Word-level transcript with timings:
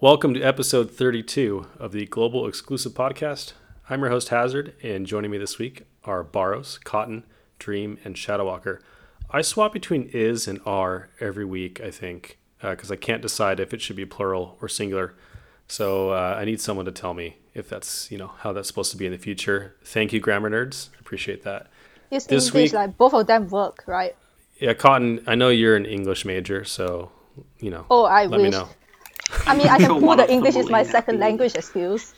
Welcome 0.00 0.32
to 0.34 0.40
episode 0.42 0.92
32 0.92 1.66
of 1.76 1.90
the 1.90 2.06
Global 2.06 2.46
Exclusive 2.46 2.92
Podcast. 2.92 3.54
I'm 3.90 3.98
your 3.98 4.10
host, 4.10 4.28
Hazard, 4.28 4.74
and 4.80 5.04
joining 5.04 5.32
me 5.32 5.38
this 5.38 5.58
week 5.58 5.86
are 6.04 6.22
Baros, 6.22 6.78
Cotton, 6.84 7.24
Dream, 7.58 7.98
and 8.04 8.14
Shadowwalker. 8.14 8.78
I 9.28 9.42
swap 9.42 9.72
between 9.72 10.08
is 10.12 10.46
and 10.46 10.60
are 10.64 11.08
every 11.18 11.44
week, 11.44 11.80
I 11.80 11.90
think, 11.90 12.38
because 12.60 12.92
uh, 12.92 12.94
I 12.94 12.96
can't 12.96 13.20
decide 13.20 13.58
if 13.58 13.74
it 13.74 13.80
should 13.80 13.96
be 13.96 14.06
plural 14.06 14.56
or 14.62 14.68
singular. 14.68 15.16
So 15.66 16.10
uh, 16.10 16.36
I 16.38 16.44
need 16.44 16.60
someone 16.60 16.86
to 16.86 16.92
tell 16.92 17.12
me 17.12 17.38
if 17.52 17.68
that's, 17.68 18.08
you 18.12 18.18
know, 18.18 18.28
how 18.38 18.52
that's 18.52 18.68
supposed 18.68 18.92
to 18.92 18.96
be 18.96 19.06
in 19.06 19.10
the 19.10 19.18
future. 19.18 19.74
Thank 19.82 20.12
you, 20.12 20.20
grammar 20.20 20.48
nerds. 20.48 20.90
Appreciate 21.00 21.42
that. 21.42 21.66
It's 22.12 22.26
this 22.26 22.46
English, 22.46 22.70
week, 22.70 22.72
like 22.72 22.96
both 22.96 23.14
of 23.14 23.26
them 23.26 23.48
work, 23.48 23.82
right? 23.88 24.14
Yeah, 24.60 24.74
Cotton, 24.74 25.24
I 25.26 25.34
know 25.34 25.48
you're 25.48 25.74
an 25.74 25.86
English 25.86 26.24
major, 26.24 26.62
so, 26.62 27.10
you 27.58 27.72
know, 27.72 27.84
oh, 27.90 28.04
I 28.04 28.26
let 28.26 28.40
wish. 28.40 28.52
me 28.52 28.56
know. 28.56 28.68
I 29.46 29.56
mean, 29.56 29.68
I 29.68 29.78
can 29.84 30.00
pull 30.00 30.16
the 30.16 30.30
English 30.30 30.56
is 30.56 30.70
my 30.70 30.82
second 30.82 31.18
language 31.18 31.54
excuse. 31.54 32.14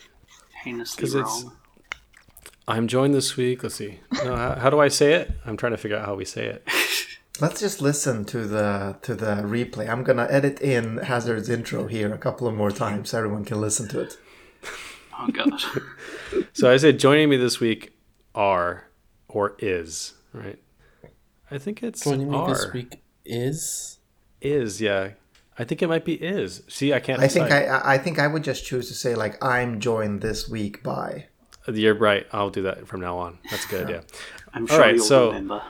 Heinously 0.64 1.10
wrong. 1.10 1.24
It's, 1.24 1.44
I'm 2.68 2.86
joined 2.86 3.14
this 3.14 3.36
week. 3.36 3.62
Let's 3.62 3.74
see. 3.76 4.00
No, 4.24 4.36
how, 4.36 4.54
how, 4.56 4.70
do 4.70 4.78
I 4.78 4.88
say 4.88 5.14
it? 5.14 5.32
I'm 5.44 5.56
trying 5.56 5.72
to 5.72 5.78
figure 5.78 5.96
out 5.96 6.06
how 6.06 6.14
we 6.14 6.24
say 6.24 6.46
it. 6.46 6.68
Let's 7.40 7.58
just 7.58 7.80
listen 7.80 8.26
to 8.26 8.46
the 8.46 8.98
to 9.00 9.14
the 9.14 9.36
replay. 9.36 9.88
I'm 9.88 10.04
gonna 10.04 10.26
edit 10.28 10.60
in 10.60 10.98
Hazard's 10.98 11.48
intro 11.48 11.86
here 11.86 12.12
a 12.12 12.18
couple 12.18 12.46
of 12.46 12.54
more 12.54 12.70
times 12.70 13.10
so 13.10 13.18
everyone 13.18 13.46
can 13.46 13.60
listen 13.60 13.88
to 13.88 14.00
it. 14.00 14.18
Oh 15.18 15.28
god. 15.28 15.58
so 16.52 16.70
I 16.70 16.76
said 16.76 16.98
joining 16.98 17.30
me 17.30 17.38
this 17.38 17.58
week 17.58 17.96
are 18.34 18.90
or 19.26 19.56
is, 19.58 20.14
right? 20.34 20.58
I 21.50 21.56
think 21.56 21.82
it's 21.82 22.04
joining 22.04 22.32
are. 22.34 22.46
me 22.46 22.52
this 22.52 22.72
week 22.74 23.02
is 23.24 23.98
is, 24.42 24.80
yeah. 24.80 25.12
I 25.60 25.64
think 25.64 25.82
it 25.82 25.88
might 25.88 26.06
be 26.06 26.14
is. 26.14 26.62
See, 26.68 26.94
I 26.94 27.00
can't. 27.00 27.20
I 27.20 27.26
decide. 27.26 27.50
think 27.50 27.70
I 27.70 27.94
I 27.94 27.98
think 27.98 28.18
I 28.18 28.26
would 28.26 28.42
just 28.42 28.64
choose 28.64 28.88
to 28.88 28.94
say 28.94 29.14
like 29.14 29.44
I'm 29.44 29.78
joined 29.78 30.22
this 30.22 30.48
week 30.48 30.82
by. 30.82 31.26
You're 31.70 31.94
right. 31.94 32.26
I'll 32.32 32.48
do 32.48 32.62
that 32.62 32.88
from 32.88 33.02
now 33.02 33.18
on. 33.18 33.38
That's 33.50 33.66
a 33.66 33.68
good 33.68 33.84
idea. 33.84 34.04
I'm 34.54 34.66
sure 34.66 34.76
All 34.76 34.80
right, 34.80 34.94
you'll 34.94 35.04
so 35.04 35.26
remember. 35.28 35.62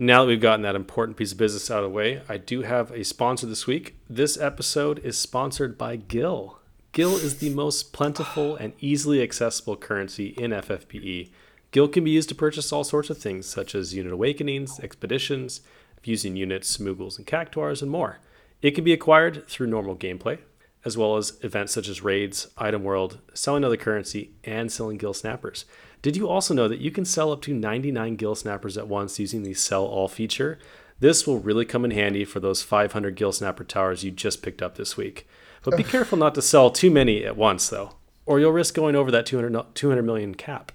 Now 0.00 0.22
that 0.22 0.28
we've 0.28 0.40
gotten 0.40 0.62
that 0.62 0.74
important 0.74 1.16
piece 1.16 1.30
of 1.30 1.38
business 1.38 1.70
out 1.70 1.84
of 1.84 1.84
the 1.84 1.94
way, 1.94 2.22
I 2.28 2.38
do 2.38 2.62
have 2.62 2.90
a 2.90 3.04
sponsor 3.04 3.46
this 3.46 3.68
week. 3.68 3.94
This 4.08 4.36
episode 4.36 4.98
is 4.98 5.16
sponsored 5.16 5.78
by 5.78 5.94
Gil. 5.94 6.58
Gil 6.90 7.14
is 7.14 7.38
the 7.38 7.50
most 7.50 7.92
plentiful 7.92 8.56
and 8.56 8.72
easily 8.80 9.22
accessible 9.22 9.76
currency 9.76 10.28
in 10.38 10.50
FFBE. 10.50 11.30
Gil 11.70 11.86
can 11.86 12.02
be 12.02 12.10
used 12.10 12.30
to 12.30 12.34
purchase 12.34 12.72
all 12.72 12.82
sorts 12.82 13.10
of 13.10 13.18
things, 13.18 13.46
such 13.46 13.76
as 13.76 13.94
unit 13.94 14.12
awakenings, 14.12 14.80
expeditions, 14.80 15.60
fusing 16.02 16.34
units, 16.34 16.76
smoogles, 16.76 17.16
and 17.16 17.28
cactuars, 17.28 17.80
and 17.80 17.92
more. 17.92 18.18
It 18.62 18.72
can 18.72 18.84
be 18.84 18.92
acquired 18.92 19.46
through 19.48 19.68
normal 19.68 19.96
gameplay, 19.96 20.38
as 20.84 20.96
well 20.96 21.16
as 21.16 21.38
events 21.42 21.72
such 21.72 21.88
as 21.88 22.02
raids, 22.02 22.48
item 22.58 22.84
world, 22.84 23.18
selling 23.34 23.64
other 23.64 23.76
currency, 23.76 24.32
and 24.44 24.70
selling 24.70 24.98
gil 24.98 25.14
snappers. 25.14 25.64
Did 26.02 26.16
you 26.16 26.28
also 26.28 26.54
know 26.54 26.68
that 26.68 26.80
you 26.80 26.90
can 26.90 27.04
sell 27.04 27.32
up 27.32 27.42
to 27.42 27.54
99 27.54 28.16
gil 28.16 28.34
snappers 28.34 28.78
at 28.78 28.88
once 28.88 29.18
using 29.18 29.42
the 29.42 29.54
sell 29.54 29.84
all 29.84 30.08
feature? 30.08 30.58
This 30.98 31.26
will 31.26 31.38
really 31.38 31.64
come 31.64 31.84
in 31.84 31.90
handy 31.90 32.24
for 32.24 32.40
those 32.40 32.62
500 32.62 33.14
gil 33.14 33.32
snapper 33.32 33.64
towers 33.64 34.04
you 34.04 34.10
just 34.10 34.42
picked 34.42 34.62
up 34.62 34.76
this 34.76 34.96
week. 34.96 35.26
But 35.62 35.76
be 35.76 35.82
careful 35.84 36.18
not 36.18 36.34
to 36.34 36.42
sell 36.42 36.70
too 36.70 36.90
many 36.90 37.24
at 37.24 37.36
once, 37.36 37.68
though, 37.68 37.92
or 38.26 38.38
you'll 38.40 38.52
risk 38.52 38.74
going 38.74 38.96
over 38.96 39.10
that 39.10 39.26
200, 39.26 39.74
200 39.74 40.02
million 40.02 40.34
cap. 40.34 40.72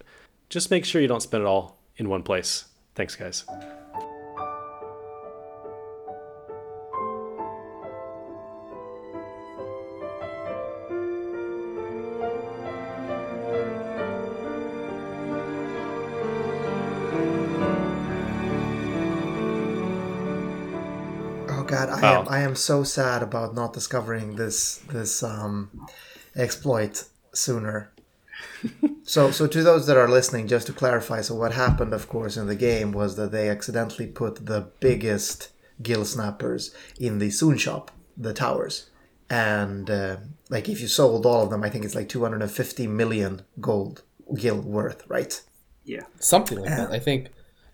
Just 0.50 0.72
make 0.72 0.86
sure 0.86 1.02
you 1.02 1.08
don't 1.08 1.22
spend 1.22 1.44
it 1.44 1.48
all 1.48 1.80
in 1.98 2.10
one 2.10 2.24
place. 2.24 2.66
Thanks, 2.94 3.16
guys. 3.16 3.46
Am 22.46 22.50
I 22.50 22.52
am 22.52 22.56
so 22.56 22.84
sad 22.84 23.24
about 23.24 23.56
not 23.56 23.74
discovering 23.74 24.36
this 24.36 24.78
this 24.92 25.24
um, 25.24 25.88
exploit 26.36 27.06
sooner. 27.34 27.92
so 29.04 29.32
so 29.32 29.48
to 29.48 29.64
those 29.64 29.88
that 29.88 29.98
are 29.98 30.08
listening, 30.08 30.48
just 30.48 30.68
to 30.68 30.74
clarify, 30.74 31.22
so 31.22 31.34
what 31.34 31.54
happened, 31.54 31.92
of 31.92 32.08
course, 32.08 32.38
in 32.38 32.46
the 32.46 32.56
game 32.56 32.92
was 32.92 33.16
that 33.16 33.32
they 33.32 33.50
accidentally 33.50 34.06
put 34.06 34.46
the 34.46 34.70
biggest 34.80 35.50
gil 35.82 36.06
snappers 36.06 36.72
in 37.00 37.18
the 37.18 37.32
Soon 37.32 37.58
shop, 37.58 37.90
the 38.16 38.32
towers, 38.32 38.92
and 39.28 39.90
uh, 39.90 40.18
like 40.52 40.70
if 40.70 40.80
you 40.82 40.88
sold 40.88 41.26
all 41.26 41.46
of 41.46 41.50
them, 41.50 41.64
I 41.64 41.72
think 41.72 41.84
it's 41.84 41.96
like 41.96 42.10
250 42.10 42.86
million 42.86 43.42
gold 43.60 44.04
gill 44.36 44.62
worth, 44.62 45.02
right? 45.08 45.42
Yeah, 45.84 46.04
something 46.20 46.60
like 46.60 46.70
that. 46.70 46.92
I 46.92 47.00
think 47.00 47.30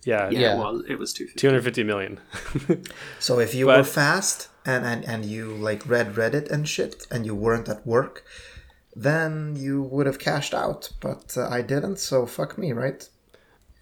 yeah, 0.06 0.30
yeah. 0.30 0.40
yeah. 0.40 0.58
Well, 0.58 0.82
it 0.88 0.98
was 0.98 1.12
250 1.12 1.84
million. 1.84 2.22
so 3.20 3.40
if 3.40 3.54
you 3.54 3.66
but, 3.66 3.78
were 3.80 3.84
fast 3.84 4.48
and, 4.66 4.86
and 4.86 5.06
and 5.06 5.26
you 5.26 5.54
like 5.54 5.88
read 5.88 6.16
Reddit 6.16 6.50
and 6.50 6.68
shit, 6.68 7.08
and 7.12 7.26
you 7.26 7.36
weren't 7.36 7.70
at 7.70 7.86
work, 7.86 8.24
then 8.96 9.56
you 9.56 9.82
would 9.82 10.06
have 10.06 10.20
cashed 10.20 10.54
out. 10.54 10.92
But 11.00 11.36
uh, 11.38 11.48
I 11.50 11.62
didn't, 11.62 11.98
so 11.98 12.26
fuck 12.26 12.58
me, 12.58 12.72
right? 12.72 13.08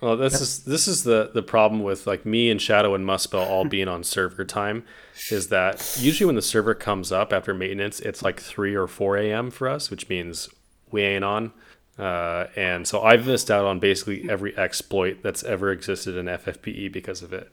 Well, 0.01 0.15
this 0.15 0.39
is 0.39 0.63
this 0.63 0.87
is 0.87 1.03
the 1.03 1.31
the 1.33 1.43
problem 1.43 1.83
with 1.83 2.07
like 2.07 2.25
me 2.25 2.49
and 2.49 2.61
Shadow 2.61 2.95
and 2.95 3.05
Muspel 3.05 3.45
all 3.45 3.65
being 3.65 3.89
on 3.89 4.03
server 4.03 4.45
time, 4.45 4.85
is 5.29 5.49
that 5.49 5.97
usually 5.99 6.25
when 6.25 6.35
the 6.35 6.41
server 6.41 6.73
comes 6.73 7.11
up 7.11 7.33
after 7.33 7.53
maintenance, 7.53 7.99
it's 7.99 8.21
like 8.21 8.39
three 8.39 8.75
or 8.75 8.87
four 8.87 9.17
a.m. 9.17 9.51
for 9.51 9.67
us, 9.67 9.91
which 9.91 10.07
means 10.07 10.47
we 10.89 11.01
ain't 11.01 11.25
on. 11.25 11.51
Uh, 11.97 12.47
and 12.55 12.87
so 12.87 13.01
I've 13.01 13.27
missed 13.27 13.51
out 13.51 13.65
on 13.65 13.79
basically 13.79 14.29
every 14.29 14.57
exploit 14.57 15.21
that's 15.21 15.43
ever 15.43 15.69
existed 15.69 16.15
in 16.15 16.27
FFBE 16.27 16.93
because 16.93 17.21
of 17.21 17.33
it. 17.33 17.51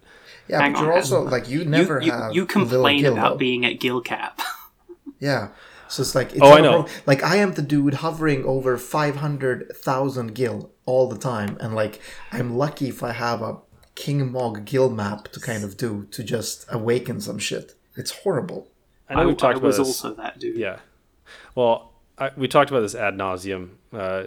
Yeah, 0.49 0.61
Hang 0.61 0.73
but 0.73 0.83
you're 0.83 0.93
also 0.93 1.23
like 1.23 1.49
you 1.49 1.65
never 1.65 2.01
you, 2.01 2.13
have. 2.13 2.35
You 2.35 2.47
complain 2.47 3.05
about 3.05 3.39
being 3.39 3.65
at 3.65 3.81
Gil 3.81 4.01
Cap. 4.01 4.41
yeah, 5.21 5.49
so 5.89 6.03
it's 6.03 6.15
like 6.15 6.33
it's 6.33 6.43
oh, 6.43 6.53
I 6.53 6.61
know. 6.61 6.87
Like 7.05 7.23
I 7.23 7.37
am 7.37 7.55
the 7.55 7.63
dude 7.63 7.95
hovering 7.95 8.45
over 8.45 8.77
five 8.79 9.17
hundred 9.17 9.75
thousand 9.77 10.35
gil 10.35 10.71
all 10.85 11.09
the 11.09 11.19
time, 11.19 11.57
and 11.61 11.75
like 11.75 12.01
I'm 12.33 12.57
lucky 12.57 12.89
if 12.89 13.03
I 13.03 13.13
have 13.13 13.43
a 13.43 13.59
King 13.95 14.31
Mog 14.31 14.65
gil 14.65 14.91
map 14.91 15.29
to 15.29 15.41
kind 15.41 15.65
of 15.65 15.77
do 15.77 16.07
to 16.11 16.23
just 16.23 16.67
awaken 16.69 17.21
some 17.21 17.39
shit. 17.39 17.75
It's 17.97 18.11
horrible. 18.11 18.69
I 19.09 19.15
know 19.15 19.29
we've 19.29 19.37
talked 19.37 19.59
I 19.59 19.63
was 19.63 19.77
about 19.77 19.87
this. 19.87 20.05
also 20.05 20.15
that 20.23 20.39
dude. 20.39 20.57
Yeah. 20.57 20.79
Well, 21.55 21.93
I, 22.19 22.31
we 22.37 22.49
talked 22.49 22.71
about 22.71 22.81
this 22.81 22.95
ad 22.95 23.15
nauseum 23.15 23.71
uh, 23.93 24.25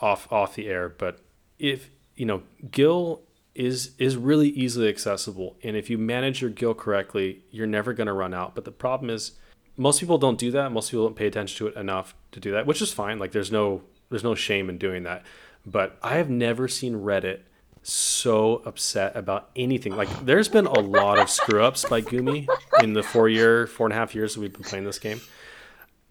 off 0.00 0.30
off 0.32 0.54
the 0.54 0.68
air, 0.68 0.88
but 0.88 1.20
if 1.58 1.90
you 2.16 2.26
know 2.26 2.42
Gil 2.70 3.22
is 3.54 3.92
is 3.98 4.16
really 4.16 4.48
easily 4.48 4.88
accessible, 4.88 5.56
and 5.62 5.76
if 5.76 5.90
you 5.90 5.98
manage 5.98 6.40
your 6.40 6.50
Gil 6.50 6.74
correctly, 6.74 7.44
you're 7.50 7.66
never 7.66 7.92
going 7.92 8.06
to 8.06 8.12
run 8.12 8.32
out. 8.32 8.54
But 8.54 8.64
the 8.64 8.70
problem 8.70 9.10
is, 9.10 9.32
most 9.76 10.00
people 10.00 10.18
don't 10.18 10.38
do 10.38 10.50
that. 10.52 10.72
Most 10.72 10.90
people 10.90 11.06
don't 11.06 11.16
pay 11.16 11.26
attention 11.26 11.58
to 11.58 11.66
it 11.68 11.78
enough 11.78 12.14
to 12.32 12.40
do 12.40 12.52
that, 12.52 12.66
which 12.66 12.82
is 12.82 12.92
fine. 12.92 13.18
Like 13.18 13.32
there's 13.32 13.50
no 13.50 13.82
there's 14.08 14.24
no 14.24 14.34
shame 14.34 14.68
in 14.68 14.78
doing 14.78 15.04
that. 15.04 15.24
But 15.66 15.98
I 16.02 16.16
have 16.16 16.30
never 16.30 16.68
seen 16.68 16.94
Reddit 16.94 17.40
so 17.82 18.56
upset 18.66 19.16
about 19.16 19.50
anything. 19.56 19.96
Like 19.96 20.08
there's 20.24 20.48
been 20.48 20.66
a 20.66 20.80
lot 20.80 21.18
of 21.18 21.30
screw 21.30 21.62
ups 21.62 21.84
by 21.84 22.02
Gumi 22.02 22.46
in 22.82 22.92
the 22.92 23.02
four 23.02 23.28
year, 23.28 23.66
four 23.66 23.86
and 23.86 23.92
a 23.92 23.96
half 23.96 24.14
years 24.14 24.34
that 24.34 24.40
we've 24.40 24.52
been 24.52 24.62
playing 24.62 24.84
this 24.84 24.98
game. 24.98 25.20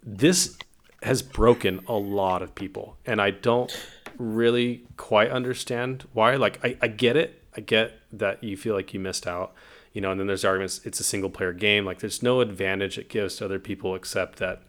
This 0.03 0.57
has 1.03 1.21
broken 1.21 1.81
a 1.87 1.93
lot 1.93 2.41
of 2.41 2.55
people, 2.55 2.97
and 3.05 3.21
I 3.21 3.31
don't 3.31 3.71
really 4.19 4.83
quite 4.97 5.31
understand 5.31 6.05
why. 6.13 6.35
Like, 6.35 6.63
I, 6.63 6.77
I 6.81 6.87
get 6.87 7.15
it. 7.15 7.41
I 7.57 7.61
get 7.61 7.93
that 8.13 8.43
you 8.43 8.55
feel 8.55 8.75
like 8.75 8.93
you 8.93 8.99
missed 8.99 9.25
out, 9.25 9.53
you 9.93 10.01
know. 10.01 10.11
And 10.11 10.19
then 10.19 10.27
there's 10.27 10.45
arguments. 10.45 10.81
It's 10.85 10.99
a 10.99 11.03
single 11.03 11.31
player 11.31 11.53
game. 11.53 11.85
Like, 11.85 11.99
there's 11.99 12.21
no 12.21 12.41
advantage 12.41 12.97
it 12.97 13.09
gives 13.09 13.37
to 13.37 13.45
other 13.45 13.59
people 13.59 13.95
except 13.95 14.37
that 14.37 14.61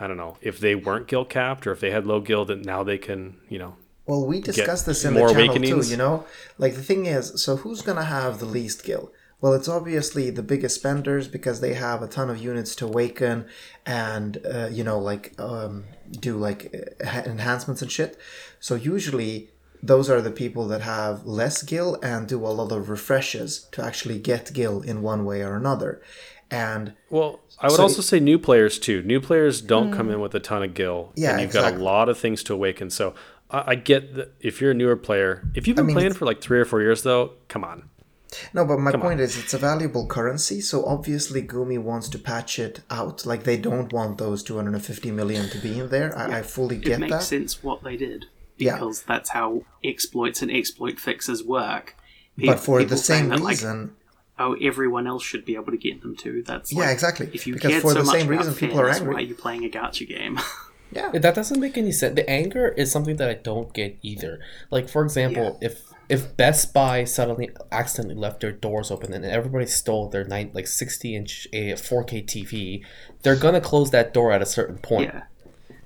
I 0.00 0.06
don't 0.06 0.16
know 0.16 0.36
if 0.40 0.60
they 0.60 0.74
weren't 0.74 1.06
guild 1.06 1.28
capped 1.28 1.66
or 1.66 1.72
if 1.72 1.80
they 1.80 1.90
had 1.90 2.06
low 2.06 2.20
guild, 2.20 2.48
that 2.48 2.64
now 2.64 2.82
they 2.82 2.98
can, 2.98 3.38
you 3.48 3.58
know. 3.58 3.76
Well, 4.06 4.24
we 4.26 4.40
discussed 4.40 4.86
this 4.86 5.04
in 5.04 5.14
the 5.14 5.20
channel 5.32 5.54
too. 5.54 5.82
You 5.82 5.96
know, 5.96 6.24
like 6.56 6.74
the 6.74 6.82
thing 6.82 7.06
is, 7.06 7.42
so 7.42 7.56
who's 7.56 7.82
gonna 7.82 8.04
have 8.04 8.38
the 8.38 8.46
least 8.46 8.84
gil? 8.84 9.12
Well, 9.40 9.54
it's 9.54 9.68
obviously 9.68 10.30
the 10.30 10.42
biggest 10.42 10.74
spenders 10.74 11.28
because 11.28 11.60
they 11.60 11.74
have 11.74 12.02
a 12.02 12.08
ton 12.08 12.28
of 12.28 12.38
units 12.38 12.74
to 12.76 12.86
awaken 12.86 13.46
and, 13.86 14.38
uh, 14.44 14.68
you 14.70 14.82
know, 14.82 14.98
like 14.98 15.38
um, 15.38 15.84
do 16.10 16.36
like 16.36 16.74
uh, 17.04 17.22
enhancements 17.24 17.80
and 17.80 17.90
shit. 17.90 18.18
So 18.58 18.74
usually 18.74 19.50
those 19.80 20.10
are 20.10 20.20
the 20.20 20.32
people 20.32 20.66
that 20.68 20.80
have 20.80 21.24
less 21.24 21.62
gil 21.62 21.98
and 22.02 22.26
do 22.26 22.44
a 22.44 22.48
lot 22.48 22.72
of 22.72 22.88
refreshes 22.88 23.68
to 23.72 23.84
actually 23.84 24.18
get 24.18 24.52
gil 24.52 24.80
in 24.80 25.02
one 25.02 25.24
way 25.24 25.42
or 25.42 25.56
another. 25.56 26.02
And 26.50 26.94
well, 27.10 27.40
I 27.60 27.66
would 27.66 27.76
so 27.76 27.82
also 27.82 28.00
it, 28.00 28.04
say 28.04 28.20
new 28.20 28.38
players 28.38 28.78
too. 28.78 29.02
New 29.02 29.20
players 29.20 29.60
don't 29.60 29.90
mm, 29.90 29.96
come 29.96 30.10
in 30.10 30.20
with 30.20 30.34
a 30.34 30.40
ton 30.40 30.62
of 30.62 30.74
gil. 30.74 31.12
Yeah, 31.14 31.32
and 31.32 31.40
you've 31.40 31.50
exactly. 31.50 31.72
got 31.72 31.80
a 31.80 31.84
lot 31.84 32.08
of 32.08 32.18
things 32.18 32.42
to 32.44 32.54
awaken. 32.54 32.90
So 32.90 33.14
I, 33.50 33.64
I 33.68 33.74
get 33.74 34.14
that 34.14 34.32
if 34.40 34.60
you're 34.60 34.70
a 34.70 34.74
newer 34.74 34.96
player, 34.96 35.46
if 35.54 35.68
you've 35.68 35.76
been 35.76 35.84
I 35.84 35.88
mean, 35.88 35.94
playing 35.94 36.14
for 36.14 36.24
like 36.24 36.40
three 36.40 36.58
or 36.58 36.64
four 36.64 36.80
years, 36.80 37.02
though, 37.02 37.34
come 37.48 37.64
on, 37.64 37.90
No, 38.52 38.64
but 38.64 38.78
my 38.78 38.92
point 38.92 39.20
on. 39.20 39.20
is 39.20 39.38
it's 39.38 39.54
a 39.54 39.58
valuable 39.58 40.06
currency, 40.06 40.60
so 40.60 40.84
obviously 40.84 41.42
Gumi 41.42 41.78
wants 41.78 42.08
to 42.10 42.18
patch 42.18 42.58
it 42.58 42.80
out. 42.90 43.24
Like 43.24 43.44
they 43.44 43.56
don't 43.56 43.92
want 43.92 44.18
those 44.18 44.42
250 44.42 45.10
million 45.12 45.48
to 45.50 45.58
be 45.58 45.78
in 45.78 45.88
there. 45.88 46.16
I, 46.16 46.28
yeah. 46.28 46.36
I 46.38 46.42
fully 46.42 46.76
get 46.76 46.84
that. 46.84 46.94
It 46.96 47.00
makes 47.00 47.12
that. 47.12 47.22
sense 47.22 47.62
what 47.62 47.82
they 47.82 47.96
did 47.96 48.26
because 48.58 49.00
yeah. 49.00 49.14
that's 49.14 49.30
how 49.30 49.62
exploits 49.82 50.42
and 50.42 50.50
exploit 50.50 50.98
fixes 50.98 51.42
work. 51.42 51.96
People, 52.36 52.54
but 52.54 52.60
for 52.60 52.84
the 52.84 52.96
same 52.96 53.30
reason. 53.30 53.80
Like, 53.80 53.90
oh, 54.38 54.56
everyone 54.60 55.06
else 55.06 55.24
should 55.24 55.44
be 55.44 55.54
able 55.54 55.72
to 55.72 55.78
get 55.78 56.02
them 56.02 56.14
too. 56.16 56.42
That's 56.46 56.72
like, 56.72 56.86
yeah, 56.86 56.92
exactly. 56.92 57.30
If 57.32 57.46
you 57.46 57.54
because 57.54 57.80
for 57.82 57.92
so 57.92 58.00
the 58.00 58.04
same 58.04 58.28
reason, 58.28 58.54
people 58.54 58.80
are 58.80 58.90
angry. 58.90 59.14
Why 59.14 59.20
are 59.20 59.24
you 59.24 59.34
playing 59.34 59.64
a 59.64 59.68
gacha 59.68 60.06
game? 60.06 60.38
yeah, 60.92 61.10
that 61.12 61.34
doesn't 61.34 61.58
make 61.58 61.78
any 61.78 61.92
sense. 61.92 62.14
The 62.14 62.28
anger 62.28 62.68
is 62.68 62.92
something 62.92 63.16
that 63.16 63.28
I 63.28 63.34
don't 63.34 63.72
get 63.72 63.98
either. 64.02 64.40
Like 64.70 64.88
for 64.88 65.02
example, 65.02 65.58
yeah. 65.60 65.68
if 65.68 65.82
if 66.08 66.36
Best 66.36 66.72
Buy 66.72 67.04
suddenly 67.04 67.50
accidentally 67.70 68.14
left 68.14 68.40
their 68.40 68.52
doors 68.52 68.90
open 68.90 69.12
and 69.12 69.24
everybody 69.24 69.66
stole 69.66 70.08
their 70.08 70.24
nine 70.24 70.50
like 70.54 70.66
sixty 70.66 71.14
inch 71.14 71.46
a 71.52 71.72
eh, 71.72 71.74
4K 71.74 72.24
TV, 72.24 72.84
they're 73.22 73.36
gonna 73.36 73.60
close 73.60 73.90
that 73.90 74.14
door 74.14 74.32
at 74.32 74.42
a 74.42 74.46
certain 74.46 74.78
point. 74.78 75.12
Yeah. 75.12 75.22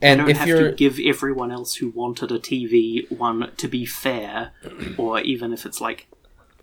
And 0.00 0.18
you 0.20 0.26
don't 0.26 0.30
if 0.30 0.36
have 0.38 0.48
you're... 0.48 0.70
to 0.70 0.72
give 0.72 0.98
everyone 1.04 1.50
else 1.50 1.76
who 1.76 1.90
wanted 1.90 2.32
a 2.32 2.38
TV 2.38 3.10
one 3.10 3.50
to 3.56 3.68
be 3.68 3.84
fair, 3.84 4.52
or 4.96 5.20
even 5.20 5.52
if 5.52 5.64
it's 5.64 5.80
like, 5.80 6.08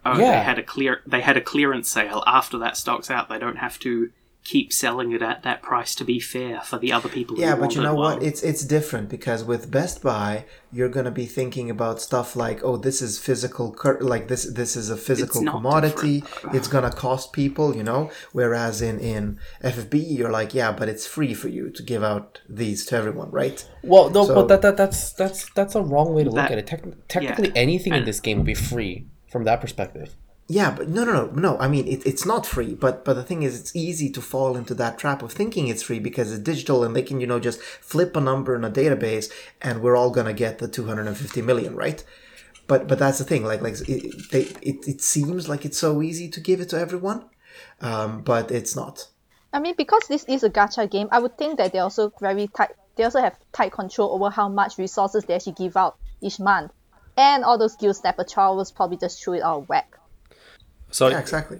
oh, 0.06 0.18
yeah. 0.20 0.32
they 0.32 0.44
had 0.44 0.60
a 0.60 0.64
clear 0.64 1.02
they 1.06 1.22
had 1.22 1.38
a 1.38 1.42
clearance 1.42 1.90
sale 1.90 2.24
after 2.28 2.58
that 2.60 2.78
stock's 2.78 3.10
out, 3.12 3.30
they 3.30 3.40
don't 3.40 3.58
have 3.58 3.80
to 3.80 4.12
keep 4.44 4.74
selling 4.74 5.12
it 5.12 5.22
at 5.22 5.44
that 5.44 5.62
price 5.62 5.94
to 5.94 6.04
be 6.04 6.20
fair 6.20 6.62
for 6.62 6.80
the 6.80 6.92
other 6.92 7.10
people. 7.10 7.38
Yeah, 7.38 7.56
but 7.56 7.76
you 7.76 7.82
know 7.82 7.94
what? 7.94 8.24
It's 8.24 8.42
it's 8.42 8.64
different 8.64 9.10
because 9.10 9.44
with 9.44 9.70
Best 9.70 10.02
Buy, 10.02 10.46
you're 10.72 10.90
going 10.90 11.06
to 11.06 11.12
be 11.12 11.26
thinking 11.26 11.70
about 11.70 12.02
stuff 12.02 12.36
like, 12.36 12.64
oh, 12.64 12.78
this 12.78 13.02
is 13.02 13.20
physical, 13.20 13.72
cur- 13.72 14.00
like 14.00 14.28
this 14.28 14.46
this 14.46 14.76
is 14.76 14.90
a 14.90 14.98
physical 14.98 15.44
commodity. 15.46 16.24
It's 16.54 16.68
going 16.68 16.90
to 16.90 16.96
cost 16.96 17.34
people, 17.34 17.76
you 17.76 17.84
know. 17.84 18.12
Whereas 18.32 18.82
in 18.82 19.00
in 19.00 19.40
FFB, 19.64 20.18
you're 20.18 20.32
like, 20.32 20.54
yeah, 20.54 20.72
but 20.72 20.90
it's 20.90 21.06
free 21.06 21.34
for 21.34 21.50
you 21.50 21.70
to 21.70 21.84
give 21.84 22.04
out 22.04 22.42
these 22.48 22.86
to 22.88 22.96
everyone, 22.96 23.32
right? 23.32 23.64
Well, 23.84 24.10
no, 24.10 24.26
so, 24.26 24.36
but 24.36 24.48
that, 24.48 24.62
that 24.62 24.78
that's 24.78 25.14
that's 25.14 25.50
that's 25.52 25.76
a 25.76 25.82
wrong 25.82 26.14
way 26.14 26.24
to 26.24 26.30
that, 26.32 26.36
look 26.36 26.52
at 26.52 26.58
it. 26.58 26.68
Te- 26.68 26.96
technically, 27.08 27.50
yeah. 27.50 27.62
anything 27.62 27.94
and, 27.94 28.02
in 28.02 28.06
this 28.06 28.20
game 28.20 28.38
will 28.38 28.46
be 28.46 28.56
free 28.56 29.08
from 29.32 29.44
that 29.44 29.62
perspective. 29.62 30.16
Yeah, 30.52 30.72
but 30.72 30.90
no, 30.90 31.04
no, 31.04 31.14
no, 31.14 31.26
no. 31.28 31.58
I 31.60 31.68
mean, 31.68 31.88
it, 31.88 32.04
it's 32.08 32.26
not 32.26 32.44
free. 32.44 32.74
But 32.74 33.06
but 33.06 33.14
the 33.14 33.24
thing 33.24 33.44
is, 33.44 33.60
it's 33.60 33.76
easy 33.76 34.10
to 34.10 34.20
fall 34.20 34.58
into 34.58 34.74
that 34.74 34.98
trap 34.98 35.22
of 35.22 35.32
thinking 35.32 35.68
it's 35.68 35.84
free 35.84 36.00
because 36.00 36.32
it's 36.32 36.42
digital 36.42 36.84
and 36.84 36.96
they 36.96 37.04
can, 37.04 37.22
you 37.22 37.28
know, 37.28 37.40
just 37.40 37.62
flip 37.62 38.16
a 38.16 38.20
number 38.20 38.56
in 38.56 38.64
a 38.64 38.72
database 38.72 39.32
and 39.62 39.84
we're 39.84 39.96
all 39.96 40.10
gonna 40.10 40.34
get 40.34 40.58
the 40.58 40.68
250 40.68 41.44
million, 41.44 41.76
right? 41.76 42.04
But 42.66 42.88
but 42.88 42.98
that's 42.98 43.20
the 43.20 43.26
thing. 43.26 43.44
Like 43.44 43.62
like 43.62 43.76
it, 43.88 44.32
they, 44.32 44.42
it, 44.64 44.88
it 44.88 45.02
seems 45.02 45.48
like 45.48 45.66
it's 45.66 45.78
so 45.78 46.02
easy 46.02 46.28
to 46.30 46.40
give 46.40 46.60
it 46.62 46.70
to 46.70 46.80
everyone, 46.80 47.26
um, 47.80 48.22
but 48.24 48.50
it's 48.50 48.76
not. 48.76 49.08
I 49.54 49.60
mean, 49.60 49.76
because 49.78 50.08
this 50.08 50.24
is 50.24 50.44
a 50.44 50.50
gacha 50.50 50.90
game, 50.90 51.10
I 51.12 51.20
would 51.20 51.38
think 51.38 51.60
that 51.60 51.74
they 51.74 51.80
also 51.80 52.12
very 52.20 52.48
tight. 52.48 52.72
They 52.96 53.04
also 53.04 53.22
have 53.22 53.38
tight 53.54 53.72
control 53.72 54.16
over 54.16 54.32
how 54.32 54.50
much 54.50 54.80
resources 54.80 55.26
they 55.26 55.36
actually 55.36 55.54
give 55.54 55.78
out 55.78 55.98
each 56.22 56.40
month, 56.40 56.72
and 57.16 57.44
all 57.44 57.60
those 57.60 57.74
skill 57.74 57.94
snapper 57.94 58.26
was 58.36 58.72
probably 58.72 58.98
just 58.98 59.24
threw 59.24 59.36
it 59.36 59.44
of 59.44 59.70
whack. 59.70 59.99
So 60.92 61.08
yeah, 61.08 61.20
exactly. 61.20 61.60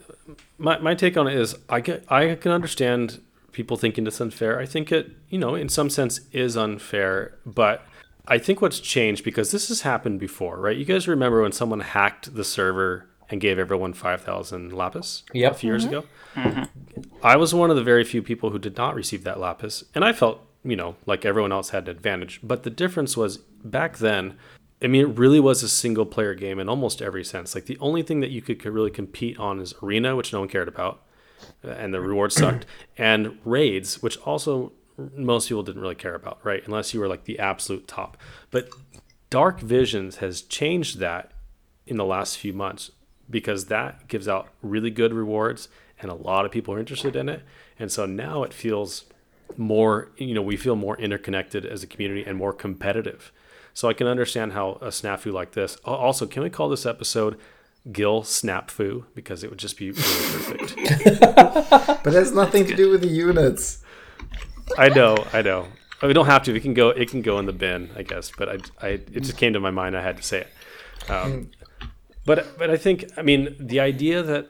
My 0.58 0.80
my 0.80 0.96
take 0.96 1.18
on 1.18 1.28
it 1.28 1.36
is 1.36 1.56
I 1.70 1.82
can 1.82 2.02
I 2.10 2.36
can 2.36 2.52
understand 2.52 3.22
people 3.52 3.78
thinking 3.78 4.08
it's 4.08 4.22
unfair. 4.22 4.60
I 4.60 4.66
think 4.66 4.92
it 4.92 5.12
you 5.30 5.38
know 5.38 5.56
in 5.56 5.70
some 5.70 5.90
sense 5.90 6.22
is 6.32 6.58
unfair, 6.58 7.38
but 7.46 7.86
I 8.28 8.38
think 8.38 8.62
what's 8.62 8.80
changed 8.80 9.24
because 9.24 9.52
this 9.52 9.70
has 9.70 9.82
happened 9.82 10.20
before, 10.20 10.60
right? 10.60 10.78
You 10.78 10.86
guys 10.86 11.08
remember 11.08 11.42
when 11.42 11.52
someone 11.52 11.80
hacked 11.80 12.36
the 12.36 12.44
server 12.44 13.08
and 13.30 13.40
gave 13.40 13.60
everyone 13.60 13.94
five 13.94 14.22
thousand 14.22 14.74
lapis 14.74 15.24
yep. 15.34 15.52
a 15.52 15.56
few 15.56 15.70
years 15.70 15.86
mm-hmm. 15.86 15.96
ago. 15.96 16.08
Mm-hmm. 16.36 17.02
I 17.24 17.36
was 17.36 17.54
one 17.54 17.70
of 17.70 17.76
the 17.76 17.84
very 17.84 18.04
few 18.04 18.22
people 18.22 18.50
who 18.50 18.60
did 18.60 18.78
not 18.78 18.96
receive 18.96 19.24
that 19.24 19.40
lapis, 19.40 19.84
and 19.94 20.04
I 20.04 20.14
felt 20.14 20.42
you 20.64 20.76
know 20.76 20.96
like 21.06 21.26
everyone 21.26 21.52
else 21.52 21.70
had 21.70 21.88
an 21.88 21.96
advantage. 21.96 22.40
But 22.44 22.64
the 22.64 22.70
difference 22.70 23.16
was 23.16 23.38
back 23.38 23.98
then 23.98 24.38
I 24.82 24.88
mean, 24.88 25.10
it 25.10 25.18
really 25.18 25.40
was 25.40 25.62
a 25.62 25.70
single 25.70 26.06
player 26.06 26.34
game 26.34 26.60
in 26.60 26.70
almost 26.70 27.02
every 27.02 27.24
sense. 27.24 27.54
Like 27.54 27.66
the 27.66 27.78
only 27.80 28.02
thing 28.02 28.22
that 28.22 28.32
you 28.32 28.42
could, 28.42 28.64
really 28.66 28.92
compete 28.92 29.38
on 29.38 29.60
is 29.60 29.74
arena, 29.84 30.16
which 30.16 30.32
no 30.32 30.40
one 30.40 30.50
cared 30.50 30.68
about, 30.68 31.04
uh, 31.64 31.72
and 31.72 31.94
the 31.94 32.00
rewards 32.00 32.36
sucked, 32.38 32.66
and 32.98 33.38
raids, 33.44 34.02
which 34.02 34.18
also 34.20 34.72
most 35.16 35.50
people 35.50 35.64
didn't 35.64 35.82
really 35.82 35.96
care 35.96 36.16
about, 36.16 36.40
right? 36.44 36.64
Unless 36.66 36.94
you 36.94 37.00
were 37.00 37.08
like 37.08 37.26
the 37.26 37.40
absolute 37.40 37.88
top. 37.88 38.18
But 38.52 38.70
Dark 39.30 39.60
Visions 39.60 40.18
has 40.18 40.42
changed 40.42 41.00
that 41.00 41.32
in 41.86 41.98
the 41.98 42.06
last 42.06 42.38
few 42.38 42.54
months 42.54 42.92
because 43.30 43.66
that 43.66 44.08
gives 44.08 44.28
out 44.28 44.50
really 44.62 44.90
good 44.90 45.14
rewards 45.14 45.70
and 46.02 46.10
a 46.10 46.16
lot 46.16 46.46
of 46.46 46.52
people 46.52 46.74
are 46.74 46.80
interested 46.80 47.16
in 47.16 47.30
it. 47.30 47.44
And 47.78 47.92
so 47.92 48.06
now 48.06 48.44
it 48.44 48.54
feels 48.54 49.06
more, 49.58 50.12
you 50.18 50.34
know, 50.34 50.42
we 50.42 50.58
feel 50.58 50.76
more 50.76 50.98
interconnected 50.98 51.66
as 51.66 51.84
a 51.84 51.88
community 51.88 52.24
and 52.26 52.38
more 52.38 52.54
competitive. 52.54 53.32
So 53.74 53.88
I 53.88 53.94
can 53.94 54.08
understand 54.08 54.54
how 54.54 54.72
a 54.82 54.88
snafu 54.88 55.32
like 55.32 55.52
this. 55.52 55.76
Also, 55.86 56.26
can 56.26 56.44
we 56.44 56.50
call 56.50 56.70
this 56.70 56.86
episode 56.86 57.38
Gil 57.92 58.24
Snapfu 58.24 59.06
because 59.16 59.44
it 59.44 59.50
would 59.50 59.60
just 59.60 59.78
be 59.78 59.92
really 59.92 60.04
perfect. 60.04 60.76
but 62.04 62.08
it 62.08 62.14
has 62.14 62.34
nothing 62.34 62.66
to 62.66 62.76
do 62.76 62.90
with 62.90 63.02
the 63.02 63.08
units. 63.08 63.84
I 64.78 64.90
know, 64.90 65.26
I 65.34 65.42
know. 65.42 65.68
We 66.02 66.14
don't 66.14 66.28
have 66.28 66.44
to. 66.44 66.54
We 66.54 66.60
can 66.60 66.74
go. 66.74 66.90
It 66.90 67.10
can 67.10 67.22
go 67.22 67.40
in 67.40 67.46
the 67.46 67.54
bin, 67.54 67.90
I 67.96 68.04
guess. 68.04 68.32
But 68.38 68.50
I, 68.50 68.88
I, 68.88 68.90
it 68.90 69.22
just 69.22 69.38
came 69.38 69.54
to 69.54 69.60
my 69.60 69.72
mind. 69.72 69.98
I 69.98 70.02
had 70.02 70.18
to 70.18 70.24
say 70.24 70.42
it. 70.42 71.10
Um, 71.10 71.52
but, 72.26 72.58
but 72.58 72.70
I 72.70 72.78
think, 72.78 73.06
I 73.18 73.22
mean, 73.22 73.56
the 73.60 73.80
idea 73.80 74.22
that, 74.24 74.50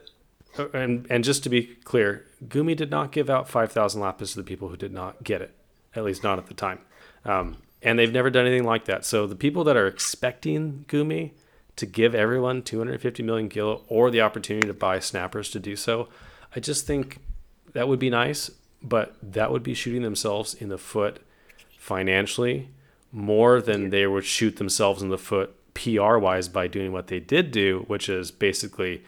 and 0.72 1.06
and 1.10 1.24
just 1.24 1.42
to 1.44 1.48
be 1.48 1.62
clear, 1.84 2.26
Gumi 2.46 2.76
did 2.76 2.90
not 2.90 3.10
give 3.10 3.28
out 3.30 3.48
five 3.48 3.72
thousand 3.72 4.00
lapis 4.00 4.32
to 4.32 4.38
the 4.38 4.44
people 4.44 4.68
who 4.68 4.76
did 4.76 4.92
not 4.92 5.24
get 5.24 5.40
it, 5.40 5.54
at 5.96 6.04
least 6.04 6.22
not 6.22 6.38
at 6.38 6.46
the 6.46 6.54
time. 6.54 6.80
Um, 7.24 7.56
and 7.82 7.98
they've 7.98 8.12
never 8.12 8.30
done 8.30 8.46
anything 8.46 8.66
like 8.66 8.84
that. 8.86 9.04
So 9.04 9.26
the 9.26 9.36
people 9.36 9.64
that 9.64 9.76
are 9.76 9.86
expecting 9.86 10.84
Gumi 10.88 11.32
to 11.76 11.86
give 11.86 12.14
everyone 12.14 12.62
250 12.62 13.22
million 13.22 13.48
gil 13.48 13.84
or 13.88 14.10
the 14.10 14.20
opportunity 14.20 14.66
to 14.66 14.74
buy 14.74 14.98
snappers 14.98 15.50
to 15.50 15.58
do 15.58 15.76
so, 15.76 16.08
I 16.54 16.60
just 16.60 16.86
think 16.86 17.18
that 17.72 17.88
would 17.88 17.98
be 17.98 18.10
nice, 18.10 18.50
but 18.82 19.14
that 19.22 19.50
would 19.50 19.62
be 19.62 19.74
shooting 19.74 20.02
themselves 20.02 20.54
in 20.54 20.68
the 20.68 20.78
foot 20.78 21.22
financially 21.78 22.68
more 23.12 23.60
than 23.60 23.90
they 23.90 24.06
would 24.06 24.24
shoot 24.24 24.56
themselves 24.56 25.02
in 25.02 25.08
the 25.08 25.18
foot 25.18 25.56
PR 25.74 26.16
wise 26.16 26.48
by 26.48 26.66
doing 26.66 26.92
what 26.92 27.06
they 27.06 27.20
did 27.20 27.50
do, 27.50 27.84
which 27.86 28.08
is 28.08 28.30
basically 28.30 29.02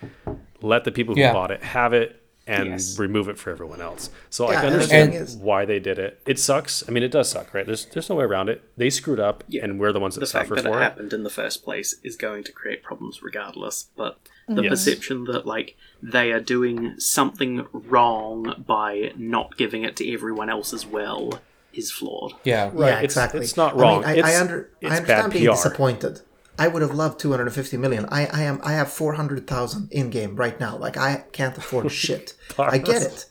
let 0.60 0.84
the 0.84 0.92
people 0.92 1.14
who 1.14 1.20
yeah. 1.20 1.32
bought 1.32 1.50
it 1.50 1.62
have 1.62 1.92
it 1.92 2.21
and 2.46 2.70
yes. 2.70 2.98
remove 2.98 3.28
it 3.28 3.38
for 3.38 3.50
everyone 3.50 3.80
else. 3.80 4.10
So 4.30 4.50
yeah, 4.50 4.58
I 4.58 4.60
can 4.62 4.72
understand 4.72 5.14
is, 5.14 5.36
why 5.36 5.64
they 5.64 5.78
did 5.78 5.98
it. 5.98 6.20
It 6.26 6.38
sucks. 6.38 6.82
I 6.88 6.92
mean, 6.92 7.02
it 7.02 7.10
does 7.10 7.30
suck, 7.30 7.54
right? 7.54 7.64
There's 7.64 7.86
there's 7.86 8.08
no 8.08 8.16
way 8.16 8.24
around 8.24 8.48
it. 8.48 8.62
They 8.76 8.90
screwed 8.90 9.20
up, 9.20 9.44
yeah. 9.48 9.64
and 9.64 9.78
we're 9.78 9.92
the 9.92 10.00
ones 10.00 10.14
that 10.14 10.20
the 10.20 10.26
suffer 10.26 10.54
fact 10.54 10.64
that 10.64 10.70
for 10.70 10.78
it. 10.78 10.80
it. 10.80 10.84
happened 10.84 11.12
in 11.12 11.22
the 11.22 11.30
first 11.30 11.64
place 11.64 11.96
is 12.02 12.16
going 12.16 12.44
to 12.44 12.52
create 12.52 12.82
problems 12.82 13.22
regardless. 13.22 13.90
But 13.96 14.18
the 14.48 14.62
yes. 14.62 14.70
perception 14.70 15.24
that 15.24 15.46
like 15.46 15.76
they 16.02 16.32
are 16.32 16.40
doing 16.40 16.98
something 16.98 17.66
wrong 17.72 18.64
by 18.66 19.12
not 19.16 19.56
giving 19.56 19.84
it 19.84 19.96
to 19.96 20.12
everyone 20.12 20.50
else 20.50 20.72
as 20.72 20.84
well 20.84 21.40
is 21.72 21.90
flawed. 21.90 22.34
Yeah, 22.44 22.70
right. 22.72 22.88
Yeah, 22.88 23.00
exactly. 23.00 23.40
It's, 23.40 23.50
it's 23.50 23.56
not 23.56 23.76
wrong. 23.76 24.04
I, 24.04 24.14
mean, 24.14 24.24
I, 24.24 24.32
I, 24.32 24.40
under, 24.40 24.70
I 24.82 24.86
understand 24.86 25.32
being 25.32 25.46
PR. 25.46 25.52
disappointed 25.52 26.20
I 26.58 26.68
would 26.68 26.82
have 26.82 26.94
loved 26.94 27.18
250 27.20 27.76
million. 27.76 28.06
I, 28.10 28.26
I 28.26 28.42
am 28.42 28.60
I 28.62 28.72
have 28.72 28.90
400,000 28.90 29.88
in 29.90 30.10
game 30.10 30.36
right 30.36 30.58
now. 30.60 30.76
Like 30.76 30.96
I 30.96 31.24
can't 31.32 31.56
afford 31.56 31.90
shit. 32.04 32.34
I 32.58 32.78
get 32.78 33.02
it. 33.02 33.26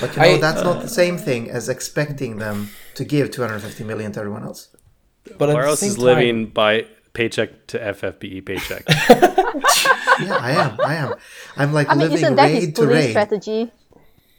But 0.00 0.16
you 0.16 0.22
know 0.22 0.28
I, 0.28 0.38
that's 0.38 0.62
not 0.62 0.82
the 0.82 0.88
same 0.88 1.18
thing 1.18 1.50
as 1.50 1.68
expecting 1.68 2.38
them 2.38 2.70
to 2.94 3.04
give 3.04 3.30
250 3.30 3.84
million 3.84 4.12
to 4.12 4.20
everyone 4.20 4.44
else. 4.44 4.68
But 5.36 5.50
Laros 5.50 5.82
is 5.82 5.96
time, 5.96 6.04
living 6.04 6.46
by 6.46 6.86
paycheck 7.12 7.66
to 7.68 7.78
FFBE 7.78 8.46
paycheck. 8.46 8.84
yeah, 8.88 10.36
I 10.36 10.52
am. 10.52 10.80
I 10.80 10.94
am. 10.94 11.14
I'm 11.56 11.72
like 11.72 11.88
I 11.90 11.94
mean, 11.94 12.10
living 12.10 12.36
raid 12.36 12.76
to 12.76 12.86
raid. 12.86 13.10
Strategy. 13.10 13.72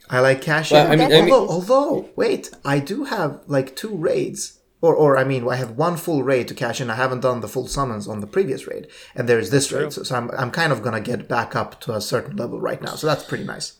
I 0.10 0.22
like 0.22 0.42
cash 0.42 0.72
well, 0.72 0.92
I 0.92 0.96
mean, 0.96 1.12
although, 1.12 1.18
I 1.18 1.22
mean, 1.22 1.34
although, 1.34 2.10
wait, 2.16 2.50
I 2.66 2.80
do 2.80 3.04
have 3.04 3.42
like 3.46 3.76
two 3.76 3.96
raids 3.96 4.59
or, 4.82 4.96
or 4.96 5.18
I 5.18 5.24
mean, 5.24 5.48
I 5.48 5.56
have 5.58 5.72
one 5.72 5.98
full 5.98 6.24
raid 6.24 6.48
to 6.48 6.54
cash 6.54 6.80
in. 6.80 6.90
I 6.90 6.96
haven't 6.96 7.22
done 7.22 7.42
the 7.42 7.48
full 7.48 7.68
summons 7.68 8.08
on 8.08 8.22
the 8.22 8.28
previous 8.28 8.66
raid, 8.66 8.88
and 9.14 9.28
there's 9.28 9.50
this 9.50 9.72
raid, 9.72 9.92
so, 9.92 10.04
so, 10.04 10.16
I'm 10.16 10.32
I'm 10.32 10.52
kind 10.52 10.72
of 10.72 10.82
gonna 10.82 11.02
get 11.02 11.28
back 11.28 11.56
up 11.56 11.82
to 11.82 11.94
a 11.94 12.02
certain 12.02 12.38
level 12.38 12.60
right 12.62 12.82
now. 12.82 12.96
So 12.96 13.08
that's 13.08 13.24
pretty 13.24 13.44
nice. 13.44 13.74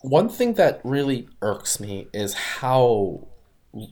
One 0.00 0.28
thing 0.28 0.54
that 0.54 0.80
really 0.84 1.28
irks 1.42 1.78
me 1.78 2.08
is 2.12 2.34
how 2.34 3.26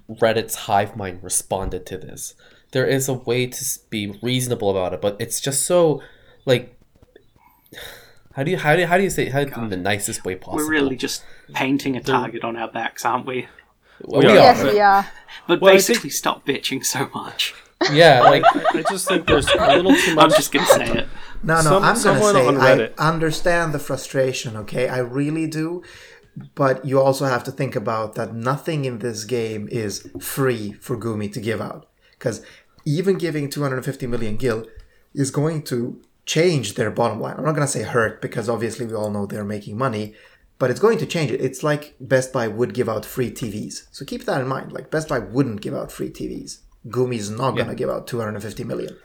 Reddit's 0.08 0.54
hive 0.54 0.96
mind 0.96 1.22
responded 1.22 1.84
to 1.86 1.98
this. 1.98 2.34
There 2.72 2.86
is 2.86 3.08
a 3.08 3.14
way 3.14 3.46
to 3.46 3.64
be 3.90 4.18
reasonable 4.22 4.70
about 4.70 4.94
it, 4.94 5.00
but 5.00 5.16
it's 5.20 5.40
just 5.40 5.64
so 5.64 6.02
like. 6.46 6.78
How 8.34 8.44
do 8.44 8.50
you 8.50 8.56
how 8.56 8.74
do 8.74 8.80
you, 8.80 8.86
how 8.86 8.96
do 8.96 9.02
you 9.02 9.10
say 9.10 9.28
how 9.28 9.40
in 9.40 9.68
the 9.68 9.76
nicest 9.76 10.24
way 10.24 10.36
possible? 10.36 10.64
We're 10.64 10.70
really 10.70 10.96
just 10.96 11.22
painting 11.52 11.96
a 11.96 12.00
target 12.00 12.44
on 12.44 12.56
our 12.56 12.70
backs, 12.70 13.04
aren't 13.04 13.26
we? 13.26 13.46
We 14.06 14.26
are. 14.26 14.34
Yes, 14.34 14.62
we 14.62 14.80
are. 14.80 15.06
But 15.46 15.60
well, 15.60 15.72
basically, 15.74 16.10
stop 16.10 16.46
bitching 16.46 16.84
so 16.84 17.08
much. 17.14 17.54
Yeah, 17.92 18.20
like 18.22 18.44
I 18.46 18.84
just 18.88 19.08
think 19.08 19.26
there's 19.26 19.48
a 19.48 19.76
little 19.76 19.96
too 19.96 20.14
much. 20.14 20.24
I'm 20.24 20.30
just 20.30 20.52
gonna 20.52 20.66
say 20.66 20.88
it. 20.98 21.08
No, 21.42 21.56
no, 21.56 21.62
Some, 21.62 21.82
I'm 21.82 22.00
going 22.02 22.54
to 22.54 22.60
say 22.60 22.92
I 22.98 23.08
understand 23.08 23.74
the 23.74 23.78
frustration, 23.78 24.56
okay? 24.56 24.88
I 24.88 24.98
really 24.98 25.46
do. 25.46 25.82
But 26.54 26.84
you 26.84 27.00
also 27.00 27.26
have 27.26 27.44
to 27.44 27.50
think 27.50 27.76
about 27.76 28.14
that 28.14 28.34
nothing 28.34 28.84
in 28.84 29.00
this 29.00 29.24
game 29.24 29.68
is 29.70 30.08
free 30.20 30.72
for 30.74 30.96
Gumi 30.96 31.32
to 31.32 31.40
give 31.40 31.60
out. 31.60 31.88
Because 32.12 32.44
even 32.86 33.18
giving 33.18 33.50
250 33.50 34.06
million 34.06 34.36
gil 34.36 34.66
is 35.14 35.30
going 35.30 35.62
to 35.64 36.00
change 36.24 36.74
their 36.74 36.90
bottom 36.90 37.20
line. 37.20 37.34
I'm 37.36 37.44
not 37.44 37.56
going 37.56 37.66
to 37.66 37.72
say 37.72 37.82
hurt 37.82 38.22
because 38.22 38.48
obviously 38.48 38.86
we 38.86 38.94
all 38.94 39.10
know 39.10 39.26
they're 39.26 39.44
making 39.44 39.76
money, 39.76 40.14
but 40.62 40.70
it's 40.70 40.78
going 40.78 40.96
to 40.96 41.06
change 41.06 41.32
it. 41.32 41.40
It's 41.40 41.64
like 41.64 41.96
Best 41.98 42.32
Buy 42.32 42.46
would 42.46 42.72
give 42.72 42.88
out 42.88 43.04
free 43.04 43.32
TVs. 43.32 43.86
So 43.90 44.04
keep 44.04 44.26
that 44.26 44.40
in 44.40 44.46
mind. 44.46 44.70
Like 44.70 44.92
Best 44.92 45.08
Buy 45.08 45.18
wouldn't 45.18 45.60
give 45.60 45.74
out 45.74 45.90
free 45.90 46.08
TVs. 46.08 46.58
Gumi's 46.86 47.30
not 47.30 47.56
yeah. 47.56 47.64
going 47.64 47.70
to 47.70 47.74
give 47.74 47.90
out 47.90 48.06
250 48.06 48.62
million. 48.62 48.96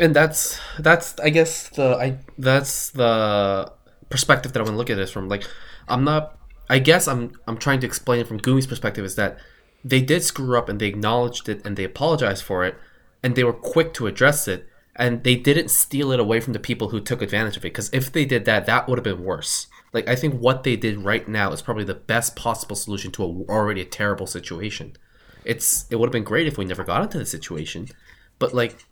And 0.00 0.16
that's 0.16 0.58
that's 0.80 1.14
I 1.20 1.30
guess 1.30 1.68
the 1.68 1.96
I 1.96 2.18
that's 2.36 2.90
the 2.90 3.72
perspective 4.10 4.52
that 4.54 4.58
I 4.58 4.62
want 4.64 4.72
to 4.72 4.76
look 4.76 4.90
at 4.90 4.96
this 4.96 5.12
from. 5.12 5.28
Like 5.28 5.44
I'm 5.86 6.02
not 6.02 6.36
I 6.68 6.80
guess 6.80 7.06
I'm 7.06 7.30
I'm 7.46 7.56
trying 7.56 7.78
to 7.78 7.86
explain 7.86 8.24
from 8.24 8.40
Gumi's 8.40 8.66
perspective 8.66 9.04
is 9.04 9.14
that 9.14 9.38
they 9.84 10.00
did 10.00 10.24
screw 10.24 10.58
up 10.58 10.68
and 10.68 10.80
they 10.80 10.86
acknowledged 10.88 11.48
it 11.48 11.64
and 11.64 11.76
they 11.76 11.84
apologized 11.84 12.42
for 12.42 12.64
it 12.64 12.74
and 13.22 13.36
they 13.36 13.44
were 13.44 13.52
quick 13.52 13.94
to 13.94 14.08
address 14.08 14.48
it 14.48 14.66
and 14.96 15.22
they 15.22 15.36
didn't 15.36 15.68
steal 15.68 16.10
it 16.10 16.18
away 16.18 16.40
from 16.40 16.54
the 16.54 16.58
people 16.58 16.88
who 16.88 16.98
took 16.98 17.22
advantage 17.22 17.56
of 17.56 17.64
it 17.64 17.70
because 17.70 17.88
if 17.92 18.10
they 18.10 18.24
did 18.24 18.46
that 18.46 18.66
that 18.66 18.88
would 18.88 18.98
have 18.98 19.04
been 19.04 19.22
worse 19.22 19.68
like 19.98 20.08
i 20.08 20.14
think 20.14 20.34
what 20.34 20.62
they 20.62 20.76
did 20.76 20.98
right 20.98 21.26
now 21.28 21.50
is 21.52 21.60
probably 21.60 21.84
the 21.84 21.94
best 21.94 22.36
possible 22.36 22.76
solution 22.76 23.10
to 23.10 23.24
a, 23.24 23.26
already 23.50 23.80
a 23.80 23.84
terrible 23.84 24.26
situation 24.26 24.96
it's 25.44 25.86
it 25.90 25.96
would 25.96 26.06
have 26.06 26.12
been 26.12 26.24
great 26.24 26.46
if 26.46 26.56
we 26.56 26.64
never 26.64 26.84
got 26.84 27.02
into 27.02 27.18
the 27.18 27.26
situation 27.26 27.88
but 28.38 28.54
like 28.54 28.84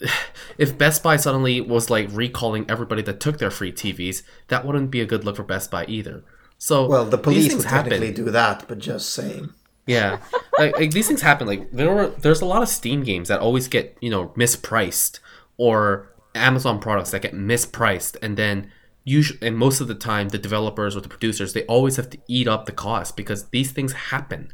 if 0.58 0.76
best 0.76 1.02
buy 1.02 1.16
suddenly 1.16 1.60
was 1.60 1.88
like 1.88 2.08
recalling 2.10 2.68
everybody 2.68 3.02
that 3.02 3.20
took 3.20 3.38
their 3.38 3.50
free 3.50 3.72
tvs 3.72 4.22
that 4.48 4.66
wouldn't 4.66 4.90
be 4.90 5.00
a 5.00 5.06
good 5.06 5.24
look 5.24 5.36
for 5.36 5.44
best 5.44 5.70
buy 5.70 5.84
either 5.86 6.24
so 6.58 6.86
well 6.86 7.04
the 7.04 7.18
police 7.18 7.54
would 7.54 7.62
technically 7.62 8.08
happen. 8.08 8.24
do 8.24 8.30
that 8.30 8.66
but 8.66 8.78
just 8.78 9.10
saying 9.10 9.52
yeah, 9.86 10.20
like, 10.58 10.78
like, 10.78 10.90
these 10.92 11.08
things 11.08 11.20
happen. 11.20 11.48
Like 11.48 11.72
there 11.72 11.92
were, 11.92 12.08
there's 12.08 12.42
a 12.42 12.44
lot 12.44 12.62
of 12.62 12.68
Steam 12.68 13.02
games 13.02 13.26
that 13.26 13.40
always 13.40 13.66
get 13.66 13.96
you 14.00 14.10
know 14.10 14.28
mispriced, 14.36 15.18
or 15.56 16.14
Amazon 16.34 16.78
products 16.78 17.10
that 17.10 17.22
get 17.22 17.34
mispriced, 17.34 18.16
and 18.22 18.36
then 18.36 18.70
usually, 19.10 19.46
and 19.46 19.58
most 19.58 19.80
of 19.80 19.88
the 19.88 19.94
time, 19.94 20.28
the 20.28 20.38
developers 20.38 20.96
or 20.96 21.00
the 21.00 21.08
producers 21.08 21.52
they 21.52 21.64
always 21.64 21.96
have 21.96 22.08
to 22.10 22.18
eat 22.28 22.46
up 22.46 22.66
the 22.66 22.72
cost 22.72 23.16
because 23.16 23.48
these 23.48 23.72
things 23.72 23.92
happen. 23.92 24.52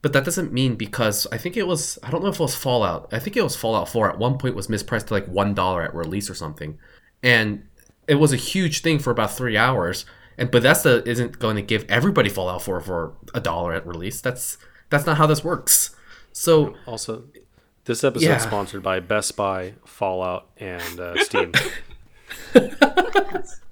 But 0.00 0.12
that 0.12 0.24
doesn't 0.24 0.52
mean 0.52 0.76
because 0.76 1.26
I 1.32 1.38
think 1.38 1.56
it 1.56 1.66
was 1.66 1.98
I 2.02 2.10
don't 2.10 2.22
know 2.22 2.30
if 2.30 2.36
it 2.36 2.42
was 2.42 2.56
Fallout. 2.56 3.08
I 3.12 3.18
think 3.18 3.36
it 3.36 3.42
was 3.42 3.56
Fallout 3.56 3.88
4 3.88 4.10
at 4.10 4.18
one 4.18 4.38
point 4.38 4.54
was 4.54 4.68
mispriced 4.68 5.06
to 5.06 5.14
like 5.14 5.26
one 5.26 5.54
dollar 5.54 5.82
at 5.82 5.94
release 5.94 6.30
or 6.30 6.34
something, 6.34 6.78
and 7.22 7.64
it 8.06 8.14
was 8.14 8.32
a 8.32 8.36
huge 8.36 8.80
thing 8.80 8.98
for 8.98 9.10
about 9.10 9.32
three 9.32 9.56
hours. 9.56 10.06
And 10.38 10.52
Bethesda 10.52 11.02
isn't 11.04 11.40
going 11.40 11.56
to 11.56 11.62
give 11.62 11.84
everybody 11.88 12.28
Fallout 12.28 12.62
4 12.62 12.80
for 12.80 13.16
a 13.34 13.40
dollar 13.40 13.72
at 13.74 13.84
release. 13.86 14.20
That's 14.20 14.56
that's 14.88 15.04
not 15.04 15.18
how 15.18 15.26
this 15.26 15.44
works. 15.44 15.94
So 16.32 16.76
also, 16.86 17.24
this 17.84 18.04
episode 18.04 18.26
yeah. 18.26 18.38
sponsored 18.38 18.82
by 18.82 19.00
Best 19.00 19.36
Buy, 19.36 19.74
Fallout, 19.84 20.48
and 20.58 21.00
uh, 21.00 21.24
Steam. 21.24 21.52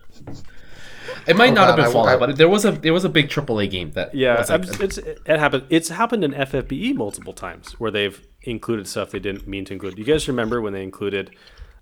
it 1.26 1.36
might 1.36 1.50
oh, 1.50 1.54
not 1.54 1.54
God, 1.54 1.66
have 1.66 1.76
been 1.76 1.84
I, 1.86 1.92
Fallout, 1.92 2.22
I, 2.22 2.26
but 2.26 2.36
there 2.36 2.48
was 2.48 2.64
a 2.64 2.72
there 2.72 2.92
was 2.92 3.04
a 3.04 3.08
big 3.08 3.28
AAA 3.28 3.70
game 3.70 3.90
that 3.92 4.14
yeah, 4.14 4.44
like, 4.48 4.80
it's 4.80 4.98
it 4.98 5.26
happened. 5.26 5.64
It's 5.70 5.88
happened 5.88 6.24
in 6.24 6.32
FFBE 6.32 6.94
multiple 6.94 7.32
times 7.32 7.72
where 7.80 7.90
they've 7.90 8.26
included 8.42 8.86
stuff 8.86 9.10
they 9.10 9.18
didn't 9.18 9.46
mean 9.46 9.64
to 9.66 9.72
include. 9.72 9.98
You 9.98 10.04
guys 10.04 10.28
remember 10.28 10.60
when 10.60 10.72
they 10.72 10.82
included 10.82 11.30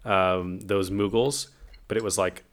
um, 0.04 0.60
those 0.60 0.90
Moogles, 0.90 1.48
but 1.88 1.96
it 1.96 2.02
was 2.02 2.18
like 2.18 2.44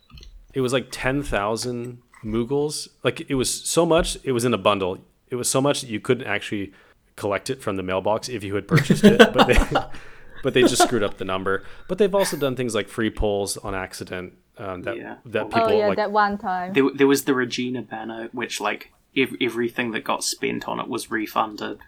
it 0.53 0.61
was 0.61 0.73
like 0.73 0.87
ten 0.91 1.23
thousand 1.23 1.99
Moogles. 2.23 2.87
Like 3.03 3.29
it 3.29 3.35
was 3.35 3.49
so 3.51 3.85
much. 3.85 4.17
It 4.23 4.31
was 4.31 4.45
in 4.45 4.53
a 4.53 4.57
bundle 4.57 4.99
it 5.31 5.35
was 5.35 5.49
so 5.49 5.61
much 5.61 5.81
that 5.81 5.89
you 5.89 5.99
couldn't 5.99 6.27
actually 6.27 6.73
collect 7.15 7.49
it 7.49 7.61
from 7.61 7.77
the 7.77 7.83
mailbox 7.83 8.29
if 8.29 8.43
you 8.43 8.53
had 8.53 8.67
purchased 8.67 9.03
it. 9.03 9.17
but 9.33 9.47
they 9.47 9.57
but 10.43 10.53
they 10.53 10.61
just 10.61 10.83
screwed 10.83 11.03
up 11.03 11.17
the 11.17 11.25
number. 11.25 11.63
But 11.87 11.97
they've 11.97 12.13
also 12.13 12.37
done 12.37 12.55
things 12.55 12.75
like 12.75 12.89
free 12.89 13.09
polls 13.09 13.57
on 13.57 13.73
accident. 13.73 14.33
Um, 14.57 14.81
that 14.83 14.97
yeah. 14.97 15.15
that 15.25 15.45
people 15.49 15.69
oh 15.69 15.77
yeah 15.77 15.87
like, 15.87 15.97
that 15.97 16.11
one 16.11 16.37
time 16.37 16.73
there, 16.73 16.83
there 16.93 17.07
was 17.07 17.23
the 17.23 17.33
Regina 17.33 17.81
banner, 17.81 18.29
which 18.33 18.59
like 18.59 18.91
ev- 19.15 19.35
everything 19.39 19.91
that 19.91 20.03
got 20.03 20.23
spent 20.23 20.67
on 20.67 20.79
it 20.79 20.87
was 20.87 21.09
refunded 21.09 21.79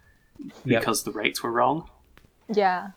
yep. 0.66 0.82
because 0.82 1.04
the 1.04 1.12
rates 1.12 1.44
were 1.44 1.52
wrong. 1.52 1.90
Yeah. 2.48 2.92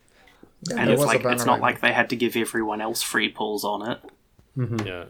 yeah 0.69 0.79
and 0.79 0.89
it's 0.89 1.03
like 1.03 1.25
it's 1.25 1.45
not 1.45 1.59
like 1.59 1.81
they 1.81 1.93
had 1.93 2.09
to 2.09 2.15
give 2.15 2.35
everyone 2.35 2.81
else 2.81 3.01
free 3.01 3.29
pulls 3.29 3.63
on 3.63 3.89
it. 3.91 3.99
Mm-hmm. 4.57 4.87
Yeah. 4.87 5.05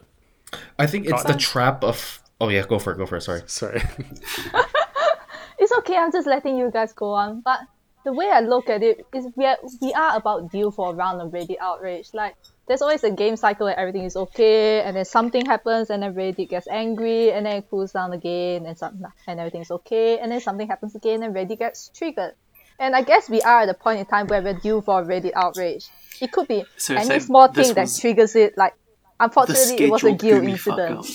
I 0.77 0.87
think 0.87 1.07
it's 1.07 1.23
the 1.23 1.35
trap 1.35 1.83
of. 1.83 2.21
Oh 2.39 2.49
yeah, 2.49 2.65
go 2.67 2.79
for 2.79 2.93
it. 2.93 2.97
Go 2.97 3.05
for 3.05 3.17
it. 3.17 3.21
Sorry. 3.21 3.41
Sorry. 3.47 3.81
it's 5.59 5.71
okay. 5.79 5.97
I'm 5.97 6.11
just 6.11 6.27
letting 6.27 6.57
you 6.57 6.69
guys 6.71 6.93
go 6.93 7.13
on. 7.13 7.41
But 7.41 7.59
the 8.05 8.13
way 8.13 8.29
I 8.31 8.41
look 8.41 8.69
at 8.69 8.83
it 8.83 9.05
is 9.13 9.27
we 9.35 9.45
are, 9.45 9.57
we 9.81 9.91
are 9.93 10.15
about 10.15 10.51
due 10.51 10.71
for 10.71 10.91
a 10.91 10.93
round 10.93 11.21
of 11.21 11.31
Reddit 11.31 11.57
outrage. 11.59 12.09
Like 12.13 12.35
there's 12.67 12.81
always 12.81 13.03
a 13.03 13.11
game 13.11 13.37
cycle 13.37 13.65
where 13.65 13.79
everything 13.79 14.03
is 14.03 14.15
okay, 14.15 14.81
and 14.81 14.95
then 14.95 15.05
something 15.05 15.45
happens, 15.45 15.89
and 15.89 16.03
everybody 16.03 16.45
gets 16.45 16.67
angry, 16.67 17.31
and 17.31 17.45
then 17.45 17.57
it 17.57 17.69
cools 17.69 17.93
down 17.93 18.11
again, 18.11 18.65
and 18.65 18.77
something 18.77 19.05
and 19.25 19.39
everything's 19.39 19.71
okay, 19.71 20.19
and 20.19 20.31
then 20.31 20.41
something 20.41 20.67
happens 20.67 20.93
again, 20.93 21.23
and 21.23 21.33
Reddit 21.33 21.59
gets 21.59 21.89
triggered. 21.89 22.33
And 22.79 22.95
I 22.95 23.01
guess 23.01 23.29
we 23.29 23.41
are 23.41 23.61
at 23.61 23.69
a 23.69 23.73
point 23.73 23.99
in 23.99 24.05
time 24.05 24.27
where 24.27 24.41
we're 24.41 24.53
due 24.53 24.81
for 24.81 25.03
Reddit 25.03 25.31
outrage. 25.35 25.87
It 26.21 26.31
could 26.31 26.47
be 26.47 26.65
so 26.77 26.93
any 26.95 27.19
small 27.19 27.47
thing 27.47 27.73
that 27.73 27.89
triggers 27.99 28.35
it. 28.35 28.57
Like, 28.57 28.73
unfortunately, 29.19 29.85
it 29.85 29.89
was 29.89 30.03
a 30.03 30.11
guild 30.11 30.43
incident. 30.43 31.07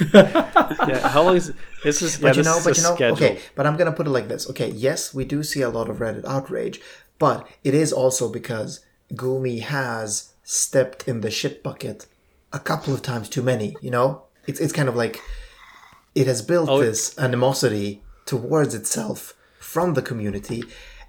yeah, 0.14 1.08
how 1.08 1.22
long 1.22 1.36
is 1.36 1.52
this? 1.84 2.02
Is 2.02 2.18
but 2.18 2.36
you 2.36 2.42
know, 2.42 2.58
but 2.64 2.76
you 2.76 2.82
know, 2.82 2.94
scheduled. 2.94 3.22
okay. 3.22 3.40
But 3.54 3.66
I'm 3.66 3.76
gonna 3.76 3.92
put 3.92 4.06
it 4.06 4.10
like 4.10 4.28
this. 4.28 4.48
Okay, 4.50 4.70
yes, 4.70 5.14
we 5.14 5.24
do 5.24 5.42
see 5.42 5.60
a 5.60 5.68
lot 5.68 5.88
of 5.90 5.98
Reddit 5.98 6.24
outrage, 6.24 6.80
but 7.18 7.46
it 7.62 7.74
is 7.74 7.92
also 7.92 8.28
because 8.28 8.80
Gumi 9.12 9.60
has 9.60 10.31
stepped 10.42 11.06
in 11.08 11.20
the 11.20 11.30
shit 11.30 11.62
bucket 11.62 12.06
a 12.52 12.58
couple 12.58 12.94
of 12.94 13.02
times 13.02 13.28
too 13.28 13.42
many. 13.42 13.76
You 13.80 13.90
know, 13.90 14.22
it's 14.46 14.60
it's 14.60 14.72
kind 14.72 14.88
of 14.88 14.96
like 14.96 15.20
it 16.14 16.26
has 16.26 16.42
built 16.42 16.68
oh, 16.68 16.80
this 16.80 17.18
animosity 17.18 18.02
towards 18.26 18.74
itself 18.74 19.34
from 19.58 19.94
the 19.94 20.02
community 20.02 20.62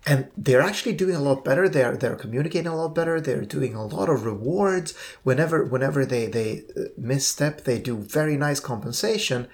and 0.05 0.27
they're 0.37 0.61
actually 0.61 0.93
doing 0.93 1.15
a 1.15 1.21
lot 1.21 1.45
better. 1.45 1.69
They're 1.69 1.95
they're 1.95 2.15
communicating 2.15 2.67
a 2.67 2.75
lot 2.75 2.93
better. 2.93 3.21
They're 3.21 3.45
doing 3.45 3.73
a 3.73 3.85
lot 3.85 4.09
of 4.09 4.25
rewards. 4.25 4.93
Whenever 5.23 5.63
whenever 5.63 6.05
they 6.05 6.27
they 6.27 6.63
uh, 6.75 6.81
misstep 6.97 7.63
they 7.63 7.79
do 7.79 7.97
very 7.97 8.37
nice 8.37 8.59
compensation 8.59 9.47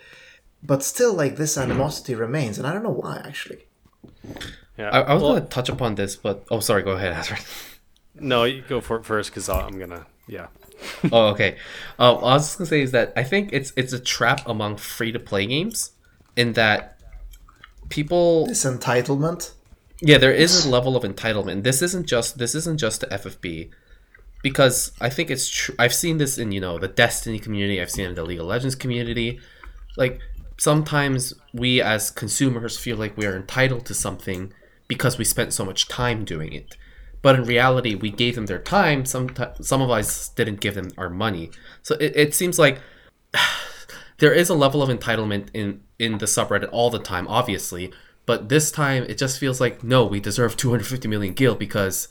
but 0.62 0.83
still 0.83 1.13
like 1.13 1.38
this 1.38 1.57
animosity 1.57 2.15
remains 2.15 2.57
and 2.57 2.67
i 2.67 2.74
don't 2.74 2.83
know 2.83 2.89
why 2.89 3.21
actually. 3.25 3.65
Yeah. 4.77 4.89
I, 4.89 5.01
I 5.01 5.13
was 5.13 5.24
well, 5.24 5.33
gonna 5.36 5.45
touch 5.45 5.69
upon 5.69 5.95
this 5.95 6.15
but 6.15 6.43
oh 6.51 6.59
sorry 6.59 6.83
go 6.83 6.91
ahead 6.91 7.13
Azra. 7.13 7.38
No 8.21 8.43
you 8.43 8.63
go 8.67 8.81
for 8.81 8.97
it 8.97 9.05
first 9.05 9.29
because 9.29 9.49
i'm 9.49 9.77
gonna 9.79 10.05
yeah 10.27 10.47
oh 11.11 11.27
okay 11.27 11.57
uh, 11.97 12.15
i 12.15 12.33
was 12.33 12.47
just 12.47 12.57
gonna 12.57 12.67
say 12.67 12.81
is 12.81 12.91
that 12.91 13.11
i 13.15 13.23
think 13.23 13.49
it's 13.51 13.73
it's 13.75 13.93
a 13.93 13.99
trap 13.99 14.41
among 14.47 14.77
free 14.77 15.11
to 15.11 15.19
play 15.19 15.45
games 15.45 15.91
in 16.35 16.53
that 16.53 16.99
people 17.89 18.45
this 18.47 18.63
entitlement 18.65 19.51
yeah, 20.01 20.17
there 20.17 20.31
is 20.31 20.65
a 20.65 20.69
level 20.69 20.95
of 20.95 21.03
entitlement. 21.03 21.63
This 21.63 21.81
isn't 21.81 22.07
just 22.07 22.38
this 22.38 22.55
isn't 22.55 22.79
just 22.79 23.01
the 23.01 23.07
FFB, 23.07 23.69
because 24.41 24.93
I 25.01 25.09
think 25.09 25.29
it's 25.29 25.49
true. 25.49 25.75
I've 25.77 25.93
seen 25.93 26.17
this 26.17 26.38
in 26.38 26.51
you 26.51 26.61
know 26.61 26.77
the 26.77 26.88
Destiny 26.88 27.39
community. 27.39 27.81
I've 27.81 27.91
seen 27.91 28.05
it 28.05 28.09
in 28.09 28.15
the 28.15 28.23
League 28.23 28.39
of 28.39 28.45
Legends 28.45 28.75
community. 28.75 29.39
Like 29.97 30.21
sometimes 30.57 31.33
we 31.53 31.81
as 31.81 32.11
consumers 32.11 32.77
feel 32.77 32.97
like 32.97 33.17
we 33.17 33.25
are 33.25 33.35
entitled 33.35 33.85
to 33.88 33.93
something 33.93 34.53
because 34.88 35.17
we 35.17 35.25
spent 35.25 35.53
so 35.53 35.65
much 35.65 35.88
time 35.88 36.23
doing 36.23 36.53
it. 36.53 36.77
But 37.21 37.35
in 37.35 37.43
reality, 37.43 37.95
we 37.95 38.11
gave 38.11 38.35
them 38.35 38.45
their 38.45 38.59
time. 38.59 39.05
Some 39.05 39.29
some 39.61 39.81
of 39.81 39.89
us 39.89 40.29
didn't 40.29 40.61
give 40.61 40.75
them 40.75 40.91
our 40.97 41.09
money. 41.09 41.51
So 41.81 41.95
it, 41.95 42.13
it 42.15 42.35
seems 42.35 42.57
like 42.57 42.79
there 44.19 44.33
is 44.33 44.49
a 44.49 44.55
level 44.55 44.81
of 44.81 44.89
entitlement 44.89 45.49
in 45.53 45.81
in 45.97 46.17
the 46.17 46.25
subreddit 46.25 46.69
all 46.71 46.89
the 46.89 46.99
time. 46.99 47.27
Obviously, 47.27 47.91
but 48.25 48.47
this 48.47 48.71
time, 48.71 49.03
it 49.03 49.17
just 49.17 49.39
feels 49.39 49.59
like 49.59 49.83
no, 49.83 50.05
we 50.05 50.19
deserve 50.19 50.55
250 50.55 51.07
million 51.07 51.33
gil 51.33 51.55
because 51.55 52.07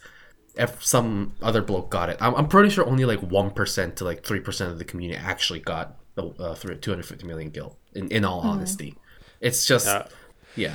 if 0.59 0.85
some 0.85 1.35
other 1.41 1.63
bloke 1.63 1.89
got 1.89 2.11
it. 2.11 2.19
I'm, 2.21 2.35
I'm 2.35 2.49
pretty 2.49 2.71
sure 2.71 2.85
only 2.85 3.05
like 3.05 3.21
one 3.21 3.51
percent 3.51 3.97
to 3.97 4.05
like 4.05 4.25
three 4.25 4.41
percent 4.41 4.73
of 4.73 4.79
the 4.79 4.85
community 4.85 5.19
actually 5.19 5.61
got 5.61 5.97
the 6.17 6.27
uh, 6.41 6.55
250 6.55 7.27
million 7.27 7.51
gil. 7.51 7.79
In 7.95 8.09
in 8.09 8.25
all 8.25 8.41
mm-hmm. 8.41 8.51
honesty, 8.51 8.97
it's 9.41 9.65
just 9.65 9.87
uh, 9.87 10.05
yeah. 10.57 10.75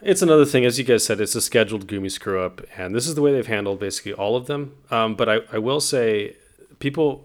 It's 0.00 0.22
another 0.22 0.44
thing, 0.44 0.64
as 0.64 0.78
you 0.78 0.84
guys 0.84 1.04
said, 1.04 1.20
it's 1.20 1.34
a 1.34 1.40
scheduled 1.40 1.88
Gumi 1.88 2.10
screw 2.10 2.40
up, 2.40 2.60
and 2.76 2.94
this 2.94 3.08
is 3.08 3.16
the 3.16 3.22
way 3.22 3.32
they've 3.32 3.46
handled 3.46 3.80
basically 3.80 4.12
all 4.12 4.36
of 4.36 4.46
them. 4.46 4.76
Um, 4.90 5.16
but 5.16 5.28
I, 5.28 5.40
I 5.52 5.58
will 5.58 5.80
say, 5.80 6.36
people, 6.78 7.24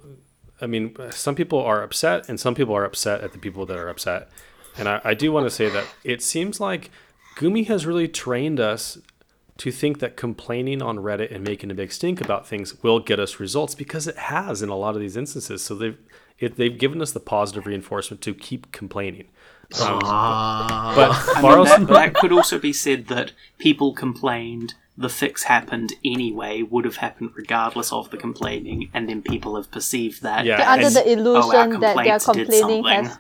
I 0.60 0.65
mean, 0.65 0.96
some 1.12 1.36
people 1.36 1.60
are 1.60 1.84
upset, 1.84 2.27
and 2.27 2.39
some 2.39 2.56
people 2.56 2.75
are 2.75 2.84
upset 2.84 3.22
at 3.22 3.32
the 3.32 3.38
people 3.38 3.65
that 3.68 3.77
are 3.77 3.89
upset. 3.89 4.30
And 4.75 4.89
I, 4.89 5.01
I 5.03 5.13
do 5.13 5.32
want 5.32 5.46
to 5.46 5.51
say 5.51 5.70
that 5.70 5.86
it 6.03 6.24
seems 6.24 6.60
like 6.60 6.89
Gumi 7.38 7.68
has 7.68 7.86
really 7.86 8.08
trained 8.08 8.60
us 8.60 8.98
to 9.58 9.72
think 9.72 10.00
that 10.00 10.18
complaining 10.18 10.82
on 10.82 10.98
Reddit 10.98 11.34
and 11.34 11.44
making 11.44 11.70
a 11.70 11.75
big 11.75 11.92
stink 11.92 12.20
about 12.20 12.48
things 12.48 12.82
will 12.82 13.00
get 13.00 13.20
us 13.20 13.39
results 13.39 13.75
because 13.75 14.08
it 14.08 14.18
has 14.18 14.63
in 14.63 14.70
a 14.70 14.75
lot 14.75 14.96
of 14.96 15.01
these 15.01 15.15
instances. 15.15 15.63
So 15.63 15.75
they've 15.75 15.98
it, 16.39 16.58
they've 16.58 16.77
given 16.77 17.01
us 17.01 17.12
the 17.12 17.20
positive 17.20 17.68
reinforcement 17.68 18.22
to 18.22 18.34
keep 18.34 18.72
complaining. 18.72 19.27
Uh, 19.80 20.96
but 20.96 21.12
I 21.36 21.42
mean, 21.42 21.65
that, 21.65 21.88
that 21.88 22.13
could 22.20 22.32
also 22.32 22.60
be 22.60 22.74
said 22.74 23.08
that 23.08 23.32
people 23.58 23.94
complained 23.94 24.75
the 24.98 25.10
fix 25.10 25.44
happened 25.44 25.94
anyway, 26.06 26.62
would 26.62 26.86
have 26.86 26.98
happened 26.98 27.32
regardless 27.36 27.92
of 27.92 28.12
the 28.12 28.18
complaining, 28.18 28.89
and 28.94 29.10
then 29.10 29.22
people 29.22 29.56
have 29.56 29.72
perceived 29.72 30.22
that. 30.22 30.46
Yeah, 30.46 30.72
under 30.72 30.89
the 30.89 31.12
illusion 31.12 31.75
oh, 31.75 31.80
that 31.80 31.96
their 31.96 32.20
complaining 32.20 32.84
has. 32.86 33.18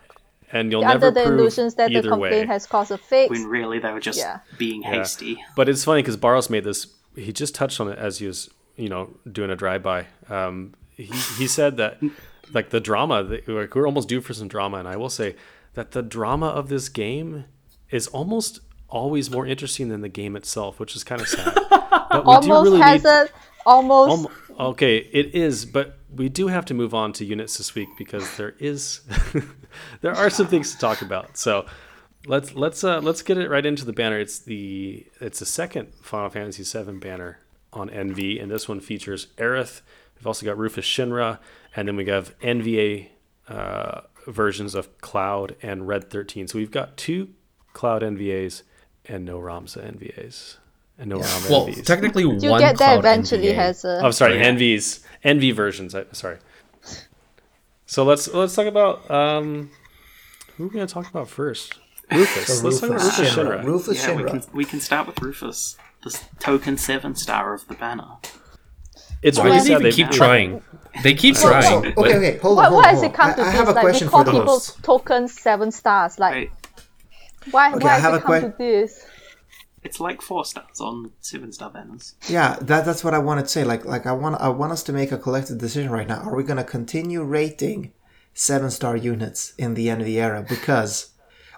And 0.51 0.71
you'll 0.71 0.83
never 0.83 1.07
under 1.07 1.11
the 1.11 1.23
illusions 1.23 1.73
that 1.75 1.91
the 1.91 2.01
complaint 2.03 2.21
way. 2.21 2.45
has 2.45 2.67
caused 2.67 2.91
a 2.91 2.97
fix. 2.99 3.31
When 3.31 3.45
really 3.47 3.79
they 3.79 3.91
were 3.91 3.99
just 3.99 4.19
yeah. 4.19 4.39
being 4.59 4.83
hasty. 4.83 5.25
Yeah. 5.25 5.45
But 5.55 5.67
it's 5.67 5.83
funny 5.83 6.03
because 6.03 6.15
Barros 6.15 6.47
made 6.47 6.63
this. 6.63 6.85
He 7.15 7.33
just 7.33 7.55
touched 7.55 7.79
on 7.79 7.87
it 7.87 7.97
as 7.97 8.19
he 8.19 8.27
was, 8.27 8.51
you 8.75 8.87
know, 8.87 9.09
doing 9.31 9.49
a 9.49 9.55
drive 9.55 9.81
by. 9.81 10.05
Um, 10.29 10.75
he 10.91 11.05
he 11.05 11.47
said 11.47 11.77
that 11.77 11.97
like 12.53 12.69
the 12.69 12.79
drama, 12.79 13.21
like 13.21 13.47
we're 13.47 13.87
almost 13.87 14.07
due 14.07 14.21
for 14.21 14.35
some 14.35 14.47
drama, 14.47 14.77
and 14.77 14.87
I 14.87 14.95
will 14.95 15.09
say 15.09 15.35
that 15.73 15.91
the 15.91 16.01
drama 16.01 16.47
of 16.47 16.69
this 16.69 16.89
game 16.89 17.45
is 17.89 18.07
almost 18.07 18.59
always 18.89 19.29
more 19.29 19.45
interesting 19.45 19.89
than 19.89 20.01
the 20.01 20.09
game 20.09 20.35
itself, 20.35 20.79
which 20.79 20.95
is 20.95 21.03
kind 21.03 21.21
of 21.21 21.27
sad. 21.27 21.57
But 22.13 22.25
we 22.25 22.33
almost 22.33 22.47
do 22.47 22.53
really 22.53 22.79
has 22.79 23.03
need, 23.03 23.09
it. 23.09 23.31
Almost. 23.65 24.29
okay, 24.59 24.97
it 24.97 25.33
is, 25.33 25.65
but 25.65 25.97
we 26.13 26.29
do 26.29 26.47
have 26.47 26.63
to 26.65 26.75
move 26.75 26.93
on 26.93 27.11
to 27.13 27.25
units 27.25 27.57
this 27.57 27.73
week 27.73 27.89
because 27.97 28.37
there 28.37 28.53
is 28.59 29.01
there 30.01 30.13
are 30.13 30.29
some 30.29 30.45
things 30.45 30.73
to 30.73 30.77
talk 30.77 31.01
about. 31.01 31.37
So 31.37 31.65
let's 32.27 32.53
let's 32.53 32.83
uh, 32.83 32.99
let's 32.99 33.23
get 33.23 33.39
it 33.39 33.49
right 33.49 33.65
into 33.65 33.83
the 33.83 33.93
banner. 33.93 34.19
It's 34.19 34.37
the 34.37 35.07
it's 35.19 35.39
the 35.39 35.47
second 35.47 35.93
Final 36.01 36.29
Fantasy 36.29 36.63
VII 36.63 36.99
banner 36.99 37.39
on 37.71 37.89
NV, 37.89 38.41
and 38.41 38.51
this 38.51 38.69
one 38.69 38.79
features 38.79 39.27
Aerith. 39.37 39.81
We've 40.15 40.27
also 40.27 40.45
got 40.45 40.57
Rufus 40.57 40.85
Shinra, 40.85 41.39
and 41.75 41.87
then 41.87 41.95
we 41.95 42.05
have 42.05 42.37
NVA 42.39 43.09
uh, 43.47 44.01
versions 44.27 44.75
of 44.75 44.97
Cloud 44.99 45.55
and 45.61 45.87
Red 45.87 46.09
13. 46.09 46.47
So 46.47 46.57
we've 46.57 46.71
got 46.71 46.97
two 46.97 47.29
Cloud 47.73 48.01
NVAs 48.01 48.63
and 49.05 49.25
no 49.25 49.39
Ramza 49.39 49.83
NVAs. 49.97 50.57
And 50.97 51.09
no 51.09 51.17
yeah. 51.17 51.23
Ramza 51.23 51.49
well, 51.49 51.67
NVs. 51.67 51.85
technically, 51.85 52.23
you 52.23 52.49
one 52.49 52.59
get 52.59 52.77
that 52.77 52.99
eventually 52.99 53.47
NVA. 53.47 53.55
has 53.55 53.85
a. 53.85 54.01
Oh, 54.05 54.11
sorry, 54.11 54.37
yeah. 54.37 54.51
NVs, 54.51 55.03
NV 55.25 55.53
versions. 55.53 55.95
I, 55.95 56.05
sorry. 56.11 56.37
So 57.85 58.03
let's 58.03 58.27
let's 58.33 58.55
talk 58.55 58.65
about 58.65 59.09
um, 59.11 59.69
who 60.55 60.63
are 60.63 60.67
we 60.67 60.73
gonna 60.73 60.87
talk 60.87 61.09
about 61.09 61.29
first? 61.29 61.79
Rufus. 62.11 62.47
So 62.61 62.67
let's 62.67 62.79
talk 62.79 62.89
about 62.89 63.01
Rufus 63.03 63.35
Shinra. 63.35 63.63
Rufus 63.63 63.97
yeah, 63.97 64.09
Shinra. 64.09 64.23
We 64.23 64.29
can, 64.29 64.43
we 64.53 64.65
can 64.65 64.79
start 64.79 65.07
with 65.07 65.21
Rufus, 65.21 65.77
the 66.03 66.19
token 66.39 66.77
seven 66.77 67.15
star 67.15 67.53
of 67.53 67.67
the 67.67 67.75
banner. 67.75 68.17
It's 69.23 69.39
really 69.39 69.59
sad 69.59 69.81
they 69.81 69.91
keep 69.91 70.09
trying. 70.09 70.61
They 71.01 71.13
keep 71.15 71.35
trying. 71.35 71.97
okay, 71.97 72.15
okay, 72.17 72.37
hold 72.37 72.59
on. 72.59 72.73
Why, 72.73 72.81
why 72.81 72.87
has 72.89 73.01
it 73.01 73.13
come 73.13 73.33
to 73.33 73.41
I, 73.41 73.45
this? 73.45 73.53
I 73.53 73.57
have 73.57 73.69
a 73.69 73.71
like, 73.71 73.83
question 73.83 74.07
we 74.07 74.11
call 74.11 74.19
for 74.19 74.25
the 74.25 74.31
people 74.31 74.53
host. 74.53 74.83
token 74.83 75.27
seven 75.27 75.71
stars. 75.71 76.19
Like, 76.19 76.33
right. 76.33 76.51
why? 77.51 77.73
Okay, 77.73 77.85
why 77.85 77.97
has 77.97 78.17
it 78.17 78.23
come 78.23 78.41
que- 78.41 78.51
to 78.51 78.57
this? 78.57 79.05
It's 79.83 79.99
like 79.99 80.21
four 80.21 80.45
stars 80.45 80.79
on 80.79 81.11
seven 81.19 81.51
star 81.51 81.69
banners. 81.71 82.15
Yeah, 82.29 82.57
that, 82.61 82.85
that's 82.85 83.03
what 83.03 83.13
I 83.13 83.19
wanted 83.19 83.43
to 83.43 83.47
say. 83.49 83.63
Like, 83.63 83.85
like 83.85 84.05
I 84.05 84.11
want, 84.13 84.39
I 84.39 84.49
want 84.49 84.71
us 84.71 84.83
to 84.83 84.93
make 84.93 85.11
a 85.11 85.17
collective 85.17 85.57
decision 85.57 85.91
right 85.91 86.07
now. 86.07 86.21
Are 86.21 86.35
we 86.35 86.43
going 86.43 86.57
to 86.57 86.63
continue 86.63 87.23
rating 87.23 87.91
seven 88.33 88.69
star 88.71 88.95
units 88.95 89.53
in 89.57 89.73
the 89.73 89.87
NV 89.87 90.07
era? 90.07 90.45
Because, 90.47 91.11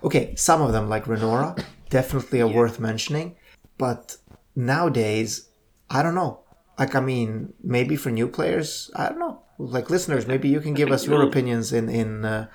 okay, 0.04 0.34
some 0.36 0.62
of 0.62 0.72
them 0.72 0.90
like 0.90 1.06
Renora 1.06 1.64
definitely 1.90 2.42
are 2.42 2.50
yeah. 2.50 2.56
worth 2.56 2.80
mentioning, 2.80 3.36
but 3.78 4.18
nowadays, 4.56 5.50
I 5.90 6.02
don't 6.02 6.16
know 6.16 6.45
like 6.78 6.96
i 6.96 7.00
mean 7.00 7.54
maybe 7.64 7.96
for 7.96 8.12
new 8.12 8.28
players 8.28 8.92
i 8.96 9.10
don't 9.10 9.20
know. 9.20 9.42
Like 9.58 9.90
listeners 9.90 10.28
maybe 10.28 10.50
you 10.50 10.60
can 10.60 10.74
give 10.74 10.92
us 10.92 11.08
your 11.08 11.22
opinions 11.22 11.72
in 11.72 11.88
in 11.88 12.26
uh, 12.26 12.48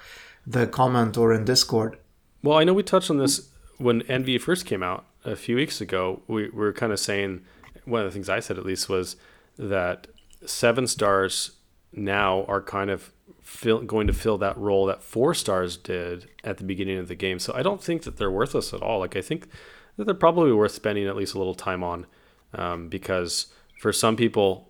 the 0.47 0.67
comment 0.67 1.17
or 1.17 1.33
in 1.33 1.45
discord. 1.45 1.99
Well 2.43 2.59
i 2.59 2.65
know 2.65 2.75
we 2.75 2.83
touched 2.83 3.11
on 3.11 3.19
this 3.19 3.49
when 3.79 4.03
nv 4.03 4.41
first 4.41 4.67
came 4.67 4.83
out 4.83 5.07
a 5.25 5.37
few 5.37 5.57
weeks 5.57 5.81
ago. 5.81 6.23
We, 6.27 6.45
we 6.45 6.51
were 6.51 6.73
kind 6.73 6.93
of 6.93 7.01
saying 7.01 7.43
one 7.85 8.03
of 8.03 8.07
the 8.07 8.13
things 8.13 8.29
i 8.29 8.41
said 8.41 8.59
at 8.59 8.67
least 8.67 8.89
was 8.89 9.17
that 9.59 10.09
seven 10.45 10.87
stars 10.87 11.53
now 11.93 12.45
are 12.45 12.63
kind 12.63 12.91
of 12.91 13.13
fill, 13.43 13.81
going 13.83 14.07
to 14.07 14.13
fill 14.13 14.39
that 14.39 14.57
role 14.57 14.87
that 14.87 15.03
four 15.03 15.35
stars 15.35 15.77
did 15.77 16.29
at 16.45 16.59
the 16.59 16.65
beginning 16.65 16.99
of 16.99 17.09
the 17.09 17.15
game. 17.15 17.39
So 17.39 17.55
i 17.55 17.63
don't 17.63 17.83
think 17.83 18.03
that 18.03 18.19
they're 18.19 18.31
worthless 18.31 18.75
at 18.75 18.83
all. 18.83 19.01
Like 19.01 19.17
i 19.17 19.23
think 19.23 19.49
that 19.97 20.05
they're 20.05 20.15
probably 20.15 20.53
worth 20.53 20.73
spending 20.73 21.07
at 21.07 21.17
least 21.17 21.35
a 21.35 21.39
little 21.39 21.55
time 21.55 21.83
on 21.83 22.07
um, 22.55 22.89
because 22.89 23.47
for 23.81 23.95
some 23.95 24.15
people, 24.15 24.69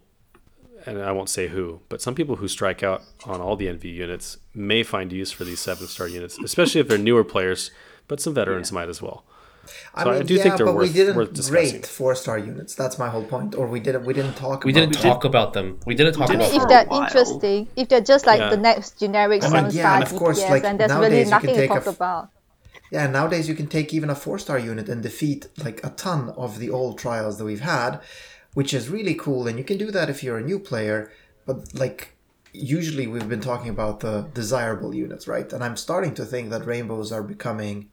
and 0.86 1.02
I 1.02 1.10
won't 1.10 1.28
say 1.28 1.48
who, 1.48 1.80
but 1.88 2.00
some 2.00 2.14
people 2.14 2.36
who 2.36 2.46
strike 2.46 2.84
out 2.84 3.02
on 3.24 3.40
all 3.40 3.56
the 3.56 3.66
NV 3.66 3.82
units 3.82 4.38
may 4.54 4.84
find 4.84 5.12
use 5.12 5.32
for 5.32 5.42
these 5.42 5.58
seven 5.58 5.88
star 5.88 6.06
units, 6.06 6.38
especially 6.38 6.80
if 6.80 6.86
they're 6.86 6.96
newer 6.96 7.24
players, 7.24 7.72
but 8.06 8.20
some 8.20 8.34
veterans 8.34 8.70
yeah. 8.70 8.76
might 8.76 8.88
as 8.88 9.02
well. 9.02 9.24
So 9.66 9.74
I, 9.96 10.04
mean, 10.04 10.14
I 10.14 10.22
do 10.22 10.34
yeah, 10.34 10.42
think 10.44 10.56
they're 10.58 10.66
but 10.66 10.76
worth, 10.76 10.88
we 10.88 10.94
didn't 10.94 11.50
rate 11.50 11.84
four 11.86 12.14
star 12.14 12.38
units. 12.38 12.76
That's 12.76 13.00
my 13.00 13.08
whole 13.08 13.24
point. 13.24 13.56
Or 13.56 13.66
we 13.66 13.80
didn't. 13.80 14.04
We 14.04 14.14
didn't 14.14 14.34
talk. 14.34 14.62
We 14.62 14.72
didn't 14.72 14.94
talk 14.94 15.24
about 15.24 15.54
them. 15.54 15.80
We 15.86 15.96
didn't 15.96 16.14
talk 16.14 16.28
we 16.28 16.36
about. 16.36 16.54
If 16.54 16.68
they're 16.68 17.02
interesting, 17.02 17.68
if 17.74 17.88
they're 17.88 18.00
just 18.00 18.26
like 18.26 18.38
yeah. 18.38 18.50
the 18.50 18.56
next 18.56 19.00
generic 19.00 19.42
seven 19.42 19.72
star 19.72 19.98
yeah, 19.98 20.02
of 20.02 20.14
course, 20.14 20.40
like, 20.42 20.62
and 20.62 20.78
there's 20.78 20.92
really 20.92 21.24
nothing 21.24 21.56
to 21.56 21.66
talk 21.66 21.86
about. 21.86 22.30
Yeah, 22.92 23.08
nowadays 23.08 23.48
you 23.48 23.56
can 23.56 23.66
take 23.66 23.92
even 23.92 24.08
a 24.08 24.14
four 24.14 24.38
star 24.38 24.58
unit 24.58 24.88
and 24.88 25.02
defeat 25.02 25.48
like 25.64 25.84
a 25.84 25.90
ton 25.90 26.30
of 26.36 26.60
the 26.60 26.70
old 26.70 26.98
trials 26.98 27.38
that 27.38 27.44
we've 27.44 27.60
had, 27.60 28.00
which 28.54 28.74
is 28.74 28.88
really 28.88 29.14
cool. 29.14 29.46
And 29.46 29.58
you 29.58 29.64
can 29.64 29.78
do 29.78 29.90
that 29.90 30.10
if 30.10 30.22
you're 30.22 30.38
a 30.38 30.42
new 30.42 30.58
player, 30.58 31.12
but 31.46 31.74
like 31.74 32.16
usually 32.52 33.06
we've 33.06 33.28
been 33.28 33.40
talking 33.40 33.70
about 33.70 34.00
the 34.00 34.28
desirable 34.34 34.94
units, 34.94 35.28
right? 35.28 35.52
And 35.52 35.62
I'm 35.62 35.76
starting 35.76 36.14
to 36.14 36.24
think 36.24 36.50
that 36.50 36.66
rainbows 36.66 37.12
are 37.12 37.22
becoming 37.22 37.90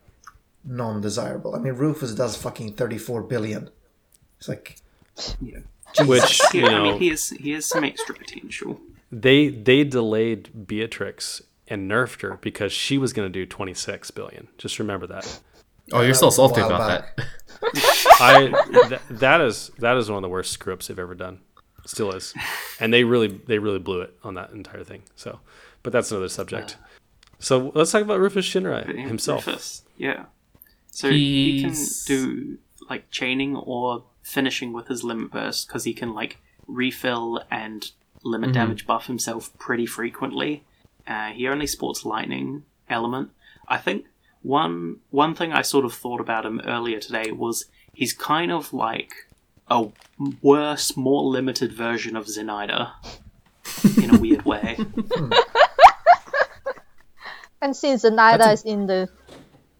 non-desirable. 0.63 1.55
I 1.55 1.59
mean, 1.59 1.73
Rufus 1.73 2.13
does 2.13 2.35
fucking 2.35 2.73
34 2.73 3.23
billion. 3.23 3.69
It's 4.39 4.47
like, 4.47 4.77
yeah. 5.41 5.59
which 6.05 6.41
you 6.53 6.61
know, 6.61 6.67
I 6.67 6.83
mean, 6.83 6.99
he 6.99 7.09
has 7.09 7.29
he 7.29 7.51
has 7.51 7.65
some 7.65 7.83
extra 7.83 8.15
potential. 8.15 8.79
They 9.11 9.49
they 9.49 9.83
delayed 9.83 10.67
Beatrix 10.67 11.41
and 11.67 11.89
nerfed 11.89 12.21
her 12.21 12.37
because 12.41 12.71
she 12.71 12.97
was 12.97 13.13
going 13.13 13.31
to 13.31 13.33
do 13.33 13.45
26 13.45 14.11
billion. 14.11 14.47
Just 14.57 14.79
remember 14.79 15.07
that. 15.07 15.39
Oh, 15.93 16.01
you're 16.01 16.13
still 16.13 16.31
salty 16.31 16.61
about 16.61 16.79
back. 16.79 17.15
that. 17.15 17.25
I 18.19 18.53
th- 18.89 19.01
that 19.09 19.41
is 19.41 19.71
that 19.79 19.97
is 19.97 20.09
one 20.09 20.17
of 20.17 20.21
the 20.23 20.29
worst 20.29 20.51
screw 20.51 20.73
ups 20.73 20.87
they've 20.87 20.99
ever 20.99 21.15
done. 21.15 21.39
Still 21.85 22.11
is, 22.11 22.33
and 22.79 22.93
they 22.93 23.03
really 23.03 23.27
they 23.27 23.59
really 23.59 23.79
blew 23.79 24.01
it 24.01 24.13
on 24.23 24.35
that 24.35 24.51
entire 24.51 24.83
thing. 24.83 25.03
So, 25.15 25.39
but 25.83 25.93
that's 25.93 26.11
another 26.11 26.29
subject. 26.29 26.77
So 27.39 27.71
let's 27.75 27.91
talk 27.91 28.01
about 28.01 28.19
Rufus 28.19 28.45
Shinra 28.45 28.85
himself. 29.07 29.47
Rufus, 29.47 29.83
yeah. 29.97 30.25
So 30.91 31.09
He's... 31.09 32.05
he 32.05 32.15
can 32.15 32.17
do 32.17 32.57
like 32.89 33.09
chaining 33.11 33.55
or 33.55 34.03
finishing 34.21 34.73
with 34.73 34.87
his 34.87 35.03
limit 35.03 35.31
burst 35.31 35.67
because 35.67 35.83
he 35.83 35.93
can 35.93 36.13
like 36.13 36.37
refill 36.67 37.41
and 37.49 37.91
limit 38.23 38.49
mm-hmm. 38.49 38.59
damage 38.59 38.85
buff 38.85 39.07
himself 39.07 39.57
pretty 39.57 39.85
frequently. 39.85 40.63
Uh, 41.05 41.29
he 41.29 41.47
only 41.47 41.67
sports 41.67 42.03
lightning 42.03 42.63
element. 42.89 43.29
I 43.67 43.77
think 43.77 44.05
one 44.41 44.97
one 45.09 45.35
thing 45.35 45.51
I 45.53 45.61
sort 45.61 45.85
of 45.85 45.93
thought 45.93 46.21
about 46.21 46.45
him 46.45 46.61
earlier 46.65 46.99
today 46.99 47.31
was 47.31 47.65
he's 47.93 48.13
kind 48.13 48.51
of 48.51 48.73
like 48.73 49.11
a 49.69 49.87
worse, 50.41 50.95
more 50.95 51.23
limited 51.23 51.73
version 51.73 52.15
of 52.15 52.25
Zenaida 52.25 52.91
in 54.03 54.15
a 54.15 54.19
weird 54.19 54.45
way. 54.45 54.75
Hmm. 54.77 55.31
and 57.61 57.75
since 57.75 58.03
Zenaida 58.03 58.47
a... 58.47 58.51
is 58.51 58.63
in 58.63 58.87
the 58.87 59.09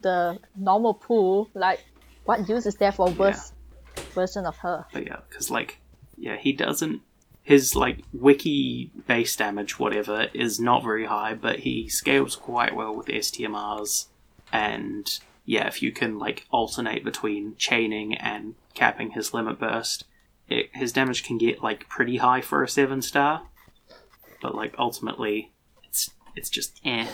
the 0.02 0.40
normal 0.56 0.94
pool, 0.94 1.50
like 1.54 1.86
what 2.26 2.48
use 2.50 2.66
is 2.66 2.76
there 2.76 2.92
for 2.92 3.08
a 3.08 3.12
worse 3.12 3.54
yeah. 3.96 4.04
version 4.14 4.46
of 4.46 4.58
her? 4.58 4.86
But 4.92 5.06
yeah, 5.06 5.20
because 5.30 5.50
like 5.50 5.80
yeah, 6.18 6.38
he 6.38 6.52
doesn't 6.52 7.02
his 7.44 7.76
like 7.76 8.04
wiki 8.12 8.92
base 9.08 9.36
damage 9.38 9.80
whatever 9.80 10.28
is 10.34 10.60
not 10.60 10.84
very 10.84 11.06
high, 11.06 11.34
but 11.34 11.60
he 11.60 11.88
scales 11.88 12.36
quite 12.36 12.76
well 12.76 12.94
with 12.94 13.08
STMRs 13.08 14.08
and 14.52 15.20
yeah, 15.46 15.68
if 15.68 15.82
you 15.82 15.92
can 15.92 16.20
like 16.20 16.46
alternate 16.52 17.04
between 17.04 17.56
chaining 17.58 18.16
and 18.16 18.56
capping 18.74 19.12
his 19.12 19.34
limit 19.34 19.60
burst, 19.60 20.06
it, 20.50 20.70
his 20.74 20.92
damage 20.92 21.24
can 21.24 21.38
get 21.38 21.64
like 21.64 21.88
pretty 21.90 22.18
high 22.18 22.42
for 22.42 22.64
a 22.64 22.70
seven 22.70 23.02
star, 23.02 23.44
but 24.42 24.56
like 24.56 24.74
ultimately, 24.78 25.52
it's 25.84 26.12
it's 26.36 26.50
just 26.50 26.80
eh. 26.86 27.08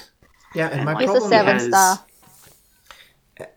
Yeah, 0.55 0.67
and, 0.67 0.75
and 0.75 0.85
my 0.85 0.93
like, 0.93 1.05
problem 1.05 1.31
a 1.31 1.35
seven 1.35 1.53
has, 1.53 1.67
star. 1.67 1.99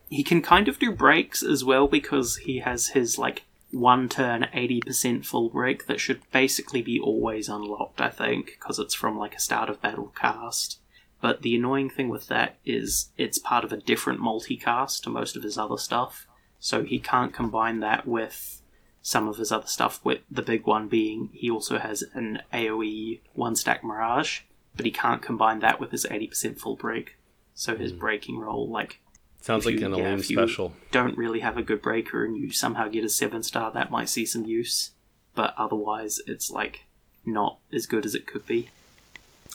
He 0.08 0.22
can 0.22 0.40
kind 0.40 0.68
of 0.68 0.78
do 0.78 0.92
breaks 0.92 1.42
as 1.42 1.64
well 1.64 1.88
because 1.88 2.36
he 2.36 2.60
has 2.60 2.88
his 2.88 3.18
like 3.18 3.42
one 3.70 4.08
turn 4.08 4.46
80% 4.54 5.24
full 5.24 5.48
break 5.50 5.86
that 5.86 6.00
should 6.00 6.20
basically 6.30 6.82
be 6.82 6.98
always 7.00 7.48
unlocked, 7.48 8.00
I 8.00 8.10
think, 8.10 8.56
because 8.58 8.78
it's 8.78 8.94
from 8.94 9.18
like 9.18 9.34
a 9.34 9.40
start 9.40 9.68
of 9.68 9.82
battle 9.82 10.12
cast. 10.18 10.78
But 11.20 11.42
the 11.42 11.56
annoying 11.56 11.90
thing 11.90 12.08
with 12.08 12.28
that 12.28 12.58
is 12.64 13.10
it's 13.16 13.38
part 13.38 13.64
of 13.64 13.72
a 13.72 13.78
different 13.78 14.20
multicast 14.20 15.02
to 15.02 15.10
most 15.10 15.36
of 15.36 15.42
his 15.42 15.56
other 15.56 15.78
stuff, 15.78 16.26
so 16.58 16.84
he 16.84 16.98
can't 16.98 17.32
combine 17.32 17.80
that 17.80 18.06
with 18.06 18.62
some 19.06 19.28
of 19.28 19.36
his 19.36 19.52
other 19.52 19.68
stuff, 19.68 20.04
with 20.04 20.20
the 20.28 20.42
big 20.42 20.66
one 20.66 20.88
being 20.88 21.30
he 21.32 21.48
also 21.48 21.78
has 21.78 22.02
an 22.14 22.40
AoE 22.52 23.20
one 23.34 23.54
stack 23.54 23.84
Mirage, 23.84 24.40
but 24.74 24.84
he 24.84 24.90
can't 24.90 25.22
combine 25.22 25.60
that 25.60 25.78
with 25.78 25.92
his 25.92 26.04
80% 26.04 26.58
full 26.58 26.74
break. 26.74 27.16
So 27.54 27.76
his 27.76 27.92
mm. 27.92 27.98
breaking 28.00 28.38
roll, 28.38 28.68
like. 28.68 29.00
Sounds 29.40 29.64
like 29.64 29.78
you, 29.78 29.86
an 29.86 29.94
yeah, 29.96 30.16
special. 30.18 30.72
don't 30.90 31.16
really 31.16 31.38
have 31.38 31.56
a 31.56 31.62
good 31.62 31.80
breaker 31.80 32.24
and 32.24 32.36
you 32.36 32.50
somehow 32.50 32.88
get 32.88 33.04
a 33.04 33.08
7 33.08 33.44
star, 33.44 33.70
that 33.70 33.92
might 33.92 34.08
see 34.08 34.26
some 34.26 34.44
use. 34.44 34.90
But 35.36 35.54
otherwise, 35.56 36.20
it's 36.26 36.50
like 36.50 36.86
not 37.24 37.58
as 37.72 37.86
good 37.86 38.04
as 38.04 38.16
it 38.16 38.26
could 38.26 38.44
be. 38.44 38.70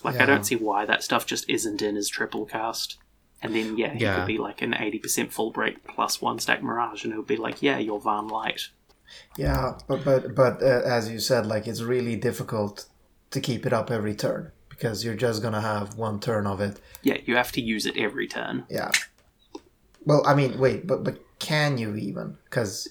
Like, 0.03 0.15
yeah. 0.15 0.23
I 0.23 0.25
don't 0.25 0.45
see 0.45 0.55
why 0.55 0.85
that 0.85 1.03
stuff 1.03 1.25
just 1.25 1.49
isn't 1.49 1.81
in 1.81 1.95
his 1.95 2.09
triple 2.09 2.45
cast. 2.45 2.97
And 3.41 3.55
then, 3.55 3.77
yeah, 3.77 3.93
he 3.93 3.99
yeah. 3.99 4.17
could 4.17 4.27
be 4.27 4.37
like 4.37 4.61
an 4.61 4.73
80% 4.73 5.31
full 5.31 5.51
break 5.51 5.85
plus 5.87 6.21
one 6.21 6.39
stack 6.39 6.61
Mirage, 6.61 7.03
and 7.03 7.13
it 7.13 7.17
would 7.17 7.27
be 7.27 7.37
like, 7.37 7.61
yeah, 7.61 7.79
you're 7.79 7.99
Van 7.99 8.27
Light. 8.27 8.69
Yeah, 9.37 9.77
but 9.87 10.03
but 10.03 10.35
but 10.35 10.61
uh, 10.61 10.81
as 10.85 11.09
you 11.09 11.19
said, 11.19 11.45
like 11.45 11.67
it's 11.67 11.81
really 11.81 12.15
difficult 12.15 12.85
to 13.31 13.41
keep 13.41 13.65
it 13.65 13.73
up 13.73 13.91
every 13.91 14.15
turn 14.15 14.51
because 14.69 15.03
you're 15.03 15.15
just 15.15 15.41
gonna 15.41 15.61
have 15.61 15.97
one 15.97 16.19
turn 16.19 16.47
of 16.47 16.61
it. 16.61 16.79
Yeah, 17.01 17.17
you 17.25 17.35
have 17.35 17.51
to 17.53 17.61
use 17.61 17.85
it 17.85 17.97
every 17.97 18.27
turn. 18.27 18.65
Yeah. 18.69 18.91
Well, 20.05 20.25
I 20.25 20.33
mean, 20.33 20.57
wait, 20.59 20.87
but 20.87 21.03
but 21.03 21.19
can 21.39 21.77
you 21.77 21.95
even? 21.95 22.37
Because 22.45 22.87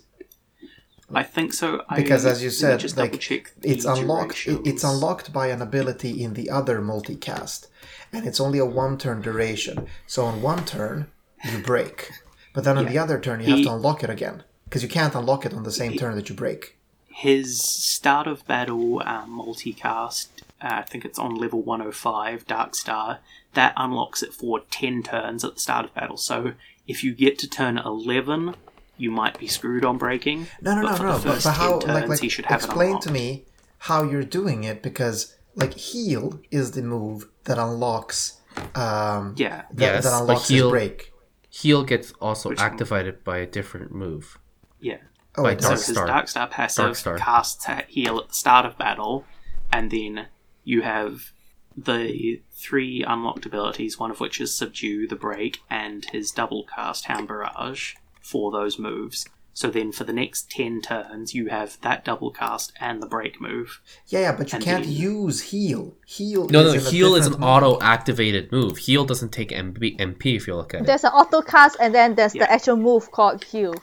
I 1.12 1.22
think 1.22 1.52
so. 1.52 1.82
Because 1.94 2.24
I, 2.24 2.30
as 2.30 2.42
you 2.42 2.50
said, 2.50 2.82
like 2.96 3.30
it's 3.62 3.84
unlocked. 3.84 4.46
it's 4.46 4.84
unlocked 4.84 5.32
by 5.32 5.48
an 5.48 5.60
ability 5.60 6.22
in 6.22 6.34
the 6.34 6.50
other 6.50 6.80
multicast, 6.80 7.66
and 8.12 8.26
it's 8.26 8.40
only 8.40 8.58
a 8.58 8.66
one-turn 8.66 9.22
duration. 9.22 9.86
So 10.06 10.24
on 10.24 10.42
one 10.42 10.64
turn, 10.64 11.08
you 11.44 11.58
break, 11.58 12.10
but 12.54 12.64
then 12.64 12.78
on 12.78 12.84
yeah. 12.84 12.90
the 12.90 12.98
other 12.98 13.20
turn, 13.20 13.40
you 13.40 13.46
he, 13.46 13.52
have 13.52 13.62
to 13.62 13.74
unlock 13.74 14.04
it 14.04 14.10
again 14.10 14.44
because 14.64 14.84
you 14.84 14.88
can't 14.88 15.16
unlock 15.16 15.44
it 15.44 15.52
on 15.52 15.64
the 15.64 15.72
same 15.72 15.96
turn 15.96 16.14
that 16.14 16.28
you 16.28 16.34
break. 16.34 16.76
His 17.08 17.60
start 17.60 18.28
of 18.28 18.46
battle 18.46 19.02
uh, 19.04 19.26
multicast, 19.26 20.28
uh, 20.62 20.68
I 20.70 20.82
think 20.82 21.04
it's 21.04 21.18
on 21.18 21.34
level 21.34 21.60
105, 21.60 22.46
Dark 22.46 22.76
Star, 22.76 23.18
that 23.54 23.74
unlocks 23.76 24.22
it 24.22 24.32
for 24.32 24.60
10 24.70 25.02
turns 25.02 25.44
at 25.44 25.54
the 25.54 25.60
start 25.60 25.86
of 25.86 25.94
battle. 25.94 26.16
So 26.16 26.52
if 26.86 27.02
you 27.02 27.12
get 27.12 27.38
to 27.40 27.48
turn 27.48 27.78
11, 27.78 28.54
you 29.00 29.10
might 29.10 29.38
be 29.38 29.46
screwed 29.46 29.84
on 29.84 29.96
breaking. 29.96 30.46
No, 30.60 30.74
no, 30.74 30.82
no, 30.82 30.96
no. 30.96 31.20
But, 31.24 31.42
but 31.42 31.54
how, 31.54 31.78
turns, 31.78 32.10
like, 32.10 32.22
like 32.22 32.50
explain 32.50 33.00
to 33.00 33.10
me 33.10 33.46
how 33.78 34.04
you're 34.04 34.22
doing 34.22 34.64
it 34.64 34.82
because, 34.82 35.36
like, 35.54 35.74
heal 35.74 36.38
is 36.50 36.72
the 36.72 36.82
move 36.82 37.26
that 37.44 37.58
unlocks. 37.58 38.40
Um, 38.74 39.34
yeah, 39.38 39.62
that, 39.72 39.94
yes, 39.94 40.04
that 40.04 40.20
unlocks 40.20 40.48
heal, 40.48 40.70
break. 40.70 41.12
Heal 41.48 41.82
gets 41.82 42.12
also 42.20 42.50
Which 42.50 42.60
activated 42.60 43.14
one? 43.14 43.22
by 43.24 43.38
a 43.38 43.46
different 43.46 43.90
move. 43.90 44.38
Yeah. 44.80 44.98
Oh, 45.36 45.44
by 45.44 45.54
Dark 45.54 45.78
so 45.78 45.92
Star. 45.92 46.06
Dark 46.06 46.28
Star 46.28 46.46
passive 46.46 46.84
Dark 46.84 46.96
Star. 46.96 47.16
casts 47.16 47.66
heal 47.88 48.18
at 48.18 48.28
the 48.28 48.34
start 48.34 48.66
of 48.66 48.76
battle, 48.76 49.24
and 49.72 49.90
then 49.90 50.26
you 50.62 50.82
have 50.82 51.32
the 51.74 52.42
three 52.52 53.02
unlocked 53.06 53.46
abilities, 53.46 53.98
one 53.98 54.10
of 54.10 54.20
which 54.20 54.40
is 54.40 54.54
Subdue, 54.54 55.08
the 55.08 55.16
Break, 55.16 55.60
and 55.70 56.04
his 56.06 56.30
double 56.32 56.64
cast 56.64 57.06
Hound 57.06 57.28
Barrage 57.28 57.94
for 58.30 58.50
those 58.50 58.78
moves. 58.78 59.28
So 59.52 59.68
then 59.68 59.92
for 59.92 60.04
the 60.04 60.12
next 60.12 60.50
10 60.50 60.80
turns, 60.80 61.34
you 61.34 61.48
have 61.48 61.78
that 61.82 62.04
double 62.04 62.30
cast 62.30 62.72
and 62.80 63.02
the 63.02 63.06
break 63.06 63.40
move. 63.40 63.80
Yeah, 64.06 64.20
yeah 64.20 64.32
but 64.36 64.52
you 64.52 64.56
and 64.56 64.64
can't 64.64 64.84
then... 64.84 64.92
use 64.92 65.42
heal. 65.42 65.94
Heal 66.06 66.48
No, 66.48 66.62
no, 66.62 66.72
heal 66.78 67.14
is 67.14 67.26
an 67.26 67.42
auto 67.42 67.80
activated 67.80 68.52
move. 68.52 68.78
Heal 68.78 69.04
doesn't 69.04 69.32
take 69.32 69.50
MP, 69.50 69.98
MP 69.98 70.36
if 70.36 70.46
you 70.46 70.54
look 70.54 70.72
at 70.72 70.82
it. 70.82 70.86
There's 70.86 71.04
an 71.04 71.12
auto 71.12 71.42
cast 71.42 71.76
and 71.80 71.94
then 71.94 72.14
there's 72.14 72.34
yeah. 72.34 72.46
the 72.46 72.52
actual 72.52 72.76
move 72.76 73.10
called 73.10 73.44
heal. 73.44 73.74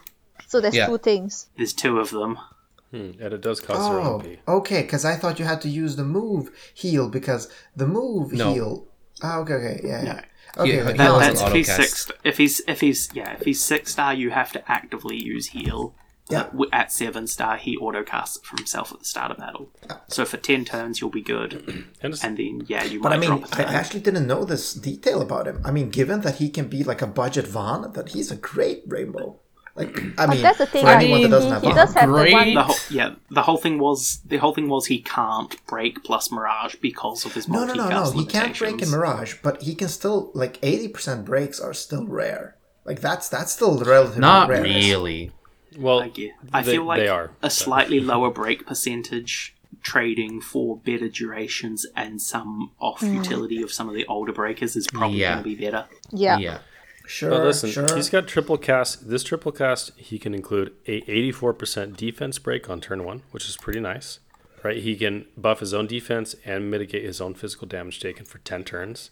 So 0.48 0.62
there's 0.62 0.76
yeah. 0.76 0.88
two 0.88 0.98
things. 0.98 1.48
There's 1.58 1.74
two 1.74 2.00
of 2.00 2.10
them. 2.12 2.40
Hmm, 2.92 3.12
and 3.20 3.34
it 3.34 3.42
does 3.42 3.60
cost 3.60 3.82
oh, 3.82 4.22
MP. 4.24 4.38
Okay, 4.48 4.82
because 4.82 5.04
I 5.04 5.16
thought 5.16 5.40
you 5.40 5.46
had 5.46 5.62
to 5.62 5.70
use 5.70 5.98
the 5.98 6.06
move 6.06 6.50
heal 6.74 7.10
because 7.10 7.52
the 7.76 7.86
move 7.86 8.32
no. 8.32 8.54
heal. 8.54 8.88
Oh, 9.22 9.42
okay, 9.42 9.54
okay, 9.56 9.82
yeah, 9.84 10.04
yeah. 10.04 10.26
Okay, 10.60 10.82
that, 10.82 10.98
that's 10.98 11.42
if 11.42 11.54
he's 11.54 11.76
six. 11.76 12.12
If 12.24 12.38
he's 12.38 12.62
if 12.68 12.82
he's 12.82 13.10
yeah, 13.14 13.34
if 13.34 13.44
he's 13.44 13.62
six 13.62 13.92
star, 13.92 14.14
you 14.14 14.32
have 14.32 14.52
to 14.54 14.72
actively 14.72 15.22
use 15.22 15.48
heal. 15.48 15.96
Yeah. 16.30 16.50
At 16.74 16.92
seven 16.92 17.26
star, 17.28 17.56
he 17.56 17.78
auto 17.78 18.04
casts 18.04 18.38
it 18.38 18.44
from 18.44 18.58
himself 18.58 18.92
at 18.92 19.00
the 19.00 19.06
start 19.06 19.32
of 19.32 19.38
battle. 19.38 19.70
So 20.10 20.26
for 20.26 20.36
ten 20.38 20.66
turns, 20.66 21.00
you'll 21.00 21.10
be 21.10 21.22
good, 21.22 21.86
and, 22.02 22.14
then 22.14 22.66
yeah, 22.68 22.84
you. 22.84 23.00
But 23.00 23.14
I 23.14 23.18
mean, 23.18 23.46
I 23.54 23.64
actually 23.64 24.02
didn't 24.02 24.28
know 24.28 24.44
this 24.44 24.74
detail 24.74 25.22
about 25.22 25.48
him. 25.48 25.62
I 25.64 25.72
mean, 25.72 25.90
given 25.90 26.22
that 26.22 26.36
he 26.36 26.50
can 26.50 26.68
be 26.68 26.84
like 26.84 27.02
a 27.02 27.08
budget 27.08 27.48
Van, 27.48 27.94
that 27.94 28.10
he's 28.10 28.30
a 28.30 28.36
great 28.36 28.84
rainbow. 28.88 29.40
Like, 29.78 29.96
I 30.18 30.26
mean, 30.26 30.42
that's 30.42 30.58
the 30.58 30.66
thing. 30.66 30.84
For 30.84 30.90
anyone 30.90 31.22
that 31.22 31.30
doesn't 31.30 31.52
have, 31.52 31.62
he 31.62 31.72
does 31.72 31.94
have 31.94 32.10
the, 32.10 32.32
one... 32.32 32.54
the 32.56 32.64
whole, 32.64 32.76
yeah, 32.90 33.16
the 33.30 33.44
whole 33.44 33.58
thing 33.58 33.78
was 33.78 34.20
the 34.26 34.38
whole 34.38 34.54
thing 34.54 34.68
was 34.68 34.88
he 34.88 35.00
can't 35.00 35.66
break 35.68 36.04
plus 36.04 36.32
Mirage 36.32 36.76
because 36.82 37.26
of 37.26 37.34
his 37.34 37.48
no, 37.48 37.64
no, 37.64 37.74
no, 37.76 37.88
no. 37.88 38.12
He 38.12 38.26
can't 38.26 38.58
break 38.58 38.82
in 38.82 38.90
Mirage, 38.90 39.36
but 39.44 39.62
he 39.62 39.76
can 39.76 39.88
still 39.88 40.32
like 40.34 40.58
eighty 40.64 40.88
percent 40.88 41.26
breaks 41.26 41.60
are 41.60 41.74
still 41.74 42.08
rare. 42.08 42.58
Like 42.86 43.02
that's 43.02 43.30
that's 43.30 43.52
still 43.52 43.78
relatively 43.80 44.20
not 44.20 44.50
rare. 44.50 44.64
really. 44.64 45.32
Well, 45.78 46.02
I, 46.02 46.12
I 46.52 46.64
they, 46.64 46.72
feel 46.72 46.86
like 46.86 47.00
they 47.00 47.08
are, 47.08 47.30
a 47.44 47.52
slightly 47.52 48.00
lower 48.12 48.32
break 48.32 48.66
percentage 48.66 49.56
trading 49.84 50.42
for 50.42 50.78
better 50.78 51.08
durations 51.08 51.86
and 51.96 52.20
some 52.20 52.72
off 52.80 53.02
mm. 53.02 53.14
utility 53.14 53.62
of 53.62 53.72
some 53.72 53.88
of 53.88 53.94
the 53.94 54.06
older 54.08 54.34
breakers 54.34 54.76
is 54.76 54.88
probably 54.88 55.20
yeah. 55.20 55.34
going 55.34 55.44
to 55.44 55.50
be 55.50 55.56
better. 55.56 55.86
Yeah. 56.12 56.40
Yeah. 56.40 56.60
Sure. 57.08 57.30
But 57.30 57.44
listen, 57.44 57.70
sure. 57.70 57.88
he's 57.96 58.10
got 58.10 58.28
triple 58.28 58.58
cast. 58.58 59.08
This 59.08 59.24
triple 59.24 59.54
cast, 59.54 59.98
he 59.98 60.20
can 60.20 60.34
include 60.34 60.74
a 60.88 61.02
84% 61.02 61.96
defense 61.96 62.38
break 62.38 62.70
on 62.70 62.82
turn 62.82 63.06
one, 63.06 63.24
which 63.32 63.48
is 63.48 63.56
pretty 63.56 63.80
nice. 63.80 64.20
Right? 64.62 64.78
He 64.78 64.98
can 64.98 65.26
buff 65.38 65.62
his 65.62 65.74
own 65.74 65.88
defense 65.88 66.36
and 66.44 66.70
mitigate 66.70 67.06
his 67.06 67.22
own 67.22 67.34
physical 67.34 67.66
damage 67.66 68.02
taken 68.02 68.26
for 68.26 68.40
10 68.40 68.66
turns. 68.66 69.10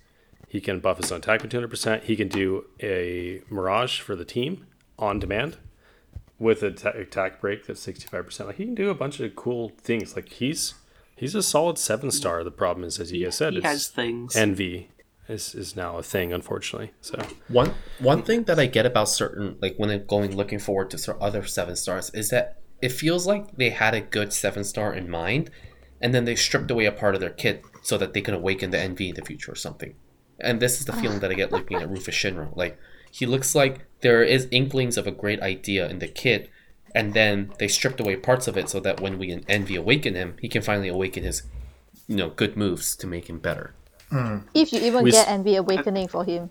He 0.49 0.59
can 0.59 0.81
buff 0.81 0.97
his 0.97 1.09
own 1.09 1.19
attack 1.19 1.41
by 1.41 1.47
200%. 1.47 2.03
He 2.03 2.17
can 2.17 2.27
do 2.27 2.65
a 2.81 3.41
Mirage 3.49 4.01
for 4.01 4.15
the 4.15 4.25
team 4.25 4.67
on 4.99 5.17
demand 5.17 5.57
with 6.37 6.63
an 6.63 6.75
attack 6.85 7.39
break 7.39 7.65
that's 7.65 7.85
65%. 7.87 8.45
Like 8.45 8.57
he 8.57 8.65
can 8.65 8.75
do 8.75 8.89
a 8.89 8.95
bunch 8.95 9.21
of 9.21 9.35
cool 9.37 9.71
things. 9.81 10.17
Like 10.17 10.27
he's 10.33 10.73
he's 11.15 11.33
a 11.33 11.41
solid 11.41 11.77
seven 11.77 12.11
star. 12.11 12.43
The 12.43 12.51
problem 12.51 12.85
is, 12.85 12.99
as 12.99 13.13
you 13.13 13.23
guys 13.23 13.37
said, 13.37 13.53
he 13.53 13.61
has 13.61 13.87
things. 13.87 14.33
NV 14.35 14.87
is 15.27 15.55
is 15.55 15.75
now 15.75 15.97
a 15.97 16.03
thing, 16.03 16.33
unfortunately. 16.33 16.91
So 17.01 17.19
one 17.47 17.73
one 17.99 18.23
thing 18.23 18.43
that 18.43 18.59
I 18.59 18.65
get 18.65 18.85
about 18.85 19.09
certain 19.09 19.57
like 19.61 19.75
when 19.77 19.89
I'm 19.89 20.05
going 20.05 20.35
looking 20.35 20.59
forward 20.59 20.89
to 20.91 21.15
other 21.17 21.45
seven 21.45 21.75
stars 21.75 22.09
is 22.11 22.29
that 22.29 22.59
it 22.81 22.89
feels 22.89 23.25
like 23.25 23.55
they 23.55 23.69
had 23.69 23.93
a 23.93 24.01
good 24.01 24.33
seven 24.33 24.63
star 24.63 24.93
in 24.93 25.09
mind, 25.09 25.49
and 26.01 26.13
then 26.13 26.25
they 26.25 26.35
stripped 26.35 26.71
away 26.71 26.85
a 26.85 26.91
part 26.91 27.15
of 27.15 27.21
their 27.21 27.29
kit 27.29 27.63
so 27.81 27.97
that 27.97 28.13
they 28.13 28.21
can 28.21 28.33
awaken 28.33 28.71
the 28.71 28.77
NV 28.77 29.09
in 29.09 29.15
the 29.15 29.25
future 29.25 29.51
or 29.51 29.55
something. 29.55 29.95
And 30.39 30.59
this 30.59 30.79
is 30.79 30.85
the 30.85 30.93
feeling 30.93 31.19
that 31.19 31.31
I 31.31 31.35
get 31.35 31.51
looking 31.51 31.77
at 31.77 31.89
Rufus 31.89 32.15
Shinra. 32.15 32.55
Like 32.55 32.77
he 33.11 33.25
looks 33.25 33.55
like 33.55 33.85
there 34.01 34.23
is 34.23 34.47
inklings 34.51 34.97
of 34.97 35.07
a 35.07 35.11
great 35.11 35.41
idea 35.41 35.87
in 35.87 35.99
the 35.99 36.07
kit, 36.07 36.49
and 36.93 37.13
then 37.13 37.53
they 37.59 37.67
stripped 37.67 37.99
away 37.99 38.17
parts 38.17 38.47
of 38.47 38.57
it 38.57 38.69
so 38.69 38.79
that 38.81 38.99
when 38.99 39.17
we 39.17 39.35
NV 39.35 39.77
awaken 39.77 40.15
him, 40.15 40.35
he 40.41 40.49
can 40.49 40.61
finally 40.61 40.89
awaken 40.89 41.23
his 41.23 41.43
you 42.07 42.17
know 42.17 42.29
good 42.29 42.55
moves 42.57 42.95
to 42.97 43.07
make 43.07 43.29
him 43.29 43.39
better. 43.39 43.73
Mm. 44.15 44.43
If 44.53 44.71
you 44.71 44.79
even 44.79 45.03
we 45.03 45.11
get 45.11 45.27
NV 45.27 45.57
Awakening 45.57 46.07
for 46.07 46.23
him. 46.23 46.49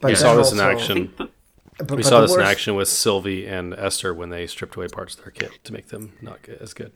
But 0.00 0.08
we 0.08 0.14
saw 0.16 0.34
this 0.34 0.52
in 0.52 0.60
action. 0.60 1.12
But, 1.16 1.96
we 1.96 2.02
saw 2.02 2.20
this 2.20 2.32
worst... 2.32 2.40
in 2.40 2.46
action 2.46 2.74
with 2.74 2.88
Sylvie 2.88 3.46
and 3.46 3.72
Esther 3.72 4.12
when 4.12 4.30
they 4.30 4.48
stripped 4.48 4.74
away 4.74 4.88
parts 4.88 5.14
of 5.14 5.22
their 5.22 5.30
kit 5.30 5.62
to 5.62 5.72
make 5.72 5.88
them 5.88 6.12
not 6.20 6.42
get 6.42 6.60
as 6.60 6.74
good. 6.74 6.90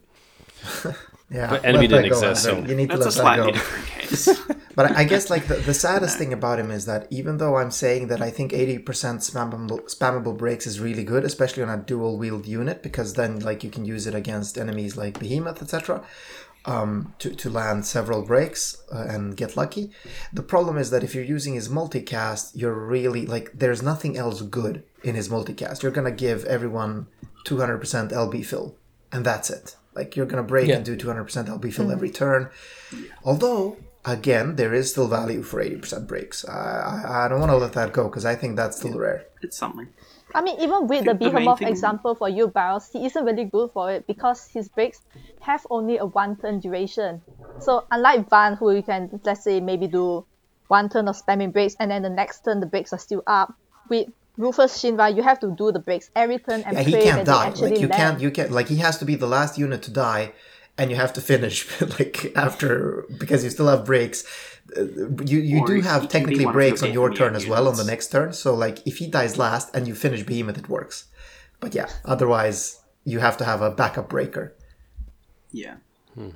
yeah, 1.30 1.50
but 1.50 1.62
NV 1.62 1.80
didn't 1.82 2.04
exist, 2.06 2.42
so 2.42 2.58
you 2.58 2.74
need 2.74 2.90
to 2.90 2.96
let 2.96 3.14
that 3.14 3.36
go. 3.36 3.50
different 3.52 3.86
case. 3.98 4.28
but 4.74 4.92
I 4.96 5.04
guess 5.04 5.30
like 5.30 5.46
the, 5.46 5.54
the 5.56 5.74
saddest 5.86 6.18
thing 6.18 6.32
about 6.32 6.58
him 6.58 6.72
is 6.72 6.86
that 6.86 7.06
even 7.10 7.38
though 7.38 7.56
I'm 7.56 7.70
saying 7.70 8.08
that 8.08 8.20
I 8.20 8.30
think 8.30 8.52
80% 8.52 8.84
spammable, 8.84 9.80
spammable 9.88 10.36
breaks 10.36 10.66
is 10.66 10.80
really 10.80 11.04
good, 11.04 11.24
especially 11.24 11.62
on 11.62 11.68
a 11.68 11.76
dual 11.78 12.16
wield 12.18 12.46
unit, 12.46 12.82
because 12.82 13.14
then 13.14 13.38
like 13.38 13.62
you 13.62 13.70
can 13.70 13.84
use 13.84 14.08
it 14.08 14.14
against 14.16 14.58
enemies 14.58 14.96
like 14.96 15.20
Behemoth, 15.20 15.62
etc 15.62 16.04
um, 16.64 17.14
to, 17.18 17.34
to 17.34 17.50
land 17.50 17.84
several 17.86 18.22
breaks 18.22 18.82
uh, 18.92 19.06
and 19.08 19.36
get 19.36 19.56
lucky. 19.56 19.90
The 20.32 20.42
problem 20.42 20.78
is 20.78 20.90
that 20.90 21.02
if 21.02 21.14
you're 21.14 21.24
using 21.24 21.54
his 21.54 21.68
multicast, 21.68 22.52
you're 22.54 22.74
really 22.74 23.26
like 23.26 23.50
there's 23.52 23.82
nothing 23.82 24.16
else 24.16 24.42
good 24.42 24.84
in 25.02 25.14
his 25.14 25.28
multicast. 25.28 25.82
You're 25.82 25.92
gonna 25.92 26.10
give 26.10 26.44
everyone 26.44 27.06
200% 27.46 28.12
LB 28.12 28.44
fill, 28.46 28.76
and 29.10 29.24
that's 29.24 29.50
it. 29.50 29.76
Like 29.94 30.16
you're 30.16 30.26
gonna 30.26 30.42
break 30.42 30.68
yeah. 30.68 30.76
and 30.76 30.84
do 30.84 30.96
200% 30.96 31.26
LB 31.26 31.72
fill 31.72 31.86
mm. 31.86 31.92
every 31.92 32.10
turn. 32.10 32.50
Although 33.24 33.76
again, 34.04 34.56
there 34.56 34.74
is 34.74 34.90
still 34.90 35.08
value 35.08 35.42
for 35.42 35.62
80% 35.62 36.06
breaks. 36.06 36.44
I, 36.44 37.04
I, 37.04 37.24
I 37.24 37.28
don't 37.28 37.40
want 37.40 37.50
to 37.50 37.56
let 37.56 37.72
that 37.74 37.92
go 37.92 38.04
because 38.04 38.24
I 38.24 38.34
think 38.34 38.56
that's 38.56 38.76
still 38.76 38.98
rare. 38.98 39.26
It's 39.42 39.56
something. 39.56 39.88
I 40.34 40.42
mean, 40.42 40.60
even 40.60 40.86
with 40.86 41.04
the 41.04 41.14
Behemoth 41.14 41.60
the 41.60 41.68
example 41.68 42.14
for 42.14 42.28
you, 42.28 42.48
Barrels, 42.48 42.88
he 42.92 43.06
isn't 43.06 43.24
really 43.24 43.44
good 43.44 43.70
for 43.72 43.90
it 43.92 44.06
because 44.06 44.48
his 44.52 44.68
breaks 44.68 45.00
have 45.40 45.66
only 45.70 45.98
a 45.98 46.06
one 46.06 46.36
turn 46.36 46.60
duration. 46.60 47.22
So 47.60 47.84
unlike 47.90 48.30
Van, 48.30 48.54
who 48.54 48.72
you 48.72 48.82
can, 48.82 49.20
let's 49.24 49.44
say, 49.44 49.60
maybe 49.60 49.86
do 49.86 50.26
one 50.68 50.88
turn 50.88 51.08
of 51.08 51.16
spamming 51.16 51.52
breaks 51.52 51.74
and 51.78 51.90
then 51.90 52.02
the 52.02 52.10
next 52.10 52.44
turn 52.44 52.60
the 52.60 52.66
breaks 52.66 52.92
are 52.92 52.98
still 52.98 53.22
up, 53.26 53.54
with 53.88 54.08
Rufus 54.36 54.82
Shinra, 54.82 55.14
you 55.14 55.22
have 55.22 55.40
to 55.40 55.54
do 55.56 55.72
the 55.72 55.78
breaks 55.78 56.10
every 56.16 56.38
turn 56.38 56.62
and 56.62 56.76
Yeah, 56.76 56.82
he 56.82 56.92
can't 56.92 57.26
die. 57.26 57.50
Like 57.50 57.80
you 57.80 57.88
land. 57.88 57.92
can't, 57.92 58.20
you 58.20 58.30
can't. 58.30 58.50
Like 58.50 58.68
he 58.68 58.76
has 58.76 58.98
to 58.98 59.04
be 59.04 59.14
the 59.14 59.26
last 59.26 59.58
unit 59.58 59.82
to 59.82 59.90
die, 59.90 60.32
and 60.78 60.90
you 60.90 60.96
have 60.96 61.12
to 61.14 61.20
finish 61.20 61.68
like 61.98 62.32
after 62.34 63.04
because 63.18 63.44
you 63.44 63.50
still 63.50 63.68
have 63.68 63.84
breaks. 63.84 64.24
You 64.76 65.38
you 65.40 65.60
Or 65.60 65.66
do 65.66 65.80
have 65.82 66.08
technically 66.08 66.44
one 66.46 66.54
of 66.54 66.60
your 66.60 66.70
breaks 66.70 66.82
on 66.82 66.92
your 66.92 67.12
turn 67.12 67.34
as 67.36 67.46
well 67.46 67.68
on 67.68 67.76
the 67.76 67.84
next 67.84 68.08
turn. 68.08 68.32
So 68.32 68.54
like 68.54 68.86
if 68.86 68.98
he 68.98 69.06
dies 69.06 69.36
last 69.38 69.74
and 69.74 69.86
you 69.86 69.94
finish 69.94 70.22
Behemoth, 70.22 70.58
it 70.58 70.68
works. 70.68 71.06
But 71.60 71.74
yeah, 71.74 71.88
otherwise 72.04 72.80
you 73.04 73.18
have 73.20 73.36
to 73.38 73.44
have 73.44 73.60
a 73.62 73.70
backup 73.70 74.08
breaker 74.08 74.54
Yeah. 75.50 75.76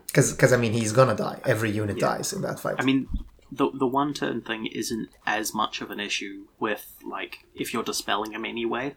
because 0.06 0.32
because 0.32 0.52
I 0.52 0.56
mean 0.58 0.72
he's 0.72 0.92
gonna 0.92 1.14
die. 1.14 1.40
Every 1.44 1.70
unit 1.70 1.98
dies 1.98 2.32
in 2.32 2.42
that 2.42 2.60
fight. 2.60 2.76
I 2.78 2.84
mean, 2.84 3.08
the 3.50 3.70
the 3.72 3.86
one 3.86 4.12
turn 4.12 4.42
thing 4.42 4.66
isn't 4.66 5.08
as 5.26 5.54
much 5.54 5.80
of 5.80 5.90
an 5.90 6.00
issue 6.00 6.46
with 6.58 6.84
like 7.16 7.44
if 7.54 7.72
you're 7.72 7.84
dispelling 7.84 8.32
him 8.32 8.44
anyway, 8.44 8.94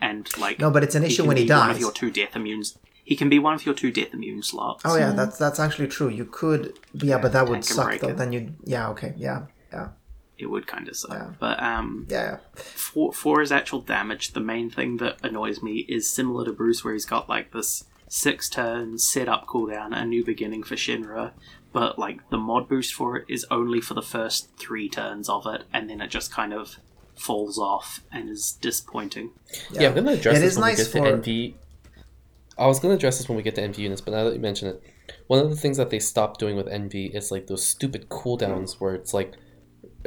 and 0.00 0.28
like 0.38 0.58
No, 0.60 0.70
but 0.70 0.82
it's 0.84 0.94
an 0.94 1.04
issue 1.04 1.24
when 1.26 1.36
he 1.36 1.44
be 1.44 1.50
One 1.50 1.66
dies. 1.68 1.76
of 1.76 1.80
your 1.80 1.92
two 1.92 2.10
death 2.10 2.32
immunes. 2.34 2.76
He 3.06 3.14
can 3.16 3.28
be 3.30 3.38
one 3.38 3.54
of 3.54 3.64
your 3.64 3.74
two 3.74 3.90
death 3.92 4.12
immune 4.12 4.42
slots. 4.42 4.82
oh 4.84 4.96
yeah, 4.96 5.12
that's 5.12 5.38
that's 5.38 5.60
actually 5.60 5.86
true. 5.88 6.08
You 6.08 6.24
could, 6.26 6.78
yeah, 6.92 7.18
but 7.18 7.32
that 7.32 7.48
would 7.48 7.64
suck 7.64 8.00
though. 8.00 8.08
it. 8.08 8.16
Then 8.18 8.32
you, 8.32 8.54
yeah, 8.64 8.88
okay, 8.90 9.14
yeah, 9.16 9.46
yeah, 9.72 9.88
It 10.36 10.46
would 10.46 10.66
kind 10.66 10.88
of 10.88 10.96
suck. 10.96 11.12
Yeah. 11.12 11.30
But 11.38 11.62
um, 11.62 12.06
yeah. 12.10 12.24
yeah. 12.30 12.36
for 12.56 13.12
for 13.12 13.40
his 13.40 13.52
actual 13.52 13.80
damage, 13.80 14.32
the 14.32 14.40
main 14.40 14.68
thing 14.70 14.96
that 14.98 15.24
annoys 15.24 15.62
me 15.62 15.86
is 15.88 16.10
similar 16.10 16.44
to 16.44 16.52
Bruce, 16.52 16.84
where 16.84 16.94
he's 16.94 17.06
got 17.06 17.28
like 17.28 17.52
this 17.52 17.84
six 18.08 18.48
turn 18.50 18.98
setup 18.98 19.46
cooldown, 19.46 19.96
a 19.96 20.04
new 20.04 20.24
beginning 20.24 20.64
for 20.64 20.74
Shinra, 20.74 21.30
but 21.72 21.98
like 22.00 22.28
the 22.30 22.38
mod 22.38 22.68
boost 22.68 22.92
for 22.92 23.16
it 23.18 23.24
is 23.28 23.46
only 23.52 23.80
for 23.80 23.94
the 23.94 24.02
first 24.02 24.48
three 24.58 24.88
turns 24.88 25.28
of 25.28 25.46
it, 25.46 25.62
and 25.72 25.88
then 25.88 26.00
it 26.00 26.10
just 26.10 26.32
kind 26.32 26.52
of 26.52 26.76
falls 27.14 27.56
off 27.58 28.00
and 28.12 28.28
is 28.28 28.52
disappointing. 28.60 29.30
Yeah, 29.70 29.88
I'm 29.88 29.94
gonna 29.94 30.12
address 30.12 30.36
It 30.38 30.40
this 30.40 30.52
is 30.52 30.58
when 30.58 30.68
nice 30.70 30.78
we 30.78 30.84
get 30.84 30.92
for- 30.92 31.22
to 31.22 31.30
NV. 31.30 31.54
I 32.58 32.66
was 32.66 32.80
gonna 32.80 32.94
address 32.94 33.18
this 33.18 33.28
when 33.28 33.36
we 33.36 33.42
get 33.42 33.54
to 33.56 33.60
NV 33.62 33.78
units, 33.78 34.00
but 34.00 34.12
now 34.12 34.24
that 34.24 34.32
you 34.34 34.40
mention 34.40 34.68
it, 34.68 34.82
one 35.26 35.38
of 35.40 35.50
the 35.50 35.56
things 35.56 35.76
that 35.76 35.90
they 35.90 35.98
stopped 35.98 36.40
doing 36.40 36.56
with 36.56 36.66
NV 36.66 37.14
is 37.14 37.30
like 37.30 37.46
those 37.48 37.66
stupid 37.66 38.08
cooldowns 38.08 38.80
where 38.80 38.94
it's 38.94 39.12
like 39.12 39.34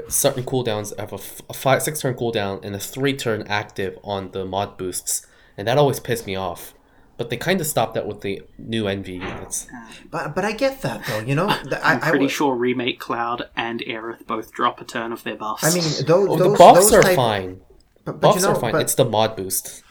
certain 0.08 0.44
cooldowns 0.44 0.98
have 0.98 1.12
a, 1.12 1.16
f- 1.18 1.42
a 1.50 1.54
five 1.54 1.84
six 1.84 2.02
turn 2.02 2.16
cooldown 2.16 2.64
and 2.64 2.76
a 2.76 2.80
three 2.80 3.14
turn 3.16 3.44
active 3.48 3.98
on 4.04 4.32
the 4.32 4.46
mod 4.46 4.78
boosts, 4.78 5.26
and 5.58 5.68
that 5.68 5.78
always 5.78 6.00
pissed 6.00 6.26
me 6.26 6.36
off. 6.36 6.74
But 7.18 7.30
they 7.30 7.36
kind 7.36 7.60
of 7.60 7.68
stopped 7.68 7.96
that 7.96 8.08
with 8.08 8.22
the 8.22 8.42
new 8.58 8.86
NV 8.86 9.08
units. 9.10 9.68
Uh, 9.76 9.92
but 10.10 10.34
but 10.36 10.46
I 10.46 10.54
get 10.54 10.82
that 10.84 11.06
though. 11.06 11.20
You 11.20 11.36
know, 11.36 11.48
The- 11.70 11.86
I, 11.86 11.94
I'm 11.94 11.98
I 11.98 12.10
pretty 12.10 12.26
would- 12.26 12.32
sure 12.32 12.56
Remake 12.56 13.00
Cloud 13.00 13.50
and 13.58 13.82
Aerith 13.82 14.26
both 14.26 14.54
drop 14.54 14.80
a 14.80 14.86
turn 14.86 15.12
of 15.12 15.24
their 15.24 15.36
buffs. 15.36 15.64
I 15.66 15.74
mean, 15.74 15.84
oh, 15.84 16.02
those 16.04 16.30
Oh, 16.30 16.38
those, 16.38 16.52
the 16.54 16.58
buffs 16.58 16.80
those 16.80 16.94
are 16.94 17.02
type- 17.04 17.16
fine. 17.16 17.62
But, 18.06 18.14
but 18.14 18.22
Buffs 18.22 18.38
you 18.42 18.48
know, 18.48 18.54
are 18.56 18.60
fine. 18.60 18.72
but 18.72 18.82
It's 18.82 18.96
the 18.96 19.04
mod 19.06 19.36
boost. 19.36 19.84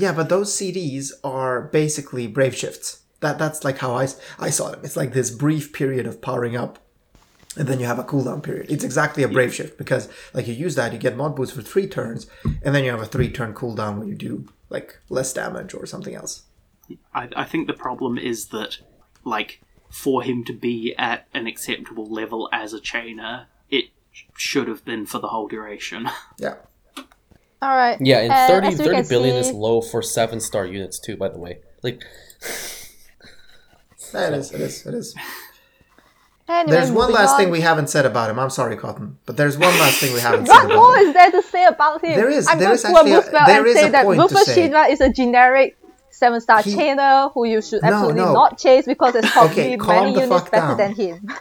Yeah, 0.00 0.12
but 0.12 0.28
those 0.28 0.50
CDs 0.56 1.12
are 1.22 1.60
basically 1.60 2.26
brave 2.26 2.56
shifts. 2.56 3.02
That 3.20 3.38
that's 3.38 3.64
like 3.64 3.78
how 3.78 3.94
I 3.94 4.08
I 4.38 4.48
saw 4.48 4.70
them. 4.70 4.80
It's 4.82 4.96
like 4.96 5.12
this 5.12 5.30
brief 5.30 5.72
period 5.72 6.06
of 6.06 6.22
powering 6.22 6.56
up, 6.56 6.78
and 7.56 7.68
then 7.68 7.80
you 7.80 7.86
have 7.86 7.98
a 7.98 8.04
cooldown 8.04 8.42
period. 8.42 8.70
It's 8.70 8.82
exactly 8.82 9.22
a 9.22 9.28
brave 9.28 9.54
shift 9.54 9.76
because 9.76 10.08
like 10.32 10.46
you 10.48 10.54
use 10.54 10.74
that, 10.76 10.94
you 10.94 10.98
get 10.98 11.16
mod 11.16 11.36
boost 11.36 11.54
for 11.54 11.60
three 11.60 11.86
turns, 11.86 12.26
and 12.64 12.74
then 12.74 12.82
you 12.82 12.90
have 12.90 13.02
a 13.02 13.06
three 13.06 13.30
turn 13.30 13.52
cooldown 13.52 13.98
where 13.98 14.08
you 14.08 14.14
do 14.14 14.48
like 14.70 14.98
less 15.10 15.34
damage 15.34 15.74
or 15.74 15.84
something 15.84 16.14
else. 16.14 16.44
I, 17.14 17.28
I 17.36 17.44
think 17.44 17.66
the 17.66 17.74
problem 17.74 18.16
is 18.18 18.46
that, 18.46 18.78
like, 19.24 19.60
for 19.90 20.22
him 20.22 20.44
to 20.44 20.52
be 20.52 20.94
at 20.96 21.26
an 21.34 21.46
acceptable 21.46 22.06
level 22.10 22.48
as 22.52 22.72
a 22.72 22.80
chainer, 22.80 23.46
it 23.68 23.86
should 24.36 24.68
have 24.68 24.84
been 24.84 25.06
for 25.06 25.18
the 25.18 25.28
whole 25.28 25.48
duration. 25.48 26.08
Yeah. 26.38 26.54
All 27.62 27.76
right. 27.76 27.98
Yeah, 28.00 28.18
and 28.20 28.32
Uh, 28.32 28.46
30, 28.48 28.66
as 28.68 28.72
we 28.78 28.84
30 28.84 28.96
can 28.96 29.08
billion 29.08 29.42
see- 29.44 29.50
is 29.50 29.54
low 29.54 29.80
for 29.80 30.00
seven 30.02 30.40
star 30.40 30.64
units 30.66 30.98
too. 30.98 31.16
By 31.16 31.28
the 31.28 31.38
way, 31.38 31.58
like 31.82 32.02
Yeah, 34.14 34.28
it 34.28 34.34
is. 34.34 34.52
It 34.52 34.60
is. 34.60 34.86
It 34.86 34.94
is. 34.94 35.14
Anyway, 36.48 36.72
There's 36.76 36.90
one 36.90 37.12
last 37.12 37.32
on. 37.32 37.38
thing 37.38 37.50
we 37.50 37.60
haven't 37.60 37.88
said 37.90 38.06
about 38.06 38.28
him. 38.28 38.38
I'm 38.40 38.50
sorry, 38.50 38.76
Cotton, 38.76 39.18
but 39.24 39.36
there's 39.36 39.56
one 39.56 39.78
last 39.78 40.00
thing 40.00 40.12
we 40.12 40.18
haven't 40.20 40.46
said 40.48 40.52
What 40.66 40.74
more 40.74 40.96
him. 40.96 41.06
is 41.08 41.14
there 41.14 41.30
to 41.30 41.42
say 41.42 41.64
about 41.64 42.02
him? 42.02 42.16
There 42.16 42.28
is- 42.28 42.48
I'm 42.48 42.58
there 42.58 42.68
going 42.68 42.74
is 42.74 42.82
to 42.82 42.88
actually 42.88 43.12
a- 43.12 43.20
Muspel 43.22 43.46
there 43.46 43.58
and 43.58 43.66
is 43.68 43.74
say 43.76 43.86
a 43.86 43.90
that 43.92 44.04
point 44.04 44.28
to 44.30 44.36
say. 44.38 44.68
Shinra 44.68 44.90
is 44.90 45.00
a 45.00 45.10
generic 45.12 45.76
seven 46.10 46.40
star 46.40 46.60
He- 46.62 46.74
chainer 46.74 47.30
who 47.32 47.44
you 47.44 47.62
should 47.62 47.84
absolutely 47.84 48.22
no. 48.22 48.32
not 48.32 48.58
chase 48.58 48.84
because 48.84 49.12
there's 49.12 49.30
probably 49.30 49.76
calm 49.76 50.06
many 50.06 50.20
units 50.22 50.50
better 50.50 50.66
down. 50.66 50.76
than 50.76 50.94
him. 50.94 51.28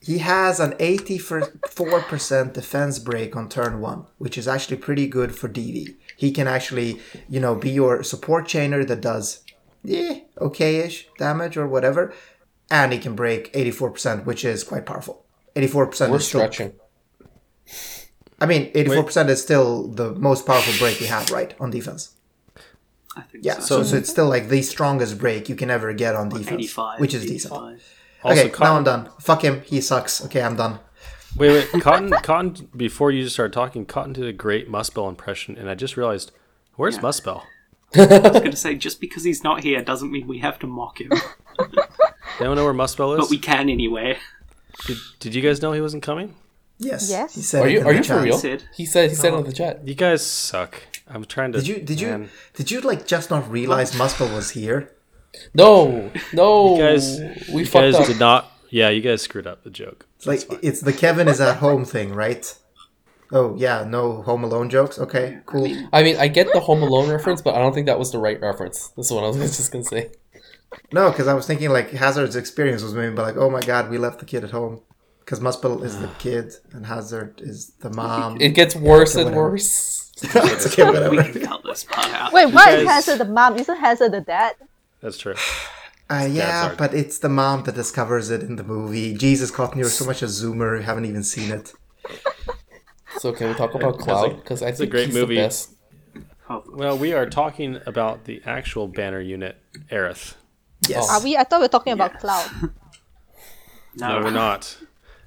He 0.00 0.18
has 0.18 0.60
an 0.60 0.72
84% 0.72 2.52
defense 2.52 2.98
break 2.98 3.34
on 3.34 3.48
turn 3.48 3.80
one, 3.80 4.06
which 4.18 4.38
is 4.38 4.46
actually 4.46 4.76
pretty 4.76 5.08
good 5.08 5.34
for 5.34 5.48
DV. 5.48 5.96
He 6.16 6.30
can 6.30 6.46
actually, 6.46 7.00
you 7.28 7.40
know, 7.40 7.54
be 7.54 7.70
your 7.70 8.02
support 8.02 8.46
chainer 8.46 8.86
that 8.86 9.00
does, 9.00 9.42
yeah, 9.82 10.20
okay-ish 10.40 11.08
damage 11.18 11.56
or 11.56 11.66
whatever, 11.66 12.14
and 12.70 12.92
he 12.92 12.98
can 12.98 13.14
break 13.14 13.52
84%, 13.52 14.24
which 14.24 14.44
is 14.44 14.62
quite 14.64 14.86
powerful. 14.86 15.24
84% 15.56 15.74
we're 15.74 16.16
is 16.16 16.26
still, 16.26 16.40
stretching. 16.40 16.72
I 18.40 18.46
mean, 18.46 18.72
84% 18.72 19.28
is 19.28 19.42
still 19.42 19.88
the 19.88 20.12
most 20.14 20.46
powerful 20.46 20.74
break 20.78 21.00
you 21.00 21.08
have, 21.08 21.30
right, 21.30 21.54
on 21.58 21.70
defense. 21.70 22.14
I 23.16 23.22
think 23.22 23.44
Yeah, 23.44 23.54
so. 23.54 23.82
so, 23.82 23.82
so 23.82 23.96
it's 23.96 24.10
still 24.10 24.28
like 24.28 24.48
the 24.48 24.62
strongest 24.62 25.18
break 25.18 25.48
you 25.48 25.56
can 25.56 25.70
ever 25.70 25.92
get 25.92 26.14
on 26.14 26.28
defense, 26.28 26.50
85. 26.50 27.00
which 27.00 27.14
is 27.14 27.26
decent. 27.26 27.80
85. 28.24 28.30
Also, 28.30 28.40
okay, 28.48 28.64
now 28.64 28.76
I'm 28.76 28.84
done. 28.84 29.08
Fuck 29.20 29.42
him, 29.44 29.62
he 29.62 29.80
sucks. 29.80 30.24
Okay, 30.24 30.42
I'm 30.42 30.56
done. 30.56 30.80
Wait, 31.36 31.50
wait, 31.72 31.82
Cotton, 31.82 32.10
Cotton. 32.10 32.68
Before 32.76 33.10
you 33.10 33.28
started 33.28 33.52
talking, 33.52 33.86
Cotton 33.86 34.12
did 34.12 34.24
a 34.26 34.32
great 34.32 34.70
Muspel 34.70 35.08
impression, 35.08 35.56
and 35.56 35.70
I 35.70 35.74
just 35.74 35.96
realized, 35.96 36.32
where's 36.74 36.96
Yeah. 36.96 37.02
Muspel? 37.02 37.42
I 37.94 38.00
was 38.00 38.32
going 38.32 38.50
to 38.50 38.56
say, 38.56 38.74
just 38.74 39.00
because 39.00 39.24
he's 39.24 39.42
not 39.42 39.62
here 39.62 39.82
doesn't 39.82 40.10
mean 40.10 40.26
we 40.26 40.38
have 40.38 40.58
to 40.58 40.66
mock 40.66 41.00
him. 41.00 41.10
Don't 42.38 42.56
know 42.56 42.64
where 42.64 42.74
Muspel 42.74 43.14
is? 43.18 43.24
but 43.24 43.30
we 43.30 43.38
can 43.38 43.68
anyway. 43.70 44.18
did, 44.86 44.98
did 45.20 45.34
you 45.34 45.42
guys 45.42 45.62
know 45.62 45.72
he 45.72 45.80
wasn't 45.80 46.02
coming? 46.02 46.34
Yes. 46.78 47.10
Yes. 47.10 47.34
He 47.34 47.42
said 47.42 47.62
Are 47.62 47.68
you 47.68 47.84
are 47.84 47.92
you 47.92 47.98
for 47.98 48.04
chat. 48.04 48.24
real? 48.24 48.38
Said. 48.38 48.64
He 48.74 48.86
said 48.86 49.10
he 49.10 49.16
said 49.16 49.28
in 49.28 49.34
uh-huh. 49.34 49.42
the 49.42 49.52
chat. 49.52 49.88
You 49.88 49.94
guys 49.94 50.24
suck. 50.24 50.80
I'm 51.08 51.24
trying 51.24 51.52
to. 51.52 51.58
Did 51.58 51.66
you 51.66 51.80
did 51.80 52.00
you 52.00 52.28
did 52.54 52.70
you 52.70 52.80
like 52.80 53.06
just 53.06 53.30
not 53.30 53.50
realize 53.50 53.92
Muspel 53.92 54.32
was 54.32 54.50
here? 54.50 54.92
No, 55.54 56.10
no, 56.32 56.76
You 56.76 56.82
guys, 56.82 57.20
we 57.52 57.60
you 57.62 57.66
fucked 57.66 57.92
guys 57.92 57.94
up. 57.96 58.06
did 58.06 58.18
not. 58.18 58.52
Yeah, 58.70 58.88
you 58.90 59.00
guys 59.00 59.22
screwed 59.22 59.46
up 59.46 59.64
the 59.64 59.70
joke. 59.70 60.06
It's 60.16 60.26
like 60.26 60.42
it's 60.62 60.80
the 60.80 60.92
Kevin 60.92 61.28
is 61.28 61.40
at 61.40 61.56
home 61.58 61.84
thing, 61.84 62.12
right? 62.12 62.54
Oh 63.30 63.54
yeah, 63.56 63.84
no 63.86 64.22
Home 64.22 64.42
Alone 64.44 64.68
jokes. 64.70 64.98
Okay, 64.98 65.38
cool. 65.46 65.70
I 65.92 66.02
mean, 66.02 66.16
I 66.16 66.28
get 66.28 66.48
the 66.52 66.60
Home 66.60 66.82
Alone 66.82 67.08
reference, 67.10 67.40
but 67.42 67.54
I 67.54 67.58
don't 67.58 67.72
think 67.74 67.86
that 67.86 67.98
was 67.98 68.10
the 68.12 68.18
right 68.18 68.40
reference. 68.40 68.88
This 68.96 69.06
is 69.06 69.12
what 69.12 69.24
I 69.24 69.28
was 69.28 69.36
just 69.56 69.70
gonna 69.72 69.84
say. 69.84 70.10
No, 70.92 71.10
because 71.10 71.28
I 71.28 71.34
was 71.34 71.46
thinking 71.46 71.70
like 71.70 71.90
Hazard's 71.92 72.36
experience 72.36 72.82
was 72.82 72.94
maybe 72.94 73.14
like, 73.16 73.36
oh 73.36 73.48
my 73.50 73.60
god, 73.60 73.90
we 73.90 73.96
left 73.98 74.18
the 74.18 74.26
kid 74.26 74.44
at 74.44 74.50
home. 74.50 74.80
Because 75.20 75.40
Muspel 75.40 75.82
is 75.84 75.98
the 76.00 76.08
kid 76.18 76.52
and 76.72 76.86
Hazard 76.86 77.40
is 77.42 77.70
the 77.80 77.90
mom. 77.90 78.38
It 78.40 78.50
gets 78.50 78.74
worse 78.74 79.14
and 79.14 79.26
whatever. 79.26 79.50
worse. 79.50 80.10
it's 80.22 80.66
okay, 80.66 80.84
We 80.84 80.90
whatever. 80.90 81.22
can 81.32 81.42
cut 81.46 81.62
this 81.64 81.84
part 81.84 82.10
out. 82.12 82.32
Wait, 82.32 82.46
why 82.46 82.70
is 82.76 82.84
guys- 82.84 83.06
Hazard 83.06 83.18
the 83.26 83.30
mom? 83.32 83.56
Isn't 83.58 83.76
Hazard 83.76 84.12
the 84.12 84.20
dad? 84.22 84.54
That's 85.00 85.18
true. 85.18 85.34
Uh, 86.10 86.26
yeah, 86.26 86.62
hard. 86.68 86.78
but 86.78 86.94
it's 86.94 87.18
the 87.18 87.28
mom 87.28 87.64
that 87.64 87.74
discovers 87.74 88.30
it 88.30 88.40
in 88.42 88.56
the 88.56 88.64
movie. 88.64 89.12
Jesus, 89.12 89.50
Cotton, 89.50 89.78
you're 89.78 89.90
so 89.90 90.06
much 90.06 90.22
a 90.22 90.24
zoomer. 90.24 90.78
You 90.78 90.82
haven't 90.82 91.04
even 91.04 91.22
seen 91.22 91.50
it. 91.52 91.74
So 93.18 93.30
can 93.34 93.48
we 93.50 93.54
talk 93.54 93.74
about 93.74 93.98
Cloud? 93.98 94.36
Because 94.36 94.62
I 94.62 94.68
a 94.68 94.72
think 94.72 94.88
a 94.88 94.90
great 94.90 95.06
he's 95.08 95.14
movie. 95.14 95.34
the 95.34 95.42
best. 95.42 95.74
Oh, 96.48 96.64
Well, 96.66 96.96
we 96.96 97.12
are 97.12 97.28
talking 97.28 97.78
about 97.84 98.24
the 98.24 98.40
actual 98.46 98.88
banner 98.88 99.20
unit, 99.20 99.58
Aerith. 99.92 100.32
Yes, 100.88 101.04
Oh. 101.10 101.16
Are 101.18 101.22
we? 101.22 101.36
I 101.36 101.44
thought 101.44 101.60
we 101.60 101.64
were 101.64 101.68
talking 101.68 101.92
about 101.92 102.18
Cloud. 102.20 102.50
no, 103.96 104.08
No, 104.20 104.24
we're 104.24 104.30
not. 104.30 104.78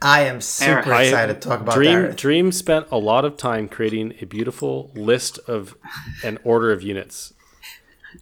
I 0.01 0.21
am 0.21 0.41
super 0.41 0.71
Eric, 0.71 0.87
I- 0.87 1.03
excited 1.03 1.41
to 1.41 1.47
talk 1.47 1.61
about 1.61 1.75
Dream 1.75 1.99
Aerith. 1.99 2.15
Dream 2.15 2.51
spent 2.51 2.87
a 2.91 2.97
lot 2.97 3.23
of 3.23 3.37
time 3.37 3.69
creating 3.69 4.15
a 4.19 4.25
beautiful 4.25 4.89
list 4.95 5.37
of 5.47 5.75
an 6.23 6.39
order 6.43 6.71
of 6.71 6.81
units. 6.81 7.33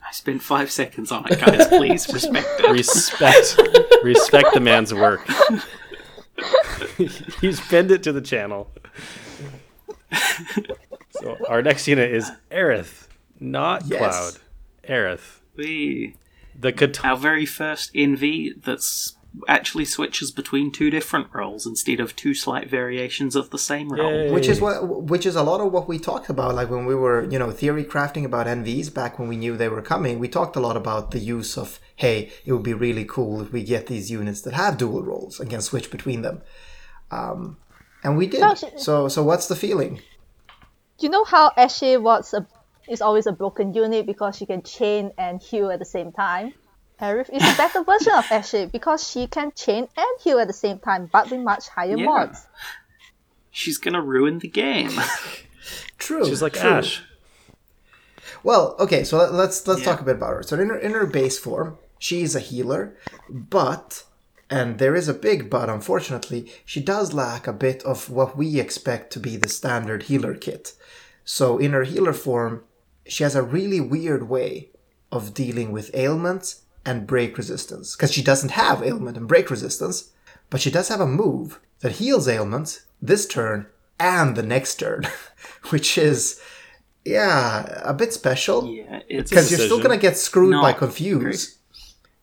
I 0.08 0.12
spent 0.12 0.42
five 0.42 0.72
seconds 0.72 1.12
on 1.12 1.26
it, 1.30 1.40
guys. 1.40 1.68
Please 1.68 2.08
respect 2.14 2.48
it. 2.60 2.70
Respect, 2.72 3.60
respect 4.04 4.54
the 4.54 4.60
man's 4.60 4.94
work. 4.94 5.22
He's 7.42 7.60
pinned 7.62 7.92
it 7.92 8.04
to 8.04 8.12
the 8.12 8.22
channel. 8.22 8.72
So 11.12 11.38
our 11.48 11.62
next 11.62 11.88
unit 11.88 12.12
is 12.12 12.32
Aerith, 12.52 13.08
not 13.40 13.84
Yes. 13.86 14.00
Cloud. 14.00 14.34
Aerith, 14.90 15.40
We, 15.56 16.16
the 16.58 16.72
Kat- 16.72 17.04
our 17.06 17.18
very 17.18 17.46
first 17.46 17.94
NV 17.94 18.64
that's 18.64 19.16
actually 19.48 19.86
switches 19.86 20.32
between 20.32 20.72
two 20.72 20.90
different 20.90 21.28
roles 21.34 21.66
instead 21.66 22.00
of 22.00 22.16
two 22.16 22.34
slight 22.34 22.70
variations 22.70 23.36
of 23.36 23.52
the 23.52 23.60
same 23.60 23.90
role. 23.90 24.12
Yay. 24.12 24.32
which 24.32 24.48
is 24.48 24.60
what 24.60 25.04
which 25.04 25.26
is 25.26 25.36
a 25.36 25.44
lot 25.44 25.62
of 25.62 25.72
what 25.72 25.88
we 25.88 26.00
talked 26.00 26.30
about 26.30 26.56
like 26.56 26.70
when 26.70 26.86
we 26.86 26.96
were 26.96 27.30
you 27.30 27.38
know 27.38 27.52
theory 27.52 27.84
crafting 27.84 28.26
about 28.26 28.48
nvs 28.48 28.92
back 28.92 29.20
when 29.20 29.28
we 29.28 29.38
knew 29.38 29.56
they 29.56 29.70
were 29.70 29.84
coming 29.84 30.18
we 30.18 30.28
talked 30.28 30.56
a 30.56 30.60
lot 30.60 30.76
about 30.76 31.12
the 31.12 31.20
use 31.20 31.58
of 31.58 31.80
hey 31.96 32.32
it 32.44 32.52
would 32.52 32.64
be 32.64 32.74
really 32.74 33.06
cool 33.06 33.42
if 33.42 33.52
we 33.52 33.64
get 33.64 33.86
these 33.86 34.10
units 34.10 34.42
that 34.42 34.54
have 34.54 34.78
dual 34.78 35.04
roles 35.04 35.40
and 35.40 35.50
can 35.50 35.62
switch 35.62 35.92
between 35.92 36.24
them 36.24 36.42
um, 37.12 37.58
and 38.04 38.18
we 38.18 38.26
did 38.26 38.44
so 38.78 39.08
so 39.08 39.24
what's 39.24 39.48
the 39.48 39.56
feeling 39.56 40.02
you 41.00 41.10
know 41.10 41.24
how 41.24 41.52
Ashe 41.56 41.98
was 41.98 42.34
a 42.34 42.46
is 42.90 43.02
always 43.02 43.28
a 43.28 43.32
broken 43.32 43.74
unit 43.74 44.06
because 44.06 44.36
she 44.36 44.46
can 44.46 44.64
chain 44.64 45.12
and 45.18 45.42
heal 45.42 45.70
at 45.70 45.80
the 45.80 45.86
same 45.86 46.12
time. 46.12 46.54
Aerith 47.02 47.30
is 47.34 47.42
a 47.42 47.56
better 47.58 47.84
version 47.84 48.14
of 48.14 48.26
Ashe 48.32 48.70
because 48.72 49.08
she 49.08 49.28
can 49.28 49.52
chain 49.54 49.88
and 49.96 50.22
heal 50.22 50.40
at 50.40 50.48
the 50.48 50.54
same 50.54 50.80
time, 50.80 51.10
but 51.12 51.30
with 51.32 51.40
much 51.40 51.70
higher 51.70 51.96
Yeah. 51.98 52.06
mods. 52.06 52.46
She's 53.52 53.78
gonna 53.78 54.02
ruin 54.02 54.40
the 54.40 54.48
game. 54.50 54.92
True. 55.98 56.26
She's 56.26 56.42
like 56.42 56.54
true. 56.54 56.70
Ashe. 56.70 57.04
Well, 58.44 58.76
okay, 58.80 59.04
so 59.04 59.18
let- 59.18 59.34
let's 59.34 59.66
let's 59.68 59.82
Yeah. 59.82 59.86
talk 59.92 60.02
a 60.02 60.04
bit 60.04 60.16
about 60.16 60.34
her. 60.34 60.44
So 60.44 60.58
in 60.60 60.70
her 60.70 60.78
in 60.78 60.92
her 60.94 61.06
base 61.06 61.38
form, 61.38 61.78
she's 61.98 62.36
a 62.36 62.40
healer, 62.40 62.96
but 63.30 64.04
and 64.50 64.78
there 64.80 64.96
is 64.96 65.08
a 65.08 65.14
big 65.14 65.50
but 65.50 65.70
unfortunately, 65.70 66.52
she 66.66 66.80
does 66.82 67.14
lack 67.14 67.48
a 67.48 67.54
bit 67.54 67.84
of 67.84 68.10
what 68.10 68.38
we 68.38 68.60
expect 68.60 69.12
to 69.14 69.20
be 69.20 69.36
the 69.38 69.50
standard 69.50 70.04
healer 70.04 70.36
kit. 70.36 70.74
So 71.24 71.58
in 71.58 71.72
her 71.74 71.84
healer 71.84 72.14
form, 72.14 72.64
she 73.08 73.24
has 73.24 73.36
a 73.36 73.44
really 73.44 73.80
weird 73.82 74.30
way 74.30 74.70
of 75.12 75.34
dealing 75.34 75.72
with 75.72 75.92
ailments 75.94 76.62
and 76.90 77.06
break 77.06 77.38
resistance 77.38 77.96
because 77.96 78.12
she 78.12 78.24
doesn't 78.24 78.50
have 78.52 78.82
ailment 78.82 79.16
and 79.16 79.28
break 79.28 79.52
resistance, 79.52 80.12
but 80.50 80.60
she 80.60 80.72
does 80.72 80.88
have 80.88 81.00
a 81.00 81.06
move 81.06 81.60
that 81.82 81.94
heals 81.94 82.28
ailments 82.28 82.86
this 83.00 83.28
turn 83.28 83.68
and 84.00 84.36
the 84.36 84.42
next 84.42 84.76
turn, 84.78 85.04
which 85.70 86.00
is 86.00 86.42
yeah, 87.06 87.82
a 87.84 87.94
bit 87.94 88.12
special 88.12 88.68
yeah, 88.68 89.02
it's 89.08 89.30
because 89.30 89.52
you're 89.52 89.60
still 89.60 89.80
gonna 89.80 89.98
get 89.98 90.18
screwed 90.18 90.52
No, 90.52 90.62
by 90.62 90.74
confuse, 90.74 91.60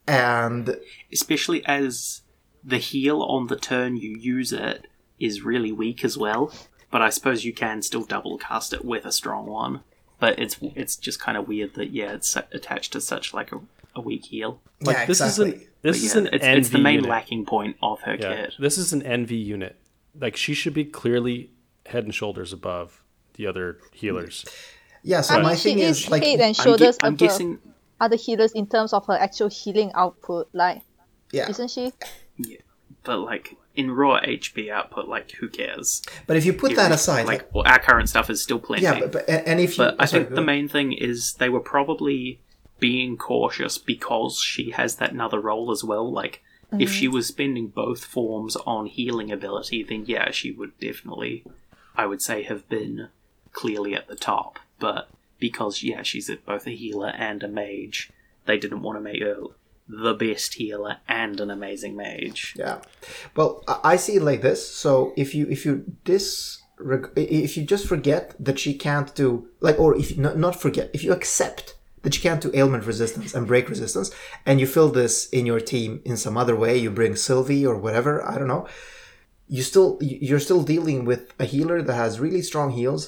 and 0.09 0.77
especially 1.13 1.65
as 1.65 2.23
the 2.65 2.79
heal 2.79 3.23
on 3.23 3.47
the 3.47 3.57
turn 3.57 3.97
you 3.97 4.17
use 4.17 4.53
it 4.53 4.89
is 5.21 5.43
really 5.43 5.71
weak 5.71 6.05
as 6.05 6.19
well. 6.19 6.53
But 6.91 7.03
I 7.03 7.11
suppose 7.11 7.45
you 7.45 7.53
can 7.53 7.83
still 7.83 8.03
double 8.03 8.37
cast 8.37 8.73
it 8.73 8.85
with 8.85 9.05
a 9.05 9.13
strong 9.13 9.47
one. 9.47 9.83
But 10.19 10.39
it's 10.39 10.57
it's 10.75 10.97
just 10.97 11.21
kind 11.21 11.37
of 11.37 11.47
weird 11.47 11.75
that 11.75 11.91
yeah, 11.91 12.13
it's 12.13 12.37
attached 12.37 12.93
to 12.95 13.01
such 13.01 13.33
like 13.35 13.53
a, 13.53 13.61
a 13.97 14.01
weak 14.01 14.25
heal. 14.27 14.61
Like 14.81 14.97
yeah, 14.97 15.07
this 15.07 15.21
exactly. 15.21 15.49
isn't 15.49 15.67
this 15.83 15.97
But 15.99 16.05
is 16.05 16.15
yeah, 16.15 16.21
an 16.21 16.27
it's, 16.35 16.45
NV 16.45 16.57
it's 16.59 16.69
the 16.71 16.79
main 16.79 16.95
unit. 16.97 17.11
lacking 17.11 17.45
point 17.47 17.77
of 17.83 18.01
her 18.03 18.15
Yeah, 18.15 18.37
kit. 18.37 18.55
this 18.59 18.77
is 18.79 18.93
an 18.93 19.03
NV 19.03 19.31
unit. 19.31 19.77
Like 20.19 20.37
she 20.37 20.55
should 20.55 20.75
be 20.75 20.85
clearly 20.85 21.51
head 21.87 22.05
and 22.05 22.15
shoulders 22.15 22.53
above 22.53 23.03
the 23.35 23.47
other 23.47 23.79
healers. 23.93 24.45
yeah. 25.03 25.21
So 25.21 25.35
I 25.37 25.43
my 25.43 25.49
mean, 25.51 25.57
she 25.59 25.69
thing 25.71 25.79
is 25.81 26.01
is 26.05 26.11
like 26.11 26.23
head 26.25 26.41
and 26.41 26.43
I'm, 26.43 26.53
gu- 26.53 26.63
shoulders 26.63 26.97
I'm 27.03 27.09
above 27.15 27.19
guessing 27.19 27.59
other 28.01 28.17
healers 28.17 28.53
in 28.53 28.67
terms 28.67 28.93
of 28.93 29.07
her 29.07 29.15
actual 29.15 29.49
healing 29.49 29.91
output. 29.95 30.49
Like, 30.53 30.83
yeah, 31.33 31.49
isn't 31.49 31.71
she? 31.71 31.93
Yeah, 32.39 32.59
but 33.05 33.19
like 33.19 33.57
in 33.75 33.91
raw 33.91 34.19
HP 34.21 34.71
output, 34.71 35.07
like 35.09 35.31
who 35.33 35.49
cares? 35.49 36.03
but 36.27 36.37
if 36.37 36.45
you 36.47 36.53
put 36.55 36.75
that 36.77 36.93
aside, 36.93 37.27
like 37.27 37.43
like, 37.43 37.55
well, 37.55 37.65
our 37.67 37.79
current 37.79 38.09
stuff 38.09 38.29
is 38.31 38.43
still 38.43 38.59
plenty. 38.59 38.83
yeah, 38.85 38.99
but, 39.01 39.13
but 39.13 39.29
and 39.29 39.61
if 39.61 39.77
you, 39.79 39.85
But 39.85 39.97
I 39.99 40.07
sorry, 40.07 40.23
think 40.25 40.31
the 40.31 40.37
ahead. 40.37 40.47
main 40.47 40.69
thing 40.69 40.93
is 40.93 41.35
they 41.35 41.49
were 41.51 41.61
probably 41.61 42.41
being 42.79 43.17
cautious 43.17 43.79
because 43.79 44.41
she 44.41 44.71
has 44.71 44.97
that 44.97 45.13
another 45.13 45.41
role 45.41 45.71
as 45.71 45.83
well. 45.83 46.11
Like 46.11 46.43
if 46.79 46.91
she 46.91 47.09
mhm. 47.09 47.13
was 47.13 47.27
spending 47.27 47.69
both 47.69 48.05
forms 48.05 48.57
on 48.57 48.87
healing 48.87 49.31
ability, 49.31 49.83
then 49.83 50.05
yeah, 50.07 50.31
she 50.31 50.51
would 50.51 50.79
definitely, 50.79 51.45
I 51.97 52.07
would 52.07 52.21
say, 52.21 52.43
have 52.43 52.69
been 52.69 53.09
clearly 53.53 53.95
at 53.95 54.09
the 54.09 54.17
top. 54.17 54.59
But 54.79 55.09
because 55.39 55.83
yeah, 55.83 56.03
she's 56.03 56.29
a- 56.29 56.37
both 56.37 56.67
a 56.67 56.71
healer 56.71 57.09
and 57.09 57.43
a 57.43 57.49
mage, 57.49 58.11
they 58.47 58.59
didn't 58.59 58.83
want 58.83 58.99
to 58.99 59.03
make 59.03 59.23
her 59.23 59.43
the 59.89 60.15
best 60.15 60.55
healer 60.55 60.97
and 61.09 61.41
an 61.41 61.51
amazing 61.51 61.95
mage. 61.97 62.55
Yeah. 62.57 62.81
Well, 63.37 63.63
I 63.69 63.93
I 63.93 63.97
see 63.97 64.17
it 64.17 64.23
like 64.23 64.43
this. 64.43 64.69
So 64.69 65.13
if 65.17 65.35
you 65.35 65.47
if 65.49 65.65
you 65.65 65.85
dis 66.05 66.63
if 67.17 67.57
you 67.57 67.65
just 67.65 67.87
forget 67.87 68.35
that 68.39 68.59
she 68.59 68.75
can't 68.75 69.15
do 69.15 69.49
like 69.61 69.79
or 69.79 69.97
if 69.97 70.11
you 70.11 70.23
not, 70.23 70.37
not 70.37 70.61
forget 70.61 70.91
if 70.93 71.03
you 71.03 71.13
accept 71.13 71.76
that 72.07 72.15
you 72.15 72.23
can't 72.23 72.41
do 72.41 72.53
ailment 72.55 72.85
resistance 72.87 73.35
and 73.35 73.49
break 73.49 73.69
resistance 73.69 74.13
and 74.47 74.61
you 74.61 74.67
fill 74.67 74.91
this 74.91 75.29
in 75.31 75.45
your 75.45 75.59
team 75.59 76.01
in 76.05 76.17
some 76.17 76.37
other 76.37 76.55
way. 76.55 76.79
You 76.79 76.91
bring 76.93 77.17
Sylvie 77.17 77.67
or 77.67 77.77
whatever 77.77 78.25
I 78.25 78.39
don't 78.39 78.47
know. 78.55 78.69
You 79.49 79.63
still 79.71 79.99
you- 80.01 80.19
you're 80.29 80.47
still 80.49 80.63
dealing 80.63 81.05
with 81.05 81.23
a 81.41 81.45
healer 81.45 81.83
that 81.83 81.95
has 81.95 82.21
really 82.21 82.43
strong 82.43 82.71
heals 82.71 83.03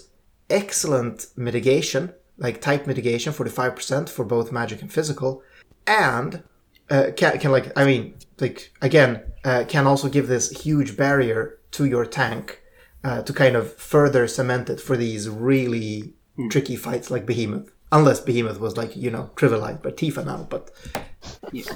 excellent 0.50 1.26
mitigation 1.36 2.12
like 2.38 2.60
type 2.60 2.86
mitigation 2.88 3.32
45% 3.32 4.08
for 4.08 4.24
both 4.24 4.50
magic 4.50 4.82
and 4.82 4.92
physical 4.92 5.42
and 5.86 6.42
uh, 6.90 7.06
can, 7.16 7.38
can 7.38 7.52
like 7.52 7.66
I 7.78 7.84
mean 7.84 8.14
like 8.40 8.72
again 8.82 9.22
uh, 9.44 9.62
can 9.68 9.86
also 9.86 10.08
give 10.08 10.26
this 10.26 10.50
huge 10.64 10.96
barrier 10.96 11.58
to 11.76 11.84
your 11.84 12.04
tank 12.04 12.62
uh, 13.04 13.22
to 13.22 13.32
kind 13.32 13.54
of 13.54 13.74
further 13.76 14.26
cement 14.26 14.68
it 14.70 14.80
for 14.80 14.96
these 14.96 15.28
really 15.28 16.14
tricky 16.50 16.76
fights 16.76 17.10
like 17.10 17.26
Behemoth. 17.26 17.68
Unless 17.90 18.20
Behemoth 18.20 18.60
was 18.60 18.76
like 18.76 18.96
you 18.96 19.10
know 19.10 19.30
trivialized 19.34 19.82
by 19.82 19.90
Tifa 19.90 20.24
now, 20.24 20.46
but 20.48 20.70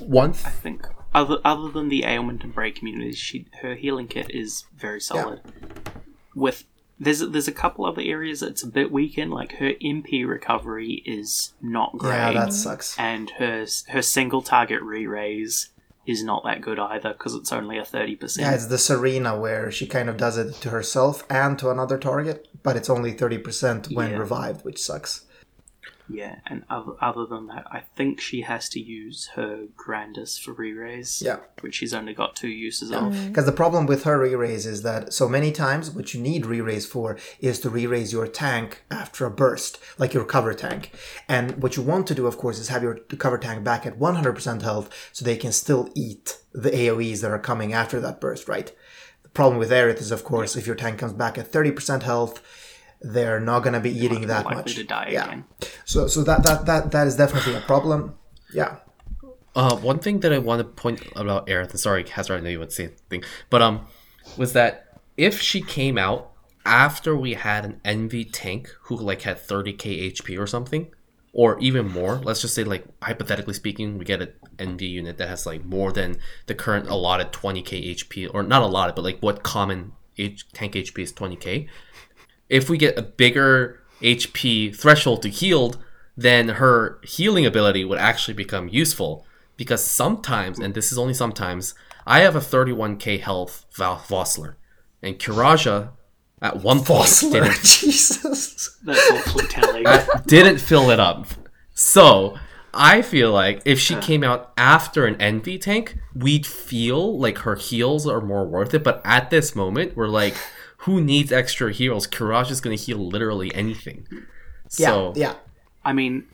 once 0.03 0.45
I 0.45 0.51
think 0.51 0.87
other 1.15 1.39
other 1.45 1.69
than 1.71 1.89
the 1.89 2.05
ailment 2.05 2.45
and 2.45 2.55
break 2.55 2.77
communities, 2.77 3.19
she 3.19 3.47
her 3.63 3.75
healing 3.75 4.09
kit 4.09 4.27
is 4.31 4.65
very 4.77 5.01
solid. 5.01 5.41
With 6.35 6.65
there's 7.01 7.21
there's 7.21 7.49
a 7.49 7.53
couple 7.53 7.85
other 7.87 8.03
areas 8.03 8.41
that's 8.41 8.63
a 8.63 8.67
bit 8.67 8.93
weak 8.93 9.17
in, 9.19 9.31
like 9.31 9.53
her 9.57 9.73
MP 9.83 10.27
recovery 10.29 11.03
is 11.07 11.55
not 11.63 11.97
great, 11.99 12.13
yeah, 12.13 12.33
that 12.33 12.53
sucks. 12.53 12.99
and 12.99 13.31
her 13.39 13.67
her 13.89 14.03
single 14.03 14.43
target 14.43 14.83
re 14.83 15.07
raise 15.07 15.71
is 16.07 16.23
not 16.23 16.45
that 16.45 16.61
good 16.61 16.79
either 16.79 17.13
because 17.13 17.33
it's 17.35 17.53
only 17.53 17.79
a 17.79 17.83
30%. 17.85 18.39
Yeah, 18.41 18.55
it's 18.55 18.67
the 18.67 18.77
Serena 18.77 19.39
where 19.39 19.71
she 19.71 19.87
kind 19.87 20.09
of 20.09 20.17
does 20.17 20.37
it 20.37 20.53
to 20.55 20.71
herself 20.71 21.25
and 21.31 21.57
to 21.61 21.71
another 21.71 21.97
target, 21.97 22.49
but 22.65 22.77
it's 22.77 22.91
only 22.91 23.13
thirty 23.13 23.39
percent 23.39 23.87
when 23.93 24.11
Yeah. 24.11 24.19
revived, 24.19 24.65
which 24.65 24.83
sucks. 24.83 25.25
Yeah, 26.13 26.37
and 26.47 26.65
other 26.69 26.93
other 27.01 27.27
than 27.27 27.47
that, 27.49 27.67
I 27.71 27.83
think 27.97 28.21
she 28.21 28.43
has 28.43 28.69
to 28.71 28.81
use 28.81 29.31
her 29.35 29.67
Grandis 29.77 30.39
for 30.39 30.53
re 30.53 30.73
raise. 30.73 31.23
Yeah. 31.23 31.39
which 31.61 31.77
she's 31.77 31.95
only 31.95 32.15
got 32.15 32.37
two 32.37 32.49
uses 32.49 32.91
of. 32.91 33.13
Mm. 33.13 33.29
Because 33.29 33.47
the 33.47 33.53
problem 33.53 33.87
with 33.87 34.05
her 34.05 34.19
re-raise 34.19 34.67
is 34.67 34.83
that 34.83 35.13
so 35.13 35.29
many 35.29 35.53
times 35.53 35.91
what 35.91 36.13
you 36.13 36.21
need 36.21 36.47
re-raise 36.47 36.87
for 36.87 37.17
is 37.41 37.61
to 37.61 37.71
re-raise 37.71 38.13
your 38.13 38.27
tank 38.27 38.83
after 38.91 39.27
a 39.27 39.31
burst, 39.31 39.79
like 39.99 40.15
your 40.15 40.25
cover 40.25 40.55
tank. 40.55 40.93
And 41.29 41.63
what 41.63 41.77
you 41.77 41.83
want 41.83 42.07
to 42.09 42.15
do, 42.15 42.27
of 42.27 42.39
course, 42.39 42.59
is 42.59 42.69
have 42.69 42.83
your 42.83 42.97
cover 42.97 43.39
tank 43.39 43.65
back 43.65 43.87
at 43.87 43.99
100% 43.99 44.63
health 44.63 45.11
so 45.13 45.25
they 45.25 45.37
can 45.37 45.53
still 45.53 45.91
eat 45.95 46.39
the 46.53 46.71
AoEs 46.71 47.21
that 47.23 47.31
are 47.31 47.39
coming 47.39 47.73
after 47.73 48.01
that 48.01 48.21
burst, 48.21 48.49
right? 48.49 48.73
The 49.23 49.29
problem 49.31 49.59
with 49.59 49.71
Aerith 49.71 50.01
is, 50.01 50.11
of 50.11 50.25
course, 50.25 50.57
if 50.57 50.67
your 50.67 50.77
tank 50.77 50.99
comes 50.99 51.13
back 51.13 51.39
at 51.39 51.51
30% 51.51 52.03
health, 52.03 52.43
they're 53.03 53.41
not 53.41 53.61
going 53.61 53.75
to 53.75 53.81
be 53.81 53.91
eating 53.91 54.27
that 54.29 54.45
likely 54.45 54.63
much. 54.63 54.75
to 54.77 54.85
die 54.85 55.11
yeah. 55.13 55.27
again. 55.27 55.45
So, 55.85 56.07
so 56.07 56.23
that, 56.25 56.43
that, 56.45 56.67
that, 56.67 56.93
that 56.93 57.07
is 57.07 57.17
definitely 57.17 57.55
a 57.55 57.61
problem. 57.61 58.17
Yeah. 58.55 58.77
Uh, 59.55 59.77
one 59.77 59.99
thing 59.99 60.21
that 60.21 60.33
I 60.33 60.39
want 60.39 60.61
to 60.61 60.65
point 60.65 61.03
about 61.15 61.47
Aerith, 61.47 61.77
sorry, 61.79 62.09
Hazard, 62.09 62.39
I 62.39 62.41
know 62.41 62.51
you 62.51 62.59
would 62.59 62.73
say 62.73 62.89
thing, 63.11 63.23
but 63.51 63.61
um, 63.61 63.87
was 64.37 64.55
that 64.55 65.01
if 65.17 65.41
she 65.41 65.61
came 65.61 65.99
out 65.99 66.31
after 66.65 67.17
we 67.17 67.35
had 67.35 67.65
an 67.65 67.81
NV 67.85 68.31
tank 68.33 68.75
who 68.83 68.97
like 68.97 69.23
had 69.23 69.37
30k 69.37 70.13
HP 70.13 70.39
or 70.39 70.47
something, 70.47 70.89
or 71.35 71.59
even 71.61 71.89
more, 71.89 72.17
let's 72.17 72.41
just 72.41 72.55
say 72.55 72.65
like 72.65 72.85
hypothetically 73.03 73.55
speaking, 73.55 73.99
we 73.99 74.05
get 74.05 74.23
an 74.23 74.33
NV 74.59 74.89
unit 74.89 75.19
that 75.19 75.29
has 75.29 75.47
like 75.47 75.65
more 75.65 75.93
than 75.93 76.17
the 76.47 76.55
current 76.55 76.89
allotted 76.89 77.33
20k 77.33 77.95
HP, 77.95 78.31
or 78.33 78.43
not 78.43 78.63
allotted, 78.63 78.95
but 78.95 79.05
like 79.05 79.19
what 79.21 79.43
common 79.43 79.93
H- 80.19 80.47
tank 80.53 80.75
HP 80.75 81.03
is 81.03 81.13
20k. 81.13 81.69
If 82.53 82.69
we 82.69 82.77
get 82.77 82.99
a 82.99 83.03
bigger 83.03 83.81
HP 84.03 84.77
threshold 84.77 85.23
to 85.23 85.31
healed, 85.31 85.79
then 86.17 86.51
her 86.51 87.01
healing 87.03 87.47
ability 87.47 87.83
would 87.83 87.99
actually 87.99 88.35
become 88.35 88.69
useful 88.69 89.25
because 89.57 89.83
sometimes, 89.83 90.59
and 90.59 90.75
this 90.75 90.93
is 90.93 90.99
only 90.99 91.15
sometimes, 91.15 91.75
I 92.07 92.21
have 92.21 92.37
a 92.37 92.41
31k 92.41 93.21
health 93.21 93.65
Val- 93.75 93.97
Vossler, 94.01 94.57
and 95.03 95.19
Kiraja 95.19 95.93
at 96.43 96.57
one 96.63 96.81
point 96.81 97.09
Vossler, 97.09 97.33
didn't, 97.33 97.55
Jesus. 97.65 98.79
That's 98.85 99.11
awfully 99.11 99.47
telling. 99.47 99.87
didn't 100.27 100.59
fill 100.59 100.91
it 100.91 101.01
up. 101.01 101.27
So 101.73 102.37
I 102.75 103.01
feel 103.01 103.33
like 103.33 103.63
if 103.65 103.79
she 103.79 103.97
came 103.97 104.23
out 104.23 104.53
after 104.59 105.07
an 105.07 105.15
NV 105.15 105.63
tank, 105.63 105.97
we'd 106.15 106.47
feel 106.47 107.19
like 107.19 107.39
her 107.39 107.55
heals 107.55 108.07
are 108.07 108.21
more 108.21 108.47
worth 108.47 108.75
it. 108.75 108.85
But 108.85 109.01
at 109.07 109.31
this 109.31 109.57
moment, 109.57 109.97
we're 109.97 110.09
like, 110.09 110.35
who 110.83 111.01
needs 111.01 111.33
extra 111.33 111.73
heals? 111.73 112.07
Kiraja 112.07 112.51
is 112.51 112.61
going 112.61 112.77
to 112.77 112.83
heal 112.83 112.99
literally 112.99 113.55
anything. 113.55 114.07
Yeah, 114.79 114.89
So 114.89 115.13
yeah. 115.17 115.35
I 115.85 115.93
mean, 115.93 116.27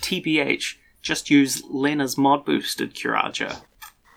TBH, 0.00 0.76
just 1.02 1.30
use 1.30 1.62
Lena's 1.68 2.16
mod 2.16 2.44
boosted 2.44 2.94
Kiraja. 2.94 3.60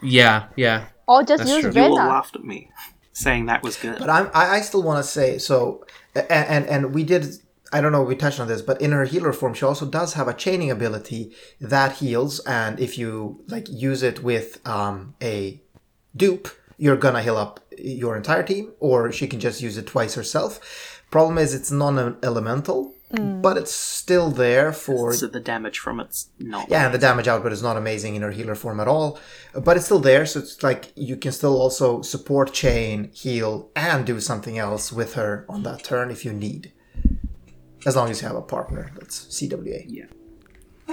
yeah, 0.02 0.48
yeah. 0.56 0.86
Or 1.08 1.24
just 1.24 1.44
That's 1.44 1.52
use 1.52 1.62
true. 1.74 1.74
You 1.74 1.82
all 1.90 1.96
laughed 1.96 2.36
at 2.36 2.44
me, 2.44 2.72
saying 3.14 3.46
that 3.46 3.62
was 3.64 3.76
good. 3.78 4.00
But 4.00 4.10
I'm, 4.10 4.30
I, 4.34 4.56
I 4.58 4.62
still 4.62 4.82
want 4.82 5.04
to 5.04 5.10
say 5.10 5.38
so, 5.38 5.86
a- 6.16 6.32
and 6.32 6.66
and 6.66 6.94
we 6.96 7.04
did. 7.04 7.26
I 7.72 7.82
don't 7.82 7.92
know. 7.92 8.02
We 8.04 8.16
touched 8.16 8.40
on 8.40 8.48
this, 8.48 8.62
but 8.62 8.82
in 8.82 8.92
her 8.92 9.06
healer 9.06 9.34
form, 9.34 9.54
she 9.54 9.66
also 9.66 9.86
does 9.86 10.14
have 10.14 10.28
a 10.28 10.34
chaining 10.34 10.72
ability 10.72 11.36
that 11.60 11.98
heals, 11.98 12.40
and 12.48 12.80
if 12.80 12.98
you 12.98 13.44
like 13.48 13.68
use 13.70 14.02
it 14.02 14.24
with 14.24 14.66
um, 14.68 15.14
a 15.22 15.62
dupe, 16.16 16.48
you're 16.78 16.98
gonna 16.98 17.22
heal 17.22 17.38
up 17.38 17.60
your 17.78 18.16
entire 18.18 18.44
team, 18.44 18.74
or 18.80 19.12
she 19.12 19.28
can 19.28 19.40
just 19.40 19.62
use 19.62 19.78
it 19.78 19.88
twice 19.88 20.16
herself. 20.16 21.02
Problem 21.12 21.38
is, 21.38 21.54
it's 21.54 21.72
non-elemental, 21.72 22.94
Mm. 23.14 23.40
but 23.40 23.56
it's 23.56 23.72
still 23.74 24.32
there 24.32 24.74
for 24.74 25.14
So 25.14 25.28
the 25.28 25.40
damage 25.40 25.78
from 25.78 26.00
it's 26.00 26.30
not. 26.40 26.68
yeah, 26.70 26.86
and 26.86 26.94
the 26.94 26.98
damage 26.98 27.28
output 27.28 27.54
is 27.54 27.62
not 27.62 27.78
amazing 27.78 28.16
in 28.16 28.24
her 28.24 28.32
healer 28.32 28.56
form 28.56 28.80
at 28.80 28.88
all, 28.88 29.20
but 29.54 29.78
it's 29.78 29.86
still 29.86 30.00
there. 30.00 30.26
So 30.26 30.40
it's 30.40 30.64
like 30.64 30.92
you 30.96 31.16
can 31.16 31.32
still 31.32 31.56
also 31.62 32.02
support 32.02 32.52
chain, 32.52 33.12
heal, 33.14 33.70
and 33.76 34.06
do 34.08 34.20
something 34.20 34.58
else 34.58 34.92
with 34.92 35.14
her 35.14 35.46
on 35.48 35.62
that 35.64 35.84
turn 35.84 36.10
if 36.10 36.26
you 36.26 36.34
need, 36.34 36.74
as 37.86 37.96
long 37.96 38.10
as 38.10 38.22
you 38.24 38.28
have 38.28 38.36
a 38.36 38.42
partner 38.42 38.92
that's 38.96 39.28
CWA. 39.30 39.86
Yeah. 39.88 40.06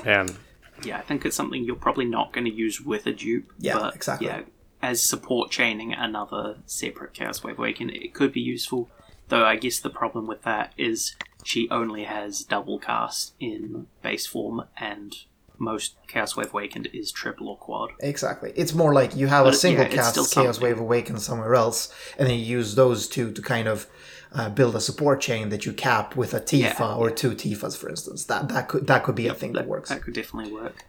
And 0.05 0.37
Yeah, 0.85 0.99
I 0.99 1.03
think 1.03 1.25
it's 1.25 1.37
something 1.37 1.65
you're 1.65 1.77
probably 1.77 2.05
not 2.05 2.33
going 2.33 2.45
to 2.45 2.53
use 2.53 2.81
with 2.81 3.07
a 3.07 3.13
dupe. 3.13 3.51
Yeah, 3.59 3.79
but, 3.79 3.95
exactly. 3.95 4.27
Yeah, 4.27 4.43
as 4.83 5.01
support 5.01 5.51
chaining 5.51 5.93
another 5.93 6.57
separate 6.67 7.13
Chaos 7.13 7.43
Wave 7.45 7.59
Awaken, 7.59 7.89
it 7.91 8.13
could 8.15 8.33
be 8.33 8.41
useful. 8.41 8.91
Though 9.29 9.45
I 9.45 9.57
guess 9.57 9.79
the 9.81 9.91
problem 9.91 10.27
with 10.27 10.43
that 10.43 10.73
is 10.77 11.15
she 11.45 11.69
only 11.71 12.05
has 12.05 12.41
double 12.43 12.79
cast 12.79 13.35
in 13.41 13.87
base 14.03 14.27
form, 14.27 14.65
and 14.77 15.15
most 15.59 15.95
Chaos 16.09 16.37
Wave 16.37 16.51
Awakened 16.53 16.89
is 16.93 17.13
triple 17.13 17.49
or 17.49 17.57
quad. 17.57 17.91
Exactly. 18.01 18.53
It's 18.57 18.75
more 18.75 18.93
like 18.93 19.15
you 19.17 19.29
have 19.29 19.45
But 19.45 19.55
a 19.55 19.57
single 19.57 19.85
yeah, 19.85 19.91
cast 19.93 20.35
Chaos. 20.35 20.61
Wave 20.61 20.79
Awaken 20.79 21.19
somewhere 21.19 21.55
else, 21.55 21.95
and 22.19 22.29
then 22.29 22.39
you 22.39 22.45
use 22.45 22.75
those 22.75 23.09
two 23.09 23.31
to 23.33 23.41
kind 23.41 23.69
of 23.69 23.87
uh, 24.35 24.49
build 24.51 24.75
a 24.75 24.81
support 24.81 25.21
chain 25.21 25.51
that 25.51 25.65
you 25.65 25.73
cap 25.73 26.17
with 26.17 26.35
a 26.35 26.41
Tifa 26.41 26.79
Yeah. 26.81 26.95
or 26.95 27.11
two 27.11 27.31
Tifas, 27.33 27.77
for 27.77 27.89
instance. 27.89 28.25
That 28.25 28.49
that 28.49 28.69
could 28.69 28.87
that 28.89 29.05
could 29.05 29.15
be 29.15 29.29
a 29.29 29.35
thing 29.35 29.53
that, 29.53 29.61
That, 29.61 29.69
works. 29.69 29.89
that 29.91 30.03
could 30.03 30.15
definitely 30.15 30.53
work. 30.53 30.85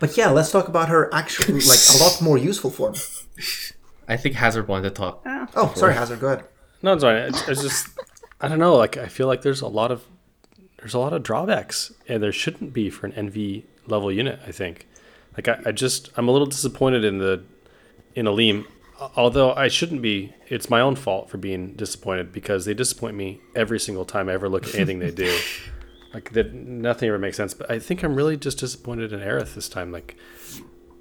But 0.00 0.16
yeah, 0.16 0.30
let's 0.30 0.50
talk 0.50 0.68
about 0.68 0.88
her 0.88 1.12
actually 1.14 1.60
like 1.60 1.78
a 1.94 2.02
lot 2.02 2.20
more 2.20 2.38
useful 2.38 2.70
form. 2.70 2.94
I 4.08 4.16
think 4.16 4.34
Hazard 4.36 4.68
wanted 4.68 4.88
to 4.88 4.94
talk. 4.94 5.22
Oh, 5.26 5.46
oh 5.56 5.72
sorry, 5.76 5.94
Hazard. 5.94 6.20
Go 6.20 6.28
ahead. 6.28 6.44
no, 6.82 6.94
it's 6.94 7.04
fine. 7.04 7.16
It's, 7.16 7.48
it's 7.48 7.62
just 7.62 7.88
I 8.40 8.48
don't 8.48 8.58
know. 8.58 8.76
Like 8.76 8.96
I 8.96 9.06
feel 9.06 9.26
like 9.26 9.42
there's 9.42 9.60
a 9.60 9.68
lot 9.68 9.90
of 9.90 10.04
there's 10.78 10.94
a 10.94 10.98
lot 10.98 11.12
of 11.12 11.22
drawbacks, 11.22 11.92
and 12.08 12.22
there 12.22 12.32
shouldn't 12.32 12.72
be 12.72 12.90
for 12.90 13.06
an 13.06 13.12
NV 13.12 13.64
level 13.86 14.10
unit. 14.12 14.40
I 14.46 14.52
think. 14.52 14.86
Like 15.36 15.48
I, 15.48 15.60
I 15.66 15.72
just 15.72 16.10
I'm 16.16 16.28
a 16.28 16.32
little 16.32 16.46
disappointed 16.46 17.04
in 17.04 17.18
the 17.18 17.42
in 18.14 18.26
Alim. 18.26 18.66
Although 19.14 19.52
I 19.52 19.68
shouldn't 19.68 20.02
be, 20.02 20.34
it's 20.48 20.68
my 20.68 20.80
own 20.80 20.96
fault 20.96 21.30
for 21.30 21.36
being 21.36 21.74
disappointed 21.74 22.32
because 22.32 22.64
they 22.64 22.74
disappoint 22.74 23.16
me 23.16 23.40
every 23.54 23.78
single 23.78 24.04
time 24.04 24.28
I 24.28 24.32
ever 24.32 24.48
look 24.48 24.66
at 24.66 24.74
anything 24.74 24.98
they 24.98 25.12
do. 25.12 25.38
Like 26.14 26.32
that, 26.32 26.54
nothing 26.54 27.08
ever 27.08 27.18
makes 27.18 27.36
sense. 27.36 27.52
But 27.54 27.70
I 27.70 27.78
think 27.78 28.02
I'm 28.02 28.14
really 28.14 28.36
just 28.36 28.58
disappointed 28.58 29.12
in 29.12 29.20
Aerith 29.20 29.54
this 29.54 29.68
time. 29.68 29.92
Like, 29.92 30.16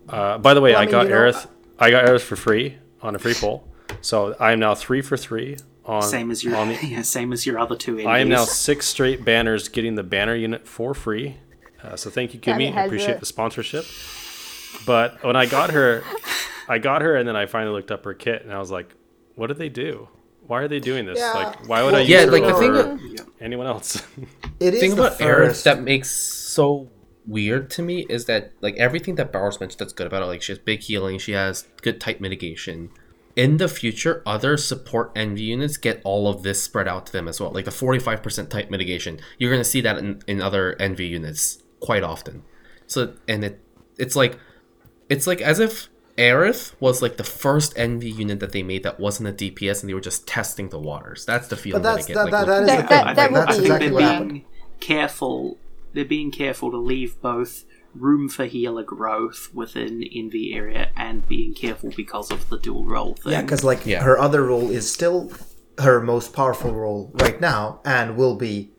uh, 0.10 0.38
by 0.38 0.53
the 0.53 0.62
way, 0.62 0.72
Well, 0.72 0.80
I 0.80 0.84
I, 0.84 0.86
mean, 0.86 0.91
got 0.91 1.03
you 1.08 1.10
know, 1.14 1.16
Aerith. 1.16 1.47
I 1.80 1.91
got 1.91 2.05
Aerith 2.05 2.22
for 2.22 2.36
free 2.36 2.78
on 3.01 3.16
a 3.16 3.20
free 3.20 3.34
poll, 3.34 3.68
so 4.01 4.36
I 4.39 4.51
am 4.51 4.60
now 4.60 4.76
three 4.76 5.01
for 5.01 5.16
three 5.16 5.58
on 5.86 6.01
Same 6.01 6.32
as 6.32 6.43
your 6.43 6.55
on 6.58 6.70
the, 6.70 6.80
yeah, 6.88 7.01
same 7.03 7.32
as 7.32 7.45
your 7.45 7.58
other 7.58 7.76
two. 7.76 8.01
I 8.01 8.20
am 8.20 8.28
now 8.30 8.43
six 8.43 8.86
straight 8.88 9.24
banners 9.24 9.70
getting 9.70 9.95
the 9.95 10.03
banner 10.03 10.36
unit 10.36 10.68
for 10.68 10.93
free. 10.93 11.38
Uh, 11.82 11.95
so 11.95 12.10
thank 12.10 12.34
you, 12.34 12.39
Kimmy. 12.39 12.76
I 12.76 12.84
appreciate 12.86 13.08
Hazard. 13.08 13.22
the 13.22 13.26
sponsorship. 13.28 13.86
But 14.86 15.24
when 15.24 15.36
I 15.36 15.45
got 15.45 15.72
her, 15.72 16.03
I 16.68 16.80
got 16.80 17.01
her, 17.01 17.16
and 17.16 17.28
then 17.28 17.36
I 17.36 17.45
finally 17.45 17.74
looked 17.74 17.91
up 17.91 18.03
her 18.03 18.14
kit, 18.14 18.43
and 18.43 18.51
I 18.51 18.60
was 18.60 18.72
like, 18.72 18.93
"What 19.36 19.47
did 19.47 19.58
they 19.58 19.70
do? 19.70 20.10
Why 20.48 20.62
are 20.62 20.68
they 20.68 20.80
doing 20.80 21.06
this? 21.06 21.20
Yeah. 21.20 21.34
Like, 21.34 21.68
why 21.68 21.84
would 21.84 21.93
I 21.93 21.98
Well, 21.98 22.02
use 22.02 22.10
Yeah, 22.10 22.26
her 22.26 22.32
like 22.32 22.43
the 22.43 22.54
thing 22.54 22.72
over 22.72 22.84
that- 22.98 23.26
anyone 23.41 23.68
else?" 23.68 24.02
It 24.60 24.74
is 24.74 24.80
thing 24.80 24.95
the 24.95 25.04
about 25.04 25.20
Aerith 25.20 25.48
first. 25.48 25.64
that 25.66 25.82
makes 25.84 26.10
so 26.10 26.89
weird 27.28 27.70
to 27.72 27.82
me 27.84 28.06
is 28.10 28.26
that 28.26 28.54
like 28.62 28.76
everything 28.78 29.16
that 29.16 29.32
Bowers 29.32 29.60
mentioned 29.60 29.80
that's 29.80 29.93
good 29.93 30.08
about 30.08 30.24
it, 30.24 30.26
like 30.26 30.41
she 30.41 30.52
has 30.54 30.60
big 30.60 30.80
healing, 30.82 31.20
she 31.20 31.34
has 31.34 31.68
good 31.82 32.02
type 32.02 32.20
mitigation. 32.20 32.89
In 33.36 33.58
the 33.58 33.68
future, 33.68 34.24
other 34.26 34.58
support 34.58 35.14
NV 35.14 35.38
units 35.39 35.78
get 35.78 36.02
all 36.04 36.28
of 36.28 36.41
this 36.41 36.64
spread 36.64 36.88
out 36.88 37.06
to 37.06 37.12
them 37.12 37.28
as 37.28 37.39
well. 37.39 37.52
Like 37.52 37.66
the 37.66 37.72
45% 37.72 38.50
type 38.50 38.72
mitigation. 38.72 39.20
You're 39.38 39.52
gonna 39.52 39.64
see 39.64 39.82
that 39.82 40.00
in, 40.00 40.24
in 40.26 40.41
other 40.41 40.76
NV 40.80 41.08
units 41.08 41.62
quite 41.80 42.02
often. 42.04 42.43
So 42.88 43.14
and 43.28 43.43
it 43.43 43.60
it's 44.00 44.16
like 44.16 44.39
it's 45.10 45.28
like 45.28 45.39
as 45.41 45.60
if 45.60 45.89
Aerith 46.18 46.74
was 46.80 47.01
like 47.01 47.18
the 47.18 47.24
first 47.24 47.76
NV 47.76 48.03
unit 48.18 48.39
that 48.39 48.51
they 48.51 48.63
made 48.63 48.84
that 48.84 48.99
wasn't 48.99 49.30
a 49.30 49.32
DPS 49.32 49.82
and 49.82 49.89
they 49.89 49.93
were 49.93 50.01
just 50.01 50.28
testing 50.28 50.70
the 50.70 50.80
waters. 50.80 51.26
That's 51.26 51.47
the 51.47 51.55
feeling 51.55 51.82
But 51.84 51.95
that's 51.95 52.07
that 52.07 52.18
I 52.18 52.24
that, 52.26 52.32
get. 52.32 52.34
like, 52.34 52.45
that, 52.47 52.47
that 52.47 52.61
is 52.61 52.68
That- 52.68 52.82
the 52.82 52.88
that- 52.89 53.15
that 53.15 53.18
Like, 53.18 53.32
would 53.32 53.47
that's 53.47 53.57
be- 53.57 53.63
exactly 53.63 53.88
they're 53.88 53.93
what 53.93 54.03
happened. 54.03 54.30
being 54.32 54.45
careful. 54.80 55.57
They're 55.93 56.05
being 56.05 56.32
careful 56.32 56.72
to 56.72 56.78
leave 56.78 57.22
both 57.22 57.65
room 57.95 58.30
for 58.30 58.45
healer 58.45 58.84
growth 58.84 59.49
within 59.53 60.01
NV 60.03 60.53
area 60.55 60.89
and 60.95 61.28
being 61.28 61.53
careful 61.53 61.91
because 61.95 62.32
of 62.32 62.49
the 62.49 62.57
dual 62.57 62.86
role 62.86 63.13
thing. 63.15 63.32
Yeah, 63.34 63.41
because 63.41 63.63
like 63.63 63.86
Yeah. 63.86 64.03
her 64.03 64.18
other 64.20 64.43
role 64.45 64.70
is 64.70 64.91
still 64.91 65.32
her 65.80 66.01
most 66.01 66.34
powerful 66.34 66.72
role 66.74 67.11
right 67.22 67.39
now, 67.39 67.80
and 67.86 68.15
will 68.18 68.36
be 68.36 68.72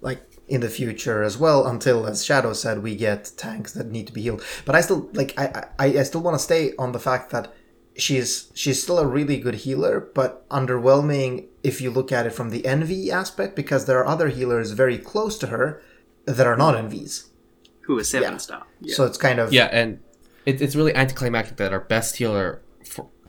like 0.00 0.22
in 0.54 0.60
the 0.60 0.70
future 0.70 1.22
as 1.22 1.36
well. 1.36 1.66
Until, 1.66 2.06
as 2.06 2.24
Shadow 2.24 2.52
said, 2.52 2.82
we 2.82 2.94
get 2.96 3.32
tanks 3.36 3.72
that 3.72 3.90
need 3.90 4.06
to 4.06 4.12
be 4.12 4.22
healed. 4.22 4.42
But 4.64 4.74
I 4.74 4.80
still 4.80 5.08
like 5.12 5.32
I 5.38 5.46
I, 5.78 5.86
I 6.00 6.02
still 6.04 6.22
want 6.22 6.34
to 6.36 6.42
stay 6.50 6.72
on 6.78 6.92
the 6.92 7.00
fact 7.08 7.30
that 7.30 7.52
she's 7.96 8.50
she's 8.54 8.82
still 8.82 8.98
a 8.98 9.06
really 9.06 9.38
good 9.38 9.56
healer, 9.66 10.00
but 10.14 10.48
underwhelming 10.48 11.46
if 11.62 11.80
you 11.80 11.90
look 11.90 12.10
at 12.12 12.26
it 12.26 12.30
from 12.30 12.50
the 12.50 12.62
NV 12.62 13.10
aspect, 13.10 13.54
because 13.56 13.86
there 13.86 13.98
are 14.00 14.06
other 14.06 14.28
healers 14.28 14.72
very 14.72 14.98
close 14.98 15.38
to 15.38 15.46
her 15.48 15.82
that 16.26 16.46
are 16.46 16.56
not 16.56 16.74
NVs. 16.74 17.26
who 17.86 17.98
is 17.98 18.08
seven 18.08 18.32
Yeah. 18.32 18.38
star. 18.38 18.62
Yeah. 18.80 18.94
So 18.96 19.04
it's 19.04 19.18
kind 19.18 19.38
of 19.38 19.52
Yeah, 19.52 19.68
and 19.70 20.00
it, 20.46 20.60
it's 20.62 20.74
really 20.74 20.94
anticlimactic 20.94 21.56
that 21.58 21.72
our 21.72 21.80
best 21.80 22.16
healer 22.16 22.60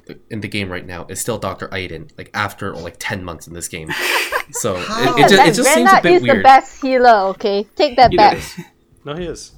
for, 0.05 0.15
in 0.29 0.41
the 0.41 0.47
game 0.47 0.71
right 0.71 0.85
now 0.85 1.05
is 1.09 1.19
still 1.19 1.37
Doctor 1.37 1.67
Aiden. 1.69 2.11
Like 2.17 2.29
after 2.33 2.73
like 2.75 2.95
ten 2.99 3.23
months 3.23 3.47
in 3.47 3.53
this 3.53 3.67
game, 3.67 3.89
so 4.51 4.75
it, 4.77 4.81
it 5.25 5.29
just, 5.29 5.47
it 5.47 5.53
just 5.55 5.73
seems 5.73 5.91
a 5.91 5.95
Rena 5.95 6.01
bit 6.01 6.11
is 6.13 6.21
the 6.23 6.41
best 6.43 6.81
healer. 6.81 7.27
Okay, 7.29 7.63
take 7.75 7.95
that 7.97 8.11
You 8.11 8.17
back. 8.17 8.33
guys- 8.33 8.59
no, 9.03 9.15
he 9.15 9.25
is. 9.25 9.51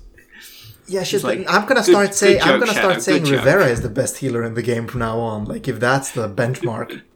Yeah, 0.90 1.04
she's 1.04 1.24
like, 1.24 1.40
like, 1.40 1.50
I'm 1.50 1.68
gonna 1.68 1.84
start 1.84 2.14
saying 2.16 2.42
I'm 2.42 2.60
gonna 2.60 2.72
start 2.74 3.02
saying 3.02 3.24
good 3.24 3.30
joke. 3.30 3.46
Rivera 3.46 3.66
is 3.68 3.82
the 3.82 3.90
best 3.90 4.18
healer 4.18 4.44
in 4.44 4.54
the 4.54 4.62
game 4.62 4.88
from 4.88 5.02
now 5.02 5.20
on. 5.20 5.44
Like 5.46 5.68
if 5.68 5.80
that's 5.80 6.12
the 6.12 6.30
benchmark. 6.30 7.02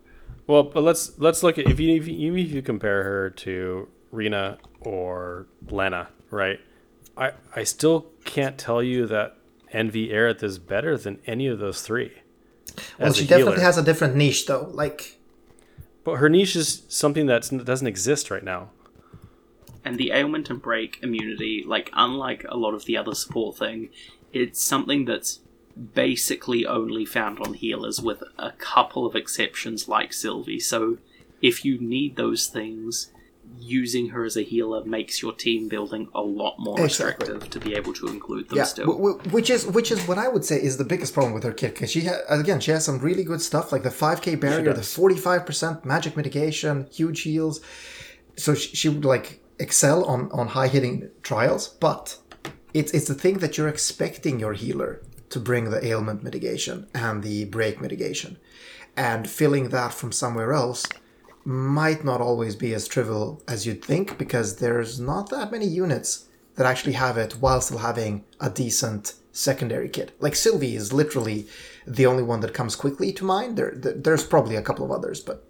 Well, 0.48 0.64
but 0.64 0.84
let's 0.84 1.18
let's 1.18 1.44
look 1.44 1.58
at 1.60 1.68
if 1.68 1.80
you 1.80 1.96
if 1.96 2.08
you, 2.10 2.16
even 2.16 2.40
if 2.40 2.52
you 2.52 2.62
compare 2.62 3.04
her 3.04 3.30
to 3.30 3.88
Rena 4.12 4.58
or 4.82 5.48
Lena, 5.70 6.10
right? 6.30 6.60
I 7.16 7.32
I 7.56 7.64
still 7.64 8.08
can't 8.26 8.58
tell 8.58 8.84
you 8.84 9.06
that 9.08 9.38
NV 9.74 10.12
Aerith 10.12 10.44
is 10.44 10.58
better 10.60 10.98
than 10.98 11.20
any 11.26 11.48
of 11.48 11.60
those 11.60 11.84
three. 11.84 12.12
Well, 13.00 13.14
she 13.14 13.26
definitely 13.26 13.54
healer. 13.54 13.66
has 13.66 13.78
a 13.78 13.84
different 13.84 14.16
niche 14.16 14.46
though. 14.46 14.70
Like 14.74 15.18
But 16.04 16.16
her 16.16 16.30
niche 16.30 16.56
is 16.56 16.84
something 16.88 17.26
that 17.28 17.50
doesn't 17.66 17.88
exist 17.88 18.32
right 18.32 18.44
now. 18.44 18.70
and 19.84 19.98
the 19.98 20.12
ailment 20.12 20.50
and 20.50 20.62
break 20.62 21.00
immunity, 21.02 21.64
like 21.66 21.90
unlike 21.94 22.46
a 22.50 22.56
lot 22.58 22.74
of 22.74 22.86
the 22.86 22.96
other 22.98 23.16
support 23.16 23.58
thing, 23.58 23.90
it's 24.32 24.62
something 24.62 25.06
that's 25.06 25.40
basically 25.96 26.66
only 26.66 27.06
found 27.06 27.40
on 27.40 27.54
healers 27.56 28.00
with 28.02 28.22
a 28.38 28.52
couple 28.52 29.06
of 29.06 29.16
exceptions 29.16 29.88
like 29.88 30.14
Sylvie. 30.14 30.60
So 30.60 30.98
if 31.42 31.66
you 31.66 31.80
need 31.80 32.16
those 32.16 32.46
things, 32.48 33.12
using 33.62 34.10
her 34.10 34.24
as 34.24 34.36
a 34.36 34.42
healer 34.42 34.84
makes 34.86 35.22
your 35.22 35.34
team 35.34 35.68
building 35.70 36.08
a 36.16 36.22
lot 36.22 36.56
more 36.60 36.80
Exactly. 36.84 37.28
restrictive 37.28 37.50
to 37.52 37.60
be 37.60 37.76
able 37.76 37.94
to 37.94 38.08
include 38.08 38.50
them 38.50 38.58
yeah, 38.58 38.64
still. 38.64 38.88
w- 38.88 39.14
w- 39.14 39.30
which 39.32 39.50
is 39.50 39.66
which 39.68 39.92
is 39.92 40.00
what 40.08 40.18
I 40.18 40.28
would 40.28 40.44
say 40.46 40.62
is 40.62 40.78
the 40.78 40.84
biggest 40.84 41.14
problem 41.14 41.34
with 41.34 41.44
her 41.44 41.54
kit 41.54 41.74
because 41.76 41.92
she 41.92 42.02
ha- 42.06 42.22
again 42.30 42.60
she 42.60 42.72
has 42.72 42.84
some 42.86 43.00
really 43.00 43.24
good 43.24 43.42
stuff 43.42 43.72
like 43.72 43.84
the 43.84 43.90
5k 43.90 44.40
barrier, 44.40 44.74
the 44.74 44.82
45% 44.82 45.86
magic 45.86 46.18
mitigation, 46.18 46.88
huge 46.92 47.22
heals. 47.22 47.62
So 48.38 48.56
she, 48.56 48.76
she 48.76 48.90
would 48.90 49.06
like 49.06 49.42
excel 49.60 50.04
on 50.06 50.32
on 50.32 50.48
high 50.50 50.68
hitting 50.68 51.10
trials, 51.22 51.70
but 51.80 52.18
it's 52.74 52.92
it's 52.94 53.08
the 53.08 53.14
thing 53.14 53.40
that 53.40 53.58
you're 53.58 53.68
expecting 53.68 54.40
your 54.40 54.54
healer 54.54 55.02
to 55.30 55.40
bring 55.40 55.70
the 55.70 55.86
ailment 55.86 56.24
mitigation 56.24 56.88
and 56.94 57.24
the 57.24 57.46
break 57.46 57.80
mitigation, 57.82 58.38
and 58.98 59.30
filling 59.30 59.70
that 59.70 59.94
from 59.94 60.12
somewhere 60.12 60.52
else 60.54 60.86
might 61.44 62.04
not 62.04 62.22
always 62.22 62.56
be 62.56 62.74
as 62.74 62.88
trivial 62.88 63.42
as 63.48 63.66
you'd 63.66 63.84
think 63.84 64.18
because 64.18 64.58
there's 64.58 65.00
not 65.00 65.30
that 65.30 65.52
many 65.52 65.66
units 65.66 66.26
that 66.56 66.66
actually 66.66 66.94
have 66.94 67.18
it 67.18 67.34
while 67.34 67.62
still 67.62 67.80
having 67.80 68.24
a 68.40 68.50
decent 68.50 69.14
secondary 69.32 69.90
kit. 69.90 70.12
Like 70.20 70.36
Sylvie 70.36 70.76
is 70.76 70.92
literally 70.94 71.48
the 71.88 72.06
only 72.06 72.24
one 72.24 72.42
that 72.42 72.54
comes 72.54 72.76
quickly 72.76 73.12
to 73.14 73.24
mind. 73.26 73.58
There, 73.58 73.72
there 73.76 73.94
there's 73.94 74.26
probably 74.26 74.56
a 74.56 74.62
couple 74.62 74.86
of 74.86 74.92
others, 74.92 75.20
but 75.22 75.48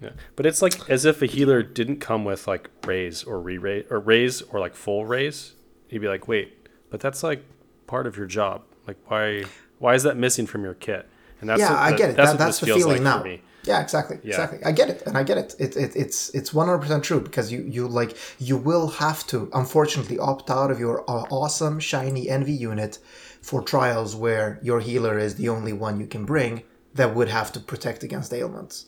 Yeah. 0.00 0.10
But 0.36 0.46
it's 0.46 0.62
like 0.62 0.88
as 0.90 1.04
if 1.04 1.22
a 1.22 1.26
healer 1.26 1.62
didn't 1.62 1.96
come 2.00 2.24
with 2.24 2.46
like 2.46 2.70
raise 2.86 3.24
or 3.24 3.40
re 3.40 3.58
raise 3.58 3.86
or 3.90 3.98
raise 4.00 4.42
or 4.42 4.60
like 4.60 4.74
full 4.74 5.06
raise. 5.06 5.54
You'd 5.88 6.02
be 6.02 6.08
like, 6.08 6.28
wait, 6.28 6.68
but 6.90 7.00
that's 7.00 7.22
like 7.22 7.42
part 7.86 8.06
of 8.06 8.16
your 8.16 8.26
job. 8.26 8.62
Like 8.86 8.98
why 9.06 9.44
why 9.78 9.94
is 9.94 10.02
that 10.04 10.16
missing 10.16 10.46
from 10.46 10.62
your 10.62 10.74
kit? 10.74 11.08
And 11.40 11.48
that's 11.48 11.60
yeah, 11.60 11.70
what, 11.70 11.78
I 11.78 11.90
that- 11.90 11.98
get 11.98 12.10
it. 12.10 12.16
That's 12.16 12.30
That, 12.30 12.34
what 12.34 12.38
that's 12.44 12.60
this 12.60 12.60
the 12.60 12.66
feels 12.66 12.78
feeling 12.82 13.02
like 13.04 13.24
now. 13.24 13.38
For 13.64 13.70
me. 13.70 13.74
Yeah, 13.76 13.82
exactly, 13.82 14.16
Yeah. 14.22 14.30
exactly. 14.30 14.58
I 14.64 14.72
get 14.72 14.88
it, 14.90 15.02
and 15.06 15.16
I 15.16 15.22
get 15.22 15.38
it. 15.38 15.54
It, 15.58 15.76
it 15.76 15.96
it's 15.96 16.30
it's 16.30 16.52
one 16.54 16.66
hundred 16.66 16.82
percent 16.82 17.04
true 17.04 17.20
because 17.20 17.52
you 17.52 17.62
you 17.62 17.86
like 17.88 18.16
you 18.38 18.56
will 18.56 18.88
have 18.88 19.26
to 19.28 19.48
unfortunately 19.54 20.18
opt 20.18 20.50
out 20.50 20.70
of 20.70 20.78
your 20.80 21.02
uh, 21.08 21.24
awesome 21.30 21.80
shiny 21.80 22.26
NV 22.26 22.58
unit 22.58 22.98
for 23.40 23.62
trials 23.62 24.14
where 24.14 24.58
your 24.62 24.80
healer 24.80 25.18
is 25.18 25.34
the 25.36 25.48
only 25.48 25.72
one 25.72 25.98
you 26.00 26.06
can 26.06 26.24
bring 26.24 26.62
that 26.94 27.14
would 27.14 27.28
have 27.28 27.50
to 27.52 27.60
protect 27.60 28.02
against 28.04 28.32
ailments, 28.32 28.86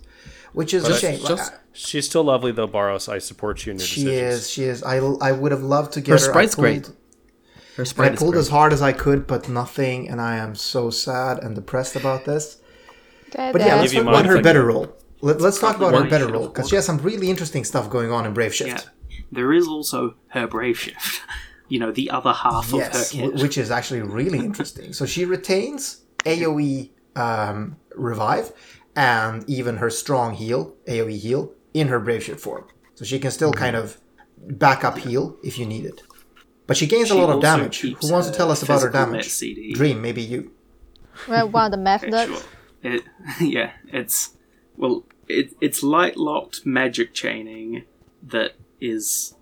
which 0.52 0.72
is 0.74 0.86
a 0.88 0.96
shame. 0.98 1.18
Just, 1.26 1.52
like, 1.52 1.60
she's 1.72 2.06
still 2.06 2.24
lovely 2.24 2.52
though, 2.52 2.68
Baros. 2.68 3.08
I 3.08 3.18
support 3.18 3.64
you 3.66 3.72
in 3.72 3.78
your 3.78 3.86
she 3.86 4.04
decisions. 4.04 4.34
is. 4.44 4.50
She 4.50 4.64
is. 4.64 4.82
I, 4.82 4.96
I 4.98 5.32
would 5.32 5.52
have 5.52 5.62
loved 5.62 5.92
to 5.94 6.00
get 6.00 6.08
Her 6.08 6.26
her. 6.26 6.32
sprite's 6.32 6.54
I 6.54 6.56
pulled, 6.56 6.64
great. 6.64 6.90
Her 7.76 7.84
sprite 7.84 8.10
I 8.10 8.14
is 8.14 8.18
pulled 8.18 8.32
great. 8.34 8.40
as 8.40 8.48
hard 8.48 8.72
as 8.72 8.82
I 8.82 8.92
could, 8.92 9.26
but 9.26 9.48
nothing, 9.48 10.08
and 10.08 10.20
I 10.20 10.36
am 10.36 10.54
so 10.54 10.90
sad 10.90 11.38
and 11.42 11.54
depressed 11.54 11.96
about 11.96 12.24
this. 12.24 12.58
But 13.34 13.60
yeah, 13.60 13.76
let's 13.80 13.92
talk 13.92 14.02
about 14.02 14.26
her 14.26 14.40
better 14.42 14.64
role. 14.64 14.96
Let, 15.20 15.40
us 15.40 15.58
talk 15.58 15.76
about 15.76 15.94
her 15.94 16.08
better 16.08 16.28
role 16.30 16.48
because 16.48 16.68
she 16.68 16.76
has 16.76 16.84
some 16.84 16.98
really 16.98 17.30
interesting 17.30 17.64
stuff 17.64 17.88
going 17.90 18.10
on 18.12 18.26
in 18.26 18.34
Brave 18.34 18.54
Shift. 18.54 18.70
Yeah. 19.10 19.16
There 19.32 19.52
is 19.52 19.66
also 19.66 20.16
her 20.28 20.46
brave 20.46 20.78
shift. 20.78 21.22
you 21.68 21.78
know, 21.80 21.90
the 21.90 22.10
other 22.10 22.32
half 22.32 22.70
Yes, 22.72 23.10
of 23.12 23.16
her 23.16 23.22
w- 23.22 23.32
kit. 23.36 23.42
which 23.42 23.58
is 23.58 23.70
actually 23.70 24.02
really 24.02 24.38
interesting. 24.50 24.92
So 24.92 25.06
she 25.06 25.24
retains 25.24 26.02
AOE 26.24 26.90
um, 27.16 27.76
revive 27.96 28.52
and 28.94 29.48
even 29.48 29.78
her 29.78 29.90
strong 29.90 30.34
heal, 30.34 30.74
AOE 30.86 31.18
heal, 31.18 31.52
in 31.72 31.88
her 31.88 31.98
brave 31.98 32.22
shift 32.22 32.40
form. 32.40 32.66
So 32.94 33.04
she 33.04 33.18
can 33.18 33.30
still 33.30 33.50
Mm-hmm. 33.50 33.64
kind 33.64 33.76
of 33.76 33.98
back 34.38 34.84
up 34.84 34.98
heal 34.98 35.36
if 35.42 35.58
you 35.58 35.64
need 35.66 35.84
it. 35.86 36.02
But 36.66 36.76
she 36.76 36.86
gains 36.86 37.08
She 37.08 37.14
a 37.14 37.16
lot 37.18 37.30
of 37.34 37.40
damage. 37.42 37.80
Who 37.80 38.12
wants 38.12 38.28
to 38.28 38.34
tell 38.34 38.50
us 38.50 38.62
about 38.62 38.82
her 38.82 38.90
damage? 38.90 39.28
CD. 39.30 39.72
Dream, 39.72 40.00
maybe 40.02 40.22
you. 40.22 40.52
Well, 41.28 41.48
one 41.48 41.66
of 41.66 41.70
the 41.72 41.76
math 41.78 42.02
Okay, 42.04 42.12
nerds. 42.12 42.26
sure. 42.26 42.42
It, 42.84 43.04
yeah, 43.40 43.72
it's 43.88 44.36
well, 44.76 45.04
it, 45.28 45.54
it's 45.60 45.82
light 45.82 46.16
locked 46.16 46.64
magic 46.64 47.14
chaining 47.14 47.84
that 48.22 48.52
is 48.80 49.34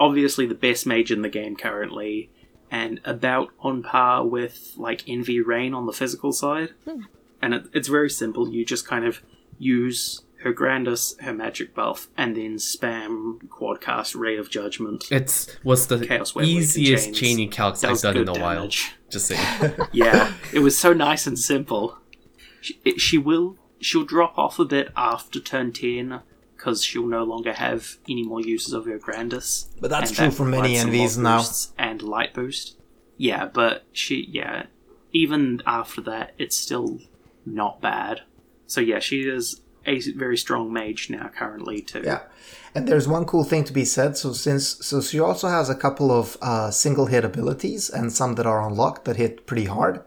obviously 0.00 0.46
the 0.46 0.54
best 0.54 0.86
mage 0.86 1.12
in 1.12 1.22
the 1.22 1.28
game 1.28 1.54
currently, 1.54 2.30
and 2.70 3.00
about 3.04 3.50
on 3.60 3.82
par 3.82 4.26
with 4.26 4.72
like 4.76 5.02
NV 5.02 5.44
Rain 5.46 5.74
on 5.74 5.86
the 5.86 5.92
physical 5.92 6.32
side. 6.32 6.70
Hmm. 6.84 7.02
And 7.40 7.54
it, 7.54 7.66
it's 7.72 7.88
very 7.88 8.10
simple. 8.10 8.48
You 8.50 8.64
just 8.64 8.86
kind 8.86 9.04
of 9.04 9.22
use 9.58 10.22
her 10.42 10.52
Grandis, 10.52 11.16
her 11.20 11.32
magic 11.32 11.74
buff, 11.74 12.08
and 12.16 12.36
then 12.36 12.56
spam 12.56 13.38
quadcast 13.48 14.18
Ray 14.18 14.36
of 14.36 14.50
Judgment. 14.50 15.10
It's 15.10 15.48
was 15.64 15.86
the 15.88 16.06
Chaos 16.06 16.36
easiest 16.36 17.14
chaining 17.14 17.50
calcs 17.50 17.84
I've 17.84 18.00
done 18.00 18.16
in 18.16 18.24
good 18.24 18.36
a 18.36 18.40
while. 18.40 18.56
damage. 18.56 18.92
Just 19.10 19.26
saying. 19.26 19.74
yeah, 19.92 20.32
it 20.52 20.60
was 20.60 20.78
so 20.78 20.92
nice 20.92 21.26
and 21.26 21.38
simple. 21.38 21.98
She, 22.68 22.98
she 22.98 23.18
will 23.18 23.56
she'll 23.80 24.04
drop 24.04 24.36
off 24.36 24.58
a 24.58 24.64
bit 24.64 24.90
after 24.96 25.40
turn 25.40 25.72
ten 25.72 26.20
because 26.56 26.82
she'll 26.82 27.06
no 27.06 27.22
longer 27.22 27.52
have 27.52 27.96
any 28.08 28.22
more 28.24 28.40
uses 28.40 28.72
of 28.72 28.84
her 28.86 28.98
Grandis. 28.98 29.68
But 29.80 29.90
that's 29.90 30.10
true 30.10 30.26
that 30.26 30.34
for 30.34 30.44
many 30.44 30.74
NVs 30.74 31.16
now. 31.16 31.44
And 31.78 32.02
light 32.02 32.34
boost. 32.34 32.76
Yeah, 33.16 33.46
but 33.46 33.84
she 33.92 34.28
yeah, 34.30 34.66
even 35.12 35.62
after 35.66 36.00
that, 36.02 36.34
it's 36.38 36.58
still 36.58 36.98
not 37.46 37.80
bad. 37.80 38.22
So 38.66 38.80
yeah, 38.80 38.98
she 38.98 39.22
is 39.22 39.60
a 39.86 40.00
very 40.12 40.36
strong 40.36 40.72
mage 40.72 41.08
now 41.08 41.30
currently 41.34 41.80
too. 41.80 42.02
Yeah. 42.04 42.22
And 42.74 42.86
there's 42.86 43.08
one 43.08 43.24
cool 43.24 43.44
thing 43.44 43.64
to 43.64 43.72
be 43.72 43.84
said. 43.84 44.16
So 44.16 44.32
since 44.32 44.84
so 44.84 45.00
she 45.00 45.18
also 45.18 45.48
has 45.48 45.70
a 45.70 45.74
couple 45.74 46.10
of 46.10 46.36
uh, 46.42 46.70
single 46.70 47.06
hit 47.06 47.24
abilities 47.24 47.88
and 47.88 48.12
some 48.12 48.34
that 48.34 48.46
are 48.46 48.66
unlocked 48.66 49.04
that 49.06 49.16
hit 49.16 49.46
pretty 49.46 49.64
hard. 49.64 50.02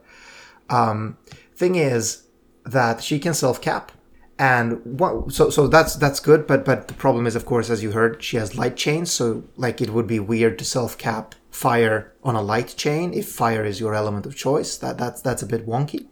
Um, 0.70 1.18
thing 1.56 1.76
is 1.76 2.24
that 2.66 3.04
she 3.04 3.20
can 3.20 3.34
self 3.34 3.62
cap, 3.62 3.92
and 4.38 4.82
what, 4.84 5.32
so 5.32 5.50
so 5.50 5.68
that's 5.68 5.96
that's 5.96 6.20
good. 6.20 6.48
But 6.48 6.66
but 6.66 6.88
the 6.88 6.94
problem 6.94 7.28
is, 7.28 7.36
of 7.36 7.46
course, 7.46 7.70
as 7.70 7.84
you 7.84 7.92
heard, 7.92 8.24
she 8.24 8.38
has 8.38 8.58
light 8.58 8.76
chains. 8.76 9.12
So 9.12 9.44
like 9.56 9.82
it 9.82 9.92
would 9.92 10.08
be 10.08 10.20
weird 10.20 10.58
to 10.60 10.66
self 10.66 10.98
cap 10.98 11.36
fire 11.50 12.14
on 12.24 12.36
a 12.36 12.42
light 12.42 12.74
chain 12.78 13.14
if 13.14 13.28
fire 13.30 13.66
is 13.66 13.80
your 13.80 13.94
element 13.94 14.26
of 14.26 14.36
choice. 14.36 14.78
That 14.78 14.98
that's 14.98 15.22
that's 15.22 15.42
a 15.42 15.48
bit 15.48 15.68
wonky. 15.68 16.08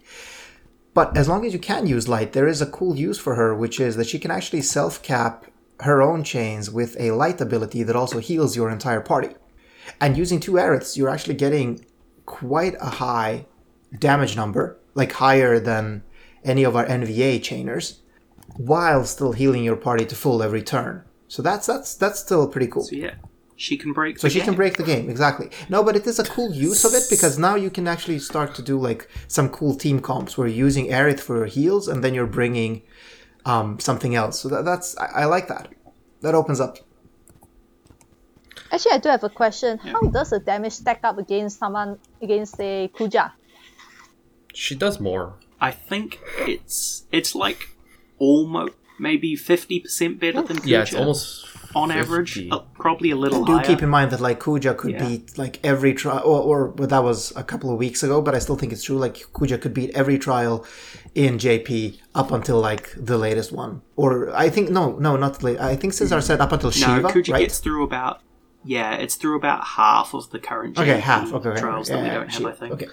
But 0.94 1.16
as 1.16 1.28
long 1.28 1.46
as 1.46 1.54
you 1.54 1.60
can 1.60 1.88
use 1.88 2.10
light, 2.10 2.34
there 2.34 2.48
is 2.48 2.62
a 2.62 2.66
cool 2.66 2.98
use 2.98 3.18
for 3.18 3.36
her, 3.36 3.56
which 3.56 3.80
is 3.80 3.96
that 3.96 4.08
she 4.08 4.20
can 4.20 4.32
actually 4.32 4.62
self 4.62 5.02
cap 5.02 5.46
her 5.82 6.02
own 6.02 6.24
chains 6.24 6.70
with 6.70 6.96
a 7.00 7.12
light 7.12 7.40
ability 7.40 7.84
that 7.84 7.96
also 7.96 8.20
heals 8.20 8.56
your 8.56 8.70
entire 8.70 9.02
party. 9.02 9.30
And 10.02 10.18
using 10.18 10.40
two 10.40 10.54
Aeriths, 10.54 10.98
you're 10.98 11.10
actually 11.10 11.36
getting 11.36 11.86
quite 12.26 12.76
a 12.80 12.90
high 12.90 13.46
damage 13.98 14.36
number, 14.36 14.78
like 14.94 15.14
higher 15.14 15.60
than 15.60 16.04
any 16.44 16.64
of 16.64 16.76
our 16.76 16.86
NVA 16.86 17.40
chainers, 17.40 18.00
while 18.58 19.04
still 19.06 19.34
healing 19.34 19.64
your 19.64 19.76
party 19.76 20.06
to 20.06 20.16
full 20.16 20.42
every 20.42 20.64
turn. 20.64 21.04
So 21.28 21.42
that's 21.42 21.68
that's 21.68 21.96
that's 21.96 22.20
still 22.20 22.48
pretty 22.48 22.68
cool. 22.68 22.84
So 22.84 22.96
yeah, 22.96 23.16
she 23.56 23.78
can 23.78 23.94
break. 23.94 24.20
So 24.20 24.28
the 24.28 24.34
she 24.34 24.42
can 24.42 24.56
break 24.56 24.78
the 24.78 24.84
game, 24.84 25.10
exactly. 25.10 25.50
No, 25.70 25.84
but 25.84 25.96
it 25.96 26.08
is 26.08 26.20
a 26.20 26.24
cool 26.24 26.52
use 26.54 26.84
of 26.86 26.94
it 26.94 27.04
because 27.10 27.38
now 27.38 27.56
you 27.56 27.70
can 27.70 27.88
actually 27.88 28.20
start 28.20 28.56
to 28.56 28.62
do 28.62 28.80
like 28.80 29.08
some 29.28 29.50
cool 29.50 29.76
team 29.76 30.00
comps 30.00 30.38
where 30.38 30.48
you're 30.48 30.66
using 30.66 30.88
Aerith 30.88 31.20
for 31.20 31.38
your 31.38 31.46
heals 31.46 31.88
and 31.88 32.04
then 32.04 32.14
you're 32.14 32.28
bringing 32.28 32.82
um, 33.46 33.80
something 33.80 34.16
else. 34.16 34.40
So 34.40 34.50
that, 34.50 34.66
that's 34.66 34.98
I, 34.98 35.22
I 35.22 35.26
like 35.26 35.48
that. 35.50 35.70
That 36.22 36.36
opens 36.36 36.60
up. 36.60 36.78
Actually, 38.72 38.92
I 38.94 38.98
do 39.00 39.10
have 39.10 39.24
a 39.24 39.30
question. 39.30 39.78
How 39.80 40.02
does 40.02 40.30
the 40.30 40.40
damage 40.40 40.74
stack 40.74 41.00
up 41.04 41.18
against 41.18 41.58
someone 41.58 41.98
against 42.22 42.56
say 42.56 42.92
Kuja? 42.94 43.32
she 44.54 44.76
does 44.76 45.00
more. 45.00 45.36
I 45.62 45.72
think 45.72 46.20
it's 46.48 47.04
it's 47.12 47.36
like 47.36 47.70
almost 48.18 48.74
maybe 49.00 49.36
fifty 49.36 49.80
percent 49.80 50.20
better 50.20 50.42
than 50.42 50.58
Kuja. 50.58 50.68
Yeah, 50.68 50.82
it's 50.82 50.94
almost 50.94 51.46
on 51.76 51.92
average, 51.92 52.48
uh, 52.52 52.60
probably 52.74 53.12
a 53.12 53.16
little 53.16 53.46
higher. 53.46 53.54
Do 53.54 53.58
higher. 53.58 53.76
keep 53.76 53.84
in 53.84 53.90
mind 53.90 54.12
that 54.12 54.20
like 54.20 54.40
Kuja 54.40 54.76
could 54.76 54.92
Yeah. 54.92 55.08
beat 55.08 55.38
like 55.38 55.60
every 55.64 55.94
trial, 55.94 56.22
or, 56.26 56.42
or 56.42 56.68
well, 56.72 56.88
that 56.88 57.04
was 57.04 57.32
a 57.36 57.44
couple 57.44 57.72
of 57.72 57.78
weeks 57.78 58.02
ago, 58.04 58.22
but 58.22 58.34
I 58.34 58.40
still 58.40 58.56
think 58.56 58.72
it's 58.74 58.84
true. 58.84 58.98
Like 58.98 59.18
Kuja 59.34 59.62
could 59.62 59.74
beat 59.74 59.92
every 59.92 60.18
trial 60.18 60.66
in 61.16 61.38
JP 61.38 61.98
up 62.16 62.32
until 62.32 62.60
like 62.60 62.94
the 62.98 63.18
latest 63.18 63.52
one, 63.52 63.82
or 63.96 64.34
I 64.36 64.50
think 64.50 64.70
no, 64.72 64.98
no, 64.98 65.16
not 65.18 65.40
the 65.40 65.46
late. 65.46 65.60
I 65.60 65.76
think 65.76 65.94
Cesar 65.94 66.22
said 66.22 66.42
up 66.42 66.52
until 66.52 66.70
no, 66.70 66.72
Shiva, 66.74 67.08
Kuja 67.10 67.34
right? 67.34 67.42
gets 67.42 67.60
through 67.60 67.84
about 67.84 68.22
yeah, 68.66 68.96
it's 68.96 69.16
through 69.16 69.38
about 69.38 69.64
half 69.64 70.14
of 70.14 70.32
the 70.32 70.40
current 70.40 70.76
JP 70.76 70.82
Okay, 70.82 71.00
half. 71.00 71.32
Okay, 71.34 71.50
okay, 71.50 71.60
trials 71.62 71.90
yeah, 71.90 71.96
that 71.98 72.04
we 72.04 72.10
don't 72.10 72.30
have. 72.30 72.34
Shiva. 72.34 72.50
I 72.50 72.54
think 72.54 72.74
Okay, 72.74 72.88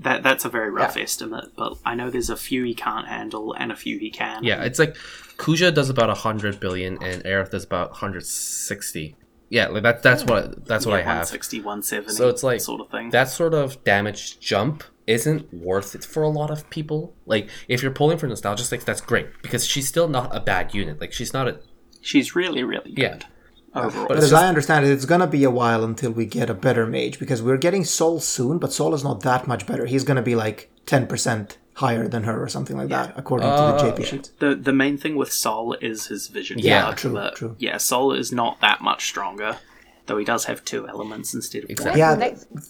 that 0.00 0.22
that's 0.22 0.44
a 0.44 0.48
very 0.48 0.70
rough 0.70 0.96
estimate, 0.96 1.50
but 1.56 1.78
I 1.84 1.94
know 1.94 2.10
there's 2.10 2.30
a 2.30 2.36
few 2.36 2.64
he 2.64 2.74
can't 2.74 3.06
handle 3.08 3.52
and 3.54 3.70
a 3.72 3.76
few 3.76 3.98
he 3.98 4.10
can. 4.10 4.42
Yeah, 4.44 4.62
it's 4.64 4.78
like 4.78 4.96
Kuja 5.36 5.72
does 5.74 5.88
about 5.90 6.16
hundred 6.18 6.58
billion 6.60 7.02
and 7.02 7.22
Aerith 7.24 7.50
does 7.50 7.64
about 7.64 7.92
hundred 7.92 8.26
sixty. 8.26 9.16
Yeah, 9.50 9.68
like 9.68 9.82
that. 9.84 10.02
That's 10.02 10.24
what 10.24 10.66
that's 10.66 10.84
what 10.86 10.94
I 10.96 11.02
have. 11.02 11.28
160, 11.30 11.58
170, 11.58 12.14
So 12.14 12.28
it's 12.28 12.42
like 12.42 12.60
sort 12.60 12.80
of 12.80 12.90
thing. 12.90 13.10
that 13.10 13.28
sort 13.28 13.54
of 13.54 13.82
damage 13.84 14.40
jump 14.40 14.82
isn't 15.06 15.52
worth 15.52 15.94
it 15.94 16.04
for 16.04 16.22
a 16.22 16.28
lot 16.28 16.50
of 16.50 16.68
people. 16.70 17.14
Like 17.26 17.48
if 17.68 17.82
you're 17.82 17.92
pulling 17.92 18.18
for 18.18 18.26
nostalgia 18.26 18.64
stakes, 18.64 18.84
that's 18.84 19.00
great 19.02 19.28
because 19.42 19.64
she's 19.66 19.86
still 19.86 20.08
not 20.08 20.34
a 20.34 20.40
bad 20.40 20.74
unit. 20.74 21.00
Like 21.00 21.12
she's 21.12 21.32
not 21.32 21.46
a 21.46 21.60
She's 22.00 22.34
really, 22.34 22.64
really 22.64 22.92
good. 22.92 22.98
yeah. 22.98 23.18
Overall. 23.74 24.06
But 24.06 24.08
But 24.08 24.16
as 24.18 24.30
just- 24.30 24.42
I 24.42 24.48
understand 24.48 24.86
it, 24.86 24.90
it's 24.90 25.04
gonna 25.04 25.26
be 25.26 25.44
a 25.44 25.50
while 25.50 25.84
until 25.84 26.10
we 26.12 26.26
get 26.26 26.48
a 26.48 26.54
better 26.54 26.86
mage 26.86 27.18
because 27.18 27.42
we're 27.42 27.56
getting 27.56 27.84
Sol 27.84 28.20
soon, 28.20 28.58
but 28.58 28.72
Sol 28.72 28.94
is 28.94 29.02
not 29.02 29.20
that 29.20 29.46
much 29.46 29.66
better. 29.66 29.86
He's 29.86 30.04
gonna 30.04 30.22
be 30.22 30.34
like 30.36 30.70
ten 30.86 31.06
percent 31.06 31.58
higher 31.74 32.06
than 32.06 32.22
her 32.22 32.40
or 32.40 32.48
something 32.48 32.76
like 32.76 32.88
that, 32.88 33.12
according 33.16 33.48
to 33.48 33.56
the 33.56 33.78
JP 33.92 34.04
sheet. 34.04 34.30
The 34.38 34.54
the 34.54 34.72
main 34.72 34.96
thing 34.96 35.16
with 35.16 35.32
Sol 35.32 35.74
is 35.80 36.06
his 36.06 36.28
vision. 36.28 36.58
Yeah, 36.60 36.82
guard, 36.82 36.96
true, 36.98 37.12
but 37.12 37.34
true. 37.36 37.56
Yeah, 37.58 37.78
Sol 37.78 38.12
is 38.12 38.30
not 38.32 38.60
that 38.60 38.80
much 38.80 39.06
stronger, 39.06 39.56
though 40.06 40.18
he 40.18 40.24
does 40.24 40.44
have 40.44 40.64
two 40.64 40.86
elements 40.88 41.34
instead 41.34 41.64
of 41.64 41.70
Exactly. 41.70 42.00
Then 42.00 42.20
Yeah, 42.20 42.60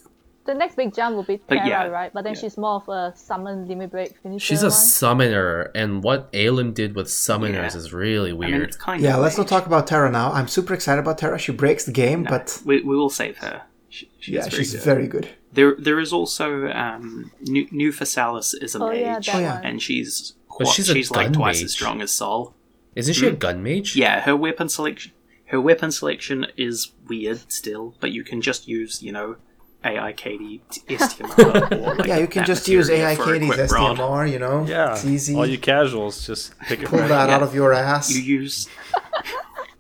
the 0.46 0.54
next, 0.54 0.74
big 0.76 0.94
jump 0.94 1.16
will 1.16 1.22
be 1.22 1.36
But 1.46 1.56
Terra, 1.56 1.68
yeah, 1.68 1.84
right? 1.86 2.12
But 2.12 2.24
then 2.24 2.34
yeah. 2.34 2.40
she's 2.40 2.56
more 2.56 2.76
of 2.76 2.88
a 2.88 3.12
summon 3.16 3.66
limit 3.68 3.90
break 3.90 4.16
finisher. 4.22 4.44
She's 4.44 4.62
a 4.62 4.66
one. 4.66 4.72
summoner, 4.72 5.70
and 5.74 6.02
what 6.02 6.28
Alim 6.34 6.72
did 6.72 6.94
with 6.94 7.06
summoners 7.08 7.72
Yeah. 7.72 7.76
is 7.76 7.92
really 7.92 8.32
one. 8.32 8.46
I 8.46 8.50
mean, 8.50 8.58
weird. 8.58 8.68
it's 8.68 8.76
kind 8.76 9.02
Yeah, 9.02 9.16
of 9.16 9.22
let's 9.22 9.38
not 9.38 9.48
talk 9.48 9.66
about 9.66 9.86
Terra 9.86 10.10
now. 10.10 10.32
I'm 10.32 10.48
super 10.48 10.74
excited 10.74 11.00
about 11.00 11.18
Terra. 11.18 11.38
She 11.38 11.52
breaks 11.52 11.84
the 11.84 11.92
game, 11.92 12.22
No, 12.24 12.30
but 12.30 12.60
we, 12.64 12.80
we 12.82 12.96
will 12.96 13.10
save 13.10 13.38
her. 13.38 13.62
She, 13.88 14.10
she's 14.18 14.34
yeah, 14.34 14.40
very 14.42 14.50
she's 14.50 14.72
good. 14.72 14.82
very 14.82 15.06
good. 15.06 15.28
There 15.52 15.76
there 15.78 16.00
is 16.00 16.12
also 16.12 16.68
um, 16.68 17.30
New, 17.42 17.68
New 17.70 17.92
Phasalis 17.92 18.54
is 18.60 18.74
a 18.74 18.82
Oh, 18.82 18.88
mage, 18.90 19.28
yeah, 19.28 19.36
Oh, 19.36 19.40
yeah. 19.40 19.60
and 19.62 19.80
she's 19.80 20.34
But 20.58 20.66
qu- 20.66 20.72
she's 20.72 21.10
like 21.10 21.26
gun 21.26 21.32
twice 21.34 21.58
mage. 21.58 21.64
as 21.66 21.72
strong 21.72 22.02
as 22.02 22.10
Sol. 22.10 22.54
Isn't 22.96 23.14
she 23.14 23.26
a 23.28 23.32
gun 23.32 23.62
mage? 23.62 23.94
Yeah, 23.96 24.20
her 24.22 24.36
weapon 24.36 24.68
selection 24.68 25.12
her 25.46 25.60
weapon 25.60 25.92
selection 25.92 26.46
is 26.56 26.90
weird 27.08 27.52
still, 27.52 27.94
but 28.00 28.10
you 28.10 28.24
can 28.24 28.40
just 28.40 28.66
use 28.66 29.00
you 29.02 29.12
know 29.12 29.36
AIKD 29.84 30.60
STMR. 30.88 31.86
or 31.86 31.94
like 31.96 32.06
Yeah, 32.06 32.18
you 32.18 32.26
can 32.26 32.44
just 32.44 32.66
use 32.68 32.88
materia 32.88 33.08
AI 33.10 33.16
Katie's 33.16 33.72
rod. 33.72 33.96
STMR, 33.98 34.30
you 34.32 34.38
know? 34.38 34.64
Yeah, 34.66 34.92
It's 34.92 35.04
easy. 35.04 35.34
all 35.36 35.46
you 35.46 35.58
casuals 35.58 36.26
just 36.26 36.58
pick 36.60 36.80
it 36.82 36.88
Pull 36.88 37.00
right 37.00 37.08
that 37.08 37.28
up. 37.30 37.36
out 37.36 37.42
of 37.42 37.54
your 37.54 37.72
ass. 37.72 38.10
You 38.14 38.22
use 38.22 38.68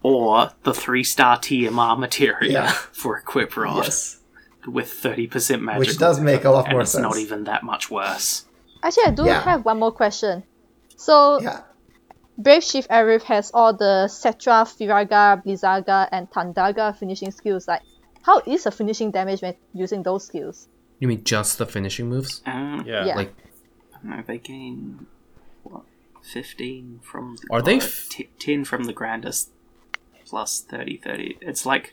or 0.02 0.50
the 0.64 0.74
three 0.74 1.04
star 1.04 1.38
TMR 1.38 1.98
materia 1.98 2.50
Yeah. 2.52 2.70
for 2.92 3.16
equip 3.16 3.56
rod 3.56 3.84
Yes. 3.84 4.18
with 4.66 4.90
thirty 4.92 5.26
percent 5.26 5.62
magic. 5.62 5.80
Which 5.80 5.98
does 5.98 6.20
make 6.20 6.44
a 6.44 6.50
lot 6.50 6.64
and 6.66 6.72
more 6.74 6.82
it's 6.82 6.92
sense. 6.92 7.02
not 7.02 7.16
even 7.16 7.44
that 7.44 7.62
much 7.62 7.90
worse. 7.90 8.44
Actually, 8.82 9.04
I 9.06 9.10
do 9.12 9.24
Yeah. 9.24 9.40
have 9.42 9.64
one 9.64 9.78
more 9.78 9.92
question. 9.92 10.42
So, 10.96 11.40
Yeah. 11.40 11.60
Brave 12.36 12.64
Shift 12.64 12.90
Aerith 12.90 13.22
has 13.24 13.50
all 13.54 13.72
the 13.72 14.08
Setra, 14.10 14.66
Firaga, 14.66 15.42
Blizzaga, 15.44 16.08
and 16.12 16.28
Thundaga 16.30 16.96
finishing 16.96 17.30
skills. 17.30 17.66
Like, 17.68 17.82
how 18.24 18.40
is 18.46 18.64
the 18.64 18.70
finishing 18.70 19.10
damage 19.10 19.40
when 19.42 19.54
using 19.72 20.02
those 20.02 20.24
skills? 20.26 20.68
You 20.98 21.08
mean 21.08 21.24
just 21.24 21.58
the 21.58 21.66
finishing 21.66 22.08
moves? 22.08 22.42
Um, 22.46 22.84
Yeah, 22.86 23.04
Yeah. 23.06 23.16
Like 23.16 23.34
no, 24.02 24.22
they 24.26 24.38
gain 24.38 25.06
what 25.62 25.82
15 26.22 27.00
from. 27.02 27.36
Are 27.50 27.62
they 27.62 27.76
f- 27.76 28.06
t- 28.10 28.28
10 28.38 28.64
from 28.64 28.84
the 28.84 28.92
grandest 28.92 29.50
plus 30.26 30.60
30 30.60 30.98
30? 30.98 31.38
It's 31.40 31.64
like. 31.66 31.90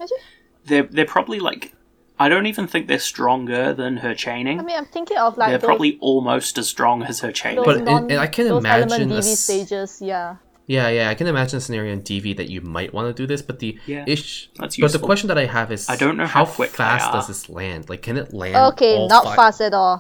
They're, 0.65 0.83
they're 0.83 1.05
probably 1.05 1.39
like. 1.39 1.73
I 2.19 2.29
don't 2.29 2.45
even 2.45 2.67
think 2.67 2.87
they're 2.87 2.99
stronger 2.99 3.73
than 3.73 3.97
her 3.97 4.13
chaining. 4.13 4.59
I 4.59 4.63
mean, 4.63 4.77
I'm 4.77 4.85
thinking 4.85 5.17
of 5.17 5.37
like 5.37 5.49
they're 5.49 5.57
those, 5.57 5.65
probably 5.67 5.97
almost 6.01 6.57
as 6.59 6.67
strong 6.67 7.01
as 7.01 7.21
her 7.21 7.31
chaining. 7.31 7.63
But 7.63 7.81
non, 7.83 8.11
it- 8.11 8.19
I 8.19 8.27
can 8.27 8.47
those 8.47 8.59
imagine 8.59 8.91
element 8.91 9.11
a 9.19 9.23
stages. 9.23 10.01
Yeah. 10.01 10.35
Yeah, 10.75 10.87
yeah, 10.97 11.09
I 11.09 11.15
can 11.15 11.27
imagine 11.27 11.57
a 11.57 11.61
scenario 11.61 11.91
in 11.91 12.01
DV 12.01 12.37
that 12.37 12.49
you 12.49 12.61
might 12.61 12.93
want 12.93 13.05
to 13.13 13.13
do 13.21 13.27
this, 13.27 13.41
but 13.41 13.59
the 13.59 13.77
Yeah, 13.85 14.05
ish. 14.07 14.49
that's 14.57 14.77
but 14.77 14.91
the 14.93 14.99
question 14.99 15.27
that 15.27 15.37
I 15.37 15.45
have 15.57 15.69
is, 15.71 15.89
I 15.89 15.97
don't 15.97 16.15
know 16.15 16.25
how, 16.25 16.45
how 16.45 16.51
quick 16.59 16.69
fast 16.69 17.11
does 17.11 17.27
this 17.27 17.49
land? 17.49 17.89
Like, 17.89 18.01
can 18.07 18.15
it 18.17 18.33
land? 18.33 18.55
Okay, 18.73 18.95
all 18.95 19.09
not 19.09 19.23
fi- 19.25 19.35
fast 19.35 19.59
at 19.61 19.73
all. 19.73 19.97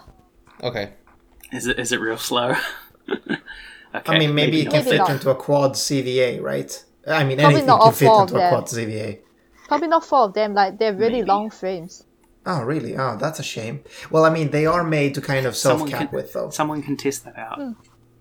Okay, 0.63 0.93
Is 1.51 1.67
it 1.67 1.77
is 1.77 1.91
it 1.91 1.99
real 1.99 2.17
slow? 2.29 2.49
okay, 3.09 3.37
I 4.13 4.19
mean, 4.19 4.33
maybe, 4.33 4.61
it 4.61 4.69
can 4.69 4.79
Maybe 4.85 4.91
fit 4.91 4.97
not. 4.99 5.09
into 5.09 5.29
a 5.29 5.35
quad 5.35 5.73
CVA, 5.73 6.41
right? 6.41 6.71
I 7.05 7.23
mean, 7.25 7.37
Probably 7.39 7.55
anything 7.55 7.67
not 7.67 7.79
can 7.79 7.85
all 7.87 7.91
fit 7.91 8.05
four 8.07 8.21
into 8.21 8.35
of 8.35 8.37
a 8.37 8.41
them. 8.43 8.49
quad 8.53 8.65
CVA. 8.67 9.19
Probably 9.67 9.87
not 9.95 10.05
four 10.05 10.19
of 10.27 10.33
them. 10.33 10.53
Like 10.53 10.77
they're 10.79 10.93
really 10.93 11.21
Maybe. 11.21 11.27
long 11.33 11.49
frames. 11.49 12.05
Oh, 12.45 12.61
really? 12.61 12.95
Oh, 12.95 13.17
that's 13.17 13.39
a 13.39 13.43
shame. 13.43 13.83
Well, 14.09 14.23
I 14.25 14.29
mean, 14.29 14.51
they 14.51 14.65
are 14.65 14.83
made 14.83 15.15
to 15.15 15.21
kind 15.21 15.45
of 15.45 15.55
self-cap 15.55 16.11
with, 16.13 16.33
though. 16.33 16.49
someone 16.49 16.81
can 16.81 16.95
test 16.97 17.23
that 17.25 17.37
out. 17.37 17.57
Hmm. 17.59 17.71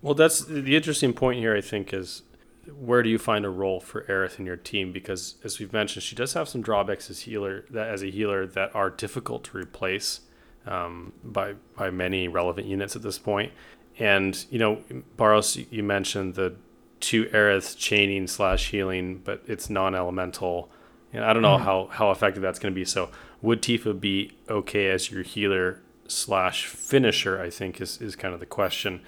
Well, 0.01 0.13
that's 0.15 0.45
the 0.45 0.75
interesting 0.75 1.13
point 1.13 1.39
here. 1.39 1.55
I 1.55 1.61
think 1.61 1.93
is 1.93 2.23
where 2.67 3.01
do 3.01 3.09
you 3.09 3.17
find 3.17 3.45
a 3.45 3.49
role 3.49 3.79
for 3.79 4.03
Aerith 4.03 4.39
in 4.39 4.45
your 4.45 4.57
team? 4.57 4.91
Because 4.91 5.35
as 5.43 5.59
we've 5.59 5.73
mentioned, 5.73 6.03
she 6.03 6.15
does 6.15 6.33
have 6.33 6.47
some 6.47 6.61
drawbacks 6.61 7.09
as 7.09 7.21
healer 7.21 7.65
that 7.71 7.87
as 7.87 8.03
a 8.03 8.11
healer 8.11 8.45
that 8.47 8.75
are 8.75 8.89
difficult 8.89 9.43
to 9.45 9.57
replace 9.57 10.21
um, 10.65 11.13
by 11.23 11.55
by 11.75 11.89
many 11.89 12.27
relevant 12.27 12.67
units 12.67 12.95
at 12.95 13.01
this 13.01 13.17
point. 13.17 13.51
And 13.97 14.45
you 14.49 14.59
know, 14.59 14.83
Baros, 15.17 15.65
you 15.71 15.83
mentioned 15.83 16.35
the 16.35 16.55
two 16.99 17.25
Aerith 17.25 17.77
chaining 17.77 18.27
slash 18.27 18.69
healing, 18.69 19.21
but 19.23 19.43
it's 19.47 19.69
non-elemental. 19.69 20.69
And 21.13 21.25
I 21.25 21.33
don't 21.33 21.41
know 21.41 21.57
how 21.57 21.87
how 21.91 22.11
effective 22.11 22.41
that's 22.43 22.59
going 22.59 22.73
to 22.73 22.79
be. 22.79 22.85
So 22.85 23.09
would 23.41 23.61
Tifa 23.61 23.99
be 23.99 24.37
okay 24.49 24.89
as 24.89 25.11
your 25.11 25.23
healer 25.23 25.81
slash 26.07 26.67
finisher? 26.67 27.41
I 27.41 27.49
think 27.49 27.81
is 27.81 27.99
is 27.99 28.15
kind 28.15 28.33
of 28.33 28.39
the 28.39 28.45
question 28.45 29.01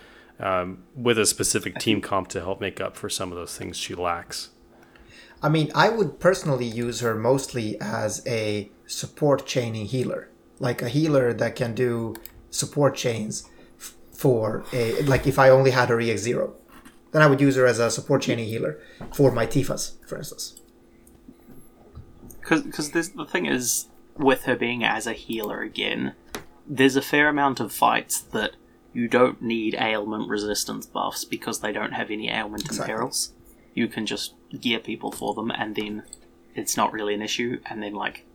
um, 0.43 0.83
with 0.95 1.17
a 1.17 1.25
specific 1.25 1.79
team 1.79 2.01
comp 2.01 2.27
to 2.29 2.39
help 2.41 2.59
make 2.61 2.79
up 2.81 2.95
for 2.95 3.09
some 3.09 3.31
of 3.31 3.37
those 3.37 3.57
things 3.57 3.77
she 3.77 3.95
lacks. 3.95 4.49
I 5.41 5.49
mean, 5.49 5.71
I 5.73 5.89
would 5.89 6.19
personally 6.19 6.65
use 6.65 6.99
her 7.01 7.15
mostly 7.15 7.79
as 7.81 8.21
a 8.27 8.69
support 8.85 9.45
chaining 9.45 9.85
healer, 9.87 10.29
like 10.59 10.81
a 10.81 10.89
healer 10.89 11.33
that 11.33 11.55
can 11.55 11.73
do 11.73 12.15
support 12.49 12.95
chains 12.95 13.49
f- 13.79 13.95
for 14.11 14.63
a 14.71 15.01
like 15.03 15.25
if 15.27 15.37
I 15.39 15.49
only 15.49 15.71
had 15.71 15.89
her 15.89 15.99
EX 15.99 16.21
zero, 16.21 16.55
then 17.11 17.21
I 17.21 17.27
would 17.27 17.41
use 17.41 17.55
her 17.55 17.65
as 17.65 17.79
a 17.79 17.89
support 17.89 18.21
chaining 18.21 18.47
healer 18.47 18.79
for 19.13 19.31
my 19.31 19.45
Tifas, 19.45 19.95
for 20.07 20.17
instance. 20.17 20.59
because 22.39 22.91
there's 22.91 23.09
the 23.09 23.25
thing 23.25 23.45
is 23.45 23.87
with 24.17 24.43
her 24.43 24.55
being 24.55 24.83
as 24.83 25.07
a 25.07 25.13
healer 25.13 25.61
again 25.61 26.13
there's 26.67 26.95
a 26.95 27.01
fair 27.01 27.27
amount 27.29 27.59
of 27.59 27.71
fights 27.71 28.21
that 28.21 28.51
you 28.93 29.07
don't 29.07 29.41
need 29.41 29.75
ailment 29.79 30.29
resistance 30.29 30.85
buffs 30.85 31.25
because 31.25 31.59
they 31.59 31.71
don't 31.71 31.93
have 31.93 32.11
any 32.11 32.29
ailment 32.29 32.65
Exactly. 32.65 32.93
imperils 32.93 33.33
you 33.73 33.87
can 33.87 34.05
just 34.05 34.33
gear 34.61 34.79
people 34.79 35.11
for 35.11 35.33
them 35.33 35.49
and 35.51 35.75
then 35.75 36.03
it's 36.55 36.77
not 36.77 36.93
really 36.93 37.13
an 37.15 37.21
issue 37.21 37.59
and 37.65 37.81
then 37.81 37.93
like 37.93 38.25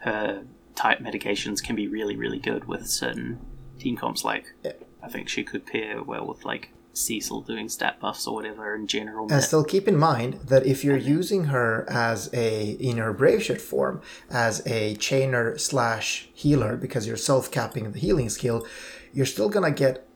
her 0.00 0.42
type 0.74 1.00
mitigations 1.00 1.60
can 1.60 1.76
be 1.76 1.86
really 1.86 2.16
really 2.16 2.38
good 2.38 2.64
with 2.66 2.86
certain 2.88 3.38
team 3.78 3.96
comps 3.96 4.24
like 4.24 4.46
Yeah. 4.64 4.72
i 5.02 5.08
think 5.08 5.28
she 5.28 5.44
could 5.44 5.66
pair 5.66 6.02
well 6.02 6.26
with 6.26 6.44
like 6.44 6.70
cecil 6.94 7.40
doing 7.40 7.68
stat 7.70 7.98
buffs 8.00 8.26
or 8.26 8.34
whatever 8.34 8.74
in 8.74 8.86
general 8.86 9.26
And 9.32 9.42
still 9.42 9.64
keep 9.64 9.88
in 9.88 9.96
mind 9.96 10.34
that 10.48 10.66
if 10.66 10.84
you're 10.84 10.96
using 11.18 11.44
her 11.44 11.86
as 11.88 12.28
a 12.34 12.72
in 12.72 12.98
her 12.98 13.12
brave 13.14 13.42
shift 13.42 13.62
form 13.62 14.02
as 14.30 14.60
a 14.66 14.94
chainer 14.96 15.58
slash 15.58 16.28
healer 16.34 16.76
because 16.76 17.06
you're 17.06 17.16
self 17.16 17.50
capping 17.50 17.92
the 17.92 17.98
healing 17.98 18.28
skill, 18.28 18.66
you're 19.12 19.26
still 19.26 19.48
gonna 19.48 19.70
get 19.70 20.06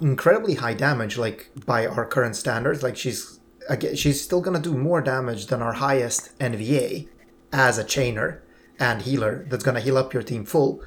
incredibly 0.00 0.54
high 0.54 0.74
damage 0.74 1.16
like 1.16 1.50
by 1.66 1.86
our 1.86 2.04
current 2.06 2.36
standards. 2.36 2.82
Like 2.82 2.96
she's 2.96 3.40
again, 3.68 3.96
she's 3.96 4.20
still 4.20 4.40
gonna 4.40 4.60
do 4.60 4.74
more 4.74 5.00
damage 5.00 5.46
than 5.46 5.62
our 5.62 5.74
highest 5.74 6.36
NVA 6.38 7.08
as 7.52 7.78
a 7.78 7.84
chainer 7.84 8.40
and 8.78 9.02
healer 9.02 9.46
that's 9.48 9.64
gonna 9.64 9.80
heal 9.80 9.98
up 9.98 10.12
your 10.12 10.22
team 10.22 10.44
full. 10.44 10.82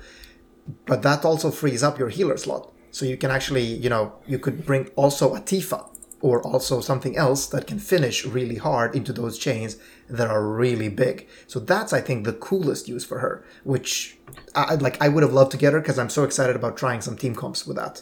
But 0.86 1.02
that 1.04 1.24
also 1.24 1.52
frees 1.52 1.84
up 1.84 1.98
your 1.98 2.10
healer 2.10 2.38
slot. 2.38 2.74
So 2.92 3.06
you 3.06 3.18
can 3.18 3.32
actually, 3.32 3.64
you 3.64 3.90
know, 3.90 4.14
you 4.26 4.40
could 4.40 4.66
bring 4.66 4.88
also 4.96 5.36
a 5.36 5.40
Tifa 5.40 5.90
or 6.22 6.42
also 6.42 6.82
something 6.82 7.16
else 7.16 7.46
that 7.48 7.68
can 7.68 7.78
finish 7.78 8.26
really 8.26 8.56
hard 8.56 8.96
into 8.96 9.14
those 9.14 9.38
chains 9.38 9.78
that 10.10 10.30
are 10.30 10.48
really 10.48 10.90
big. 10.90 11.28
So 11.46 11.60
that's 11.60 11.94
I 11.94 12.02
think 12.02 12.26
the 12.26 12.34
coolest 12.34 12.88
use 12.88 13.06
for 13.06 13.20
her, 13.20 13.46
which 13.64 14.18
I 14.56 14.76
like 14.76 15.02
I 15.02 15.10
would 15.10 15.24
have 15.24 15.34
loved 15.34 15.52
to 15.52 15.58
get 15.58 15.74
her 15.74 15.80
because 15.80 16.00
I'm 16.00 16.10
so 16.10 16.24
excited 16.24 16.56
about 16.56 16.78
trying 16.78 17.02
some 17.02 17.18
team 17.18 17.36
comps 17.36 17.68
with 17.68 17.78
that. 17.78 18.02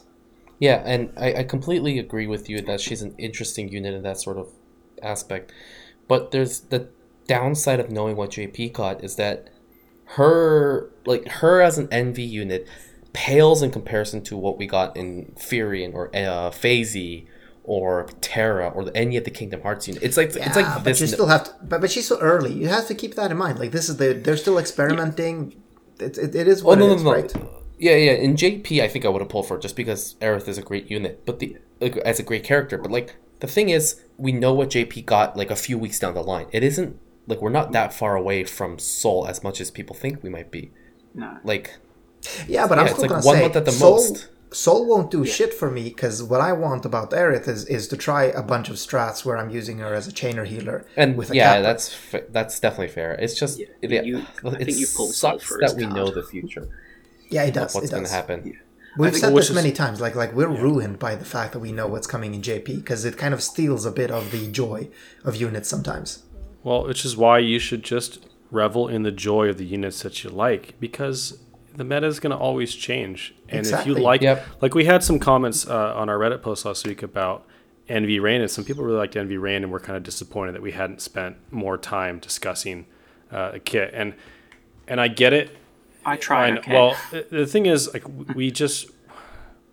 yeah, 0.59 0.81
and 0.85 1.11
I, 1.17 1.33
I 1.33 1.43
completely 1.43 1.99
agree 1.99 2.27
with 2.27 2.49
you 2.49 2.61
that 2.61 2.79
she's 2.79 3.01
an 3.01 3.15
interesting 3.17 3.67
unit 3.69 3.93
in 3.93 4.03
that 4.03 4.19
sort 4.21 4.37
of 4.37 4.49
aspect. 5.01 5.51
But 6.07 6.31
there's 6.31 6.61
the 6.61 6.89
downside 7.27 7.79
of 7.79 7.91
knowing 7.91 8.15
what 8.15 8.31
JP 8.31 8.73
got 8.73 9.03
is 9.03 9.15
that 9.15 9.49
her 10.05 10.91
like 11.05 11.27
her 11.27 11.61
as 11.61 11.77
an 11.77 11.87
NV 11.87 12.29
unit 12.29 12.67
pales 13.13 13.61
in 13.61 13.71
comparison 13.71 14.21
to 14.21 14.37
what 14.37 14.57
we 14.57 14.67
got 14.67 14.95
in 14.95 15.33
Firion 15.37 15.93
or 15.93 16.15
uh, 16.15 16.51
or 17.67 18.07
Terra 18.21 18.69
or 18.69 18.89
any 18.95 19.17
of 19.17 19.23
the 19.23 19.31
Kingdom 19.31 19.61
Hearts 19.61 19.87
unit. 19.87 20.03
It's 20.03 20.17
like 20.17 20.35
it's 20.35 20.55
like 20.55 20.83
but 20.83 20.83
this. 20.83 21.01
you 21.01 21.07
still 21.07 21.27
have 21.27 21.45
to. 21.45 21.51
But, 21.63 21.81
but 21.81 21.91
she's 21.91 22.07
so 22.07 22.19
early. 22.19 22.53
You 22.53 22.67
have 22.67 22.87
to 22.87 22.95
keep 22.95 23.15
that 23.15 23.31
in 23.31 23.37
mind. 23.37 23.59
Like 23.59 23.71
this 23.71 23.89
is 23.89 23.97
the 23.97 24.13
they're 24.13 24.37
still 24.37 24.57
experimenting. 24.57 25.55
It, 25.99 26.17
it, 26.17 26.35
it 26.35 26.47
is 26.47 26.63
Oh 26.67 26.75
what 26.75 26.79
no 26.79 26.87
it 26.87 26.89
no 26.89 26.95
is, 26.95 27.03
no! 27.03 27.11
right? 27.11 27.33
Yeah 27.77 27.95
yeah. 27.95 28.13
In 28.13 28.35
JP, 28.35 28.81
I 28.81 28.87
think 28.87 29.05
I 29.05 29.09
would 29.09 29.21
have 29.21 29.29
pulled 29.29 29.47
for 29.47 29.57
it 29.57 29.61
just 29.61 29.75
because 29.75 30.15
Aerith 30.21 30.47
is 30.47 30.57
a 30.57 30.61
great 30.61 30.89
unit, 30.89 31.25
but 31.25 31.39
the 31.39 31.57
like, 31.81 31.97
as 31.97 32.19
a 32.19 32.23
great 32.23 32.43
character. 32.43 32.77
But 32.77 32.91
like 32.91 33.15
the 33.39 33.47
thing 33.47 33.69
is, 33.69 34.01
we 34.17 34.31
know 34.31 34.53
what 34.53 34.69
JP 34.69 35.05
got 35.05 35.35
like 35.37 35.51
a 35.51 35.55
few 35.55 35.77
weeks 35.77 35.99
down 35.99 36.13
the 36.13 36.21
line. 36.23 36.47
It 36.51 36.63
isn't 36.63 36.99
like 37.27 37.41
we're 37.41 37.49
not 37.49 37.71
that 37.73 37.93
far 37.93 38.15
away 38.15 38.43
from 38.43 38.79
Sol 38.79 39.27
as 39.27 39.43
much 39.43 39.59
as 39.61 39.71
people 39.71 39.95
think 39.95 40.23
we 40.23 40.29
might 40.29 40.51
be. 40.51 40.71
no 41.13 41.39
Like 41.43 41.77
Yeah, 42.47 42.67
but 42.67 42.77
Yeah, 42.77 42.83
I'm 42.83 42.87
it's 42.87 42.97
still 42.97 43.03
like 43.03 43.09
gonna 43.09 43.23
one 43.25 43.37
say 43.37 43.41
month 43.41 43.55
at 43.55 43.65
the 43.65 43.71
Sol, 43.71 43.93
most. 43.95 44.29
Sol 44.55 44.85
won't 44.85 45.11
do 45.11 45.25
shit 45.25 45.53
for 45.53 45.69
me 45.69 45.83
because 45.83 46.23
what 46.31 46.39
I 46.49 46.51
want 46.53 46.85
about 46.85 47.11
Aerith 47.11 47.47
is 47.55 47.65
is 47.77 47.87
to 47.89 47.97
try 48.07 48.23
a 48.25 48.41
bunch 48.53 48.67
of 48.69 48.77
strats 48.77 49.25
where 49.25 49.37
I'm 49.37 49.49
using 49.59 49.77
her 49.79 49.93
as 49.99 50.07
a 50.07 50.13
chainer 50.19 50.45
healer 50.53 50.77
and 50.95 51.17
with 51.17 51.29
a 51.31 51.35
yeah, 51.35 51.49
kappa. 51.55 51.63
that's 51.63 51.85
fa- 51.93 52.23
that's 52.29 52.59
definitely 52.59 52.93
fair. 52.99 53.11
It's 53.23 53.37
just 53.41 53.59
Yeah, 53.59 53.65
yeah, 53.81 54.01
you- 54.09 54.25
I 54.45 54.51
think 54.63 54.77
you 54.83 54.87
pulled 54.95 55.13
Sol 55.13 55.31
sucks 55.31 55.43
for 55.43 55.57
that 55.61 55.75
we 55.75 55.83
card. 55.83 55.95
know 55.97 56.09
the 56.19 56.23
future. 56.23 56.65
yeah, 57.29 57.43
it 57.49 57.53
does. 57.53 57.75
what's 57.75 57.87
it 57.87 57.91
going 57.91 58.03
to 58.03 58.07
does. 58.09 58.19
happen. 58.21 58.57
We've 58.97 59.13
said 59.17 59.33
which 59.33 59.41
this 59.43 59.49
is- 59.49 59.55
many 59.61 59.73
times. 59.73 59.99
Like 59.99 60.15
like 60.15 60.31
we're 60.33 60.47
ruined 60.67 60.97
by 60.99 61.15
the 61.15 61.25
fact 61.35 61.51
that 61.53 61.59
we 61.59 61.71
know 61.73 61.87
what's 61.87 62.07
coming 62.07 62.33
in 62.33 62.41
JP 62.41 62.67
because 62.83 63.03
it 63.03 63.17
kind 63.17 63.33
of 63.33 63.41
steals 63.43 63.85
a 63.85 63.91
bit 63.91 64.09
of 64.09 64.31
the 64.31 64.47
joy 64.61 64.87
of 65.25 65.35
units 65.35 65.67
sometimes. 65.67 66.23
Well, 66.63 66.87
which 66.87 67.03
is 67.03 67.17
why 67.17 67.39
you 67.39 67.59
should 67.59 67.83
just 67.83 68.25
revel 68.51 68.87
in 68.87 69.03
the 69.03 69.11
joy 69.11 69.49
of 69.49 69.57
the 69.57 69.65
units 69.65 70.01
that 70.03 70.23
you 70.23 70.29
like 70.29 70.75
because 70.79 71.19
the 71.75 71.83
meta 71.83 72.07
is 72.07 72.19
going 72.19 72.31
to 72.31 72.37
always 72.37 72.73
change. 72.73 73.33
And 73.49 73.65
if 73.65 73.85
you 73.85 73.95
like, 73.95 74.21
Yep. 74.21 74.45
like 74.61 74.73
we 74.75 74.85
had 74.85 75.03
some 75.03 75.19
comments 75.19 75.67
uh, 75.67 75.93
on 75.95 76.09
our 76.09 76.17
Reddit 76.17 76.41
post 76.41 76.65
last 76.65 76.85
week 76.87 77.03
about 77.03 77.45
NV 77.89 78.21
Rain, 78.21 78.41
and 78.41 78.49
some 78.49 78.63
people 78.63 78.83
really 78.83 78.97
liked 78.97 79.13
NV 79.15 79.39
Rain 79.39 79.63
and 79.63 79.71
were 79.71 79.79
kind 79.79 79.95
of 79.97 80.03
disappointed 80.03 80.53
that 80.55 80.61
we 80.61 80.71
hadn't 80.71 81.01
spent 81.01 81.37
more 81.51 81.77
time 81.77 82.19
discussing 82.19 82.85
uh, 83.31 83.51
a 83.53 83.59
kit. 83.59 83.91
And 83.93 84.13
and 84.87 85.01
I 85.01 85.07
get 85.07 85.33
it. 85.33 85.49
i 86.05 86.15
try. 86.15 86.47
And 86.47 86.59
okay. 86.59 86.73
well, 86.73 86.95
the- 87.11 87.25
the 87.29 87.45
thing 87.47 87.65
is, 87.65 87.91
like 87.93 88.03
we 88.35 88.51
just, 88.51 88.87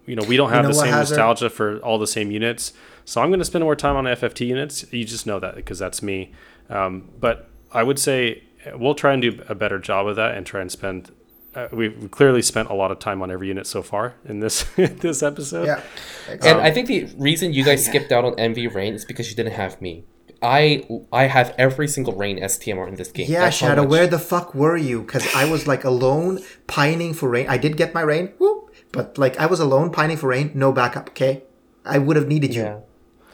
you 0.07 0.17
know, 0.17 0.25
we 0.25 0.37
don't 0.37 0.51
have 0.51 0.65
know 0.65 0.71
the 0.71 0.77
what, 0.77 0.85
same 0.85 0.93
Hazard? 0.93 1.15
nostalgia 1.17 1.51
for 1.51 1.79
all 1.81 1.99
the 1.99 2.07
same 2.07 2.31
units. 2.31 2.73
So 3.05 3.21
I'm 3.21 3.29
going 3.29 3.41
to 3.41 3.45
spend 3.45 3.65
more 3.65 3.77
time 3.77 3.97
on 3.97 4.05
FFT 4.05 4.47
units. 4.47 4.91
You 4.93 5.05
just 5.05 5.27
know 5.27 5.39
that 5.41 5.55
because 5.57 5.79
that's 5.79 6.03
me. 6.03 6.33
Um, 6.71 7.11
but 7.21 7.49
I 7.73 7.83
would 7.83 7.99
say 7.99 8.45
we'll 8.75 8.95
try 8.95 9.13
and 9.13 9.21
do 9.23 9.43
a 9.49 9.55
better 9.55 9.79
job 9.79 10.07
of 10.07 10.17
that 10.17 10.37
and 10.37 10.47
try 10.47 10.61
and 10.61 10.71
spend. 10.71 11.11
Uh, 11.55 11.69
we've 11.73 12.11
clearly 12.11 12.41
spent 12.43 12.71
a 12.71 12.75
lot 12.75 12.91
of 12.91 12.99
time 12.99 13.21
on 13.23 13.31
every 13.31 13.49
unit 13.49 13.67
so 13.67 13.83
far 13.83 14.15
in 14.25 14.41
this 14.41 14.65
this 14.77 15.23
episode. 15.23 15.67
Yeah, 15.67 15.83
And 16.29 16.59
I 16.61 16.71
think 16.71 16.89
the 16.89 17.05
reason 17.19 17.53
you 17.53 17.65
guys 17.65 17.85
skipped 17.85 18.11
out 18.11 18.25
on 18.25 18.33
NV 18.37 18.75
Rain 18.75 18.95
is 18.95 19.05
because 19.05 19.29
you 19.31 19.37
didn't 19.37 19.53
have 19.55 19.81
me. 19.83 20.05
I 20.41 20.85
I 21.13 21.25
have 21.25 21.55
every 21.59 21.87
single 21.89 22.15
Rain 22.15 22.39
STMR 22.41 22.89
in 22.89 22.95
this 22.97 23.13
game. 23.13 23.27
yeah, 23.31 23.43
That's 23.43 23.57
Shadow. 23.57 23.83
much- 23.83 23.91
Where 23.91 24.07
the 24.07 24.19
fuck 24.19 24.55
were 24.55 24.77
you? 24.77 25.03
Because 25.03 25.27
I 25.35 25.45
was 25.49 25.67
like 25.69 25.85
alone 25.85 26.41
pining 26.67 27.13
for 27.15 27.29
rain. 27.29 27.47
I 27.49 27.59
did 27.59 27.77
get 27.77 27.93
my 27.95 28.01
rain, 28.01 28.33
whoop, 28.39 28.75
but 28.91 29.19
like 29.19 29.39
I 29.39 29.47
was 29.47 29.61
alone 29.61 29.91
pining 29.93 30.17
for 30.17 30.29
rain, 30.29 30.51
no 30.55 30.73
backup. 30.73 31.11
Okay, 31.11 31.43
I 31.85 31.99
would 31.99 32.17
have 32.17 32.27
needed 32.29 32.55
you. 32.55 32.63
Yeah. 32.63 32.79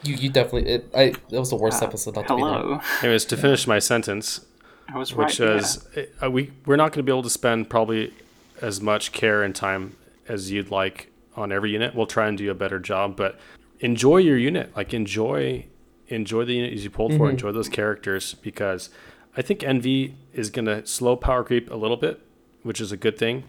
You, 0.03 0.15
you 0.15 0.29
definitely 0.29 0.71
it, 0.71 0.89
I 0.95 1.13
that 1.29 1.39
was 1.39 1.49
the 1.49 1.55
worst 1.57 1.81
episode 1.83 2.15
not 2.15 2.27
to 2.27 2.35
be 2.35 2.41
there. 2.43 2.51
hello 2.53 2.81
Anyways, 3.01 3.25
to 3.25 3.35
finish 3.37 3.65
my 3.67 3.79
sentence, 3.79 4.45
i 4.93 4.97
was 4.97 5.13
right 5.13 5.27
which 5.27 5.37
there. 5.37 5.57
is 5.57 5.85
uh, 6.23 6.29
we 6.29 6.51
we're 6.65 6.75
not 6.75 6.91
going 6.91 6.99
to 6.99 7.03
be 7.03 7.11
able 7.11 7.23
to 7.23 7.29
spend 7.29 7.69
probably 7.69 8.13
as 8.61 8.81
much 8.81 9.11
care 9.11 9.43
and 9.43 9.55
time 9.55 9.95
as 10.27 10.51
you'd 10.51 10.71
like 10.71 11.11
on 11.35 11.51
every 11.51 11.71
unit. 11.71 11.95
We'll 11.95 12.07
try 12.07 12.27
and 12.27 12.37
do 12.37 12.49
a 12.51 12.55
better 12.55 12.79
job, 12.79 13.15
but 13.15 13.39
enjoy 13.79 14.17
your 14.17 14.37
unit. 14.37 14.75
Like 14.75 14.93
enjoy 14.93 15.65
enjoy 16.07 16.45
the 16.45 16.53
unit 16.53 16.73
you 16.73 16.89
pulled 16.89 17.11
mm-hmm. 17.11 17.19
for. 17.19 17.29
Enjoy 17.29 17.51
those 17.51 17.69
characters 17.69 18.35
because 18.35 18.89
I 19.37 19.41
think 19.41 19.61
NV 19.61 20.13
is 20.33 20.49
going 20.49 20.65
to 20.65 20.85
slow 20.85 21.15
power 21.15 21.43
creep 21.43 21.69
a 21.69 21.75
little 21.75 21.97
bit, 21.97 22.21
which 22.63 22.81
is 22.81 22.91
a 22.91 22.97
good 22.97 23.17
thing. 23.17 23.43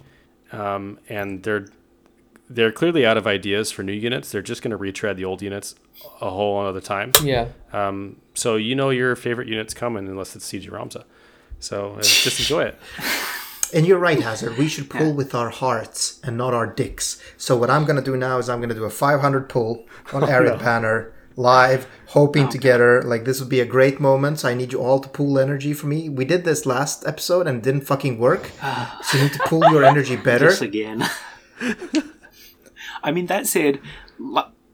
Um, 0.53 0.99
and 1.09 1.43
they're 1.43 1.66
they're 2.51 2.72
clearly 2.72 3.07
out 3.07 3.16
of 3.16 3.26
ideas 3.28 3.70
for 3.70 3.84
new 3.84 3.92
units. 3.92 4.32
They're 4.32 4.42
just 4.42 4.61
going 4.61 4.72
to 4.72 4.76
retread 4.76 5.16
the 5.16 5.24
old 5.24 5.40
units 5.40 5.76
a 6.20 6.28
whole 6.28 6.59
other 6.59 6.80
time. 6.80 7.12
Yeah. 7.22 7.48
Um, 7.72 8.16
so 8.34 8.57
you 8.57 8.74
know 8.74 8.90
your 8.90 9.14
favorite 9.14 9.46
unit's 9.46 9.72
coming 9.72 10.09
unless 10.09 10.34
it's 10.34 10.51
CG 10.51 10.68
Ramza. 10.68 11.05
So 11.61 11.92
uh, 11.92 12.03
just 12.03 12.40
enjoy 12.40 12.64
it. 12.64 12.78
And 13.72 13.86
you're 13.86 14.01
right, 14.01 14.20
Hazard. 14.20 14.59
We 14.59 14.66
should 14.66 14.90
pull 14.90 15.12
with 15.12 15.32
our 15.32 15.51
hearts 15.51 16.18
and 16.24 16.36
not 16.36 16.55
our 16.55 16.66
dicks. 16.66 17.22
So 17.36 17.57
what 17.57 17.70
I'm 17.70 17.84
going 17.84 17.94
to 17.94 18.03
do 18.03 18.16
now 18.16 18.38
is 18.38 18.48
I'm 18.48 18.59
going 18.59 18.70
to 18.70 18.74
do 18.74 18.82
a 18.82 18.90
500 18.90 19.48
pull 19.48 19.86
on 20.12 20.24
Eric 20.28 20.55
oh, 20.55 20.57
no. 20.57 20.61
Banner 20.61 21.12
live, 21.36 21.86
hoping 22.07 22.46
okay. 22.46 22.53
together. 22.53 23.01
Like 23.05 23.24
this 23.26 23.38
would 23.38 23.48
be 23.48 23.61
a 23.61 23.64
great 23.64 24.01
moment. 24.01 24.40
So 24.40 24.48
I 24.48 24.55
need 24.55 24.72
you 24.72 24.82
all 24.82 24.98
to 24.98 25.09
pool 25.09 25.38
energy 25.38 25.72
for 25.72 25.86
me. 25.86 26.09
We 26.09 26.24
did 26.24 26.44
this 26.44 26.66
last 26.66 27.07
episode 27.07 27.46
and 27.46 27.62
didn't 27.62 27.82
fucking 27.82 28.18
work. 28.18 28.51
so 29.05 29.18
you 29.18 29.22
need 29.22 29.34
to 29.34 29.42
pool 29.46 29.62
your 29.70 29.84
energy 29.84 30.16
better. 30.16 30.48
Just 30.48 30.62
again. 30.62 31.09
I 33.03 33.12
mean, 33.12 33.26
that 33.26 33.46
said, 33.46 33.80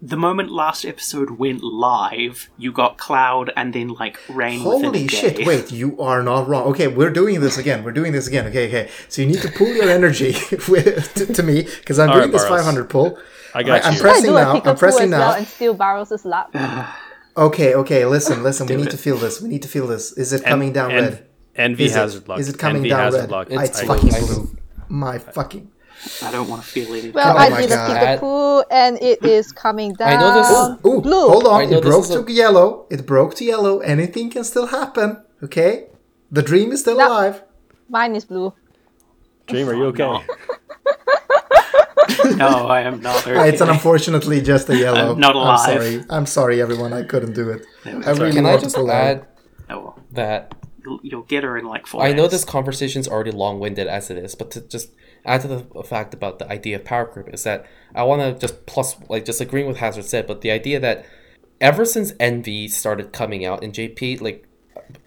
the 0.03 0.17
moment 0.17 0.51
last 0.51 0.85
episode 0.85 1.31
went 1.31 1.63
live, 1.63 2.51
you 2.59 2.71
got 2.71 2.99
Cloud 2.99 3.53
and 3.57 3.73
then 3.73 3.89
like 3.89 4.19
rain. 4.29 4.61
Holy 4.61 5.09
shit! 5.09 5.47
Wait, 5.47 5.73
you 5.73 5.99
are 6.01 6.23
not 6.23 6.49
wrong. 6.49 6.65
Okay, 6.69 6.87
we're 6.87 7.11
doing 7.11 7.41
this 7.41 7.59
again. 7.59 7.83
We're 7.83 7.93
doing 7.93 8.13
this 8.13 8.27
again. 8.27 8.47
Okay, 8.47 8.69
okay. 8.69 8.91
So 9.09 9.23
you 9.23 9.29
need 9.29 9.41
to 9.41 9.51
pull 9.51 9.69
your 9.69 9.89
energy 9.89 10.33
with, 10.69 11.15
to, 11.15 11.33
to, 11.33 11.43
me 11.43 11.63
because 11.63 11.99
I'm 11.99 12.11
All 12.11 12.17
doing 12.17 12.31
right, 12.31 12.33
this 12.33 12.47
500 12.47 12.91
pull. 12.91 13.19
I 13.55 13.63
got 13.63 13.85
I, 13.85 13.91
you. 13.91 13.95
I'm 13.95 14.01
pressing 14.01 14.35
now. 14.35 14.63
I'm 14.65 14.77
pressing 14.77 15.11
now. 15.11 15.19
Well 15.21 15.33
and 15.35 15.47
steal 15.47 15.75
Barrows' 15.75 16.25
lap. 16.25 16.55
okay, 17.37 17.75
okay. 17.75 18.05
Listen, 18.05 18.43
listen. 18.43 18.67
we 18.67 18.77
need 18.77 18.89
it. 18.89 18.91
to 18.91 18.99
feel 18.99 19.17
this. 19.17 19.41
We 19.41 19.49
need 19.49 19.63
to 19.63 19.69
feel 19.69 19.87
this. 19.87 20.13
Is 20.13 20.33
it 20.33 20.45
coming 20.45 20.73
down 20.73 20.93
en- 20.93 21.03
red? 21.03 21.27
Envy 21.55 21.87
is 21.87 21.95
hazard 21.95 22.25
it, 22.25 22.29
luck. 22.29 22.39
Is 22.39 22.51
it 22.51 22.59
coming 22.59 22.77
Envy 22.79 22.91
down 22.91 23.13
red? 23.13 23.31
Luck. 23.31 23.49
Ah, 23.51 23.61
it's, 23.61 23.81
it's 23.81 23.89
fucking 23.89 24.11
blue. 24.11 24.57
My 24.89 25.19
fucking. 25.19 25.73
I 26.23 26.31
don't 26.31 26.49
want 26.49 26.63
to 26.63 26.69
feel 26.69 26.93
it. 26.95 27.15
Well, 27.15 27.35
oh 27.35 27.39
I 27.39 27.61
did 27.61 27.71
a 27.71 27.77
Kickapoo 27.77 28.65
and 28.71 28.99
it 29.01 29.25
is 29.25 29.53
coming 29.53 29.95
down. 29.95 30.13
I 30.13 30.21
know 30.21 30.35
this. 30.35 30.87
Ooh, 30.87 30.99
ooh 30.99 31.01
blue. 31.01 31.29
Hold 31.29 31.47
on, 31.47 31.73
it 31.73 31.83
broke 31.83 32.07
to 32.07 32.25
a... 32.25 32.31
yellow. 32.31 32.87
It 32.91 33.07
broke 33.07 33.35
to 33.37 33.45
yellow. 33.45 33.81
Anything 33.81 34.31
can 34.31 34.45
still 34.45 34.67
happen. 34.67 35.23
Okay, 35.43 35.89
the 36.31 36.43
dream 36.43 36.73
is 36.73 36.81
still 36.81 36.99
no. 36.99 37.09
alive. 37.09 37.43
Mine 37.89 38.15
is 38.17 38.25
blue. 38.25 38.53
Dream, 39.47 39.69
are 39.69 39.75
you 39.75 39.87
okay? 39.87 40.03
no, 42.37 42.49
I 42.69 42.81
am 42.83 43.01
not. 43.01 43.27
Okay. 43.27 43.49
It's 43.49 43.61
unfortunately 43.61 44.41
just 44.41 44.69
a 44.69 44.77
yellow. 44.77 45.13
I'm 45.13 45.21
not 45.21 45.37
alive. 45.37 45.69
I'm 45.69 45.79
sorry. 45.79 46.05
I'm 46.11 46.27
sorry, 46.27 46.63
everyone. 46.63 46.93
I 46.93 47.05
couldn't 47.05 47.35
do 47.35 47.51
it. 47.51 47.65
I 47.85 48.11
really 48.11 48.33
Can 48.33 48.47
I 48.47 48.57
just 48.57 48.77
add 48.77 49.27
oh. 49.71 49.95
that 50.13 50.55
you'll, 50.85 51.01
you'll, 51.03 51.23
get 51.23 51.45
her 51.45 51.57
in 51.57 51.67
like 51.67 51.87
four. 51.87 52.03
I 52.03 52.13
know 52.13 52.27
this 52.27 52.45
conversation's 52.45 53.07
already 53.07 53.31
long-winded 53.31 53.87
as 53.87 54.11
it 54.11 54.19
is, 54.19 54.35
but 54.35 54.51
to 54.53 54.61
just 54.61 54.91
add 55.27 55.43
to 55.43 55.49
the 55.49 55.83
fact 55.83 56.15
about 56.15 56.39
the 56.39 56.51
idea 56.51 56.77
of 56.77 56.85
power 56.85 57.05
creep 57.05 57.29
is 57.35 57.43
that 57.43 57.67
I 57.95 58.05
want 58.05 58.23
to 58.23 58.47
just 58.47 58.67
plus 58.67 58.97
like 59.09 59.25
just 59.25 59.41
agreeing 59.41 59.67
with 59.67 59.79
Hazard 59.79 60.05
said, 60.05 60.27
but 60.27 60.41
the 60.41 60.51
idea 60.51 60.81
that 60.81 61.05
ever 61.61 61.85
since 61.85 62.13
NV 62.13 62.71
started 62.71 63.13
coming 63.13 63.45
out 63.45 63.63
in 63.63 63.73
JP, 63.73 64.21
like 64.21 64.47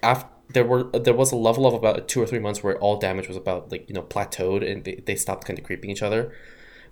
after 0.03 0.29
there 0.51 0.65
were 0.65 0.83
there 0.83 1.13
was 1.13 1.31
a 1.31 1.35
level 1.35 1.65
of 1.65 1.73
about 1.73 2.07
two 2.07 2.21
or 2.21 2.25
three 2.25 2.39
months 2.39 2.63
where 2.63 2.77
all 2.79 2.97
damage 2.97 3.27
was 3.27 3.37
about 3.37 3.71
like 3.71 3.87
you 3.87 3.93
know 3.93 4.01
plateaued 4.01 4.69
and 4.69 4.83
they, 4.83 4.95
they 5.05 5.15
stopped 5.15 5.45
kind 5.45 5.57
of 5.57 5.65
creeping 5.65 5.89
each 5.89 6.01
other. 6.01 6.33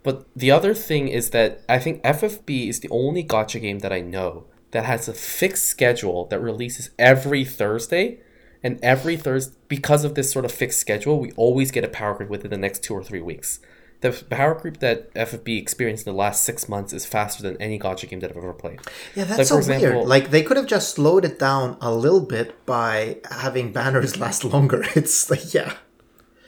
But 0.03 0.27
the 0.35 0.51
other 0.51 0.73
thing 0.73 1.07
is 1.07 1.31
that 1.31 1.63
I 1.67 1.79
think 1.79 2.03
FFB 2.03 2.69
is 2.69 2.79
the 2.79 2.89
only 2.89 3.23
gotcha 3.23 3.59
game 3.59 3.79
that 3.79 3.91
I 3.91 3.99
know 3.99 4.45
that 4.71 4.85
has 4.85 5.07
a 5.07 5.13
fixed 5.13 5.65
schedule 5.65 6.25
that 6.27 6.39
releases 6.39 6.91
every 6.99 7.43
Thursday 7.43 8.19
and 8.63 8.79
every 8.81 9.17
Thursday, 9.17 9.55
because 9.67 10.03
of 10.03 10.15
this 10.15 10.31
sort 10.31 10.45
of 10.45 10.51
fixed 10.51 10.79
schedule, 10.79 11.19
we 11.19 11.31
always 11.33 11.71
get 11.71 11.83
a 11.83 11.87
power 11.87 12.15
creep 12.15 12.29
within 12.29 12.51
the 12.51 12.57
next 12.57 12.83
two 12.83 12.93
or 12.93 13.03
three 13.03 13.21
weeks. 13.21 13.59
The 14.01 14.11
power 14.29 14.53
creep 14.53 14.79
that 14.79 15.11
FFB 15.15 15.59
experienced 15.59 16.05
in 16.05 16.13
the 16.13 16.17
last 16.17 16.43
six 16.43 16.69
months 16.69 16.93
is 16.93 17.05
faster 17.05 17.41
than 17.41 17.59
any 17.59 17.79
gacha 17.79 18.07
game 18.07 18.19
that 18.19 18.29
I've 18.29 18.37
ever 18.37 18.53
played. 18.53 18.79
Yeah, 19.15 19.23
that's 19.23 19.39
like, 19.39 19.47
so 19.47 19.57
example, 19.57 19.89
weird. 19.89 20.07
Like 20.07 20.29
they 20.29 20.43
could 20.43 20.57
have 20.57 20.67
just 20.67 20.93
slowed 20.93 21.25
it 21.25 21.39
down 21.39 21.77
a 21.81 21.91
little 21.91 22.21
bit 22.21 22.63
by 22.67 23.17
having 23.31 23.71
banners 23.71 24.17
last 24.19 24.43
longer. 24.43 24.85
It's 24.95 25.29
like 25.31 25.53
yeah. 25.53 25.77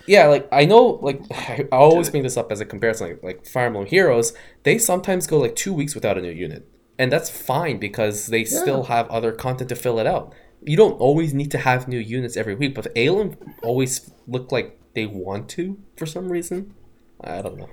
Yeah, 0.05 0.28
like 0.28 0.47
I 0.51 0.66
know, 0.66 0.99
like 1.01 1.22
I 1.32 1.68
always 1.72 2.10
bring 2.12 2.24
this 2.24 2.38
up 2.38 2.51
as 2.51 2.62
a 2.62 2.66
comparison. 2.66 3.10
Like, 3.10 3.24
like 3.24 3.45
Fire 3.47 3.66
Emblem 3.66 3.88
Heroes, 3.88 4.34
they 4.62 4.78
sometimes 4.78 5.26
go 5.26 5.39
like 5.39 5.55
two 5.55 5.74
weeks 5.74 5.95
without 5.95 6.20
a 6.20 6.22
new 6.22 6.32
unit, 6.32 6.68
and 6.99 7.12
that's 7.12 7.32
fine 7.32 7.80
because 7.80 8.28
they 8.28 8.41
yeah. 8.41 8.62
still 8.62 8.84
have 8.84 9.10
other 9.10 9.32
content 9.32 9.70
to 9.70 9.76
fill 9.76 9.97
it 9.97 10.05
out 10.05 10.36
you 10.62 10.78
don't 10.78 10.99
always 10.99 11.34
need 11.34 11.51
to 11.51 11.57
have 11.57 11.88
new 11.88 11.99
units 11.99 12.36
every 12.38 12.55
week, 12.55 12.76
but 12.76 12.88
Alim 12.97 13.38
always 13.64 14.12
look 14.28 14.51
like 14.51 14.80
they 14.93 15.05
want 15.05 15.49
to 15.49 15.80
for 15.95 16.05
some 16.05 16.32
reason. 16.32 16.74
I 17.22 17.41
don't 17.41 17.57
know. 17.57 17.70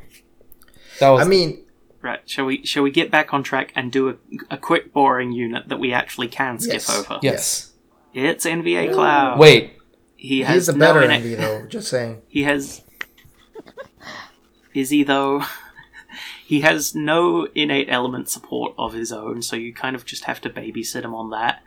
That 1.01 1.11
was 1.11 1.27
I 1.27 1.29
mean, 1.29 1.65
right? 2.03 2.29
Shall 2.29 2.47
we 2.47 2.65
shall 2.65 2.83
we 2.83 2.91
get 2.91 3.11
back 3.11 3.35
on 3.35 3.43
track 3.43 3.73
and 3.75 3.91
do 3.91 4.09
a, 4.09 4.17
a 4.51 4.57
quick 4.57 4.93
boring 4.93 5.33
unit 5.33 5.69
that 5.69 5.79
we 5.79 5.93
actually 5.93 6.29
can 6.29 6.59
skip 6.59 6.75
yes. 6.75 6.91
over? 6.91 7.19
Yes. 7.23 7.73
It's 8.15 8.47
NVA 8.47 8.95
Cloud. 8.95 9.39
Wait, 9.39 9.73
he 10.17 10.41
has 10.43 10.67
He's 10.67 10.69
a 10.71 10.73
better 10.73 11.03
no 11.03 11.09
NV 11.09 11.37
though. 11.37 11.67
Just 11.67 11.89
saying. 11.89 12.23
He 12.29 12.45
has. 12.45 12.83
Is 14.75 14.91
he 14.91 15.03
though? 15.05 15.43
he 16.47 16.61
has 16.63 16.95
no 16.95 17.47
innate 17.55 17.89
element 17.91 18.29
support 18.29 18.75
of 18.79 18.95
his 18.95 19.13
own, 19.13 19.43
so 19.43 19.57
you 19.57 19.75
kind 19.75 19.97
of 19.97 20.05
just 20.05 20.25
have 20.25 20.41
to 20.43 20.51
babysit 20.51 21.03
him 21.03 21.15
on 21.15 21.31
that 21.31 21.63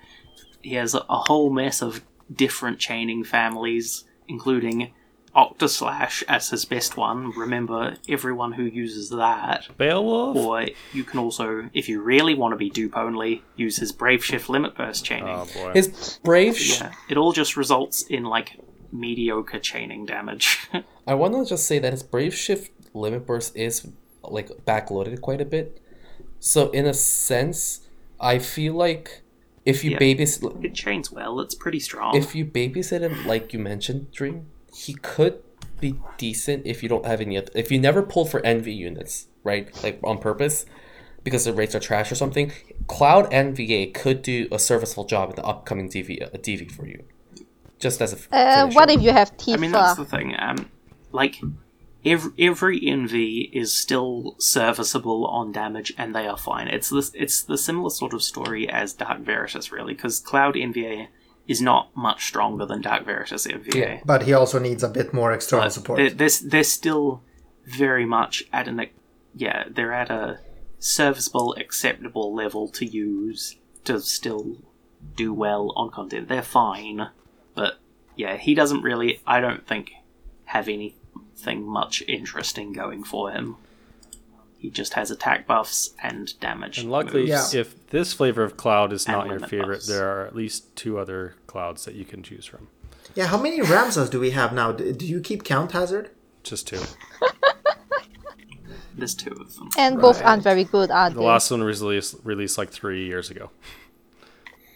he 0.61 0.75
has 0.75 0.93
a 0.93 1.03
whole 1.07 1.49
mess 1.49 1.81
of 1.81 2.03
different 2.33 2.79
chaining 2.79 3.23
families, 3.23 4.03
including 4.27 4.93
Octaslash 5.35 6.23
as 6.27 6.49
his 6.49 6.65
best 6.65 6.97
one. 6.97 7.31
Remember, 7.31 7.95
everyone 8.07 8.53
who 8.53 8.63
uses 8.63 9.09
that. 9.09 9.67
Beowulf? 9.77 10.35
Or 10.37 10.65
you 10.93 11.03
can 11.03 11.19
also, 11.19 11.69
if 11.73 11.87
you 11.87 12.01
really 12.01 12.33
want 12.33 12.53
to 12.53 12.57
be 12.57 12.69
dupe 12.69 12.97
only, 12.97 13.43
use 13.55 13.77
his 13.77 13.91
Brave 13.91 14.23
Shift 14.23 14.49
Limit 14.49 14.75
Burst 14.75 15.05
chaining. 15.05 15.29
Oh 15.29 15.47
boy. 15.53 15.71
His 15.73 16.19
Brave 16.23 16.57
Shift. 16.57 16.81
Yeah, 16.81 16.93
it 17.09 17.17
all 17.17 17.31
just 17.31 17.55
results 17.55 18.03
in, 18.03 18.23
like, 18.23 18.59
mediocre 18.91 19.59
chaining 19.59 20.05
damage. 20.05 20.67
I 21.07 21.13
want 21.13 21.35
to 21.35 21.45
just 21.45 21.65
say 21.65 21.79
that 21.79 21.93
his 21.93 22.03
Brave 22.03 22.33
Shift 22.33 22.71
Limit 22.93 23.25
Burst 23.25 23.55
is, 23.55 23.87
like, 24.23 24.49
backloaded 24.65 25.21
quite 25.21 25.41
a 25.41 25.45
bit. 25.45 25.81
So, 26.39 26.69
in 26.71 26.85
a 26.85 26.93
sense, 26.93 27.81
I 28.19 28.39
feel 28.39 28.73
like 28.73 29.21
if 29.65 29.83
you 29.83 29.91
yeah, 29.91 29.99
babysit, 29.99 30.63
it 30.63 30.73
chains 30.73 31.11
well. 31.11 31.39
It's 31.39 31.55
pretty 31.55 31.79
strong. 31.79 32.15
If 32.15 32.35
you 32.35 32.45
babysit 32.45 33.01
him, 33.01 33.25
like 33.27 33.53
you 33.53 33.59
mentioned, 33.59 34.11
Dream, 34.11 34.47
he 34.73 34.93
could 34.93 35.41
be 35.79 35.95
decent 36.17 36.65
if 36.65 36.83
you 36.83 36.89
don't 36.89 37.05
have 37.05 37.21
any. 37.21 37.37
If 37.37 37.71
you 37.71 37.79
never 37.79 38.01
pull 38.01 38.25
for 38.25 38.41
NV 38.41 38.73
units, 38.75 39.27
right? 39.43 39.71
Like 39.83 39.99
on 40.03 40.17
purpose, 40.19 40.65
because 41.23 41.45
the 41.45 41.53
rates 41.53 41.75
are 41.75 41.79
trash 41.79 42.11
or 42.11 42.15
something. 42.15 42.51
Cloud 42.87 43.29
NVA 43.31 43.93
could 43.93 44.21
do 44.21 44.47
a 44.51 44.59
serviceable 44.59 45.05
job 45.05 45.29
in 45.31 45.35
the 45.35 45.45
upcoming 45.45 45.89
DV, 45.89 46.23
uh, 46.23 46.37
DV 46.37 46.71
for 46.71 46.87
you. 46.87 47.03
Just 47.77 48.01
as 48.01 48.13
a. 48.13 48.35
Uh, 48.35 48.71
what 48.71 48.89
if 48.89 49.01
you 49.01 49.11
have 49.11 49.35
Tifa? 49.37 49.53
I 49.53 49.57
mean, 49.57 49.71
that's 49.71 49.97
the 49.97 50.05
thing. 50.05 50.35
Um, 50.37 50.69
like 51.11 51.35
every, 52.05 52.31
every 52.39 52.81
NV 52.81 53.51
is 53.53 53.73
still 53.73 54.35
serviceable 54.39 55.25
on 55.25 55.51
damage, 55.51 55.93
and 55.97 56.15
they 56.15 56.27
are 56.27 56.37
fine. 56.37 56.67
It's 56.67 56.89
this 56.89 57.11
it's 57.13 57.41
the 57.41 57.57
similar 57.57 57.89
sort 57.89 58.13
of 58.13 58.23
story 58.23 58.69
as 58.69 58.93
Dark 58.93 59.19
Veritas, 59.19 59.71
really, 59.71 59.93
because 59.93 60.19
Cloud 60.19 60.55
NVA 60.55 61.07
is 61.47 61.61
not 61.61 61.95
much 61.95 62.25
stronger 62.25 62.65
than 62.65 62.81
Dark 62.81 63.05
Veritas 63.05 63.47
NVA. 63.47 63.75
Yeah, 63.75 63.99
but 64.05 64.23
he 64.23 64.33
also 64.33 64.59
needs 64.59 64.83
a 64.83 64.89
bit 64.89 65.13
more 65.13 65.31
external 65.33 65.65
but 65.65 65.73
support. 65.73 65.97
They're, 65.97 66.09
they're, 66.09 66.29
they're 66.45 66.63
still 66.63 67.23
very 67.65 68.05
much 68.05 68.43
at 68.51 68.67
an 68.67 68.87
yeah 69.35 69.65
they're 69.69 69.93
at 69.93 70.09
a 70.09 70.39
serviceable, 70.79 71.53
acceptable 71.55 72.33
level 72.33 72.67
to 72.69 72.85
use 72.85 73.57
to 73.83 73.99
still 73.99 74.57
do 75.15 75.33
well 75.33 75.73
on 75.75 75.91
content. 75.91 76.27
They're 76.27 76.41
fine, 76.41 77.09
but 77.53 77.79
yeah, 78.15 78.37
he 78.37 78.53
doesn't 78.53 78.81
really. 78.81 79.21
I 79.25 79.39
don't 79.39 79.67
think 79.67 79.91
have 80.45 80.67
any 80.67 80.95
nothing 81.39 81.65
much 81.65 82.03
interesting 82.07 82.73
going 82.73 83.03
for 83.03 83.31
him. 83.31 83.55
He 84.57 84.69
just 84.69 84.93
has 84.93 85.09
attack 85.09 85.47
buffs 85.47 85.91
and 86.03 86.37
damage. 86.41 86.79
And 86.79 86.91
luckily, 86.91 87.29
yeah. 87.29 87.47
if 87.53 87.87
this 87.87 88.11
flavor 88.11 88.43
of 88.43 88.57
cloud 88.57 88.91
is 88.91 89.07
not 89.07 89.27
your 89.27 89.39
favorite, 89.39 89.77
buffs. 89.77 89.87
there 89.87 90.09
are 90.09 90.25
at 90.25 90.35
least 90.35 90.75
two 90.75 90.99
other 90.99 91.35
clouds 91.47 91.85
that 91.85 91.95
you 91.95 92.03
can 92.03 92.23
choose 92.23 92.45
from. 92.45 92.67
Yeah, 93.15 93.27
how 93.27 93.41
many 93.41 93.61
Ramzas 93.61 94.09
do 94.09 94.19
we 94.19 94.31
have 94.31 94.53
now? 94.53 94.73
Do 94.73 95.05
you 95.05 95.21
keep 95.21 95.45
count, 95.45 95.71
Hazard? 95.71 96.11
Just 96.43 96.67
two. 96.67 96.81
There's 98.97 99.15
two 99.15 99.31
of 99.31 99.55
them. 99.55 99.69
And 99.77 99.95
right. 99.95 100.01
both 100.01 100.21
aren't 100.21 100.43
very 100.43 100.65
good, 100.65 100.91
are 100.91 101.09
the 101.09 101.15
they? 101.15 101.21
The 101.21 101.27
last 101.27 101.49
one 101.49 101.63
was 101.63 101.81
released, 101.81 102.15
released 102.25 102.57
like 102.57 102.69
three 102.69 103.05
years 103.05 103.29
ago. 103.29 103.49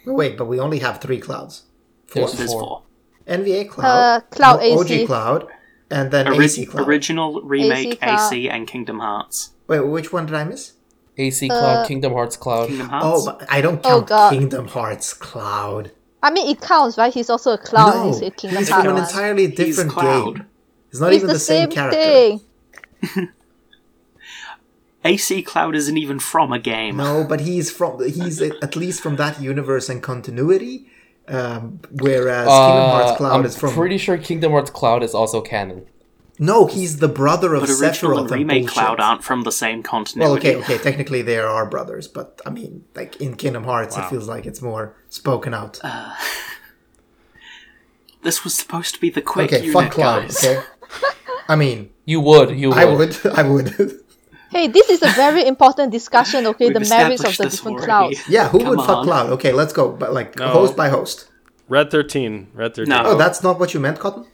Wait, 0.06 0.38
but 0.38 0.46
we 0.46 0.62
only 0.62 0.80
have 0.80 1.02
three 1.02 1.20
clouds. 1.20 1.64
Four. 2.08 2.30
There's 2.30 2.54
four. 2.54 2.84
NVA 3.28 3.70
Cloud. 3.70 3.86
Uh, 3.86 4.22
Cloud 4.32 4.62
AC. 4.62 5.02
OG 5.02 5.08
Cloud 5.08 5.48
and 5.94 6.12
then 6.12 6.28
Ori- 6.28 6.46
AC 6.46 6.66
Cloud. 6.66 6.88
Original, 6.88 7.42
remake, 7.42 8.00
AC, 8.04 8.12
AC, 8.14 8.50
and 8.50 8.68
Kingdom 8.68 9.00
Hearts. 9.00 9.52
Wait, 9.68 9.80
which 9.82 10.12
one 10.12 10.26
did 10.26 10.36
I 10.36 10.44
miss? 10.44 10.74
AC 11.18 11.48
Cloud, 11.48 11.78
uh, 11.84 11.88
Kingdom 11.88 12.14
Hearts 12.14 12.36
Cloud. 12.36 12.68
Kingdom 12.70 12.88
oh, 12.88 13.00
Hearts. 13.00 13.28
Oh, 13.28 13.38
but 13.40 13.52
I 13.52 13.62
don't 13.62 13.80
Oh, 13.86 13.90
count 13.90 14.08
God. 14.08 14.30
Kingdom 14.34 14.68
Hearts 14.68 15.14
Cloud. 15.14 15.92
I 16.24 16.32
mean, 16.32 16.50
it 16.50 16.62
counts, 16.62 16.98
right? 16.98 17.14
He's 17.14 17.30
also 17.30 17.52
a 17.52 17.58
cloud. 17.58 17.94
no, 17.96 18.08
he's 18.08 18.22
a 18.22 18.32
Kingdom 18.32 18.60
he's 18.60 18.70
Hearts. 18.70 18.84
from 18.86 18.96
an 18.96 19.02
one. 19.02 19.10
entirely 19.10 19.48
He's 19.48 19.56
different 19.56 19.92
Cloud. 19.92 20.36
game. 20.36 20.46
He's 20.90 21.02
not 21.02 21.08
It's 21.14 21.18
even 21.18 21.28
the, 21.28 21.34
the 21.34 21.40
same, 21.40 21.72
same 21.72 21.72
character. 21.72 22.44
AC 25.04 25.42
Cloud 25.52 25.76
isn't 25.76 25.98
even 25.98 26.20
from 26.20 26.52
a 26.54 26.60
game. 26.60 26.98
No, 26.98 27.26
but 27.28 27.42
he's 27.42 27.70
from 27.72 28.04
he's 28.04 28.42
at 28.42 28.76
least 28.76 29.02
from 29.02 29.16
that 29.18 29.42
universe 29.42 29.90
and 29.90 30.02
continuity. 30.02 30.88
Um, 31.28 31.80
whereas 31.92 32.48
Kingdom 32.48 32.90
Hearts 32.90 33.12
Uh, 33.12 33.16
Cloud 33.16 33.34
I'm 33.40 33.46
is 33.46 33.58
from 33.58 33.74
pretty 33.74 33.98
sure 33.98 34.18
Kingdom 34.18 34.52
Hearts 34.52 34.70
Cloud 34.72 35.04
is 35.04 35.14
also 35.16 35.40
canon. 35.42 35.86
no, 36.38 36.66
he's 36.68 36.98
the 36.98 37.08
brother 37.08 37.54
of 37.54 37.62
But 37.62 37.70
original 37.70 38.12
Sephiroth 38.18 38.18
and 38.24 38.32
and 38.32 38.32
remake 38.40 38.62
bullshit. 38.64 38.74
Cloud 38.74 39.00
aren't 39.00 39.24
from 39.24 39.44
the 39.44 39.52
same 39.52 39.84
continent. 39.84 40.28
Well, 40.28 40.38
okay, 40.38 40.56
okay. 40.58 40.78
Technically, 40.78 41.22
they 41.22 41.38
are 41.38 41.66
brothers, 41.66 42.08
but 42.10 42.42
I 42.46 42.50
mean, 42.50 42.84
like 42.96 43.22
in 43.22 43.36
Kingdom 43.36 43.64
Hearts, 43.64 43.96
it 43.98 44.06
feels 44.10 44.28
like 44.28 44.46
it's 44.46 44.62
more 44.62 44.96
spoken 45.10 45.54
out. 45.54 45.80
This 48.22 48.44
was 48.46 48.54
supposed 48.54 48.96
to 48.96 49.02
be 49.02 49.10
the 49.10 49.22
quick 49.22 49.52
okay, 49.52 49.66
unit, 49.66 49.74
fuck 49.74 49.92
Cloud. 49.92 50.22
guys. 50.24 50.44
Okay. 50.46 50.64
I 51.50 51.56
mean, 51.58 51.90
You 52.06 52.22
would, 52.22 52.58
you 52.58 52.70
would. 52.70 52.78
I 52.78 52.86
would, 52.86 53.18
I 53.36 53.44
would. 53.44 54.00
Hey, 54.54 54.68
this 54.68 54.90
is 54.90 55.02
a 55.02 55.10
very 55.10 55.46
important 55.54 55.92
discussion, 55.92 56.46
okay? 56.48 56.66
We've 56.70 56.76
the 56.76 56.90
merits 56.96 57.24
of 57.24 57.36
the 57.36 57.50
different 57.50 57.78
already. 57.78 57.86
clouds. 57.86 58.30
yeah, 58.30 58.48
who 58.50 58.60
Come 58.60 58.70
would 58.70 58.86
fuck. 58.86 59.04
Cloud? 59.04 59.30
Okay, 59.32 59.52
let's 59.52 59.74
go. 59.74 59.92
But 59.92 60.14
like 60.14 60.38
No. 60.38 60.50
host 60.50 60.78
by 60.78 60.90
host. 60.90 61.28
Red 61.68 61.90
thirteen. 61.90 62.48
Red 62.54 62.76
thirteen. 62.76 62.90
No. 62.90 63.02
Oh, 63.06 63.18
that's 63.18 63.42
not 63.42 63.60
what 63.60 63.74
you 63.74 63.80
meant, 63.80 64.00
Cotton. 64.00 64.26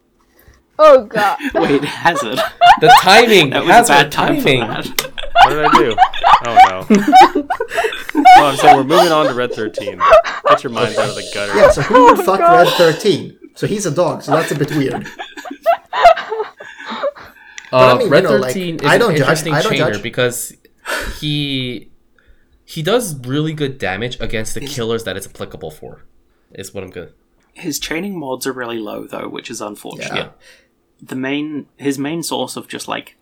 Oh 0.77 1.05
god. 1.05 1.37
Wait, 1.53 1.83
has 1.83 2.21
it? 2.23 2.39
The 2.81 2.93
timing 3.01 3.49
That 3.53 3.61
was 3.63 3.71
has 3.71 3.89
a 3.89 3.93
her 3.93 4.03
bad 4.03 4.11
timing. 4.11 4.61
What 4.61 5.49
did 5.49 5.65
I 5.65 5.77
do? 5.77 5.97
Oh 6.45 6.55
no. 6.69 6.77
no, 8.15 8.45
I'm 8.47 8.57
saying 8.57 8.75
we're 8.77 8.83
moving 8.83 9.11
on 9.11 9.27
to 9.27 9.33
Red 9.33 9.53
thirteen. 9.53 10.01
Get 10.47 10.63
your 10.63 10.73
minds 10.73 10.97
out 10.97 11.09
of 11.09 11.15
the 11.15 11.29
gutter. 11.33 11.55
Yeah, 11.55 11.69
so 11.69 11.81
who 11.81 12.05
would 12.05 12.19
oh, 12.19 12.23
fuck 12.23 12.39
Red 12.39 12.67
Thirteen? 12.77 13.37
So 13.55 13.67
he's 13.67 13.85
a 13.85 13.91
dog, 13.91 14.23
so 14.23 14.31
that's 14.31 14.51
a 14.51 14.55
bit 14.55 14.71
weird. 14.71 15.05
Uh, 17.71 17.77
I 17.77 17.97
mean, 17.97 18.07
you 18.07 18.11
Red 18.11 18.23
know, 18.23 18.35
like, 18.37 18.53
Thirteen 18.53 18.79
I 18.85 18.95
is 18.95 18.99
don't 18.99 19.11
an 19.11 19.17
judge- 19.17 19.19
interesting 19.21 19.53
I 19.53 19.61
don't 19.61 19.73
chainer 19.73 19.93
judge. 19.93 20.03
because 20.03 20.53
he 21.19 21.91
he 22.65 22.81
does 22.81 23.15
really 23.27 23.53
good 23.53 23.77
damage 23.77 24.19
against 24.19 24.53
the 24.55 24.61
killers 24.61 25.03
that 25.03 25.17
it's 25.17 25.27
applicable 25.27 25.71
for. 25.71 26.03
Is 26.51 26.73
what 26.73 26.83
I'm 26.83 26.89
good. 26.89 27.13
His 27.53 27.79
chaining 27.79 28.17
mods 28.19 28.47
are 28.47 28.53
really 28.53 28.79
low 28.79 29.05
though, 29.05 29.27
which 29.27 29.49
is 29.51 29.61
unfortunate. 29.61 30.15
Yeah. 30.15 30.29
The 31.01 31.15
main 31.15 31.67
his 31.77 31.99
main 31.99 32.23
source 32.23 32.55
of 32.55 32.67
just 32.67 32.87
like 32.87 33.17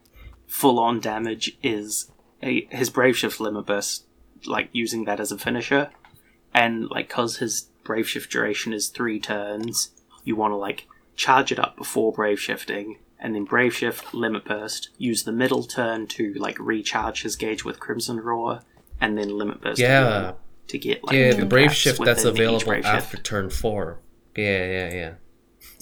full 0.47 0.79
on 0.79 0.99
damage 0.99 1.57
is 1.61 2.09
a, 2.41 2.65
his 2.69 2.89
Brave 2.89 3.17
Shift 3.17 3.39
limit 3.39 3.65
burst, 3.65 4.05
like 4.45 4.69
using 4.71 5.05
that 5.05 5.19
as 5.19 5.31
a 5.31 5.37
finisher, 5.37 5.89
and 6.53 6.89
like 6.89 7.09
cause 7.09 7.37
his 7.37 7.69
Brave 7.83 8.07
Shift 8.07 8.31
duration 8.31 8.73
is 8.73 8.87
three 8.89 9.19
turns, 9.19 9.91
you 10.23 10.35
want 10.35 10.51
to 10.51 10.55
like 10.57 10.87
charge 11.15 11.51
it 11.51 11.59
up 11.59 11.75
before 11.75 12.11
Brave 12.13 12.39
Shifting, 12.39 12.99
and 13.19 13.33
then 13.35 13.43
Brave 13.45 13.75
Shift 13.75 14.13
limit 14.13 14.45
burst, 14.45 14.89
use 14.97 15.23
the 15.23 15.31
middle 15.31 15.63
turn 15.63 16.07
to 16.07 16.33
like 16.35 16.57
recharge 16.59 17.23
his 17.23 17.35
gauge 17.35 17.63
with 17.65 17.79
Crimson 17.79 18.19
Roar, 18.19 18.61
and 19.01 19.17
then 19.17 19.29
limit 19.37 19.61
burst 19.61 19.79
Yeah. 19.79 20.33
to 20.67 20.77
get 20.77 21.03
like 21.03 21.15
Yeah, 21.15 21.33
the 21.33 21.45
Brave 21.45 21.73
Shift 21.73 22.03
that's 22.03 22.23
available 22.25 22.65
Brave 22.65 22.83
Shift. 22.83 22.95
after 22.95 23.17
turn 23.17 23.49
four. 23.49 23.99
Yeah, 24.35 24.65
yeah, 24.65 24.93
yeah. 24.93 25.13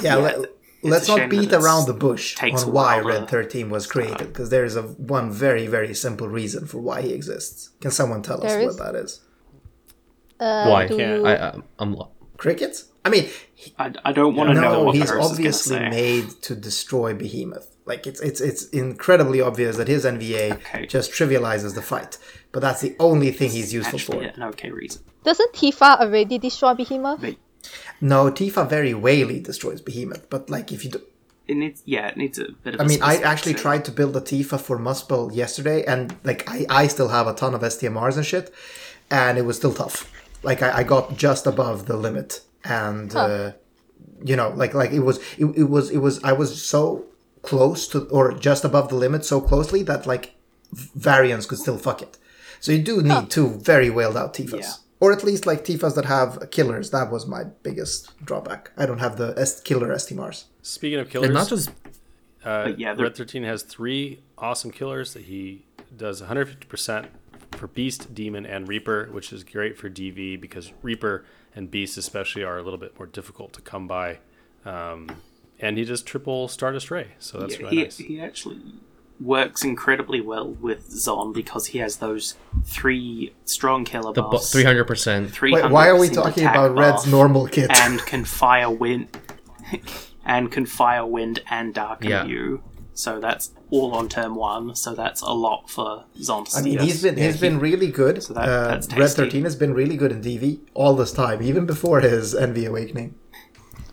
Yeah, 0.02 0.16
let, 0.16 0.38
let's 0.84 1.08
not 1.08 1.30
beat 1.30 1.52
around 1.54 1.88
the 1.88 1.94
bush 1.94 2.36
takes 2.36 2.64
on 2.64 2.72
why 2.74 3.00
Red 3.00 3.28
13 3.30 3.70
was 3.70 3.88
created, 3.88 4.28
because 4.28 4.50
there 4.50 4.64
is 4.66 4.76
a 4.76 4.84
one 4.84 5.32
very, 5.32 5.68
very 5.68 5.94
simple 5.94 6.28
reason 6.28 6.66
for 6.68 6.80
why 6.80 7.02
he 7.02 7.12
exists. 7.14 7.70
Can 7.82 7.92
someone 7.92 8.22
tell 8.22 8.38
us 8.46 8.52
There 8.52 8.62
what 8.62 8.70
is? 8.70 8.78
that 8.78 8.96
is? 8.96 9.22
Uh, 10.40 10.68
Why? 10.68 10.88
do 10.88 10.98
Can't- 10.98 11.26
I, 11.26 11.36
I 11.36 11.56
I'm 11.80 11.94
lo- 11.94 12.12
Crickets? 12.38 12.86
I 13.06 13.10
mean, 13.10 13.30
I, 13.80 13.94
I 14.04 14.12
don't 14.12 14.36
want 14.36 14.50
to 14.50 14.56
know 14.56 14.62
no, 14.74 14.84
what 14.84 14.96
he's 14.96 15.10
Paris 15.10 15.26
obviously 15.32 15.48
is 15.48 15.80
going 15.80 15.92
to 15.92 15.96
say. 15.96 16.02
made 16.22 16.30
to 16.44 16.56
destroy 16.56 17.14
Behemoth. 17.14 17.76
Like 17.86 18.08
it's 18.08 18.20
it's 18.22 18.42
it's 18.42 18.68
incredibly 18.70 19.42
obvious 19.42 19.78
that 19.78 19.88
his 19.88 20.06
NVA 20.06 20.54
Okay. 20.54 20.86
just 20.88 21.12
trivializes 21.12 21.76
the 21.76 21.82
fight, 21.82 22.18
but 22.52 22.62
that's 22.62 22.82
the 22.82 22.96
only 23.00 23.32
thing 23.32 23.50
he's 23.52 23.74
useful 23.74 24.00
Actually, 24.00 24.28
for. 24.30 24.34
an 24.36 24.44
okay 24.44 24.72
reason. 24.72 25.04
Doesn't 25.24 25.54
Tifa 25.54 26.00
already 26.02 26.38
destroy 26.40 26.74
Behemoth? 26.74 27.22
But 27.22 27.36
No, 28.02 28.32
Tifa 28.32 28.68
very 28.68 28.94
rarely 28.94 29.40
destroys 29.40 29.82
Behemoth, 29.82 30.30
but 30.30 30.50
like 30.50 30.72
if 30.72 30.84
you 30.84 30.92
do, 30.92 31.02
it 31.48 31.56
needs, 31.58 31.84
yeah, 31.86 32.08
it 32.08 32.18
needs 32.18 32.40
a 32.40 32.46
bit 32.64 32.74
of. 32.76 32.82
I 32.82 32.84
a 32.84 32.88
mean, 32.88 33.04
I 33.04 33.18
actually 33.18 33.54
thing. 33.54 33.62
tried 33.62 33.86
to 33.86 33.92
build 33.92 34.18
a 34.18 34.22
Tifa 34.22 34.60
for 34.60 34.80
Muspel 34.80 35.34
yesterday, 35.36 35.84
and 35.86 36.16
like 36.24 36.50
I, 36.50 36.66
I 36.70 36.88
still 36.88 37.10
have 37.10 37.28
a 37.28 37.34
ton 37.34 37.54
of 37.54 37.62
STMRs 37.62 38.18
and 38.18 38.26
shit, 38.26 38.52
and 39.12 39.38
it 39.38 39.44
was 39.44 39.58
still 39.58 39.74
tough. 39.74 40.12
Like 40.42 40.64
I, 40.64 40.78
I 40.80 40.84
got 40.84 41.18
just 41.18 41.46
above 41.46 41.86
the 41.86 41.98
limit, 41.98 42.42
and 42.66 43.16
uh, 43.16 43.52
you 44.24 44.36
know, 44.36 44.50
like 44.50 44.74
like 44.74 44.92
it 44.92 45.00
was, 45.00 45.18
it, 45.38 45.46
it 45.56 45.70
was, 45.70 45.90
it 45.92 45.98
was. 46.00 46.24
I 46.24 46.34
was 46.34 46.62
so 46.64 47.06
close 47.42 47.88
to, 47.90 48.06
or 48.10 48.34
just 48.34 48.64
above 48.66 48.90
the 48.90 48.96
limit, 48.96 49.24
so 49.26 49.40
closely 49.42 49.84
that 49.84 50.06
like 50.08 50.36
variants 50.74 51.46
could 51.46 51.60
still 51.60 51.78
fuck 51.78 52.02
it. 52.02 52.18
So 52.60 52.72
you 52.72 52.82
do 52.82 53.02
need 53.02 53.30
two 53.30 53.50
very 53.60 53.90
wailed 53.90 54.18
out 54.18 54.34
Tifas. 54.34 54.60
Yeah. 54.62 54.72
Or 55.00 55.12
at 55.12 55.24
least 55.24 55.46
like 55.46 55.64
Tifas 55.66 55.94
that 55.96 56.06
have 56.06 56.50
killers. 56.52 56.90
That 56.92 57.12
was 57.12 57.28
my 57.28 57.44
biggest 57.44 58.12
drawback. 58.26 58.72
I 58.78 58.86
don't 58.86 59.00
have 59.00 59.18
the 59.18 59.34
S- 59.38 59.60
killer 59.60 59.90
STMRs. 59.90 60.46
Speaking 60.62 61.00
of 61.00 61.10
killers, 61.10 61.26
and 61.28 61.34
not 61.36 61.50
just 61.50 61.70
uh, 62.44 62.72
yeah, 62.78 62.94
they're- 62.94 63.06
Red 63.06 63.16
13 63.16 63.44
has 63.44 63.62
three 63.64 64.22
awesome 64.38 64.72
killers 64.72 65.14
that 65.14 65.24
he 65.24 65.66
does 65.96 66.22
150% 66.22 67.08
for 67.52 67.68
Beast, 67.68 68.14
Demon, 68.16 68.46
and 68.46 68.68
Reaper, 68.68 69.10
which 69.12 69.32
is 69.32 69.44
great 69.44 69.78
for 69.78 69.90
DV 69.90 70.40
because 70.42 70.72
Reaper 70.82 71.26
and 71.56 71.72
Beast 71.72 71.98
especially 71.98 72.44
are 72.44 72.58
a 72.58 72.64
little 72.64 72.80
bit 72.80 72.98
more 73.00 73.06
difficult 73.08 73.54
to 73.54 73.62
come 73.62 73.88
by. 73.88 74.20
Um, 74.66 75.10
and 75.60 75.78
he 75.78 75.86
does 75.86 76.02
triple 76.02 76.48
Stardust 76.48 76.92
Ray, 76.92 77.10
so 77.20 77.40
that's 77.40 77.54
Yeah, 77.56 77.66
really 77.66 77.76
he, 77.78 77.84
nice. 77.84 77.98
he 77.98 78.20
actually 78.20 78.60
works 79.22 79.64
incredibly 79.64 80.20
well 80.20 80.50
with 80.50 80.92
Zon 80.92 81.32
because 81.32 81.68
he 81.68 81.80
has 81.80 81.98
those 81.98 82.36
three 82.66 83.34
strong 83.46 83.86
killer 83.86 84.12
the 84.12 84.22
buffs. 84.24 84.52
three 84.52 84.64
hundred 84.66 84.86
percent. 84.86 85.42
Why 85.42 85.88
are 85.88 85.98
we 85.98 86.10
talking 86.10 86.44
about 86.46 86.76
Red's 86.76 87.08
normal 87.08 87.48
kit? 87.48 87.72
and 87.72 88.00
can 88.06 88.26
fire 88.26 88.70
wind 88.70 89.08
and 90.26 90.52
can 90.52 90.66
fire 90.66 91.06
wind 91.06 91.42
and 91.50 91.74
darken 91.74 92.10
Yeah. 92.10 92.26
you. 92.26 92.62
So 92.98 93.20
that's 93.20 93.52
all 93.72 93.94
on 93.94 94.08
turn 94.10 94.36
one. 94.36 94.74
So 94.76 94.96
that's 94.96 95.22
a 95.22 95.32
lot 95.34 95.70
for 95.70 96.06
Zon 96.22 96.46
to 96.46 96.58
I 96.58 96.62
mean, 96.62 96.80
he's 96.80 97.04
been 97.04 97.18
Yeah, 97.18 97.26
he's 97.26 97.36
he- 97.36 97.42
been 97.42 97.60
really 97.60 97.92
good. 97.92 98.24
So 98.24 98.34
that- 98.34 98.48
uh, 98.50 98.68
that's 98.70 98.88
Red 98.88 98.98
tasty. 99.00 99.22
Thirteen 99.24 99.44
has 99.44 99.56
been 99.56 99.74
really 99.74 99.98
good 99.98 100.12
in 100.14 100.22
DV 100.22 100.62
all 100.74 100.96
this 100.96 101.12
time, 101.12 101.42
even 101.44 101.66
before 101.66 102.00
his 102.00 102.34
NV 102.34 102.66
Awakening. 102.68 103.16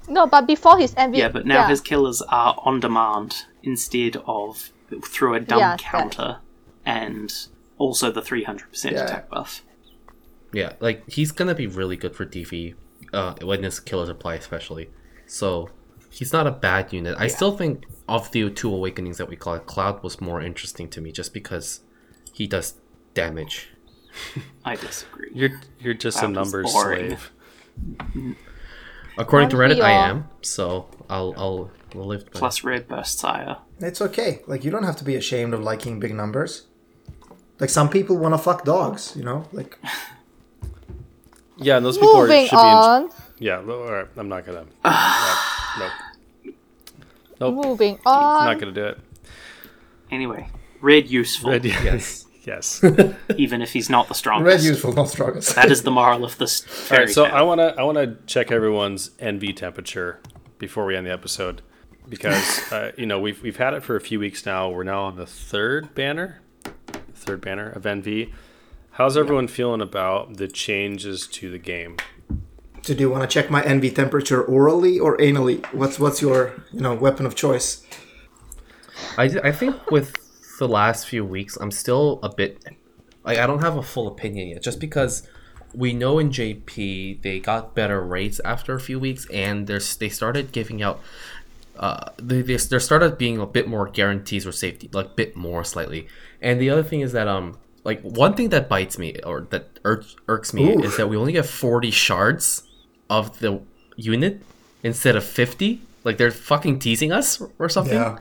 No, 0.08 0.26
but 0.26 0.46
before 0.46 0.78
his 0.78 0.94
NV. 0.94 1.16
Yeah, 1.18 1.28
but 1.28 1.46
now 1.46 1.66
his 1.68 1.80
killers 1.80 2.22
are 2.28 2.54
on 2.64 2.80
demand 2.80 3.44
instead 3.62 4.16
of 4.26 4.70
through 5.04 5.34
a 5.34 5.40
dumb 5.40 5.58
Yeah, 5.58 5.70
that- 5.76 5.80
counter 5.80 6.38
and 6.86 7.32
also 7.78 8.10
the 8.12 8.22
300% 8.22 8.92
attack 8.92 9.28
buff. 9.30 9.62
Yeah, 10.52 10.74
like 10.80 11.08
he's 11.08 11.32
gonna 11.32 11.54
be 11.54 11.66
really 11.66 11.96
good 11.96 12.14
for 12.14 12.24
DV 12.24 12.74
uh, 13.12 13.34
when 13.42 13.62
his 13.64 13.80
killers 13.80 14.08
apply, 14.08 14.34
especially. 14.34 14.90
So 15.26 15.70
he's 16.12 16.32
not 16.32 16.46
a 16.46 16.50
bad 16.50 16.92
unit. 16.92 17.16
I 17.18 17.26
still 17.26 17.56
think 17.56 17.86
of 18.08 18.30
the 18.32 18.50
two 18.50 18.72
awakenings 18.72 19.18
that 19.18 19.28
we 19.28 19.36
call 19.36 19.54
it, 19.54 19.66
Cloud 19.66 20.02
was 20.02 20.20
more 20.20 20.40
interesting 20.40 20.88
to 20.90 21.00
me, 21.00 21.12
just 21.12 21.32
because 21.32 21.80
he 22.32 22.46
does 22.46 22.74
damage. 23.14 23.70
I 24.64 24.76
disagree. 24.76 25.30
You're 25.34 25.60
you're 25.80 25.94
just 25.94 26.22
a 26.22 26.28
numbers 26.28 26.72
slave. 26.72 27.30
According 29.18 29.50
to 29.50 29.56
Aren't 29.56 29.74
Reddit, 29.74 29.82
I 29.82 30.08
am. 30.08 30.28
So 30.42 30.88
I'll 31.08 31.34
I'll, 31.36 31.70
I'll 31.94 32.06
live. 32.06 32.30
By 32.30 32.38
Plus 32.38 32.64
red 32.64 32.88
burst 32.88 33.18
sire. 33.18 33.56
It's 33.80 34.00
okay. 34.00 34.40
Like 34.46 34.64
you 34.64 34.70
don't 34.70 34.84
have 34.84 34.96
to 34.96 35.04
be 35.04 35.16
ashamed 35.16 35.54
of 35.54 35.60
liking 35.62 35.98
big 36.00 36.14
numbers. 36.14 36.66
Like 37.58 37.70
some 37.70 37.88
people 37.88 38.16
want 38.16 38.34
to 38.34 38.38
fuck 38.38 38.64
dogs, 38.64 39.14
you 39.16 39.22
know. 39.22 39.46
Like 39.52 39.78
Yeah, 41.56 41.76
and 41.76 41.86
those 41.86 41.96
people 41.96 42.16
are, 42.16 42.26
Moving 42.26 42.46
should 42.46 42.56
be. 42.56 42.60
In, 42.60 42.66
on. 42.66 43.10
yeah, 43.38 43.58
all 43.58 43.92
right, 43.92 44.08
I'm 44.16 44.28
not 44.28 44.44
gonna. 44.44 44.64
yeah, 44.84 45.36
nope. 45.78 46.54
Nope, 47.40 47.64
Moving 47.66 47.98
not 48.04 48.58
gonna 48.58 48.72
do 48.72 48.84
it. 48.86 48.98
Anyway, 50.10 50.48
red 50.80 51.08
useful, 51.08 51.50
Red, 51.50 51.64
Yes. 51.64 52.26
yes. 52.44 52.84
even 53.36 53.62
if 53.62 53.72
he's 53.72 53.88
not 53.90 54.08
the 54.08 54.14
strongest. 54.14 54.46
red 54.46 54.62
useful, 54.62 54.92
not 54.92 55.08
strongest. 55.08 55.54
That 55.54 55.70
is 55.70 55.82
the 55.82 55.90
moral 55.90 56.24
of 56.24 56.38
this 56.38 56.62
All 56.62 56.68
fairy 56.68 57.04
right, 57.06 57.14
so 57.14 57.24
tale. 57.24 57.34
I 57.34 57.42
wanna 57.42 57.74
I 57.78 57.82
wanna 57.82 58.16
check 58.26 58.52
everyone's 58.52 59.10
NV 59.20 59.56
temperature 59.56 60.20
before 60.58 60.84
we 60.86 60.94
end 60.96 61.06
the 61.06 61.12
episode 61.12 61.62
because 62.08 62.60
uh, 62.72 62.92
you 62.96 63.06
know 63.06 63.18
we've 63.18 63.42
we've 63.42 63.56
had 63.56 63.74
it 63.74 63.82
for 63.82 63.96
a 63.96 64.00
few 64.00 64.20
weeks 64.20 64.44
now. 64.46 64.68
We're 64.70 64.84
now 64.84 65.04
on 65.04 65.16
the 65.16 65.26
third 65.26 65.94
banner, 65.94 66.40
third 67.14 67.40
banner 67.40 67.70
of 67.70 67.82
NV. 67.84 68.32
How's 68.96 69.16
everyone 69.16 69.48
feeling 69.48 69.80
about 69.80 70.36
the 70.36 70.46
changes 70.48 71.26
to 71.28 71.50
the 71.50 71.58
game? 71.58 71.96
So 72.82 72.94
do 72.94 73.00
you 73.00 73.10
want 73.10 73.22
to 73.22 73.32
check 73.32 73.48
my 73.48 73.62
NV 73.62 73.94
temperature 73.94 74.42
orally 74.42 74.98
or 74.98 75.16
anally? 75.18 75.64
What's 75.72 76.00
what's 76.00 76.20
your 76.20 76.52
you 76.72 76.80
know 76.80 76.94
weapon 76.94 77.26
of 77.26 77.36
choice? 77.36 77.86
I, 79.16 79.24
I 79.44 79.52
think 79.52 79.90
with 79.90 80.16
the 80.58 80.66
last 80.66 81.06
few 81.06 81.24
weeks, 81.24 81.56
I'm 81.60 81.70
still 81.70 82.18
a 82.24 82.28
bit 82.34 82.64
like 83.24 83.38
I 83.38 83.46
don't 83.46 83.60
have 83.60 83.76
a 83.76 83.82
full 83.82 84.08
opinion 84.08 84.48
yet, 84.48 84.62
just 84.64 84.80
because 84.80 85.28
we 85.72 85.92
know 85.92 86.18
in 86.18 86.30
JP 86.30 87.22
they 87.22 87.38
got 87.38 87.76
better 87.76 88.02
rates 88.02 88.40
after 88.44 88.74
a 88.74 88.80
few 88.80 88.98
weeks, 88.98 89.28
and 89.32 89.68
there's 89.68 89.96
they 89.96 90.08
started 90.08 90.50
giving 90.50 90.82
out. 90.82 91.00
Uh, 91.76 92.10
they, 92.18 92.42
they 92.42 92.56
there 92.56 92.80
started 92.80 93.16
being 93.16 93.38
a 93.38 93.46
bit 93.46 93.68
more 93.68 93.88
guarantees 93.88 94.44
or 94.44 94.52
safety, 94.52 94.90
like 94.92 95.06
a 95.06 95.14
bit 95.14 95.36
more 95.36 95.62
slightly. 95.62 96.08
And 96.40 96.60
the 96.60 96.68
other 96.68 96.82
thing 96.82 97.00
is 97.00 97.12
that 97.12 97.28
um, 97.28 97.58
like 97.84 98.02
one 98.02 98.34
thing 98.34 98.48
that 98.48 98.68
bites 98.68 98.98
me 98.98 99.20
or 99.24 99.42
that 99.50 99.78
irks, 99.84 100.16
irks 100.26 100.52
me 100.52 100.74
Oof. 100.74 100.84
is 100.84 100.96
that 100.96 101.08
we 101.08 101.16
only 101.16 101.32
get 101.32 101.46
forty 101.46 101.92
shards 101.92 102.64
of 103.08 103.38
the 103.40 103.60
unit 103.96 104.42
instead 104.82 105.16
of 105.16 105.24
fifty. 105.24 105.82
Like 106.04 106.18
they're 106.18 106.30
fucking 106.30 106.80
teasing 106.80 107.12
us 107.12 107.40
or 107.58 107.68
something. 107.68 107.94
Yeah. 107.94 108.18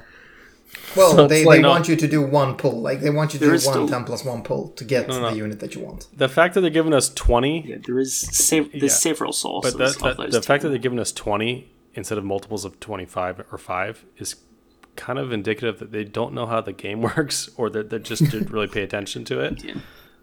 Well, 0.96 1.16
so 1.16 1.28
they, 1.28 1.46
like, 1.46 1.62
they 1.62 1.68
want 1.68 1.88
you 1.88 1.96
to 1.96 2.08
do 2.08 2.22
one 2.22 2.56
pull. 2.56 2.82
Like 2.82 3.02
they 3.02 3.10
want 3.10 3.34
you 3.34 3.40
to 3.40 3.46
do 3.46 3.52
one 3.52 3.60
still... 3.60 3.88
10 3.88 4.04
plus 4.06 4.26
one 4.26 4.44
pull 4.44 4.70
to 4.70 4.84
get 4.84 5.08
no, 5.08 5.22
no. 5.22 5.30
the 5.32 5.38
unit 5.38 5.60
that 5.60 5.76
you 5.76 5.82
want. 5.82 6.08
The 6.16 6.30
fact 6.30 6.54
that 6.54 6.62
they're 6.62 6.70
giving 6.70 6.94
us 6.94 7.10
20. 7.14 7.68
Yeah, 7.68 7.78
there 7.86 8.00
is 8.00 8.18
sev- 8.18 8.72
there's 8.72 8.84
yeah. 8.84 8.90
several 8.90 9.34
sources. 9.34 9.74
But 9.74 10.00
that, 10.00 10.18
that, 10.18 10.32
the 10.32 10.42
fact 10.42 10.64
that 10.64 10.70
they're 10.70 10.78
giving 10.78 11.00
us 11.00 11.12
20 11.12 11.72
instead 11.94 12.18
of 12.18 12.24
multiples 12.24 12.66
of 12.66 12.80
25 12.80 13.46
or 13.52 13.58
5 13.58 14.06
is 14.18 14.36
kind 14.96 15.20
of 15.20 15.32
indicative 15.32 15.80
that 15.80 15.92
they 15.92 16.04
don't 16.04 16.34
know 16.34 16.46
how 16.46 16.62
the 16.62 16.74
game 16.74 17.02
works 17.16 17.50
or 17.58 17.70
that 17.70 17.90
they 17.90 18.00
just 18.00 18.24
didn't 18.30 18.50
really 18.50 18.68
pay 18.68 18.84
attention 18.84 19.26
to 19.26 19.40
it. 19.40 19.64
Yeah. 19.64 19.76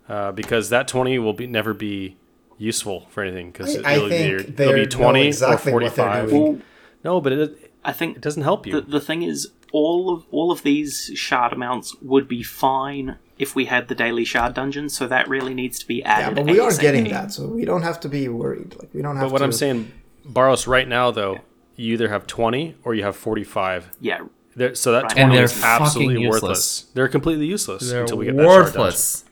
Uh, 0.08 0.32
because 0.32 0.70
that 0.70 0.88
20 0.88 1.18
will 1.18 1.34
be 1.34 1.46
never 1.46 1.74
be 1.74 2.16
useful 2.58 3.06
for 3.10 3.22
anything 3.22 3.50
because 3.50 3.74
it'll, 3.74 4.10
it'll, 4.12 4.74
be 4.74 4.86
20 4.86 5.26
exactly 5.26 5.72
or 5.72 5.90
45. 5.90 6.32
Well, 6.32 6.58
no, 7.04 7.20
but 7.20 7.32
it, 7.32 7.72
I 7.84 7.92
think 7.92 8.16
it 8.16 8.22
doesn't 8.22 8.42
help 8.42 8.66
you. 8.66 8.80
The, 8.80 8.80
the 8.82 9.00
thing 9.00 9.22
is, 9.22 9.50
all 9.72 10.12
of 10.12 10.26
all 10.30 10.50
of 10.50 10.62
these 10.62 11.10
shard 11.14 11.52
amounts 11.52 11.94
would 12.00 12.26
be 12.26 12.42
fine 12.42 13.18
if 13.38 13.54
we 13.54 13.66
had 13.66 13.88
the 13.88 13.94
daily 13.94 14.24
shard 14.24 14.54
dungeon. 14.54 14.88
So 14.88 15.06
that 15.06 15.28
really 15.28 15.54
needs 15.54 15.78
to 15.78 15.86
be 15.86 16.02
added. 16.02 16.36
Yeah, 16.36 16.44
but 16.44 16.52
we 16.52 16.60
are 16.60 16.76
getting 16.76 17.08
that, 17.10 17.32
so 17.32 17.46
we 17.46 17.64
don't 17.64 17.82
have 17.82 18.00
to 18.00 18.08
be 18.08 18.28
worried. 18.28 18.74
Like 18.78 18.92
we 18.92 19.02
don't 19.02 19.16
have. 19.16 19.26
But 19.26 19.32
what 19.32 19.38
to... 19.38 19.44
I'm 19.44 19.52
saying, 19.52 19.92
Baros, 20.26 20.66
right 20.66 20.88
now 20.88 21.10
though, 21.10 21.38
you 21.76 21.92
either 21.94 22.08
have 22.08 22.26
20 22.26 22.76
or 22.84 22.94
you 22.94 23.04
have 23.04 23.16
45. 23.16 23.90
Yeah. 24.00 24.20
They're, 24.56 24.74
so 24.74 24.92
that 24.92 25.04
right. 25.04 25.16
20 25.16 25.38
is 25.38 25.62
absolutely 25.62 26.26
worthless. 26.26 26.86
They're 26.94 27.08
completely 27.08 27.46
useless 27.46 27.88
They're 27.88 28.00
until 28.00 28.18
we 28.18 28.24
get 28.26 28.34
worthless. 28.34 29.20
that 29.20 29.20
shard 29.20 29.27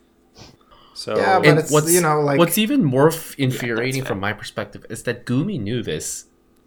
So 1.07 1.17
yeah, 1.17 1.39
but 1.39 1.59
it's, 1.59 1.71
what's 1.71 1.93
you 1.95 2.01
know 2.01 2.21
like 2.21 2.37
what's 2.37 2.59
even 2.59 2.83
more 2.83 3.13
infuriating 3.39 4.03
yeah, 4.03 4.09
from 4.09 4.19
my 4.19 4.33
perspective 4.33 4.85
is 4.91 5.05
that 5.05 5.25
Gumi 5.25 5.61
knew 5.61 5.81
this, 5.81 6.25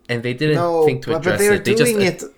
and 0.07 0.23
they 0.23 0.33
didn't 0.33 0.55
no, 0.55 0.85
think 0.85 1.03
to 1.03 1.17
address 1.17 1.33
but 1.33 1.39
they're 1.39 1.55
it. 1.55 1.65
They 1.65 1.75
doing 1.75 1.99
just, 1.99 2.23
it 2.23 2.33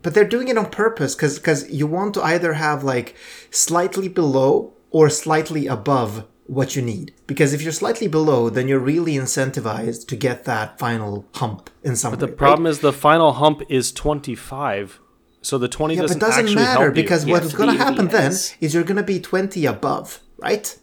but 0.00 0.14
they're 0.14 0.24
doing 0.24 0.48
it 0.48 0.56
on 0.56 0.70
purpose 0.70 1.14
because 1.14 1.38
because 1.38 1.70
you 1.70 1.86
want 1.86 2.14
to 2.14 2.22
either 2.22 2.54
have 2.54 2.82
like 2.84 3.16
slightly 3.50 4.08
below 4.08 4.72
or 4.90 5.10
slightly 5.10 5.66
above 5.66 6.24
what 6.46 6.74
you 6.74 6.80
need. 6.80 7.12
Because 7.26 7.52
if 7.52 7.60
you're 7.60 7.70
slightly 7.70 8.08
below 8.08 8.48
then 8.48 8.66
you're 8.66 8.86
really 8.92 9.16
incentivized 9.16 10.08
to 10.08 10.16
get 10.16 10.44
that 10.44 10.78
final 10.78 11.26
hump 11.34 11.68
in 11.82 11.96
some 11.96 12.12
but 12.12 12.20
the 12.20 12.28
way, 12.28 12.32
problem 12.32 12.64
right? 12.64 12.70
is 12.70 12.78
the 12.78 12.94
final 12.94 13.34
hump 13.34 13.60
is 13.68 13.92
25 13.92 15.00
so 15.42 15.58
the 15.58 15.68
20 15.68 15.96
yeah, 15.96 16.00
doesn't, 16.00 16.18
but 16.18 16.26
doesn't 16.28 16.54
matter 16.54 16.90
because 16.90 17.26
what's 17.26 17.52
going 17.52 17.76
to 17.76 17.84
happen 17.84 18.08
then 18.08 18.32
is 18.32 18.72
you're 18.72 18.84
going 18.84 18.96
to 18.96 19.02
be 19.02 19.20
20 19.20 19.66
above 19.66 20.20
right 20.38 20.78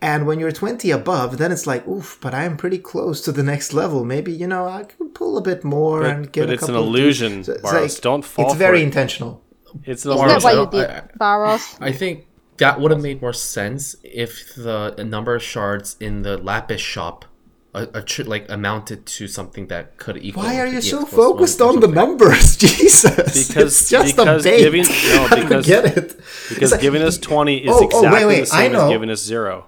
and 0.00 0.26
when 0.26 0.38
you're 0.38 0.52
20 0.52 0.90
above, 0.90 1.38
then 1.38 1.50
it's 1.52 1.66
like, 1.66 1.86
oof, 1.88 2.18
but 2.20 2.34
I'm 2.34 2.56
pretty 2.56 2.78
close 2.78 3.20
to 3.22 3.32
the 3.32 3.42
next 3.42 3.72
level. 3.72 4.04
Maybe, 4.04 4.32
you 4.32 4.46
know, 4.46 4.66
I 4.68 4.84
can 4.84 5.08
pull 5.10 5.38
a 5.38 5.42
bit 5.42 5.64
more 5.64 6.02
but, 6.02 6.10
and 6.10 6.32
get 6.32 6.46
but 6.46 6.54
a 6.54 6.58
few. 6.58 6.58
But 6.58 6.62
it's 6.62 6.68
an 6.68 6.74
illusion, 6.74 7.44
so 7.44 7.54
Baros. 7.54 7.94
Like, 7.94 8.00
Don't 8.02 8.24
fall 8.24 8.46
It's 8.46 8.54
very 8.54 8.80
it. 8.80 8.84
intentional. 8.84 9.42
It's 9.84 10.04
an 10.04 10.12
illusion. 10.12 10.36
Is 10.36 10.42
that 10.42 10.56
what 10.56 10.74
you 10.74 10.80
did, 10.80 10.88
Baros? 11.18 11.78
I 11.80 11.92
think 11.92 12.26
that 12.58 12.80
would 12.80 12.90
have 12.90 13.00
made 13.00 13.20
more 13.20 13.32
sense 13.32 13.96
if 14.02 14.54
the 14.54 14.94
number 15.04 15.34
of 15.34 15.42
shards 15.42 15.96
in 16.00 16.22
the 16.22 16.38
Lapis 16.38 16.80
shop 16.80 17.24
a, 17.76 17.88
a 17.94 18.22
like 18.24 18.50
amounted 18.50 19.04
to 19.04 19.28
something 19.28 19.66
that 19.66 19.98
could 19.98 20.16
equal. 20.16 20.42
Why 20.42 20.58
are 20.58 20.66
you 20.66 20.80
so 20.80 21.04
focused 21.04 21.60
on 21.60 21.80
the 21.80 21.88
numbers, 21.88 22.56
Jesus? 22.66 23.48
Because 23.48 23.80
it's 23.80 23.90
just 23.90 24.16
because 24.16 24.46
a 24.46 24.48
bait. 24.48 24.58
Giving, 24.60 24.84
no, 24.84 25.28
because, 25.34 25.66
get 25.66 25.84
it. 25.96 26.18
Because 26.48 26.72
like, 26.72 26.80
giving 26.80 27.02
us 27.02 27.18
twenty 27.18 27.58
is 27.58 27.70
oh, 27.70 27.84
exactly 27.84 28.08
oh, 28.08 28.12
wait, 28.12 28.24
wait, 28.24 28.40
the 28.40 28.46
same 28.46 28.74
as 28.74 28.88
giving 28.88 29.10
us 29.10 29.22
zero. 29.22 29.66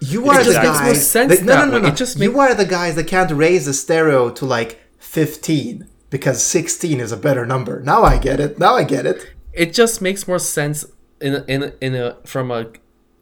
You 0.00 0.28
are 0.30 0.42
the 0.42 0.52
guys. 0.52 1.12
That, 1.12 1.42
no, 1.42 1.64
no, 1.64 1.70
no, 1.72 1.78
no. 1.78 1.90
Just 1.90 2.18
you 2.18 2.38
are 2.38 2.54
the 2.54 2.64
guys 2.64 2.94
that 2.94 3.06
can't 3.06 3.30
raise 3.32 3.66
the 3.66 3.74
stereo 3.74 4.30
to 4.30 4.44
like 4.44 4.80
15 4.98 5.88
because 6.10 6.42
16 6.42 7.00
is 7.00 7.12
a 7.12 7.16
better 7.16 7.44
number. 7.46 7.80
Now 7.80 8.02
I 8.02 8.18
get 8.18 8.40
it. 8.40 8.58
Now 8.58 8.74
I 8.74 8.84
get 8.84 9.06
it. 9.06 9.34
It 9.52 9.72
just 9.72 10.00
makes 10.00 10.28
more 10.28 10.38
sense 10.38 10.84
in 11.20 11.34
a, 11.34 11.44
in 11.48 11.62
a, 11.62 11.72
in 11.80 11.94
a 11.94 12.16
from 12.24 12.50
a 12.50 12.70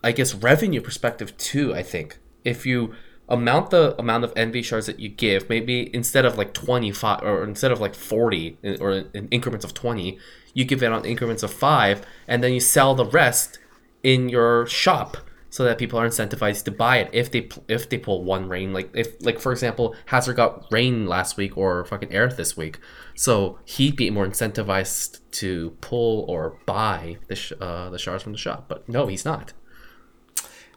I 0.03 0.13
guess 0.13 0.35
revenue 0.35 0.81
perspective 0.81 1.37
too. 1.37 1.75
I 1.75 1.83
think 1.83 2.19
if 2.45 2.67
you 2.67 2.95
amount 3.29 3.71
the 3.71 3.99
amount 3.99 4.25
of 4.25 4.33
envy 4.37 4.63
shards 4.63 4.87
that 4.87 5.01
you 5.01 5.09
give, 5.09 5.49
maybe 5.49 5.93
instead 5.95 6.25
of 6.25 6.39
like 6.39 6.53
25 6.53 7.23
or 7.23 7.43
instead 7.43 7.73
of 7.73 7.81
like 7.81 7.95
40 7.95 8.59
or 8.81 8.93
in 9.13 9.29
increments 9.29 9.65
of 9.65 9.75
20, 9.75 10.19
you 10.55 10.65
give 10.65 10.83
it 10.83 10.93
on 10.93 11.05
increments 11.05 11.43
of 11.43 11.53
5 11.53 12.03
and 12.29 12.43
then 12.43 12.53
you 12.53 12.61
sell 12.61 12.95
the 12.95 13.07
rest 13.07 13.59
in 14.03 14.29
your 14.29 14.67
shop 14.67 15.17
so 15.57 15.65
that 15.65 15.79
people 15.79 15.99
are 15.99 16.07
incentivized 16.07 16.65
to 16.65 16.71
buy 16.71 16.99
it 16.99 17.09
if 17.15 17.31
they 17.31 17.49
if 17.67 17.89
they 17.89 17.97
pull 17.97 18.23
one 18.23 18.47
rain 18.47 18.75
like 18.75 18.91
if 18.93 19.17
like 19.25 19.41
for 19.41 19.53
example 19.53 19.95
Hazard 20.05 20.37
got 20.37 20.67
rain 20.71 21.07
last 21.07 21.39
week 21.39 21.57
or 21.57 21.83
fucking 21.87 22.11
Aerith 22.11 22.37
this 22.37 22.59
week. 22.59 22.79
So 23.15 23.59
he'd 23.65 23.97
be 23.97 24.11
more 24.11 24.27
incentivized 24.27 25.21
to 25.41 25.71
pull 25.81 26.27
or 26.29 26.59
buy 26.67 27.17
the 27.29 27.37
sh- 27.37 27.55
uh, 27.59 27.89
the 27.89 27.99
shards 27.99 28.23
from 28.23 28.33
the 28.33 28.39
shop 28.39 28.67
but 28.69 28.87
no 28.87 29.07
he's 29.07 29.25
not. 29.25 29.55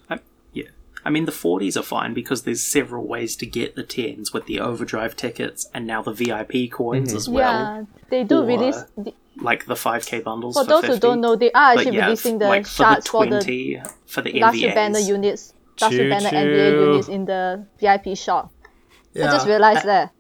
I, 0.10 0.20
yeah. 0.54 0.70
I 1.04 1.10
mean 1.10 1.26
the 1.26 1.34
40s 1.34 1.76
are 1.76 1.84
fine 1.84 2.14
because 2.14 2.44
there's 2.44 2.64
several 2.64 3.06
ways 3.06 3.36
to 3.36 3.46
get 3.46 3.76
the 3.76 3.84
10s 3.84 4.34
with 4.34 4.46
the 4.46 4.62
overdrive 4.62 5.18
tickets 5.18 5.70
and 5.74 5.86
now 5.86 6.02
the 6.02 6.14
VIP 6.14 6.72
coins 6.72 7.10
mm-hmm. 7.10 7.18
as 7.18 7.28
well. 7.28 7.52
Yeah 7.52 7.84
they 8.10 8.24
do 8.24 8.40
or, 8.40 8.46
release 8.46 8.84
the- 8.98 9.14
like 9.42 9.66
the 9.66 9.74
5k 9.74 10.24
bundles. 10.24 10.56
For, 10.56 10.64
for 10.64 10.70
those 10.70 10.82
50. 10.82 10.94
who 10.94 11.00
don't 11.00 11.22
know, 11.22 11.36
they 11.36 11.52
are 11.52 11.74
actually 11.74 11.98
yeah, 11.98 12.06
releasing 12.06 12.38
the 12.38 12.48
like 12.48 12.66
shards 12.66 13.08
for 13.08 13.26
the, 13.26 13.42
20, 13.42 13.82
for 14.06 14.22
the, 14.22 14.40
Last 14.40 14.62
Banner 14.62 15.00
units, 15.00 15.54
Last 15.82 15.98
Banner 15.98 16.30
NV 16.30 16.72
units 16.88 17.08
in 17.08 17.26
the 17.26 17.66
VIP 17.80 18.18
shop. 18.18 18.52
Yeah. 19.14 19.28
I 19.28 19.32
just 19.32 19.48
realized 19.48 19.86
that. 19.86 20.14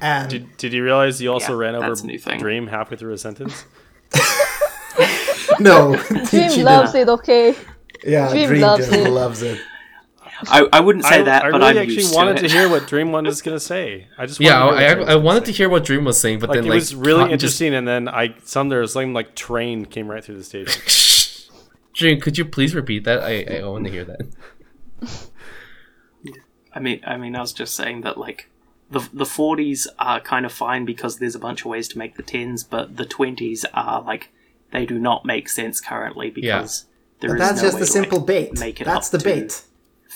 And 0.00 0.30
did, 0.30 0.56
did 0.56 0.72
you 0.72 0.82
realize 0.82 1.20
you 1.20 1.32
also 1.32 1.52
yeah, 1.52 1.72
ran 1.72 1.74
over 1.74 1.94
Dream 2.38 2.66
halfway 2.66 2.96
through 2.96 3.12
a 3.12 3.18
sentence? 3.18 3.64
no, 5.60 5.96
Dream 6.30 6.64
loves 6.64 6.94
it. 6.94 7.08
Okay. 7.08 7.54
Yeah, 8.02 8.30
Dream, 8.30 8.48
Dream 8.48 8.60
loves 8.62 8.88
it. 8.88 9.10
Loves 9.10 9.42
it. 9.42 9.60
I, 10.48 10.66
I 10.72 10.80
wouldn't 10.80 11.04
say 11.04 11.20
I, 11.20 11.22
that, 11.22 11.44
I 11.44 11.50
but 11.50 11.60
really 11.60 11.78
I 11.78 11.82
actually 11.82 12.16
wanted 12.16 12.36
to, 12.38 12.48
to, 12.48 12.54
hear 12.54 12.68
what 12.68 12.86
Dream 12.86 13.12
was 13.12 13.42
going 13.42 13.56
to 13.56 13.60
say. 13.60 14.08
I 14.18 14.26
just 14.26 14.40
yeah, 14.40 14.64
I, 14.64 15.12
I, 15.12 15.16
wanted 15.16 15.44
to 15.46 15.52
hear 15.52 15.68
what 15.68 15.84
Dream 15.84 16.04
was 16.04 16.20
saying, 16.20 16.38
but 16.38 16.48
then 16.48 16.56
like, 16.56 16.62
then 16.62 16.66
it 16.66 16.70
like, 16.70 16.80
was 16.80 16.94
really 16.94 17.32
interesting, 17.32 17.72
just... 17.72 17.78
and 17.78 17.88
then 17.88 18.08
I 18.08 18.34
some 18.44 18.68
there 18.68 18.80
was 18.80 18.92
some 18.92 19.12
like 19.12 19.34
train 19.34 19.84
came 19.84 20.08
right 20.08 20.24
through 20.24 20.38
the 20.38 20.44
stage. 20.44 21.50
Dream, 21.94 22.20
could 22.20 22.36
you 22.36 22.44
please 22.44 22.74
repeat 22.74 23.04
that? 23.04 23.22
I 23.22 23.60
I 23.60 23.68
want 23.68 23.84
to 23.84 23.90
hear 23.90 24.04
that. 24.04 24.22
I 26.72 26.80
mean, 26.80 27.00
I 27.06 27.16
mean, 27.16 27.36
I 27.36 27.40
was 27.40 27.52
just 27.52 27.74
saying 27.74 28.00
that 28.02 28.18
like 28.18 28.50
the 28.90 29.08
the 29.12 29.26
forties 29.26 29.86
are 29.98 30.20
kind 30.20 30.44
of 30.44 30.52
fine 30.52 30.84
because 30.84 31.18
there's 31.18 31.34
a 31.34 31.40
bunch 31.40 31.60
of 31.60 31.66
ways 31.66 31.88
to 31.88 31.98
make 31.98 32.16
the 32.16 32.22
tens, 32.22 32.64
but 32.64 32.96
the 32.96 33.04
twenties 33.04 33.64
are 33.74 34.02
like 34.02 34.30
they 34.72 34.84
do 34.86 34.98
not 34.98 35.24
make 35.24 35.48
sense 35.48 35.80
currently 35.80 36.30
because. 36.30 36.84
Yeah. 36.84 36.90
There 37.20 37.30
but 37.30 37.38
that's 37.38 37.62
no 37.62 37.70
just 37.70 37.80
a 37.80 37.86
simple 37.86 38.18
like, 38.18 38.26
bait. 38.26 38.58
Make 38.58 38.80
it 38.80 38.84
that's 38.84 39.08
the 39.08 39.18
bait. 39.18 39.62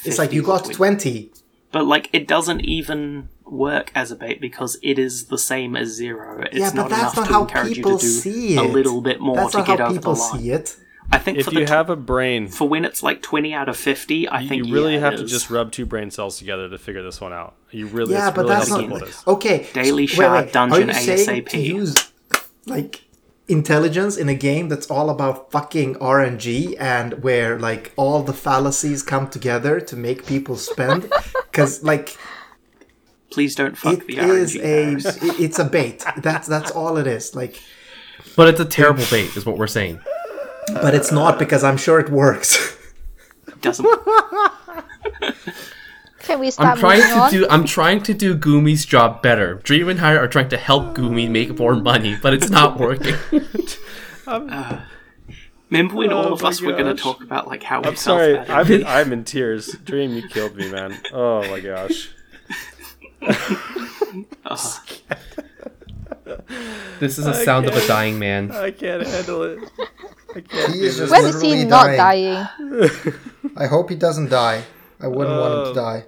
It's 0.05 0.19
like 0.19 0.33
you 0.33 0.43
got 0.43 0.65
20. 0.65 1.31
But 1.71 1.87
like 1.87 2.09
it 2.13 2.27
doesn't 2.27 2.61
even 2.61 3.29
work 3.45 3.91
as 3.95 4.11
a 4.11 4.17
bait 4.17 4.41
because 4.41 4.79
it 4.83 4.99
is 4.99 5.27
the 5.27 5.39
same 5.39 5.77
as 5.77 5.89
zero. 5.89 6.43
It's 6.43 6.57
yeah, 6.57 6.73
but 6.75 6.89
that's 6.89 7.17
not, 7.17 7.31
not 7.31 7.51
how 7.51 7.65
people 7.65 7.99
see 7.99 8.55
it. 8.55 8.59
a 8.59 8.63
little 8.63 9.01
bit 9.01 9.21
more 9.21 9.37
that's 9.37 9.55
to 9.55 9.63
get 9.63 9.81
over 9.81 9.99
the 9.99 10.11
line. 10.11 10.41
See 10.41 10.51
it. 10.51 10.77
I 11.11 11.19
think 11.19 11.39
if 11.39 11.51
you 11.53 11.61
t- 11.61 11.73
have 11.73 11.89
a 11.89 11.97
brain 11.97 12.49
for 12.49 12.69
when 12.69 12.85
it's 12.85 13.03
like 13.03 13.23
twenty 13.23 13.55
out 13.55 13.69
of 13.69 13.77
fifty, 13.77 14.29
I 14.29 14.41
you, 14.41 14.49
think 14.49 14.67
you 14.67 14.75
really 14.75 14.95
yeah, 14.95 15.01
have 15.01 15.17
to 15.17 15.25
just 15.25 15.49
rub 15.49 15.73
two 15.73 15.87
brain 15.87 16.11
cells 16.11 16.39
together 16.39 16.69
to 16.69 16.77
figure 16.77 17.03
this 17.03 17.21
one 17.21 17.33
out. 17.33 17.55
You 17.71 17.87
really, 17.87 18.13
yeah, 18.13 18.31
but 18.31 18.43
really 18.43 18.55
that's 18.55 18.71
not 18.71 19.27
okay. 19.27 19.67
Daily 19.73 20.07
shard 20.07 20.33
wait, 20.33 20.45
wait. 20.45 20.53
dungeon 20.53 20.89
ASAP. 20.91 21.49
To 21.49 21.59
use 21.59 22.13
like 22.67 23.03
intelligence 23.49 24.17
in 24.17 24.29
a 24.29 24.35
game 24.35 24.69
that's 24.69 24.91
all 24.91 25.09
about 25.09 25.51
fucking 25.51 25.95
RNG 25.97 26.77
and 26.79 27.23
where 27.23 27.59
like 27.59 27.93
all 27.97 28.23
the 28.23 28.35
fallacies 28.35 29.03
come 29.03 29.29
together 29.29 29.81
to 29.81 29.97
make 29.97 30.27
people 30.27 30.57
spend. 30.57 31.11
Because 31.51 31.83
like 31.83 32.17
please 33.33 33.57
don't 33.57 33.77
fuck 33.77 33.95
it 33.95 34.07
the 34.07 34.19
is 34.19 34.55
RNG 34.55 35.07
a 35.35 35.43
it's 35.43 35.59
a 35.59 35.65
bait. 35.65 36.05
That's 36.19 36.47
that's 36.47 36.71
all 36.71 36.99
it 36.99 37.09
is 37.09 37.35
like 37.35 37.61
but 38.37 38.47
it's 38.47 38.61
a 38.61 38.65
terrible 38.65 39.03
bait 39.11 39.37
is 39.37 39.45
what 39.45 39.59
we're 39.59 39.67
saying. 39.67 39.99
But 40.73 40.95
it's 40.95 41.11
not 41.11 41.39
because 41.39 41.65
I'm 41.65 41.77
sure 41.77 41.99
it 41.99 42.11
works. 42.11 42.77
It 43.49 43.61
doesn't 43.61 43.85
Can 46.29 46.41
we 46.41 46.51
stop 46.51 46.67
I'm 46.67 46.79
trying 46.79 47.01
to 47.01 47.19
on? 47.21 47.31
do 47.31 47.47
I'm 47.49 47.65
trying 47.65 48.03
to 48.03 48.13
do 48.13 48.37
Gumi's 48.37 48.85
job 48.85 49.23
better. 49.23 49.55
Dream 49.55 49.89
and 49.89 49.99
Hire 49.99 50.19
are 50.19 50.29
trying 50.29 50.51
to 50.51 50.59
help 50.59 50.95
Gumi 50.95 51.27
make 51.27 51.59
more 51.59 51.75
money, 51.75 52.19
but 52.21 52.35
it's 52.35 52.51
not 52.51 52.79
working. 52.87 53.15
um, 54.27 54.47
uh, 54.51 54.81
Remember 55.71 55.95
when 55.97 56.13
oh 56.13 56.19
all 56.19 56.33
of 56.35 56.45
us 56.45 56.61
gosh. 56.61 56.67
were 56.67 56.73
going 56.73 56.95
to 56.95 57.03
talk 57.03 57.23
about 57.23 57.49
like 57.49 57.63
how 57.63 57.81
we 57.81 57.89
I'm 57.89 57.97
sorry, 57.97 58.39
I'm 58.39 58.71
in, 58.71 58.87
I'm 58.99 59.11
in 59.15 59.25
tears. 59.25 59.73
Dream, 59.87 60.13
you 60.13 60.29
killed 60.29 60.55
me, 60.55 60.71
man. 60.71 61.01
Oh 61.15 61.49
my 61.49 61.61
gosh. 61.61 62.11
oh. 64.45 64.83
This 67.01 67.17
is 67.17 67.27
a 67.27 67.43
sound 67.43 67.65
of 67.65 67.75
a 67.75 67.87
dying 67.87 68.19
man. 68.19 68.51
I 68.53 68.71
can't 68.71 69.07
handle 69.07 69.45
it. 69.45 69.61
I 70.37 70.41
can't 70.43 70.75
he 70.75 70.85
is 70.85 71.11
when 71.11 71.25
is 71.25 71.41
he 71.41 71.65
not 71.65 71.97
dying? 71.97 72.47
I 73.57 73.67
hope 73.67 73.89
he 73.89 73.97
doesn't 73.97 74.29
die. 74.29 74.65
I 75.01 75.07
wouldn't 75.07 75.35
uh, 75.37 75.41
want 75.41 75.55
him 75.69 75.75
to 75.75 75.81
die. 75.81 76.05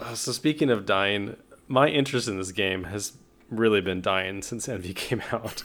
Uh, 0.00 0.14
so 0.14 0.32
speaking 0.32 0.70
of 0.70 0.86
dying, 0.86 1.36
my 1.68 1.88
interest 1.88 2.28
in 2.28 2.36
this 2.38 2.52
game 2.52 2.84
has 2.84 3.12
really 3.50 3.80
been 3.80 4.00
dying 4.00 4.42
since 4.42 4.68
Envy 4.70 4.94
came 4.94 5.22
out. 5.32 5.62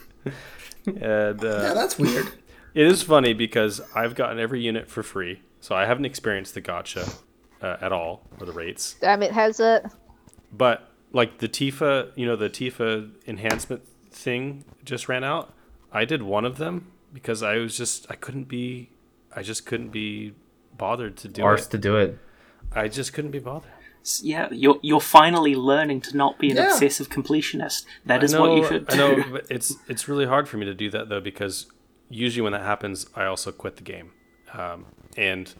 and 0.86 1.44
uh, 1.44 1.60
yeah, 1.62 1.74
that's 1.74 1.98
weird. 1.98 2.26
It 2.74 2.86
is 2.86 3.02
funny 3.02 3.34
because 3.34 3.82
I've 3.94 4.14
gotten 4.14 4.38
every 4.38 4.62
unit 4.62 4.88
for 4.88 5.02
free, 5.02 5.42
so 5.60 5.74
I 5.74 5.84
haven't 5.84 6.06
experienced 6.06 6.54
the 6.54 6.62
gacha 6.62 7.18
uh, 7.60 7.76
at 7.82 7.92
all 7.92 8.22
or 8.40 8.46
the 8.46 8.52
rates. 8.52 8.96
Damn 8.98 9.22
it, 9.22 9.30
has 9.32 9.60
it? 9.60 9.84
But 10.50 10.90
like 11.12 11.36
the 11.36 11.50
Tifa, 11.50 12.12
you 12.16 12.24
know, 12.24 12.34
the 12.34 12.48
Tifa 12.48 13.10
enhancement 13.26 13.82
thing 14.10 14.64
just 14.86 15.06
ran 15.06 15.22
out. 15.22 15.52
I 15.92 16.06
did 16.06 16.22
one 16.22 16.46
of 16.46 16.56
them 16.56 16.90
because 17.12 17.42
I 17.42 17.58
was 17.58 17.76
just 17.76 18.06
I 18.10 18.14
couldn't 18.14 18.44
be 18.44 18.88
I 19.36 19.42
just 19.42 19.66
couldn't 19.66 19.90
be 19.90 20.32
bothered 20.78 21.18
to 21.18 21.28
do 21.28 21.42
Arse 21.44 21.66
it. 21.66 21.72
to 21.72 21.78
do 21.78 21.96
it. 21.98 22.18
I 22.74 22.88
just 22.88 23.12
couldn't 23.12 23.32
be 23.32 23.38
bothered. 23.38 23.70
Yeah, 24.22 24.48
you're 24.50 24.78
you're 24.82 25.00
finally 25.00 25.54
learning 25.54 26.00
to 26.02 26.16
not 26.16 26.38
be 26.38 26.50
an 26.50 26.56
yeah. 26.56 26.72
obsessive 26.72 27.08
completionist. 27.08 27.84
That 28.06 28.24
is 28.24 28.32
know, 28.32 28.40
what 28.42 28.56
you 28.56 28.66
should 28.66 28.86
do. 28.88 28.94
I 28.94 28.96
know, 28.96 29.24
but 29.30 29.46
it's 29.50 29.76
it's 29.88 30.08
really 30.08 30.26
hard 30.26 30.48
for 30.48 30.56
me 30.56 30.66
to 30.66 30.74
do 30.74 30.90
that 30.90 31.08
though 31.08 31.20
because 31.20 31.66
usually 32.08 32.42
when 32.42 32.52
that 32.52 32.62
happens, 32.62 33.06
I 33.14 33.24
also 33.26 33.52
quit 33.52 33.76
the 33.76 33.84
game, 33.84 34.12
um, 34.52 34.86
and 35.16 35.54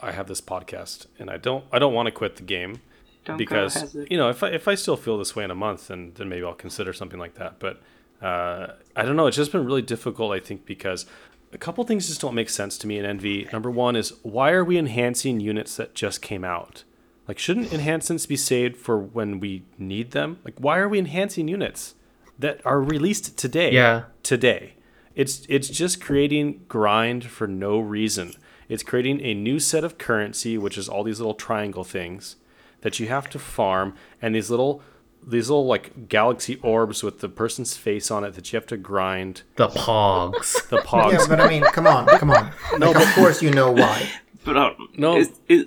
I 0.00 0.12
have 0.12 0.26
this 0.26 0.40
podcast, 0.40 1.06
and 1.18 1.30
I 1.30 1.36
don't 1.36 1.64
I 1.72 1.78
don't 1.78 1.94
want 1.94 2.06
to 2.06 2.12
quit 2.12 2.36
the 2.36 2.42
game 2.42 2.80
don't 3.24 3.36
because 3.38 3.94
you 4.10 4.16
know 4.16 4.28
if 4.28 4.42
I 4.42 4.48
if 4.48 4.68
I 4.68 4.74
still 4.74 4.96
feel 4.96 5.18
this 5.18 5.34
way 5.34 5.44
in 5.44 5.50
a 5.50 5.54
month, 5.54 5.88
then 5.88 6.12
then 6.14 6.28
maybe 6.28 6.44
I'll 6.44 6.54
consider 6.54 6.92
something 6.92 7.18
like 7.18 7.34
that. 7.34 7.58
But 7.58 7.82
uh, 8.22 8.74
I 8.96 9.02
don't 9.02 9.16
know. 9.16 9.26
It's 9.26 9.36
just 9.36 9.52
been 9.52 9.64
really 9.64 9.82
difficult. 9.82 10.32
I 10.32 10.40
think 10.40 10.66
because 10.66 11.06
a 11.52 11.58
couple 11.58 11.84
things 11.84 12.08
just 12.08 12.20
don't 12.20 12.34
make 12.34 12.50
sense 12.50 12.76
to 12.78 12.86
me 12.86 12.98
in 12.98 13.04
Envy. 13.04 13.48
Number 13.52 13.70
one 13.70 13.96
is 13.96 14.12
why 14.22 14.52
are 14.52 14.64
we 14.64 14.76
enhancing 14.76 15.40
units 15.40 15.76
that 15.76 15.94
just 15.94 16.20
came 16.20 16.44
out? 16.44 16.84
Like, 17.26 17.38
shouldn't 17.38 17.72
enhancements 17.72 18.26
be 18.26 18.36
saved 18.36 18.76
for 18.76 18.98
when 18.98 19.40
we 19.40 19.64
need 19.78 20.10
them? 20.10 20.38
Like, 20.44 20.54
why 20.58 20.78
are 20.78 20.88
we 20.88 20.98
enhancing 20.98 21.48
units 21.48 21.94
that 22.38 22.60
are 22.64 22.80
released 22.80 23.36
today? 23.38 23.72
Yeah. 23.72 24.04
Today. 24.22 24.74
It's 25.14 25.46
it's 25.48 25.68
just 25.68 26.00
creating 26.00 26.64
grind 26.68 27.24
for 27.24 27.46
no 27.46 27.78
reason. 27.78 28.34
It's 28.68 28.82
creating 28.82 29.20
a 29.20 29.32
new 29.32 29.60
set 29.60 29.84
of 29.84 29.96
currency, 29.96 30.58
which 30.58 30.76
is 30.76 30.88
all 30.88 31.04
these 31.04 31.20
little 31.20 31.34
triangle 31.34 31.84
things 31.84 32.36
that 32.80 32.98
you 32.98 33.06
have 33.08 33.30
to 33.30 33.38
farm, 33.38 33.94
and 34.20 34.34
these 34.34 34.50
little 34.50 34.82
these 35.26 35.48
little 35.48 35.66
like 35.66 36.08
galaxy 36.08 36.56
orbs 36.56 37.02
with 37.02 37.20
the 37.20 37.28
person's 37.28 37.76
face 37.76 38.10
on 38.10 38.24
it 38.24 38.34
that 38.34 38.52
you 38.52 38.56
have 38.56 38.66
to 38.66 38.76
grind. 38.76 39.42
The 39.56 39.68
pogs. 39.68 40.68
The 40.68 40.78
pogs. 40.78 41.12
Yeah, 41.12 41.26
but 41.28 41.40
I 41.40 41.48
mean, 41.48 41.62
come 41.62 41.86
on, 41.86 42.06
come 42.18 42.30
on. 42.30 42.52
No, 42.78 42.90
like, 42.90 43.06
of 43.06 43.14
course 43.14 43.40
you 43.40 43.50
know 43.50 43.70
why. 43.70 44.10
But 44.44 44.56
uh, 44.56 44.74
no, 44.96 45.16
is, 45.16 45.32
is, 45.48 45.66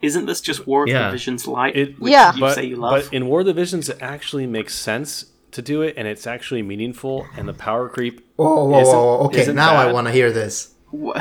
isn't 0.00 0.26
this 0.26 0.40
just 0.40 0.66
War 0.66 0.84
of 0.84 0.88
yeah. 0.88 1.06
the 1.06 1.12
Visions 1.12 1.46
light? 1.46 1.76
It, 1.76 1.96
yeah, 2.00 2.34
you 2.34 2.40
but, 2.40 2.54
say 2.54 2.64
you 2.64 2.76
love? 2.76 3.04
but 3.04 3.12
in 3.12 3.26
War 3.26 3.40
of 3.40 3.46
the 3.46 3.52
Visions, 3.52 3.88
it 3.88 3.98
actually 4.00 4.46
makes 4.46 4.74
sense 4.74 5.26
to 5.52 5.62
do 5.62 5.82
it, 5.82 5.94
and 5.96 6.06
it's 6.06 6.26
actually 6.26 6.62
meaningful, 6.62 7.26
and 7.36 7.48
the 7.48 7.54
power 7.54 7.88
creep. 7.88 8.26
Oh, 8.38 8.68
whoa, 8.68 8.82
whoa, 8.82 8.82
whoa, 8.82 9.26
okay. 9.26 9.46
Now 9.52 9.72
bad. 9.72 9.88
I 9.88 9.92
want 9.92 10.06
to 10.06 10.12
hear 10.12 10.30
this. 10.30 10.74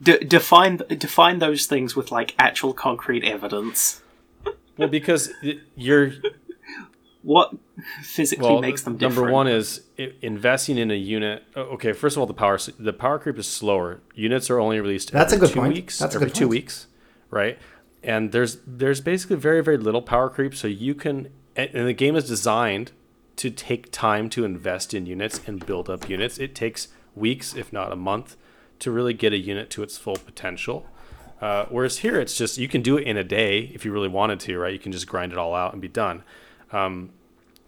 De- 0.00 0.24
define 0.24 0.76
define 0.96 1.40
those 1.40 1.66
things 1.66 1.96
with 1.96 2.12
like 2.12 2.34
actual 2.38 2.72
concrete 2.72 3.24
evidence. 3.24 4.00
Well, 4.76 4.88
because 4.88 5.32
you're 5.74 6.12
what 7.22 7.52
physically 8.02 8.48
well, 8.48 8.60
makes 8.60 8.82
them 8.82 8.96
different? 8.96 9.16
Number 9.16 9.32
one 9.32 9.48
is 9.48 9.82
investing 10.22 10.78
in 10.78 10.90
a 10.90 10.94
unit. 10.94 11.42
Okay, 11.56 11.92
first 11.92 12.16
of 12.16 12.20
all, 12.20 12.26
the 12.26 12.34
power 12.34 12.58
the 12.78 12.92
power 12.92 13.18
creep 13.18 13.38
is 13.38 13.46
slower. 13.48 14.00
Units 14.14 14.50
are 14.50 14.58
only 14.60 14.80
released. 14.80 15.12
That's 15.12 15.32
every 15.32 15.46
a 15.46 15.48
good 15.48 15.54
two 15.54 15.60
point. 15.60 15.74
Weeks, 15.74 15.98
That's 15.98 16.14
every 16.14 16.26
a 16.26 16.28
good 16.28 16.34
two 16.36 16.44
point. 16.44 16.50
weeks, 16.50 16.86
right? 17.30 17.58
And 18.02 18.32
there's 18.32 18.58
there's 18.66 19.00
basically 19.00 19.36
very 19.36 19.62
very 19.62 19.76
little 19.76 20.02
power 20.02 20.28
creep, 20.28 20.54
so 20.54 20.68
you 20.68 20.94
can 20.94 21.30
and 21.56 21.88
the 21.88 21.92
game 21.92 22.14
is 22.14 22.28
designed 22.28 22.92
to 23.36 23.50
take 23.50 23.90
time 23.92 24.28
to 24.30 24.44
invest 24.44 24.94
in 24.94 25.06
units 25.06 25.40
and 25.46 25.64
build 25.64 25.88
up 25.88 26.08
units. 26.08 26.38
It 26.38 26.54
takes 26.54 26.88
weeks, 27.14 27.54
if 27.54 27.72
not 27.72 27.92
a 27.92 27.96
month, 27.96 28.36
to 28.80 28.90
really 28.90 29.14
get 29.14 29.32
a 29.32 29.38
unit 29.38 29.70
to 29.70 29.82
its 29.82 29.96
full 29.96 30.16
potential. 30.16 30.86
Uh, 31.40 31.66
whereas 31.68 31.98
here, 31.98 32.20
it's 32.20 32.36
just 32.36 32.58
you 32.58 32.68
can 32.68 32.82
do 32.82 32.96
it 32.96 33.04
in 33.04 33.16
a 33.16 33.24
day 33.24 33.70
if 33.74 33.84
you 33.84 33.92
really 33.92 34.08
wanted 34.08 34.40
to, 34.40 34.58
right? 34.58 34.72
You 34.72 34.78
can 34.78 34.92
just 34.92 35.06
grind 35.06 35.32
it 35.32 35.38
all 35.38 35.54
out 35.54 35.72
and 35.72 35.80
be 35.80 35.88
done. 35.88 36.24
Um, 36.72 37.10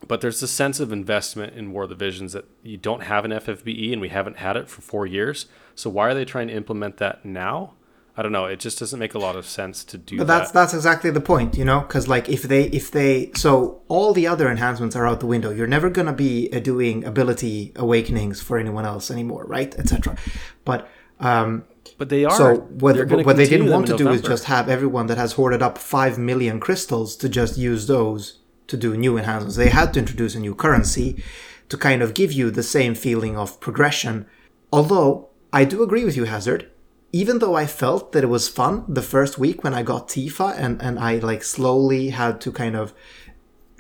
but 0.06 0.20
there's 0.20 0.42
a 0.42 0.48
sense 0.48 0.80
of 0.80 0.92
investment 0.92 1.54
in 1.54 1.72
War 1.72 1.84
of 1.84 1.88
the 1.88 1.94
Visions 1.94 2.32
that 2.32 2.46
you 2.62 2.76
don't 2.76 3.02
have 3.02 3.24
an 3.24 3.30
FFBE, 3.30 3.92
and 3.92 4.00
we 4.00 4.08
haven't 4.08 4.38
had 4.38 4.56
it 4.56 4.68
for 4.68 4.80
four 4.82 5.06
years. 5.06 5.46
So 5.74 5.90
why 5.90 6.08
are 6.08 6.14
they 6.14 6.24
trying 6.24 6.48
to 6.48 6.54
implement 6.54 6.96
that 6.96 7.24
now? 7.24 7.74
I 8.20 8.22
don't 8.22 8.32
know. 8.32 8.44
It 8.44 8.60
just 8.60 8.78
doesn't 8.78 8.98
make 8.98 9.14
a 9.14 9.18
lot 9.18 9.34
of 9.34 9.46
sense 9.46 9.82
to 9.84 9.96
do. 9.96 10.18
But 10.18 10.26
that's 10.26 10.50
that. 10.50 10.60
that's 10.60 10.74
exactly 10.74 11.10
the 11.10 11.22
point, 11.22 11.56
you 11.56 11.64
know, 11.64 11.80
because 11.80 12.06
like 12.06 12.28
if 12.28 12.42
they 12.42 12.64
if 12.64 12.90
they 12.90 13.30
so 13.34 13.80
all 13.88 14.12
the 14.12 14.26
other 14.26 14.50
enhancements 14.50 14.94
are 14.94 15.06
out 15.06 15.20
the 15.20 15.26
window. 15.26 15.50
You're 15.50 15.66
never 15.66 15.88
gonna 15.88 16.12
be 16.12 16.50
uh, 16.52 16.58
doing 16.58 17.02
ability 17.02 17.72
awakenings 17.76 18.42
for 18.42 18.58
anyone 18.58 18.84
else 18.84 19.10
anymore, 19.10 19.46
right, 19.46 19.74
etc. 19.78 20.18
But 20.66 20.86
um, 21.18 21.64
but 21.96 22.10
they 22.10 22.26
are. 22.26 22.36
So 22.36 22.56
what, 22.56 23.08
what 23.24 23.38
they 23.38 23.48
didn't 23.48 23.70
want 23.70 23.86
to 23.86 23.96
do 23.96 24.10
is 24.10 24.20
just 24.20 24.44
have 24.44 24.68
everyone 24.68 25.06
that 25.06 25.16
has 25.16 25.32
hoarded 25.32 25.62
up 25.62 25.78
five 25.78 26.18
million 26.18 26.60
crystals 26.60 27.16
to 27.16 27.28
just 27.30 27.56
use 27.56 27.86
those 27.86 28.40
to 28.66 28.76
do 28.76 28.98
new 28.98 29.16
enhancements. 29.16 29.56
They 29.56 29.70
had 29.70 29.94
to 29.94 29.98
introduce 29.98 30.34
a 30.34 30.40
new 30.40 30.54
currency 30.54 31.24
to 31.70 31.78
kind 31.78 32.02
of 32.02 32.12
give 32.12 32.32
you 32.32 32.50
the 32.50 32.62
same 32.62 32.94
feeling 32.94 33.38
of 33.38 33.60
progression. 33.60 34.26
Although 34.70 35.30
I 35.54 35.64
do 35.64 35.82
agree 35.82 36.04
with 36.04 36.18
you, 36.18 36.24
Hazard. 36.24 36.70
Even 37.12 37.40
though 37.40 37.56
I 37.56 37.66
felt 37.66 38.12
that 38.12 38.22
it 38.22 38.28
was 38.28 38.48
fun 38.48 38.84
the 38.86 39.02
first 39.02 39.38
week 39.38 39.64
when 39.64 39.74
I 39.74 39.82
got 39.82 40.08
Tifa 40.08 40.54
and, 40.56 40.80
and 40.80 40.98
I 40.98 41.16
like 41.18 41.42
slowly 41.42 42.10
had 42.10 42.40
to 42.42 42.52
kind 42.52 42.76
of 42.76 42.92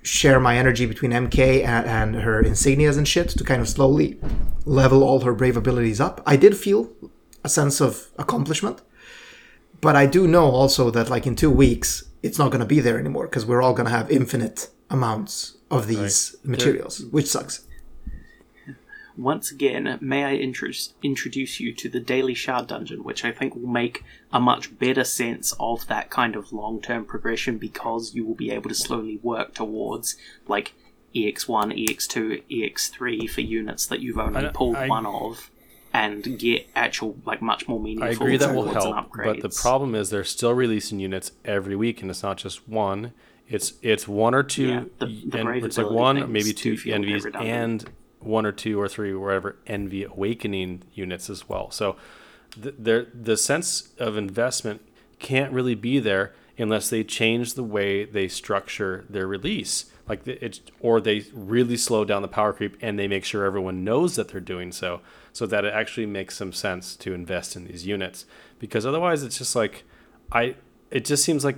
share 0.02 0.40
my 0.40 0.56
energy 0.56 0.86
between 0.86 1.12
MK 1.12 1.64
and, 1.64 1.86
and 1.86 2.22
her 2.22 2.42
insignias 2.42 2.96
and 2.96 3.06
shit 3.06 3.28
to 3.30 3.44
kind 3.44 3.60
of 3.60 3.68
slowly 3.68 4.18
level 4.64 5.04
all 5.04 5.20
her 5.20 5.34
brave 5.34 5.56
abilities 5.56 6.00
up, 6.00 6.22
I 6.26 6.36
did 6.36 6.56
feel 6.56 6.90
a 7.44 7.48
sense 7.48 7.80
of 7.80 8.08
accomplishment. 8.18 8.82
But 9.80 9.96
I 9.96 10.06
do 10.06 10.26
know 10.26 10.50
also 10.50 10.90
that 10.90 11.08
like 11.08 11.26
in 11.26 11.36
two 11.36 11.50
weeks, 11.50 12.04
it's 12.22 12.38
not 12.38 12.50
going 12.50 12.60
to 12.60 12.66
be 12.66 12.80
there 12.80 12.98
anymore 12.98 13.26
because 13.26 13.46
we're 13.46 13.62
all 13.62 13.72
going 13.72 13.86
to 13.88 13.96
have 13.96 14.10
infinite 14.10 14.68
amounts 14.90 15.56
of 15.70 15.86
these 15.86 16.36
right. 16.38 16.50
materials, 16.50 17.02
which 17.10 17.26
sucks. 17.26 17.66
Once 19.20 19.52
again, 19.52 19.98
may 20.00 20.24
I 20.24 20.34
introduce 20.36 20.94
introduce 21.02 21.60
you 21.60 21.74
to 21.74 21.90
the 21.90 22.00
Daily 22.00 22.32
Shard 22.32 22.68
Dungeon, 22.68 23.04
which 23.04 23.22
I 23.22 23.32
think 23.32 23.54
will 23.54 23.68
make 23.68 24.02
a 24.32 24.40
much 24.40 24.78
better 24.78 25.04
sense 25.04 25.54
of 25.60 25.86
that 25.88 26.08
kind 26.08 26.36
of 26.36 26.54
long 26.54 26.80
term 26.80 27.04
progression 27.04 27.58
because 27.58 28.14
you 28.14 28.24
will 28.24 28.34
be 28.34 28.50
able 28.50 28.70
to 28.70 28.74
slowly 28.74 29.18
work 29.22 29.52
towards 29.52 30.16
like 30.48 30.72
EX1, 31.14 31.86
EX2, 31.86 32.44
EX3 32.50 33.28
for 33.28 33.42
units 33.42 33.84
that 33.86 34.00
you've 34.00 34.18
only 34.18 34.48
pulled 34.54 34.76
I, 34.76 34.88
one 34.88 35.04
of 35.04 35.50
and 35.92 36.38
get 36.38 36.68
actual 36.74 37.16
like 37.26 37.42
much 37.42 37.68
more 37.68 37.78
meaningful. 37.78 38.08
I 38.08 38.12
agree 38.12 38.36
that 38.38 38.54
will 38.54 38.72
help, 38.72 39.08
but 39.12 39.42
the 39.42 39.50
problem 39.50 39.94
is 39.94 40.08
they're 40.08 40.24
still 40.24 40.54
releasing 40.54 40.98
units 40.98 41.32
every 41.44 41.76
week, 41.76 42.00
and 42.00 42.10
it's 42.10 42.22
not 42.22 42.38
just 42.38 42.66
one. 42.66 43.12
It's 43.46 43.74
it's 43.82 44.08
one 44.08 44.34
or 44.34 44.44
two, 44.44 44.68
yeah, 44.68 44.84
the, 44.98 45.24
the 45.26 45.38
and 45.40 45.64
it's 45.64 45.76
like 45.76 45.90
one, 45.90 46.32
maybe 46.32 46.54
two 46.54 46.78
envies, 46.86 47.26
and 47.26 47.84
one 48.20 48.46
or 48.46 48.52
two 48.52 48.80
or 48.80 48.88
three 48.88 49.14
wherever 49.14 49.56
envy 49.66 50.04
awakening 50.04 50.82
units 50.94 51.28
as 51.28 51.48
well. 51.48 51.70
So 51.70 51.96
the 52.56 53.06
the 53.14 53.36
sense 53.36 53.90
of 53.98 54.16
investment 54.16 54.82
can't 55.18 55.52
really 55.52 55.74
be 55.74 55.98
there 55.98 56.32
unless 56.58 56.90
they 56.90 57.02
change 57.02 57.54
the 57.54 57.62
way 57.62 58.04
they 58.04 58.28
structure 58.28 59.04
their 59.08 59.26
release 59.26 59.86
like 60.08 60.26
it's 60.26 60.60
or 60.80 61.00
they 61.00 61.24
really 61.32 61.76
slow 61.76 62.04
down 62.04 62.20
the 62.20 62.28
power 62.28 62.52
creep 62.52 62.76
and 62.82 62.98
they 62.98 63.06
make 63.06 63.24
sure 63.24 63.44
everyone 63.44 63.84
knows 63.84 64.16
that 64.16 64.28
they're 64.28 64.40
doing 64.40 64.72
so 64.72 65.00
so 65.32 65.46
that 65.46 65.64
it 65.64 65.72
actually 65.72 66.06
makes 66.06 66.36
some 66.36 66.52
sense 66.52 66.96
to 66.96 67.14
invest 67.14 67.54
in 67.54 67.64
these 67.64 67.86
units 67.86 68.26
because 68.58 68.84
otherwise 68.84 69.22
it's 69.22 69.38
just 69.38 69.54
like 69.54 69.84
i 70.32 70.54
it 70.90 71.04
just 71.04 71.24
seems 71.24 71.44
like 71.44 71.56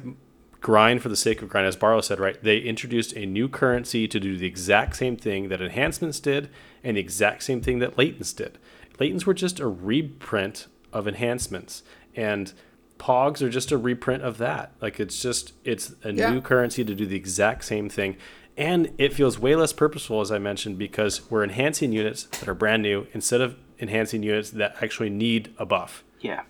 grind 0.62 1.02
for 1.02 1.08
the 1.08 1.16
sake 1.16 1.42
of 1.42 1.48
grind 1.48 1.66
as 1.66 1.76
barlow 1.76 2.00
said 2.00 2.18
right 2.18 2.42
they 2.42 2.58
introduced 2.58 3.14
a 3.16 3.26
new 3.26 3.48
currency 3.48 4.08
to 4.08 4.18
do 4.18 4.36
the 4.36 4.46
exact 4.46 4.96
same 4.96 5.16
thing 5.16 5.48
that 5.48 5.60
enhancements 5.60 6.20
did 6.20 6.48
and 6.82 6.96
the 6.96 7.00
exact 7.00 7.42
same 7.42 7.60
thing 7.60 7.78
that 7.80 7.96
latents 7.96 8.34
did 8.34 8.58
latents 8.98 9.26
were 9.26 9.34
just 9.34 9.60
a 9.60 9.66
reprint 9.66 10.68
of 10.92 11.06
enhancements 11.06 11.82
and 12.14 12.52
pogs 12.98 13.42
are 13.42 13.50
just 13.50 13.72
a 13.72 13.76
reprint 13.76 14.22
of 14.22 14.38
that 14.38 14.72
like 14.80 15.00
it's 15.00 15.20
just 15.20 15.52
it's 15.64 15.94
a 16.04 16.12
yeah. 16.12 16.30
new 16.30 16.40
currency 16.40 16.84
to 16.84 16.94
do 16.94 17.04
the 17.04 17.16
exact 17.16 17.64
same 17.64 17.88
thing 17.88 18.16
and 18.56 18.92
it 18.98 19.14
feels 19.14 19.38
way 19.38 19.56
less 19.56 19.72
purposeful, 19.72 20.20
as 20.20 20.30
I 20.30 20.38
mentioned, 20.38 20.78
because 20.78 21.30
we're 21.30 21.42
enhancing 21.42 21.92
units 21.92 22.24
that 22.24 22.48
are 22.48 22.54
brand 22.54 22.82
new 22.82 23.06
instead 23.12 23.40
of 23.40 23.56
enhancing 23.80 24.22
units 24.22 24.50
that 24.50 24.76
actually 24.82 25.10
need 25.10 25.54
a 25.58 25.64
buff. 25.64 26.04
Yeah. 26.20 26.42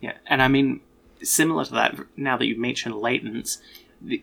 Yeah, 0.00 0.12
and 0.26 0.42
I 0.42 0.48
mean, 0.48 0.80
similar 1.22 1.64
to 1.64 1.72
that, 1.72 1.98
now 2.16 2.36
that 2.36 2.46
you 2.46 2.58
mentioned 2.58 2.94
latents, 2.94 3.58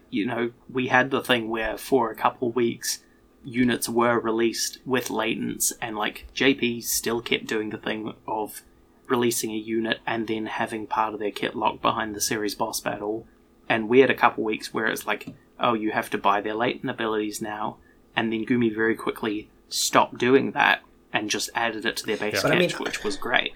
you 0.09 0.25
know, 0.25 0.51
we 0.71 0.87
had 0.87 1.11
the 1.11 1.21
thing 1.21 1.49
where 1.49 1.77
for 1.77 2.11
a 2.11 2.15
couple 2.15 2.51
weeks, 2.51 2.99
units 3.43 3.89
were 3.89 4.19
released 4.19 4.79
with 4.85 5.09
latents, 5.09 5.73
and 5.81 5.97
like 5.97 6.27
JP 6.35 6.83
still 6.83 7.21
kept 7.21 7.45
doing 7.45 7.69
the 7.69 7.77
thing 7.77 8.13
of 8.27 8.61
releasing 9.07 9.51
a 9.51 9.57
unit 9.57 9.99
and 10.07 10.27
then 10.27 10.45
having 10.45 10.87
part 10.87 11.13
of 11.13 11.19
their 11.19 11.31
kit 11.31 11.55
locked 11.55 11.81
behind 11.81 12.15
the 12.15 12.21
series 12.21 12.55
boss 12.55 12.79
battle. 12.79 13.27
And 13.67 13.89
we 13.89 13.99
had 13.99 14.09
a 14.09 14.15
couple 14.15 14.43
weeks 14.43 14.73
where 14.73 14.87
it's 14.87 15.05
like, 15.05 15.33
oh, 15.59 15.73
you 15.73 15.91
have 15.91 16.09
to 16.11 16.17
buy 16.17 16.41
their 16.41 16.53
latent 16.53 16.89
abilities 16.89 17.41
now, 17.41 17.77
and 18.15 18.31
then 18.31 18.45
Gumi 18.45 18.73
very 18.73 18.95
quickly 18.95 19.49
stopped 19.69 20.17
doing 20.17 20.51
that 20.51 20.81
and 21.11 21.29
just 21.29 21.49
added 21.53 21.85
it 21.85 21.97
to 21.97 22.05
their 22.05 22.17
base 22.17 22.35
yeah. 22.35 22.41
catch, 22.41 22.51
I 22.51 22.59
mean, 22.59 22.71
which 22.71 23.03
was 23.03 23.17
great. 23.17 23.53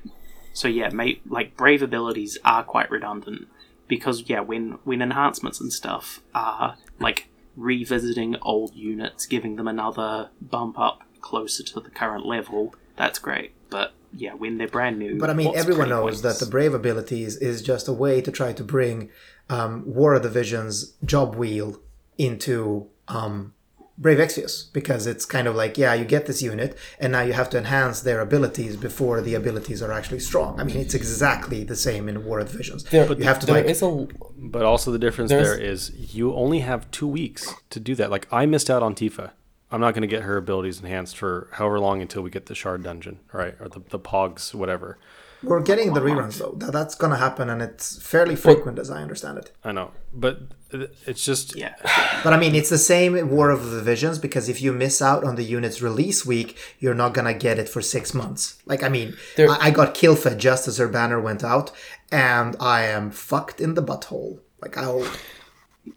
So 0.58 0.68
yeah, 0.68 0.90
mate, 0.90 1.22
like 1.30 1.56
brave 1.56 1.84
abilities 1.84 2.40
are 2.44 2.64
quite 2.64 2.90
redundant 2.90 3.48
because 3.88 4.24
yeah, 4.26 4.40
when 4.40 4.80
when 4.86 5.04
enhancements 5.04 5.62
and 5.62 5.72
stuff 5.72 6.20
are 6.34 6.78
like 7.00 7.28
revisiting 7.56 8.38
old 8.42 8.74
units, 8.74 9.28
giving 9.28 9.58
them 9.58 9.68
another 9.68 10.32
bump 10.42 10.80
up 10.80 11.04
closer 11.22 11.62
to 11.62 11.80
the 11.80 11.92
current 11.92 12.26
level, 12.26 12.74
that's 12.96 13.20
great. 13.20 13.52
But 13.70 13.94
yeah, 14.12 14.34
when 14.34 14.58
they're 14.58 14.68
brand 14.68 14.98
new. 14.98 15.20
But 15.20 15.30
I 15.30 15.36
mean, 15.36 15.56
everyone 15.56 15.90
knows 15.90 16.24
that 16.24 16.40
the 16.40 16.48
brave 16.48 16.74
abilities 16.74 17.38
is 17.38 17.62
just 17.62 17.88
a 17.88 17.94
way 17.94 18.20
to 18.22 18.32
try 18.32 18.52
to 18.54 18.64
bring 18.64 19.12
um, 19.52 19.84
War 19.86 20.16
of 20.16 20.24
the 20.24 20.30
Visions 20.30 20.94
job 21.06 21.36
wheel 21.36 21.80
into 22.18 22.88
um, 23.08 23.54
Brave 23.98 24.20
Exvius 24.20 24.72
because 24.74 25.08
it's 25.08 25.26
kind 25.26 25.48
of 25.48 25.56
like, 25.56 25.78
yeah, 25.78 25.94
you 25.94 26.06
get 26.06 26.28
this 26.28 26.42
unit 26.42 26.78
and 27.00 27.12
now 27.12 27.22
you 27.22 27.34
have 27.34 27.50
to 27.52 27.58
enhance 27.58 28.02
their 28.02 28.20
abilities 28.22 28.76
before 28.76 29.22
the 29.22 29.34
abilities 29.34 29.82
are 29.82 29.92
actually 29.92 30.20
strong. 30.20 30.60
I 30.60 30.64
mean, 30.64 30.78
it's 30.78 30.94
exactly 30.94 31.64
the 31.64 31.76
same 31.76 32.08
in 32.08 32.24
War 32.24 32.40
of 32.40 32.50
Visions. 32.52 32.84
There, 32.84 33.08
but 33.08 33.18
you 33.18 33.24
have 33.24 33.40
to 33.40 33.52
like, 33.52 33.66
a, 33.66 34.08
but 34.38 34.64
also 34.64 34.92
the 34.92 35.00
difference 35.00 35.32
there 35.32 35.58
is 35.58 35.92
you 36.14 36.34
only 36.36 36.60
have 36.60 36.90
two 36.92 37.08
weeks 37.08 37.54
to 37.72 37.80
do 37.80 37.96
that. 37.96 38.12
Like 38.12 38.28
I 38.32 38.46
missed 38.46 38.70
out 38.70 38.84
on 38.84 38.94
Tifa. 38.94 39.32
I'm 39.70 39.82
not 39.82 39.94
going 39.94 40.04
to 40.04 40.08
get 40.08 40.24
her 40.24 40.38
abilities 40.38 40.80
enhanced 40.80 41.18
for 41.18 41.50
however 41.54 41.80
long 41.80 42.02
until 42.02 42.22
we 42.22 42.30
get 42.30 42.46
the 42.46 42.56
shard 42.56 42.84
dungeon, 42.84 43.20
right? 43.34 43.56
Or 43.60 43.68
the, 43.68 43.82
the 43.90 44.00
pogs, 44.00 44.54
whatever. 44.54 44.98
We're 45.44 45.62
getting 45.62 45.94
the 45.94 46.00
reruns 46.00 46.40
though. 46.40 46.56
That's 46.72 46.96
going 46.96 47.12
to 47.12 47.18
happen, 47.18 47.50
and 47.50 47.62
it's 47.62 48.02
fairly 48.02 48.36
frequent, 48.36 48.80
as 48.80 48.90
I 48.90 49.02
understand 49.02 49.38
it. 49.38 49.52
I 49.64 49.72
know, 49.72 49.92
but 50.14 50.40
it's 50.72 51.24
just 51.24 51.56
yeah. 51.56 51.76
but 52.24 52.34
I 52.34 52.38
mean, 52.38 52.56
it's 52.56 52.70
the 52.70 52.78
same 52.78 53.30
War 53.30 53.50
of 53.50 53.72
the 53.72 53.82
Visions 53.82 54.20
because 54.20 54.50
if 54.50 54.62
you 54.62 54.74
miss 54.74 55.02
out 55.02 55.24
on 55.24 55.36
the 55.36 55.44
unit's 55.44 55.82
release 55.82 56.26
week, 56.26 56.58
you're 56.80 56.94
not 56.94 57.14
gonna 57.14 57.34
get 57.34 57.60
it 57.60 57.70
for 57.70 57.82
six 57.82 58.14
months. 58.14 58.62
Like, 58.66 58.84
I 58.84 58.90
mean, 58.90 59.16
there... 59.36 59.50
I, 59.50 59.68
I 59.68 59.72
got 59.72 59.94
Kilphe 59.94 60.38
just 60.38 60.68
as 60.68 60.78
her 60.78 60.88
banner 60.88 61.20
went 61.20 61.44
out, 61.44 61.72
and 62.12 62.56
I 62.60 62.84
am 62.84 63.12
fucked 63.12 63.62
in 63.62 63.74
the 63.76 63.84
butthole. 63.84 64.40
Like, 64.62 64.78
I'll. 64.78 65.08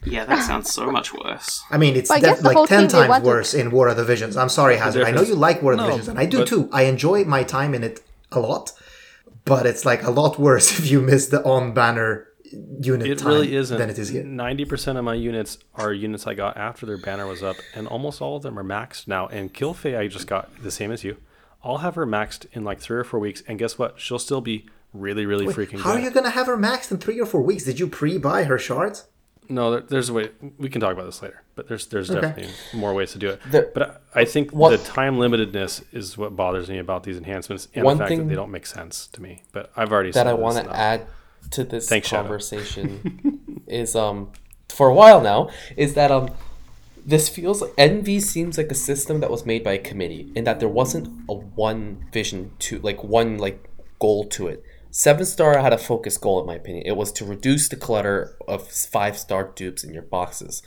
Yeah, 0.05 0.24
that 0.24 0.44
sounds 0.44 0.72
so 0.72 0.88
much 0.92 1.12
worse. 1.12 1.64
I 1.68 1.76
mean, 1.76 1.97
it's 1.97 2.09
def- 2.09 2.44
like 2.44 2.68
ten 2.68 2.86
times 2.86 3.24
worse 3.24 3.55
in 3.55 3.72
War 3.72 3.88
of 3.88 3.97
the 3.97 4.05
Visions. 4.05 4.36
I'm 4.36 4.48
sorry, 4.48 4.76
Hazard. 4.76 5.05
I 5.05 5.10
know 5.10 5.22
you 5.22 5.34
like 5.34 5.62
War 5.62 5.72
of 5.72 5.78
the 5.78 5.84
no, 5.84 5.90
Visions, 5.90 6.09
and 6.09 6.18
I 6.18 6.26
do 6.26 6.38
but... 6.38 6.48
too. 6.48 6.68
I 6.72 6.84
enjoy 6.84 7.24
my 7.24 7.42
time 7.42 7.74
in 7.74 7.82
it 7.82 8.01
a 8.30 8.38
lot 8.38 8.72
but 9.44 9.66
it's 9.66 9.84
like 9.84 10.02
a 10.02 10.10
lot 10.10 10.38
worse 10.38 10.70
if 10.78 10.90
you 10.90 11.01
miss 11.01 11.26
the 11.26 11.42
on 11.44 11.72
banner 11.72 12.28
unit 12.52 13.09
it 13.09 13.22
really 13.22 13.55
isn't 13.55 13.77
than 13.77 13.90
it 13.90 13.98
is 13.98 14.09
here. 14.09 14.22
90% 14.22 14.97
of 14.97 15.05
my 15.05 15.14
units 15.14 15.59
are 15.74 15.93
units 15.93 16.27
I 16.27 16.35
got 16.35 16.56
after 16.56 16.86
their 16.86 16.98
banner 16.98 17.27
was 17.27 17.43
up, 17.43 17.56
and 17.74 17.86
almost 17.86 18.20
all 18.20 18.36
of 18.36 18.43
them 18.43 18.59
are 18.59 18.64
maxed 18.64 19.09
now. 19.09 19.27
And 19.28 19.52
Kilphe, 19.52 19.97
I 19.97 20.09
just 20.09 20.27
got 20.27 20.62
the 20.62 20.70
same 20.70 20.90
as 20.90 21.05
you. 21.05 21.16
I'll 21.62 21.78
have 21.78 21.94
her 21.94 22.06
maxed 22.06 22.47
in 22.52 22.64
like 22.64 22.81
three 22.81 22.98
or 22.98 23.05
four 23.05 23.20
weeks, 23.20 23.43
and 23.47 23.59
guess 23.59 23.78
what? 23.78 24.01
She'll 24.01 24.18
still 24.18 24.40
be 24.40 24.66
really, 24.93 25.27
really 25.27 25.47
Wait, 25.47 25.56
freaking 25.56 25.81
how 25.81 25.93
good. 25.93 26.01
are 26.01 26.05
you 26.05 26.10
going 26.10 26.24
to 26.24 26.31
have 26.31 26.47
her 26.47 26.56
maxed 26.56 26.90
in 26.90 26.98
three 26.98 27.20
or 27.20 27.27
four 27.27 27.43
weeks? 27.43 27.64
Did 27.64 27.78
you 27.78 27.86
pre 27.86 28.18
buy 28.18 28.44
her 28.44 28.59
shards? 28.59 29.06
No, 29.48 29.81
there's 29.81 30.09
a 30.09 30.12
way. 30.12 30.31
We 30.59 30.68
can 30.68 30.81
talk 30.81 30.93
about 30.93 31.06
this 31.06 31.22
later, 31.22 31.43
but 31.56 31.66
there's 31.66 31.86
there's 31.89 32.09
okay. 32.09 32.20
definitely 32.20 32.52
more 32.72 32.94
ways 32.94 33.12
to 33.12 33.18
do 33.18 33.31
it. 33.31 33.40
The, 33.51 33.68
but 33.74 34.02
I, 34.14 34.20
I 34.20 34.24
think 34.24 34.52
what, 34.52 34.70
the 34.70 34.78
time 34.78 35.16
limitedness 35.16 35.82
is 35.93 36.16
what 36.16 36.36
bothers 36.36 36.68
me 36.68 36.78
about 36.78 37.02
these 37.02 37.16
enhancements, 37.16 37.66
and 37.74 37.85
the 37.85 37.97
fact 37.97 38.16
that 38.16 38.28
they 38.28 38.36
don't 38.36 38.52
make 38.52 38.64
sense 38.64 39.09
to 39.09 39.20
me. 39.20 39.43
But 39.51 39.72
I've 39.77 39.90
already 39.93 40.12
said 40.12 40.24
that 40.24 40.31
I 40.31 40.35
want 40.35 40.64
to 40.64 40.74
add 40.74 41.05
to 41.50 41.64
this 41.64 41.88
Thanks, 41.88 42.10
conversation 42.10 43.62
is 43.66 43.96
um 43.96 44.30
for 44.68 44.88
a 44.88 44.94
while 44.94 45.20
now 45.20 45.50
is 45.76 45.94
that 45.94 46.10
um 46.10 46.30
this 47.04 47.28
feels 47.28 47.62
like 47.62 47.72
envy 47.78 48.20
seems 48.20 48.58
like 48.58 48.70
a 48.70 48.74
system 48.74 49.20
that 49.20 49.30
was 49.30 49.46
made 49.46 49.64
by 49.64 49.72
a 49.72 49.78
committee 49.78 50.30
in 50.34 50.44
that 50.44 50.60
there 50.60 50.68
wasn't 50.68 51.08
a 51.28 51.34
one 51.34 52.04
vision 52.12 52.52
to 52.58 52.78
like 52.80 53.02
one 53.02 53.38
like 53.38 53.68
goal 53.98 54.24
to 54.26 54.46
it 54.48 54.64
Seven 54.90 55.24
Star 55.24 55.56
had 55.58 55.72
a 55.72 55.78
focus 55.78 56.18
goal, 56.18 56.40
in 56.40 56.46
my 56.46 56.56
opinion. 56.56 56.84
It 56.84 56.96
was 56.96 57.12
to 57.12 57.24
reduce 57.24 57.68
the 57.68 57.76
clutter 57.76 58.36
of 58.48 58.66
five 58.66 59.16
star 59.16 59.44
dupes 59.54 59.84
in 59.84 59.94
your 59.94 60.02
boxes. 60.02 60.62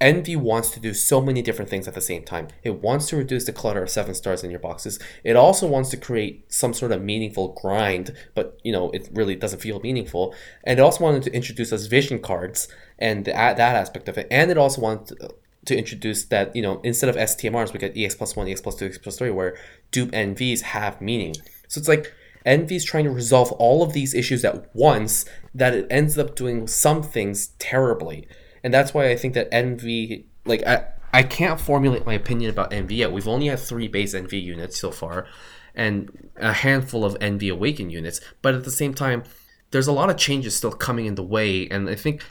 Envy 0.00 0.36
wants 0.36 0.70
to 0.70 0.80
do 0.80 0.92
so 0.92 1.20
many 1.20 1.40
different 1.40 1.70
things 1.70 1.86
at 1.86 1.94
the 1.94 2.00
same 2.00 2.24
time. 2.24 2.48
It 2.62 2.82
wants 2.82 3.06
to 3.08 3.16
reduce 3.16 3.44
the 3.44 3.52
clutter 3.52 3.82
of 3.82 3.90
seven 3.90 4.14
stars 4.14 4.42
in 4.42 4.50
your 4.50 4.60
boxes. 4.60 4.98
It 5.22 5.36
also 5.36 5.66
wants 5.66 5.90
to 5.90 5.96
create 5.96 6.52
some 6.52 6.74
sort 6.74 6.92
of 6.92 7.02
meaningful 7.02 7.48
grind, 7.60 8.12
but 8.34 8.58
you 8.64 8.72
know 8.72 8.90
it 8.90 9.08
really 9.12 9.36
doesn't 9.36 9.60
feel 9.60 9.80
meaningful. 9.80 10.34
And 10.64 10.78
it 10.78 10.82
also 10.82 11.04
wanted 11.04 11.22
to 11.24 11.32
introduce 11.32 11.72
us 11.72 11.86
vision 11.86 12.18
cards 12.18 12.68
and 12.98 13.24
the, 13.24 13.32
that 13.32 13.60
aspect 13.60 14.08
of 14.08 14.18
it. 14.18 14.26
And 14.30 14.50
it 14.50 14.58
also 14.58 14.80
wanted 14.80 15.18
to, 15.18 15.34
to 15.66 15.76
introduce 15.76 16.24
that 16.24 16.54
you 16.54 16.62
know 16.62 16.80
instead 16.82 17.08
of 17.08 17.16
STMRs 17.16 17.72
we 17.72 17.78
get 17.78 17.96
EX 17.96 18.14
plus 18.14 18.36
one, 18.36 18.48
EX 18.48 18.60
plus 18.60 18.76
two, 18.76 18.86
EX 18.86 18.98
plus 18.98 19.16
three, 19.16 19.30
where 19.30 19.56
dupe 19.90 20.10
NVs 20.10 20.62
have 20.62 21.00
meaning. 21.00 21.34
So 21.68 21.78
it's 21.78 21.88
like 21.88 22.12
Envy 22.44 22.76
is 22.76 22.84
trying 22.84 23.04
to 23.04 23.10
resolve 23.10 23.52
all 23.52 23.82
of 23.82 23.92
these 23.92 24.12
issues 24.12 24.44
at 24.44 24.74
once 24.74 25.24
that 25.54 25.74
it 25.74 25.86
ends 25.88 26.18
up 26.18 26.36
doing 26.36 26.66
some 26.66 27.02
things 27.02 27.48
terribly. 27.58 28.28
And 28.64 28.74
that's 28.74 28.92
why 28.92 29.10
I 29.10 29.16
think 29.16 29.34
that 29.34 29.50
NV 29.52 30.24
like, 30.46 30.66
I, 30.66 30.86
I 31.12 31.22
can't 31.22 31.60
formulate 31.60 32.04
my 32.04 32.14
opinion 32.14 32.50
about 32.50 32.70
NV 32.70 32.90
yet. 32.90 33.12
We've 33.12 33.28
only 33.28 33.46
had 33.46 33.60
three 33.60 33.88
base 33.88 34.14
NV 34.14 34.42
units 34.42 34.78
so 34.78 34.90
far 34.90 35.26
and 35.74 36.30
a 36.36 36.52
handful 36.52 37.04
of 37.04 37.14
NV 37.18 37.52
Awaken 37.52 37.90
units. 37.90 38.20
But 38.42 38.54
at 38.54 38.64
the 38.64 38.70
same 38.70 38.94
time, 38.94 39.24
there's 39.70 39.86
a 39.86 39.92
lot 39.92 40.10
of 40.10 40.16
changes 40.16 40.56
still 40.56 40.72
coming 40.72 41.06
in 41.06 41.14
the 41.14 41.22
way. 41.22 41.68
And 41.68 41.88
I 41.88 41.94
think 41.94 42.22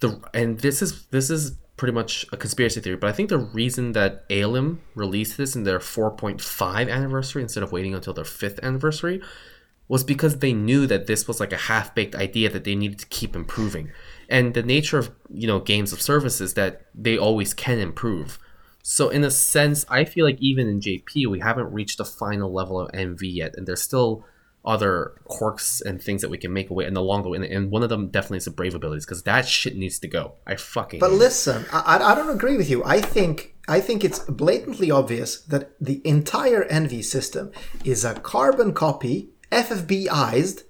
the, 0.00 0.20
and 0.32 0.58
this 0.60 0.82
is, 0.82 1.06
this 1.06 1.30
is 1.30 1.56
pretty 1.76 1.92
much 1.92 2.26
a 2.32 2.36
conspiracy 2.36 2.80
theory, 2.80 2.96
but 2.96 3.08
I 3.08 3.12
think 3.12 3.30
the 3.30 3.38
reason 3.38 3.92
that 3.92 4.24
ALIM 4.28 4.80
released 4.94 5.38
this 5.38 5.56
in 5.56 5.64
their 5.64 5.78
4.5 5.78 6.90
anniversary 6.90 7.42
instead 7.42 7.62
of 7.62 7.72
waiting 7.72 7.94
until 7.94 8.12
their 8.12 8.24
fifth 8.24 8.60
anniversary 8.62 9.22
was 9.88 10.04
because 10.04 10.38
they 10.38 10.52
knew 10.52 10.86
that 10.86 11.06
this 11.06 11.26
was 11.26 11.40
like 11.40 11.52
a 11.52 11.56
half-baked 11.56 12.14
idea 12.14 12.50
that 12.50 12.64
they 12.64 12.74
needed 12.74 12.98
to 12.98 13.06
keep 13.06 13.34
improving. 13.34 13.90
And 14.30 14.54
the 14.54 14.62
nature 14.62 14.98
of, 14.98 15.10
you 15.28 15.46
know, 15.46 15.58
games 15.58 15.92
of 15.92 16.00
services 16.00 16.54
that 16.54 16.86
they 16.94 17.18
always 17.18 17.52
can 17.52 17.78
improve. 17.78 18.38
So 18.82 19.08
in 19.08 19.24
a 19.24 19.30
sense, 19.30 19.84
I 19.88 20.04
feel 20.04 20.24
like 20.24 20.38
even 20.40 20.68
in 20.68 20.80
JP, 20.80 21.26
we 21.26 21.40
haven't 21.40 21.72
reached 21.72 21.98
the 21.98 22.04
final 22.04 22.52
level 22.52 22.80
of 22.80 22.90
NV 22.92 23.18
yet, 23.22 23.54
and 23.56 23.66
there's 23.66 23.82
still 23.82 24.24
other 24.64 25.12
quirks 25.24 25.80
and 25.80 26.02
things 26.02 26.20
that 26.20 26.28
we 26.28 26.36
can 26.36 26.52
make 26.52 26.70
away 26.70 26.86
in 26.86 26.94
the 26.94 27.02
long 27.02 27.28
way. 27.28 27.38
And 27.50 27.70
one 27.70 27.82
of 27.82 27.88
them 27.88 28.08
definitely 28.08 28.38
is 28.38 28.44
the 28.44 28.50
brave 28.50 28.74
abilities 28.74 29.06
because 29.06 29.22
that 29.24 29.46
shit 29.46 29.76
needs 29.76 29.98
to 30.00 30.08
go. 30.08 30.34
I 30.46 30.56
fucking. 30.56 31.00
But 31.00 31.12
listen, 31.12 31.64
I, 31.72 31.98
I 31.98 32.14
don't 32.14 32.30
agree 32.30 32.56
with 32.56 32.70
you. 32.70 32.84
I 32.84 33.00
think 33.00 33.54
I 33.68 33.80
think 33.80 34.04
it's 34.04 34.18
blatantly 34.20 34.90
obvious 34.90 35.40
that 35.42 35.72
the 35.80 36.02
entire 36.04 36.64
Envy 36.64 37.02
system 37.02 37.52
is 37.84 38.04
a 38.04 38.14
carbon 38.14 38.72
copy 38.74 39.30
FFBized 39.50 40.64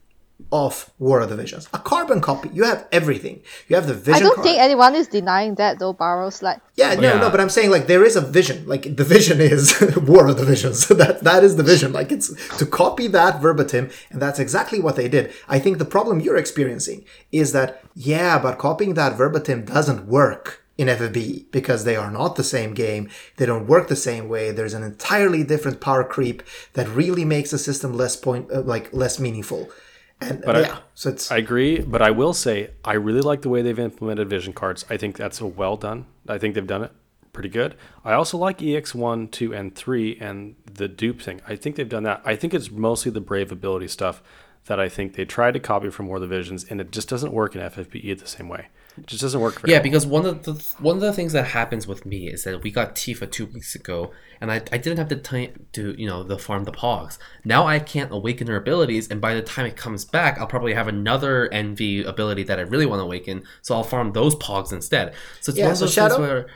of 0.53 0.91
War 0.99 1.21
of 1.21 1.31
the 1.31 1.37
Visions. 1.37 1.69
A 1.73 1.79
carbon 1.79 2.21
copy. 2.21 2.51
You 2.53 2.65
have 2.65 2.87
everything. 2.93 3.43
You 3.69 3.77
have 3.77 3.87
the 3.87 3.95
vision. 3.95 4.15
I 4.15 4.21
don't 4.21 4.35
card. 4.35 4.47
think 4.47 4.61
anyone 4.61 4.95
is 4.95 5.09
denying 5.09 5.55
that 5.57 5.79
though, 5.79 5.93
Barrows. 5.93 6.43
Like 6.43 6.61
Yeah, 6.77 6.95
no, 6.95 7.03
yeah. 7.03 7.19
no, 7.19 7.31
but 7.31 7.41
I'm 7.41 7.51
saying 7.51 7.71
like 7.71 7.87
there 7.87 8.05
is 8.05 8.17
a 8.17 8.21
vision. 8.21 8.67
Like 8.67 8.97
the 8.97 9.05
vision 9.05 9.41
is 9.53 9.81
War 9.97 10.29
of 10.29 10.37
the 10.37 10.45
Visions. 10.45 10.89
that 11.01 11.23
that 11.23 11.45
is 11.45 11.57
the 11.57 11.63
vision. 11.63 11.93
Like 11.93 12.13
it's 12.13 12.29
to 12.59 12.67
copy 12.67 13.07
that 13.09 13.41
verbatim, 13.41 13.91
and 14.11 14.21
that's 14.21 14.39
exactly 14.39 14.81
what 14.81 14.97
they 14.97 15.09
did. 15.09 15.33
I 15.49 15.59
think 15.59 15.79
the 15.79 15.85
problem 15.85 16.21
you're 16.21 16.37
experiencing 16.37 17.05
is 17.33 17.53
that, 17.53 17.83
yeah, 17.95 18.39
but 18.39 18.59
copying 18.59 18.95
that 18.95 19.17
verbatim 19.17 19.65
doesn't 19.65 20.07
work 20.07 20.61
in 20.81 20.89
FFB 20.89 21.45
because 21.51 21.85
they 21.85 21.95
are 21.95 22.11
not 22.11 22.37
the 22.37 22.43
same 22.43 22.73
game. 22.73 23.11
They 23.37 23.45
don't 23.45 23.67
work 23.67 23.89
the 23.89 23.97
same 23.97 24.31
way. 24.31 24.51
There's 24.51 24.73
an 24.73 24.83
entirely 24.83 25.45
different 25.45 25.79
power 25.79 26.03
creep 26.03 26.43
that 26.73 26.89
really 26.89 27.27
makes 27.27 27.51
the 27.51 27.59
system 27.59 27.93
less 27.93 28.17
point 28.17 28.51
uh, 28.51 28.63
like 28.63 28.91
less 28.91 29.21
meaningful. 29.21 29.69
And 30.21 30.43
but 30.43 30.57
yeah, 30.57 30.75
I, 30.75 30.81
so 30.95 31.11
it's 31.11 31.31
I 31.31 31.39
agree, 31.39 31.81
but 31.81 32.03
I 32.03 32.11
will 32.11 32.35
say 32.35 32.71
I 32.85 32.95
really 32.95 33.23
like 33.23 33.43
the 33.43 33.49
way 33.49 33.63
they've 33.63 33.79
implemented 33.79 34.29
vision 34.29 34.53
cards. 34.53 34.85
I 34.91 34.97
think 34.97 35.17
that's 35.17 35.41
a 35.41 35.47
well 35.47 35.77
done. 35.77 36.07
I 36.29 36.39
think 36.39 36.55
they've 36.55 36.67
done 36.67 36.83
it 36.83 36.93
pretty 37.33 37.49
good. 37.49 37.75
I 38.05 38.13
also 38.13 38.37
like 38.37 38.59
EX1, 38.59 39.31
2 39.31 39.55
and 39.55 39.75
3 39.75 40.19
and 40.21 40.57
the 40.73 40.89
dupe 40.89 41.23
thing. 41.23 41.41
I 41.47 41.57
think 41.57 41.77
they've 41.77 41.89
done 41.89 42.03
that. 42.03 42.23
I 42.25 42.37
think 42.37 42.55
it's 42.55 42.71
mostly 42.71 43.11
the 43.11 43.21
brave 43.21 43.53
ability 43.53 43.89
stuff 43.89 44.23
that 44.67 44.79
I 44.79 44.89
think 44.89 45.15
they 45.15 45.25
tried 45.25 45.55
to 45.55 45.61
copy 45.61 45.91
from 45.91 46.07
War 46.07 46.17
of 46.17 46.23
the 46.23 46.29
Visions, 46.29 46.65
and 46.65 46.81
it 46.81 46.93
just 46.93 47.09
doesn't 47.09 47.33
work 47.33 47.55
in 47.55 47.63
FFBE 47.63 48.19
the 48.19 48.27
same 48.27 48.49
way. 48.49 48.69
It 49.01 49.07
just 49.07 49.23
doesn't 49.23 49.41
work. 49.41 49.61
For 49.61 49.67
me. 49.67 49.73
Yeah, 49.73 49.81
because 49.81 50.07
one 50.07 50.27
of 50.27 50.45
the 50.45 50.53
one 50.79 50.97
of 50.97 51.03
the 51.03 51.13
things 51.13 51.33
that 51.33 51.47
happens 51.47 51.87
with 51.87 52.05
me 52.05 52.29
is 52.29 52.45
that 52.45 52.63
we 52.63 52.71
got 52.71 52.95
Tifa 52.95 53.31
two 53.31 53.47
weeks 53.47 53.75
ago, 53.75 54.13
and 54.41 54.53
I, 54.53 54.57
I 54.57 54.79
didn't 54.79 54.99
have 54.99 55.09
the 55.09 55.17
time 55.17 55.67
to 55.73 55.95
you 55.99 56.07
know 56.07 56.23
the 56.23 56.39
farm 56.39 56.65
the 56.65 56.73
Pogs. 56.73 57.17
Now 57.45 57.67
I 57.67 57.79
can't 57.79 58.13
awaken 58.13 58.47
her 58.49 58.57
abilities, 58.57 59.09
and 59.09 59.21
by 59.21 59.35
the 59.35 59.43
time 59.43 59.65
it 59.65 59.77
comes 59.77 60.05
back, 60.05 60.39
I'll 60.39 60.47
probably 60.47 60.75
have 60.75 60.87
another 60.87 61.49
Envy 61.53 62.03
ability 62.03 62.43
that 62.45 62.59
I 62.59 62.63
really 62.63 62.87
want 62.87 63.01
to 63.01 63.05
awaken, 63.05 63.43
so 63.63 63.75
I'll 63.75 63.83
farm 63.83 64.13
those 64.13 64.35
Pogs 64.37 64.73
instead. 64.73 65.15
So 65.41 65.51
it's 65.51 65.59
yeah, 65.59 65.65
one 65.65 65.73
of 65.73 65.79
so 65.79 65.85
those 65.87 65.95
Shadow, 65.95 66.17
things 66.17 66.29
where 66.29 66.47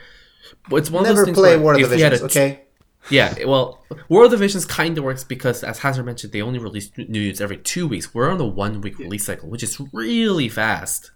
it's 0.79 0.91
one 0.91 1.03
never 1.03 1.11
of 1.11 1.17
those 1.17 1.25
things 1.25 1.37
play 1.37 1.55
where 1.55 1.59
War 1.59 1.73
of 1.73 1.79
the 1.79 1.85
if 1.85 1.91
we 1.91 2.01
had 2.01 2.11
Visions, 2.11 2.35
a, 2.35 2.39
okay? 2.39 2.61
Yeah, 3.09 3.45
well, 3.45 3.83
World 4.09 4.25
of 4.25 4.39
the 4.39 4.45
Visions 4.45 4.65
kind 4.65 4.97
of 4.97 5.03
works 5.03 5.23
because, 5.23 5.63
as 5.63 5.79
Hazard 5.79 6.05
mentioned, 6.05 6.33
they 6.33 6.41
only 6.41 6.59
release 6.59 6.91
new 6.97 7.19
units 7.19 7.41
every 7.41 7.57
two 7.57 7.87
weeks. 7.87 8.13
We're 8.13 8.31
on 8.31 8.37
the 8.37 8.45
one 8.45 8.81
week 8.81 8.97
release 8.97 9.25
cycle, 9.25 9.49
which 9.49 9.63
is 9.63 9.79
really 9.93 10.49
fast. 10.49 11.11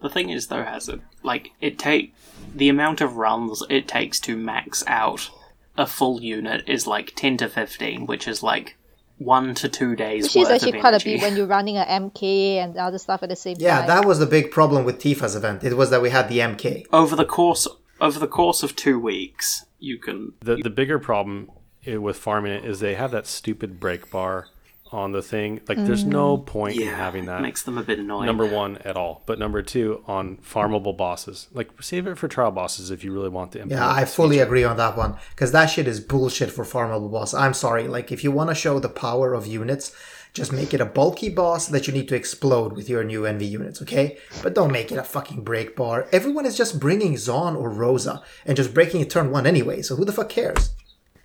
But 0.00 0.08
the 0.08 0.14
thing 0.14 0.30
is, 0.30 0.46
though, 0.46 0.64
Hazard, 0.64 1.02
like 1.22 1.52
it 1.60 1.78
take 1.78 2.14
the 2.54 2.68
amount 2.68 3.00
of 3.00 3.16
runs 3.16 3.62
it 3.68 3.86
takes 3.86 4.18
to 4.20 4.36
max 4.36 4.82
out 4.86 5.30
a 5.76 5.86
full 5.86 6.20
unit 6.22 6.68
is 6.68 6.86
like 6.86 7.12
ten 7.14 7.36
to 7.38 7.48
fifteen, 7.48 8.06
which 8.06 8.26
is 8.26 8.42
like 8.42 8.76
one 9.18 9.54
to 9.54 9.68
two 9.68 9.94
days. 9.94 10.24
Which 10.24 10.36
is 10.36 10.48
actually 10.48 10.80
quite 10.80 10.94
a 10.94 11.04
bit 11.04 11.20
when 11.20 11.36
you're 11.36 11.46
running 11.46 11.76
an 11.76 12.10
MK 12.10 12.56
and 12.56 12.76
other 12.76 12.98
stuff 12.98 13.22
at 13.22 13.28
the 13.28 13.36
same 13.36 13.56
yeah, 13.60 13.80
time. 13.80 13.88
Yeah, 13.88 13.94
that 13.94 14.06
was 14.06 14.18
the 14.18 14.26
big 14.26 14.50
problem 14.50 14.84
with 14.84 14.98
Tifa's 15.00 15.36
event. 15.36 15.62
It 15.62 15.76
was 15.76 15.90
that 15.90 16.02
we 16.02 16.10
had 16.10 16.28
the 16.28 16.38
MK 16.38 16.86
over 16.92 17.14
the 17.14 17.26
course 17.26 17.68
over 18.00 18.18
the 18.18 18.26
course 18.26 18.62
of 18.62 18.74
two 18.74 18.98
weeks 18.98 19.66
you 19.78 19.98
can. 19.98 20.32
The 20.40 20.56
the 20.56 20.70
bigger 20.70 20.98
problem 20.98 21.50
eh, 21.86 21.96
with 21.96 22.16
farming 22.16 22.52
it 22.52 22.64
is 22.64 22.80
they 22.80 22.94
have 22.94 23.10
that 23.10 23.26
stupid 23.26 23.78
break 23.78 24.10
bar 24.10 24.48
on 24.92 25.12
the 25.12 25.22
thing. 25.22 25.60
Like, 25.68 25.78
mm. 25.78 25.86
there's 25.86 26.04
no 26.04 26.36
mm. 26.36 26.46
point 26.46 26.76
yeah, 26.76 26.88
in 26.88 26.94
having 26.94 27.26
that. 27.26 27.40
It 27.40 27.42
makes 27.42 27.62
them 27.62 27.78
a 27.78 27.82
bit 27.82 27.98
annoying. 27.98 28.26
Number 28.26 28.46
one, 28.46 28.78
at 28.78 28.96
all. 28.96 29.22
But 29.26 29.38
number 29.38 29.62
two, 29.62 30.02
on 30.06 30.38
farmable 30.38 30.96
bosses, 30.96 31.48
like 31.52 31.70
save 31.82 32.06
it 32.06 32.18
for 32.18 32.28
trial 32.28 32.50
bosses 32.50 32.90
if 32.90 33.04
you 33.04 33.12
really 33.12 33.28
want 33.28 33.52
to. 33.52 33.64
Yeah, 33.66 33.88
I 33.88 34.04
fully 34.04 34.36
feature. 34.36 34.44
agree 34.44 34.64
on 34.64 34.76
that 34.76 34.96
one 34.96 35.16
because 35.30 35.52
that 35.52 35.66
shit 35.66 35.86
is 35.86 36.00
bullshit 36.00 36.50
for 36.50 36.64
farmable 36.64 37.10
boss. 37.10 37.34
I'm 37.34 37.54
sorry. 37.54 37.88
Like, 37.88 38.12
if 38.12 38.24
you 38.24 38.30
want 38.30 38.50
to 38.50 38.54
show 38.54 38.78
the 38.78 38.88
power 38.88 39.34
of 39.34 39.46
units. 39.46 39.94
Just 40.32 40.52
make 40.52 40.72
it 40.72 40.80
a 40.80 40.86
bulky 40.86 41.28
boss 41.28 41.66
that 41.66 41.88
you 41.88 41.92
need 41.92 42.08
to 42.08 42.14
explode 42.14 42.74
with 42.74 42.88
your 42.88 43.02
new 43.02 43.26
Envy 43.26 43.46
units, 43.46 43.82
okay? 43.82 44.16
But 44.44 44.54
don't 44.54 44.70
make 44.70 44.92
it 44.92 44.96
a 44.96 45.02
fucking 45.02 45.42
break 45.42 45.74
bar. 45.74 46.06
Everyone 46.12 46.46
is 46.46 46.56
just 46.56 46.78
bringing 46.78 47.16
Zon 47.16 47.56
or 47.56 47.68
Rosa 47.68 48.22
and 48.46 48.56
just 48.56 48.72
breaking 48.72 49.00
it 49.00 49.10
turn 49.10 49.32
one 49.32 49.44
anyway, 49.44 49.82
so 49.82 49.96
who 49.96 50.04
the 50.04 50.12
fuck 50.12 50.28
cares? 50.28 50.70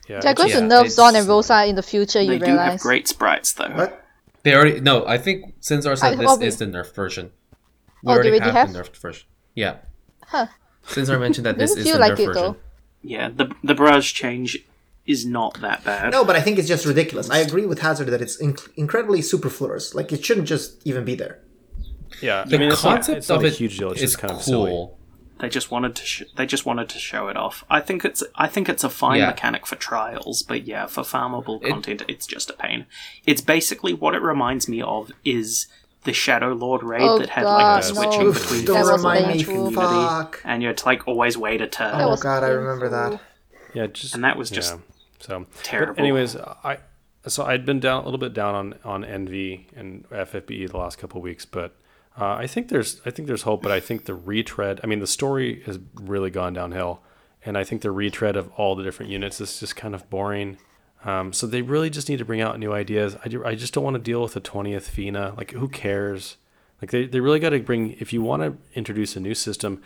Yeah, 0.07 0.19
They're 0.19 0.33
going 0.33 0.49
yeah, 0.49 0.59
to 0.59 0.61
nerf 0.61 0.85
Zaun 0.85 1.17
and 1.17 1.27
Rosa 1.27 1.65
in 1.65 1.75
the 1.75 1.83
future, 1.83 2.21
you 2.21 2.37
they 2.37 2.45
realize. 2.45 2.67
do 2.67 2.71
have 2.71 2.79
great 2.79 3.07
sprites, 3.07 3.53
though. 3.53 3.69
What? 3.69 4.05
They 4.43 4.53
already 4.53 4.79
no. 4.79 5.07
I 5.07 5.17
think 5.17 5.59
Sinzar 5.61 5.97
said 5.97 6.19
I, 6.19 6.37
this 6.37 6.39
is 6.41 6.57
the 6.57 6.65
nerfed 6.65 6.93
version. 6.93 7.31
We 8.03 8.11
oh, 8.11 8.13
already, 8.13 8.29
already 8.29 8.45
have, 8.45 8.53
have, 8.53 8.73
the 8.73 8.79
nerfed 8.79 8.97
version. 8.97 9.27
Yeah. 9.55 9.77
Huh. 10.27 10.47
Sinzar 10.87 11.19
mentioned 11.19 11.47
that 11.47 11.57
this 11.57 11.75
is 11.75 11.91
the 11.91 11.97
like 11.97 12.13
nerfed 12.13 12.19
it, 12.19 12.25
version. 12.27 12.33
Though. 12.33 12.57
Yeah, 13.01 13.29
the 13.29 13.51
the 13.63 13.73
barrage 13.73 14.13
change 14.13 14.59
is 15.07 15.25
not 15.25 15.61
that 15.61 15.83
bad. 15.83 16.11
No, 16.11 16.23
but 16.23 16.35
I 16.35 16.41
think 16.41 16.59
it's 16.59 16.67
just 16.67 16.85
ridiculous. 16.85 17.29
I 17.29 17.39
agree 17.39 17.65
with 17.65 17.79
Hazard 17.79 18.07
that 18.09 18.21
it's 18.21 18.41
inc- 18.41 18.69
incredibly 18.75 19.21
superfluous. 19.21 19.95
Like 19.95 20.11
it 20.11 20.23
shouldn't 20.23 20.47
just 20.47 20.85
even 20.85 21.05
be 21.05 21.15
there. 21.15 21.39
Yeah, 22.21 22.43
the 22.45 22.55
I 22.55 22.59
mean, 22.59 22.71
concept 22.71 23.17
it's 23.17 23.29
not, 23.29 23.43
it's 23.43 23.45
of 23.45 23.45
it 23.45 23.57
huge 23.57 23.77
deal. 23.79 23.91
It's 23.91 24.01
is 24.01 24.11
just 24.11 24.19
kind 24.19 24.31
cool. 24.31 24.39
of 24.39 24.43
silly. 24.43 24.89
They 25.39 25.49
just 25.49 25.69
wanted 25.69 25.95
to. 25.95 26.05
Sh- 26.05 26.23
they 26.35 26.45
just 26.45 26.65
wanted 26.65 26.87
to 26.89 26.99
show 26.99 27.27
it 27.27 27.35
off. 27.35 27.65
I 27.69 27.81
think 27.81 28.05
it's. 28.05 28.23
I 28.35 28.47
think 28.47 28.69
it's 28.69 28.83
a 28.83 28.89
fine 28.89 29.19
yeah. 29.19 29.27
mechanic 29.27 29.67
for 29.67 29.75
trials, 29.75 30.43
but 30.43 30.65
yeah, 30.65 30.85
for 30.85 31.01
farmable 31.01 31.61
it, 31.61 31.69
content, 31.69 32.03
it's 32.07 32.25
just 32.25 32.49
a 32.49 32.53
pain. 32.53 32.85
It's 33.25 33.41
basically 33.41 33.93
what 33.93 34.15
it 34.15 34.21
reminds 34.21 34.69
me 34.69 34.81
of 34.81 35.11
is 35.25 35.67
the 36.05 36.13
Shadow 36.13 36.53
Lord 36.53 36.83
raid 36.83 37.01
oh, 37.01 37.19
that 37.19 37.29
had 37.29 37.43
God, 37.43 37.57
like 37.57 37.83
the 37.83 37.93
no. 37.93 38.01
switching 38.01 38.31
between 38.31 38.65
Don't 38.65 38.87
remind 38.87 39.27
me, 39.27 39.73
fuck. 39.73 40.41
and 40.45 40.61
you 40.61 40.69
had 40.69 40.77
to 40.77 40.85
like 40.85 41.07
always 41.07 41.37
wait 41.37 41.61
a 41.61 41.67
turn. 41.67 41.99
Oh 41.99 42.15
God, 42.15 42.43
I 42.43 42.49
remember 42.49 42.87
that. 42.89 43.19
Yeah, 43.73 43.87
just 43.87 44.15
and 44.15 44.23
that 44.23 44.37
was 44.37 44.49
just 44.49 44.73
yeah, 44.73 44.79
so 45.19 45.45
terrible. 45.63 45.95
But 45.95 45.99
anyways, 46.01 46.37
I 46.37 46.77
so 47.27 47.43
I'd 47.43 47.65
been 47.65 47.81
down 47.81 48.03
a 48.03 48.05
little 48.05 48.19
bit 48.19 48.33
down 48.33 48.55
on 48.55 48.75
on 48.85 49.03
Envy 49.03 49.67
and 49.75 50.07
FFBE 50.09 50.69
the 50.71 50.77
last 50.77 50.97
couple 50.97 51.21
weeks, 51.21 51.43
but 51.43 51.75
uh, 52.19 52.35
I 52.35 52.47
think 52.47 52.69
there's 52.69 53.01
I 53.05 53.11
think 53.11 53.27
there's 53.27 53.43
hope, 53.43 53.61
but 53.61 53.71
I 53.71 53.79
think 53.79 54.05
the 54.05 54.13
retread. 54.13 54.79
I 54.83 54.87
mean, 54.87 54.99
the 54.99 55.07
story 55.07 55.61
has 55.65 55.79
really 55.95 56.29
gone 56.29 56.53
downhill, 56.53 57.01
and 57.45 57.57
I 57.57 57.63
think 57.63 57.81
the 57.81 57.91
retread 57.91 58.35
of 58.35 58.51
all 58.57 58.75
the 58.75 58.83
different 58.83 59.11
units 59.11 59.41
is 59.41 59.59
just 59.59 59.75
kind 59.75 59.95
of 59.95 60.09
boring. 60.09 60.57
Um, 61.03 61.33
so 61.33 61.45
they 61.45 61.61
really 61.61 61.89
just 61.89 62.09
need 62.09 62.17
to 62.17 62.25
bring 62.25 62.41
out 62.41 62.57
new 62.59 62.73
ideas. 62.73 63.15
I, 63.23 63.29
do, 63.29 63.45
I 63.45 63.53
just 63.53 63.73
don't 63.73 63.83
want 63.83 63.95
to 63.95 64.01
deal 64.01 64.23
with 64.23 64.33
the 64.33 64.39
twentieth 64.39 64.89
Fina. 64.89 65.35
Like, 65.37 65.51
who 65.51 65.67
cares? 65.67 66.37
Like, 66.81 66.89
they, 66.89 67.05
they 67.05 67.19
really 67.19 67.39
got 67.39 67.51
to 67.51 67.59
bring. 67.59 67.91
If 67.99 68.11
you 68.11 68.23
want 68.23 68.41
to 68.41 68.57
introduce 68.73 69.15
a 69.15 69.19
new 69.19 69.35
system, 69.35 69.81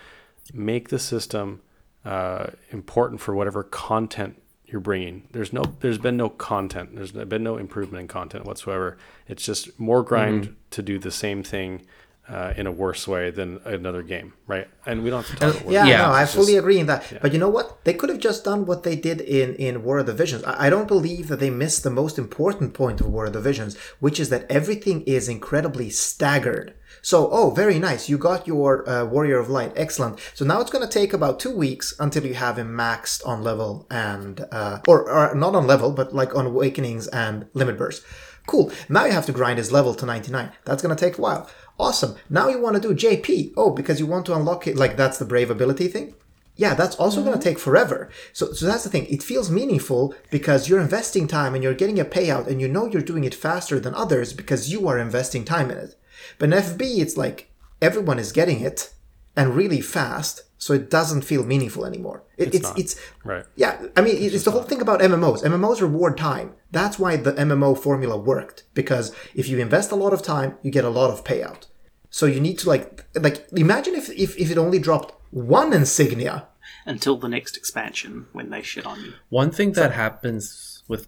make 0.54 0.90
the 0.90 1.00
system 1.00 1.62
uh, 2.06 2.48
important 2.72 3.20
for 3.20 3.36
whatever 3.36 3.64
content 3.64 4.42
you're 4.66 4.80
bringing. 4.80 5.28
There's 5.32 5.52
no, 5.52 5.64
there's 5.82 5.98
been 5.98 6.16
no 6.16 6.30
content. 6.30 6.96
There's 6.96 7.12
been 7.12 7.44
no 7.44 7.58
improvement 7.58 8.02
in 8.02 8.08
content 8.08 8.46
whatsoever. 8.46 8.98
It's 9.28 9.44
just 9.44 9.80
more 9.80 10.04
grind 10.04 10.44
mm-hmm. 10.44 10.54
to 10.72 10.82
do 10.82 11.00
the 11.00 11.12
same 11.12 11.44
thing 11.44 11.82
uh, 12.30 12.54
in 12.56 12.68
a 12.68 12.72
worse 12.72 13.08
way 13.08 13.32
than 13.32 13.60
another 13.66 14.04
game, 14.04 14.34
right? 14.46 14.68
And 14.86 15.04
we 15.04 15.10
don't 15.10 15.26
have 15.26 15.40
to 15.40 15.46
talk 15.46 15.62
about 15.62 15.72
Yeah, 15.72 15.86
yeah, 15.86 15.98
no, 15.98 16.12
I 16.12 16.26
fully 16.26 16.54
just, 16.54 16.60
agree 16.60 16.80
in 16.80 16.86
that. 16.86 17.12
Yeah. 17.12 17.20
But 17.22 17.34
you 17.34 17.40
know 17.40 17.50
what? 17.50 17.84
They 17.86 17.94
could 17.94 18.10
have 18.10 18.20
just 18.20 18.44
done 18.44 18.66
what 18.66 18.84
they 18.84 18.96
did 18.96 19.22
in, 19.22 19.56
in 19.56 19.84
War 19.84 20.00
of 20.00 20.06
the 20.06 20.14
Visions. 20.14 20.44
I, 20.44 20.68
I 20.68 20.70
don't 20.70 20.88
believe 20.88 21.28
that 21.30 21.40
they 21.40 21.50
missed 21.50 21.84
the 21.84 21.90
most 21.90 22.18
important 22.18 22.74
point 22.74 23.02
of 23.02 23.08
War 23.08 23.26
of 23.26 23.34
the 23.34 23.42
Visions, 23.42 23.78
which 24.00 24.20
is 24.20 24.30
that 24.30 24.50
everything 24.50 25.02
is 25.02 25.28
incredibly 25.28 25.90
staggered. 25.90 26.76
So, 27.02 27.30
oh, 27.32 27.50
very 27.52 27.80
nice. 27.80 28.10
You 28.10 28.18
got 28.18 28.46
your 28.46 28.88
uh, 28.88 29.06
Warrior 29.06 29.40
of 29.40 29.50
Light. 29.50 29.72
Excellent. 29.76 30.20
So 30.34 30.46
now 30.46 30.60
it's 30.62 30.72
going 30.72 30.86
to 30.86 30.92
take 30.92 31.14
about 31.14 31.40
two 31.40 31.56
weeks 31.56 31.96
until 32.00 32.26
you 32.26 32.34
have 32.36 32.58
him 32.58 32.76
maxed 32.76 33.26
on 33.26 33.44
level 33.44 33.88
and, 33.90 34.46
uh, 34.52 34.80
or, 34.88 35.10
or 35.10 35.34
not 35.34 35.56
on 35.56 35.66
level, 35.66 35.92
but 35.92 36.14
like 36.14 36.36
on 36.36 36.46
Awakenings 36.46 37.08
and 37.08 37.48
Limit 37.54 37.78
Burst. 37.78 38.04
Cool. 38.48 38.72
Now 38.90 39.06
you 39.06 39.12
have 39.12 39.28
to 39.28 39.32
grind 39.32 39.60
his 39.60 39.72
level 39.72 39.94
to 39.94 40.06
99. 40.06 40.52
That's 40.66 40.82
going 40.82 40.96
to 40.96 41.00
take 41.00 41.18
a 41.18 41.22
while. 41.22 41.50
Awesome. 41.80 42.16
Now 42.30 42.50
you 42.50 42.62
want 42.62 42.76
to 42.76 42.82
do 42.82 42.94
JP. 42.94 43.54
Oh, 43.56 43.72
because 43.72 44.00
you 44.00 44.06
want 44.06 44.26
to 44.26 44.36
unlock 44.36 44.68
it. 44.68 44.76
Like 44.76 44.98
that's 44.98 45.18
the 45.18 45.26
brave 45.26 45.50
ability 45.50 45.88
thing. 45.88 46.14
Yeah, 46.58 46.74
that's 46.74 46.98
also 46.98 47.22
mm-hmm. 47.22 47.30
going 47.30 47.40
to 47.40 47.44
take 47.44 47.58
forever. 47.58 48.10
So, 48.34 48.52
so 48.52 48.66
that's 48.66 48.84
the 48.84 48.90
thing. 48.90 49.06
It 49.06 49.24
feels 49.24 49.50
meaningful 49.50 50.14
because 50.30 50.68
you're 50.68 50.82
investing 50.82 51.26
time 51.26 51.56
and 51.56 51.64
you're 51.64 51.74
getting 51.74 52.02
a 52.02 52.04
payout 52.04 52.48
and 52.48 52.60
you 52.60 52.68
know 52.68 52.86
you're 52.86 53.02
doing 53.02 53.24
it 53.24 53.34
faster 53.34 53.80
than 53.80 53.96
others 53.96 54.34
because 54.34 54.70
you 54.70 54.86
are 54.90 55.00
investing 55.00 55.46
time 55.46 55.72
in 55.72 55.78
it. 55.78 55.96
But 56.38 56.52
in 56.52 56.60
FB, 56.60 57.00
it's 57.00 57.16
like 57.16 57.50
everyone 57.82 58.20
is 58.20 58.34
getting 58.34 58.60
it 58.60 58.94
and 59.36 59.56
really 59.56 59.82
fast, 59.82 60.44
so 60.58 60.74
it 60.74 60.90
doesn't 60.90 61.22
feel 61.22 61.44
meaningful 61.44 61.86
anymore. 61.86 62.24
It, 62.38 62.54
it's, 62.54 62.70
it's, 62.72 62.80
it's 62.80 63.02
right. 63.24 63.46
Yeah, 63.56 63.88
I 63.96 64.02
mean, 64.02 64.18
it's, 64.18 64.36
it's 64.36 64.44
the 64.44 64.52
whole 64.52 64.64
thing 64.64 64.82
about 64.82 65.00
MMOs. 65.00 65.44
MMOs 65.44 65.82
reward 65.82 66.18
time. 66.18 66.56
That's 66.72 67.00
why 67.00 67.16
the 67.16 67.34
MMO 67.34 67.78
formula 67.78 68.18
worked 68.18 68.64
because 68.74 69.14
if 69.34 69.48
you 69.48 69.60
invest 69.60 69.92
a 69.92 69.96
lot 69.96 70.14
of 70.14 70.22
time, 70.22 70.58
you 70.62 70.72
get 70.72 70.86
a 70.86 70.90
lot 70.90 71.12
of 71.12 71.24
payout. 71.24 71.68
So 72.10 72.26
you 72.26 72.40
need 72.40 72.58
to 72.60 72.70
like 72.70 73.06
like 73.16 73.48
imagine 73.54 73.96
if 73.96 74.10
if, 74.10 74.38
if 74.38 74.52
it 74.52 74.58
only 74.58 74.80
dropped 74.80 75.14
one 75.32 75.74
insignia 75.74 76.48
until 76.86 77.18
the 77.18 77.30
next 77.30 77.56
expansion 77.56 78.28
when 78.34 78.50
they 78.50 78.62
shit 78.62 78.86
on 78.86 79.00
you. 79.04 79.14
One 79.30 79.52
thing 79.52 79.74
that 79.74 79.92
happens 79.92 80.84
with 80.88 81.08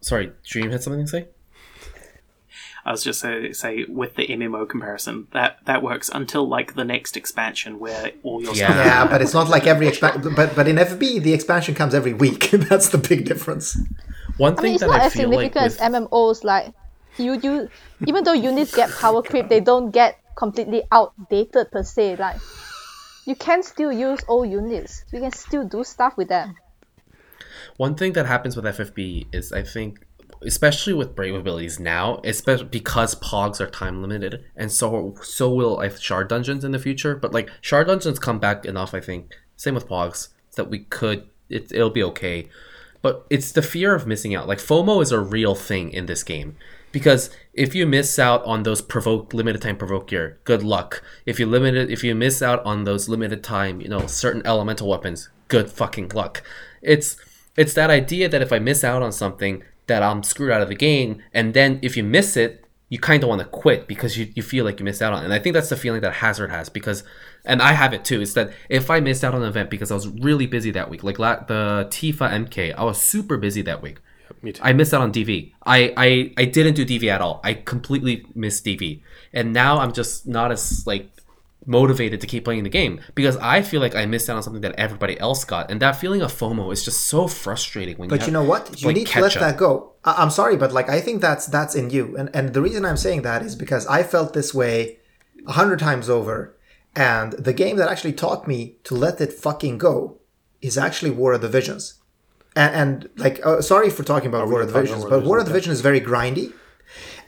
sorry, 0.00 0.32
Dream 0.44 0.70
had 0.70 0.82
something 0.82 1.04
to 1.04 1.10
say. 1.10 1.28
I 2.84 2.90
was 2.90 3.04
just 3.04 3.20
say, 3.20 3.52
say 3.52 3.84
with 3.88 4.16
the 4.16 4.26
MMO 4.26 4.68
comparison 4.68 5.28
that 5.32 5.58
that 5.66 5.82
works 5.82 6.10
until 6.12 6.48
like 6.48 6.74
the 6.74 6.84
next 6.84 7.16
expansion 7.16 7.78
where 7.78 8.10
all 8.24 8.42
your 8.42 8.54
yeah, 8.54 8.74
yeah 8.74 9.06
but 9.06 9.22
it's 9.22 9.34
not 9.34 9.48
like 9.48 9.66
every 9.68 9.86
expansion. 9.86 10.34
But 10.34 10.56
but 10.56 10.66
in 10.66 10.76
FB 10.76 11.22
the 11.22 11.32
expansion 11.32 11.74
comes 11.74 11.94
every 11.94 12.12
week. 12.12 12.50
That's 12.50 12.88
the 12.88 12.98
big 12.98 13.24
difference. 13.24 13.78
One 14.36 14.56
thing 14.56 14.64
I 14.64 14.66
mean, 14.66 14.74
it's 14.74 14.80
that 14.80 14.86
not 14.88 15.00
I 15.00 15.04
as 15.06 15.12
significant 15.12 15.54
like 15.54 15.64
with... 15.64 15.80
as 15.80 15.92
MMOs. 15.92 16.44
Like 16.44 16.74
you 17.18 17.38
you 17.40 17.68
even 18.06 18.24
though 18.24 18.32
units 18.32 18.74
get 18.74 18.90
power 18.90 19.22
creep, 19.22 19.48
they 19.48 19.60
don't 19.60 19.90
get 19.90 20.18
completely 20.34 20.82
outdated 20.90 21.70
per 21.70 21.84
se. 21.84 22.16
Like 22.16 22.40
you 23.26 23.36
can 23.36 23.62
still 23.62 23.92
use 23.92 24.20
old 24.26 24.50
units. 24.50 25.04
You 25.12 25.20
can 25.20 25.30
still 25.30 25.64
do 25.64 25.84
stuff 25.84 26.16
with 26.16 26.28
them. 26.28 26.56
One 27.76 27.94
thing 27.94 28.12
that 28.14 28.26
happens 28.26 28.56
with 28.56 28.64
FFB 28.64 29.28
is 29.32 29.52
I 29.52 29.62
think 29.62 30.04
especially 30.44 30.92
with 30.92 31.14
brave 31.14 31.34
abilities 31.34 31.80
now, 31.80 32.20
especially 32.24 32.66
because 32.66 33.14
pogs 33.16 33.60
are 33.60 33.70
time 33.70 34.02
limited, 34.02 34.44
and 34.56 34.70
so 34.70 35.14
so 35.22 35.52
will 35.52 35.80
I 35.80 35.88
shard 35.88 36.28
dungeons 36.28 36.64
in 36.64 36.72
the 36.72 36.78
future. 36.78 37.16
But 37.16 37.32
like 37.32 37.50
shard 37.60 37.86
dungeons 37.86 38.18
come 38.18 38.38
back 38.38 38.64
enough, 38.64 38.94
I 38.94 39.00
think. 39.00 39.34
Same 39.56 39.74
with 39.74 39.88
pogs 39.88 40.28
that 40.56 40.70
we 40.70 40.80
could 40.80 41.28
it, 41.48 41.70
it'll 41.72 41.90
be 41.90 42.02
okay. 42.02 42.48
But 43.02 43.26
it's 43.30 43.52
the 43.52 43.62
fear 43.62 43.94
of 43.94 44.06
missing 44.06 44.34
out. 44.34 44.48
Like 44.48 44.58
FOMO 44.58 45.02
is 45.02 45.12
a 45.12 45.20
real 45.20 45.54
thing 45.54 45.90
in 45.90 46.06
this 46.06 46.22
game 46.22 46.56
because 46.92 47.30
if 47.52 47.74
you 47.74 47.86
miss 47.86 48.18
out 48.18 48.44
on 48.44 48.62
those 48.62 48.80
provoke 48.80 49.34
limited 49.34 49.62
time 49.62 49.76
provoke 49.76 50.08
gear, 50.08 50.38
good 50.44 50.62
luck. 50.62 51.02
If 51.26 51.40
you 51.40 51.46
limited 51.46 51.90
if 51.90 52.04
you 52.04 52.14
miss 52.14 52.42
out 52.42 52.64
on 52.64 52.84
those 52.84 53.08
limited 53.08 53.42
time, 53.42 53.80
you 53.80 53.88
know, 53.88 54.06
certain 54.06 54.46
elemental 54.46 54.88
weapons, 54.88 55.28
good 55.48 55.70
fucking 55.70 56.10
luck. 56.10 56.42
It's 56.80 57.16
it's 57.56 57.74
that 57.74 57.90
idea 57.90 58.28
that 58.28 58.42
if 58.42 58.52
I 58.52 58.58
miss 58.58 58.84
out 58.84 59.02
on 59.02 59.12
something, 59.12 59.62
that 59.92 60.02
I'm 60.02 60.22
screwed 60.22 60.50
out 60.50 60.62
of 60.62 60.68
the 60.68 60.74
game. 60.74 61.22
And 61.34 61.52
then 61.52 61.78
if 61.82 61.96
you 61.96 62.02
miss 62.02 62.36
it, 62.36 62.64
you 62.88 62.98
kind 62.98 63.22
of 63.22 63.28
want 63.28 63.40
to 63.40 63.46
quit 63.46 63.86
because 63.86 64.18
you, 64.18 64.30
you 64.34 64.42
feel 64.42 64.64
like 64.64 64.78
you 64.78 64.84
missed 64.84 65.02
out 65.02 65.12
on 65.12 65.22
it. 65.22 65.24
And 65.24 65.34
I 65.34 65.38
think 65.38 65.54
that's 65.54 65.68
the 65.68 65.76
feeling 65.76 66.00
that 66.00 66.14
Hazard 66.14 66.50
has 66.50 66.68
because, 66.68 67.04
and 67.44 67.60
I 67.62 67.72
have 67.72 67.92
it 67.92 68.04
too, 68.04 68.20
is 68.20 68.34
that 68.34 68.52
if 68.68 68.90
I 68.90 69.00
missed 69.00 69.24
out 69.24 69.34
on 69.34 69.42
an 69.42 69.48
event 69.48 69.70
because 69.70 69.90
I 69.90 69.94
was 69.94 70.08
really 70.08 70.46
busy 70.46 70.70
that 70.72 70.90
week, 70.90 71.02
like 71.02 71.18
la- 71.18 71.42
the 71.44 71.86
Tifa 71.90 72.30
MK, 72.30 72.74
I 72.76 72.84
was 72.84 73.00
super 73.00 73.36
busy 73.36 73.62
that 73.62 73.82
week. 73.82 73.98
Me 74.42 74.52
too. 74.52 74.62
I 74.62 74.72
missed 74.72 74.92
out 74.94 75.02
on 75.02 75.12
DV. 75.12 75.52
I, 75.64 75.92
I, 75.96 76.32
I 76.36 76.44
didn't 76.46 76.74
do 76.74 76.84
DV 76.84 77.08
at 77.08 77.20
all. 77.20 77.40
I 77.44 77.54
completely 77.54 78.26
missed 78.34 78.64
DV. 78.64 79.00
And 79.32 79.52
now 79.52 79.78
I'm 79.78 79.92
just 79.92 80.26
not 80.26 80.52
as 80.52 80.86
like 80.86 81.10
motivated 81.66 82.20
to 82.20 82.26
keep 82.26 82.44
playing 82.44 82.64
the 82.64 82.70
game 82.70 83.00
because 83.14 83.36
I 83.36 83.62
feel 83.62 83.80
like 83.80 83.94
I 83.94 84.06
missed 84.06 84.28
out 84.28 84.36
on 84.36 84.42
something 84.42 84.62
that 84.62 84.74
everybody 84.78 85.18
else 85.20 85.44
got, 85.44 85.70
and 85.70 85.80
that 85.80 85.96
feeling 85.96 86.22
of 86.22 86.32
FOMO 86.32 86.72
is 86.72 86.84
just 86.84 87.02
so 87.02 87.28
frustrating. 87.28 87.96
When 87.98 88.08
but 88.08 88.16
you, 88.16 88.20
have, 88.20 88.28
you 88.28 88.32
know 88.32 88.44
what, 88.44 88.80
you 88.80 88.88
like, 88.88 88.96
need 88.96 89.06
to 89.08 89.20
let 89.20 89.32
catch 89.32 89.40
that 89.40 89.56
go. 89.56 89.92
I- 90.04 90.16
I'm 90.18 90.30
sorry, 90.30 90.56
but 90.56 90.72
like 90.72 90.88
I 90.88 91.00
think 91.00 91.20
that's 91.20 91.46
that's 91.46 91.74
in 91.74 91.90
you, 91.90 92.16
and 92.16 92.30
and 92.34 92.54
the 92.54 92.62
reason 92.62 92.84
I'm 92.84 92.96
saying 92.96 93.22
that 93.22 93.42
is 93.42 93.54
because 93.56 93.86
I 93.86 94.02
felt 94.02 94.32
this 94.32 94.52
way 94.52 94.98
a 95.46 95.52
hundred 95.52 95.78
times 95.78 96.08
over, 96.10 96.56
and 96.94 97.32
the 97.32 97.52
game 97.52 97.76
that 97.76 97.88
actually 97.88 98.12
taught 98.12 98.46
me 98.46 98.76
to 98.84 98.94
let 98.94 99.20
it 99.20 99.32
fucking 99.32 99.78
go 99.78 100.18
is 100.60 100.78
actually 100.78 101.10
War 101.10 101.32
of 101.32 101.40
the 101.40 101.48
Visions. 101.48 101.94
And, 102.54 102.74
and 102.74 103.10
like, 103.16 103.44
uh, 103.44 103.62
sorry 103.62 103.90
for 103.90 104.02
talking 104.02 104.28
about 104.28 104.48
War 104.48 104.60
of 104.60 104.72
the 104.72 104.80
Visions, 104.80 105.02
War 105.02 105.10
but 105.10 105.24
War 105.24 105.38
of 105.38 105.46
the 105.46 105.52
Visions, 105.52 105.78
Visions 105.78 105.78
is 105.78 105.82
very 105.82 106.00
grindy. 106.00 106.52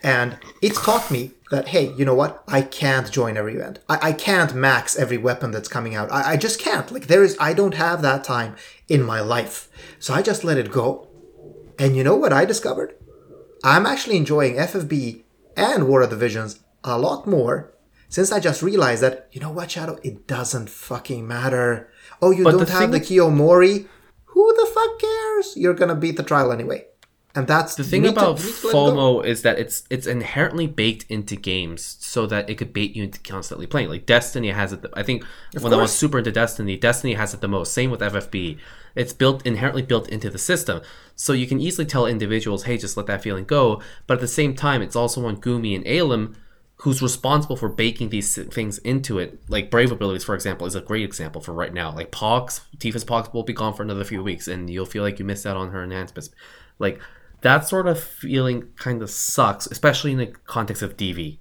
And 0.03 0.37
it's 0.61 0.83
taught 0.85 1.11
me 1.11 1.33
that, 1.55 1.69
hey, 1.69 1.93
you 1.95 2.05
know 2.05 2.15
what? 2.15 2.43
I 2.49 2.63
can't 2.63 3.11
join 3.11 3.37
every 3.37 3.55
event. 3.55 3.79
I, 3.89 4.09
I 4.09 4.13
can't 4.13 4.55
max 4.55 4.97
every 4.97 5.17
weapon 5.19 5.51
that's 5.51 5.69
coming 5.69 5.95
out. 5.95 6.11
I, 6.13 6.33
I 6.33 6.37
just 6.37 6.61
can't. 6.61 6.91
Like, 6.93 7.07
there 7.07 7.25
is, 7.25 7.37
I 7.41 7.53
don't 7.55 7.75
have 7.75 8.03
that 8.03 8.25
time 8.25 8.57
in 8.89 9.03
my 9.03 9.21
life. 9.21 9.69
So 9.99 10.13
I 10.15 10.23
just 10.23 10.45
let 10.45 10.59
it 10.59 10.71
go. 10.71 11.09
And 11.79 11.97
you 11.97 12.05
know 12.05 12.17
what 12.17 12.33
I 12.33 12.45
discovered? 12.45 12.95
I'm 13.63 13.87
actually 13.87 14.17
enjoying 14.17 14.57
FFB 14.57 15.23
and 15.57 15.89
War 15.89 16.03
of 16.03 16.11
the 16.11 16.17
Visions 16.17 16.61
a 16.83 16.99
lot 16.99 17.27
more 17.27 17.73
since 18.09 18.31
I 18.31 18.39
just 18.39 18.63
realized 18.63 19.03
that, 19.03 19.29
you 19.33 19.41
know 19.41 19.51
what, 19.51 19.71
Shadow? 19.71 19.99
It 20.03 20.27
doesn't 20.27 20.71
fucking 20.71 21.27
matter. 21.27 21.89
Oh, 22.23 22.31
you 22.31 22.45
But 22.45 22.53
don't 22.53 22.67
the 22.67 22.73
have 22.73 22.93
the 22.93 23.01
thing- 23.01 23.19
Kiyomori? 23.19 23.87
Who 24.27 24.53
the 24.55 24.67
fuck 24.73 24.99
cares? 25.01 25.57
You're 25.57 25.75
gonna 25.75 25.95
beat 25.95 26.17
the 26.17 26.23
trial 26.23 26.53
anyway. 26.53 26.87
And 27.37 27.49
that's 27.49 27.75
The 27.75 27.83
thing 27.83 28.05
you 28.05 28.11
need 28.11 28.15
to- 28.15 28.21
about 28.21 28.39
to 28.39 28.45
let 28.47 28.55
it 28.57 28.63
go. 28.63 28.69
FOMO 28.73 29.25
is 29.25 29.43
that 29.43 29.59
it's 29.59 29.83
it's 29.91 30.07
inherently 30.07 30.69
baked 30.69 31.05
into 31.11 31.35
games 31.35 31.97
so 32.01 32.27
that 32.27 32.49
it 32.49 32.55
could 32.59 32.73
bait 32.73 32.95
you 32.95 33.03
into 33.05 33.19
constantly 33.21 33.67
playing. 33.67 33.89
Like 33.89 34.07
Destiny 34.07 34.51
has 34.51 34.73
it. 34.73 34.85
I 34.95 35.03
think 35.03 35.25
when 35.61 35.73
I 35.73 35.77
was 35.77 35.93
super 35.93 36.19
into 36.19 36.31
Destiny, 36.31 36.77
Destiny 36.77 37.15
has 37.15 37.35
it 37.35 37.41
the 37.41 37.49
most. 37.49 37.73
Same 37.73 37.91
with 37.91 38.01
FFB. 38.03 38.59
It's 38.95 39.13
built 39.13 39.45
inherently 39.45 39.83
built 39.83 40.09
into 40.09 40.31
the 40.31 40.39
system, 40.39 40.81
so 41.17 41.33
you 41.33 41.49
can 41.49 41.61
easily 41.61 41.85
tell 41.87 42.07
individuals, 42.07 42.65
"Hey, 42.65 42.79
just 42.79 42.97
let 42.97 43.07
that 43.07 43.23
feeling 43.23 43.45
go." 43.45 43.83
But 44.07 44.15
at 44.15 44.21
the 44.21 44.29
same 44.29 44.55
time, 44.55 44.81
it's 44.83 44.95
also 44.95 45.27
on 45.27 45.39
Gumi 45.39 45.75
and 45.75 45.85
Alim 45.87 46.37
who's 46.79 47.01
responsible 47.01 47.57
for 47.57 47.69
baking 47.69 48.11
these 48.11 48.37
things 48.53 48.79
into 48.79 49.19
it. 49.19 49.41
Like 49.49 49.71
Brave 49.71 49.91
Abilities, 49.91 50.25
for 50.25 50.35
example, 50.35 50.67
is 50.67 50.75
a 50.75 50.81
great 50.81 51.05
example 51.05 51.41
for 51.41 51.53
right 51.53 51.73
now. 51.73 51.95
Like 51.95 52.11
Pogs, 52.11 52.61
Tifa's 52.79 53.05
Pogs 53.05 53.33
will 53.33 53.45
be 53.45 53.53
gone 53.53 53.73
for 53.75 53.83
another 53.83 54.05
few 54.05 54.23
weeks, 54.23 54.47
and 54.49 54.69
you'll 54.69 54.85
feel 54.85 55.03
like 55.03 55.19
you 55.19 55.25
missed 55.25 55.47
out 55.47 55.57
on 55.57 55.71
her 55.71 55.83
enhancements. 55.83 56.31
Like 56.79 57.01
that 57.45 57.69
sort 57.69 57.87
of 57.87 58.03
feeling 58.03 58.69
kind 58.77 59.03
of 59.03 59.11
sucks, 59.11 59.67
especially 59.67 60.13
in 60.13 60.19
the 60.19 60.27
context 60.47 60.83
of 60.83 60.97
DV. 60.97 61.39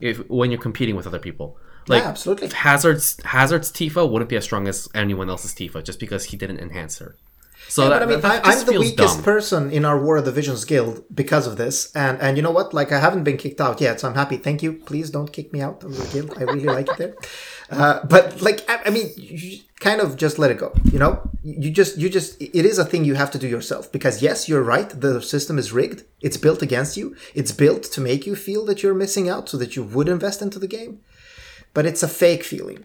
If 0.00 0.28
when 0.28 0.50
you're 0.50 0.60
competing 0.60 0.96
with 0.96 1.06
other 1.06 1.18
people, 1.18 1.58
like 1.86 2.02
Yeah, 2.02 2.08
absolutely. 2.08 2.48
Hazard's 2.48 3.22
Hazard's 3.24 3.70
Tifa 3.70 4.10
wouldn't 4.10 4.30
be 4.30 4.36
as 4.36 4.44
strong 4.44 4.66
as 4.66 4.88
anyone 4.94 5.28
else's 5.28 5.54
Tifa 5.54 5.84
just 5.84 6.00
because 6.00 6.24
he 6.24 6.36
didn't 6.36 6.58
enhance 6.58 6.98
her. 6.98 7.16
So 7.68 7.82
Yeah, 7.84 7.90
that, 7.90 7.98
but 8.00 8.08
I 8.08 8.10
mean, 8.10 8.20
that 8.22 8.46
I, 8.46 8.52
I'm 8.52 8.66
the 8.66 8.80
weakest 8.80 9.16
dumb. 9.16 9.22
person 9.22 9.70
in 9.70 9.84
our 9.84 9.98
War 10.02 10.16
of 10.16 10.24
the 10.24 10.32
Visions 10.32 10.64
guild 10.64 11.04
because 11.14 11.46
of 11.46 11.56
this, 11.58 11.94
and 11.94 12.20
and 12.20 12.36
you 12.36 12.42
know 12.42 12.50
what? 12.50 12.72
Like, 12.74 12.90
I 12.90 12.98
haven't 12.98 13.24
been 13.24 13.36
kicked 13.36 13.60
out 13.60 13.80
yet, 13.80 14.00
so 14.00 14.08
I'm 14.08 14.14
happy. 14.14 14.38
Thank 14.38 14.62
you. 14.64 14.72
Please 14.90 15.10
don't 15.10 15.30
kick 15.32 15.52
me 15.52 15.60
out 15.60 15.84
of 15.84 15.96
the 15.96 16.06
guild. 16.12 16.36
I 16.38 16.44
really 16.44 16.64
like 16.78 16.88
it 16.88 16.96
there. 16.96 17.14
Uh, 17.72 18.04
but 18.04 18.42
like, 18.42 18.60
I, 18.68 18.74
I 18.86 18.90
mean, 18.90 19.08
kind 19.88 20.00
of 20.00 20.16
just 20.24 20.38
let 20.38 20.50
it 20.50 20.58
go. 20.64 20.72
You 20.92 20.98
know, 21.02 21.12
you 21.42 21.70
just 21.70 21.98
you 21.98 22.08
just 22.08 22.40
it 22.40 22.64
is 22.72 22.78
a 22.78 22.84
thing 22.90 23.04
you 23.04 23.14
have 23.22 23.30
to 23.32 23.38
do 23.38 23.48
yourself 23.56 23.90
because 23.96 24.22
yes, 24.22 24.48
you're 24.48 24.62
right. 24.76 24.88
The 24.88 25.20
system 25.20 25.58
is 25.58 25.72
rigged. 25.80 26.00
It's 26.26 26.38
built 26.44 26.62
against 26.62 26.96
you. 26.96 27.06
It's 27.34 27.52
built 27.52 27.82
to 27.94 28.00
make 28.00 28.26
you 28.28 28.34
feel 28.36 28.64
that 28.66 28.82
you're 28.82 29.02
missing 29.04 29.28
out, 29.28 29.48
so 29.48 29.56
that 29.58 29.76
you 29.76 29.82
would 29.94 30.08
invest 30.08 30.42
into 30.42 30.58
the 30.58 30.72
game. 30.78 31.00
But 31.74 31.86
it's 31.86 32.02
a 32.02 32.08
fake 32.22 32.44
feeling 32.44 32.84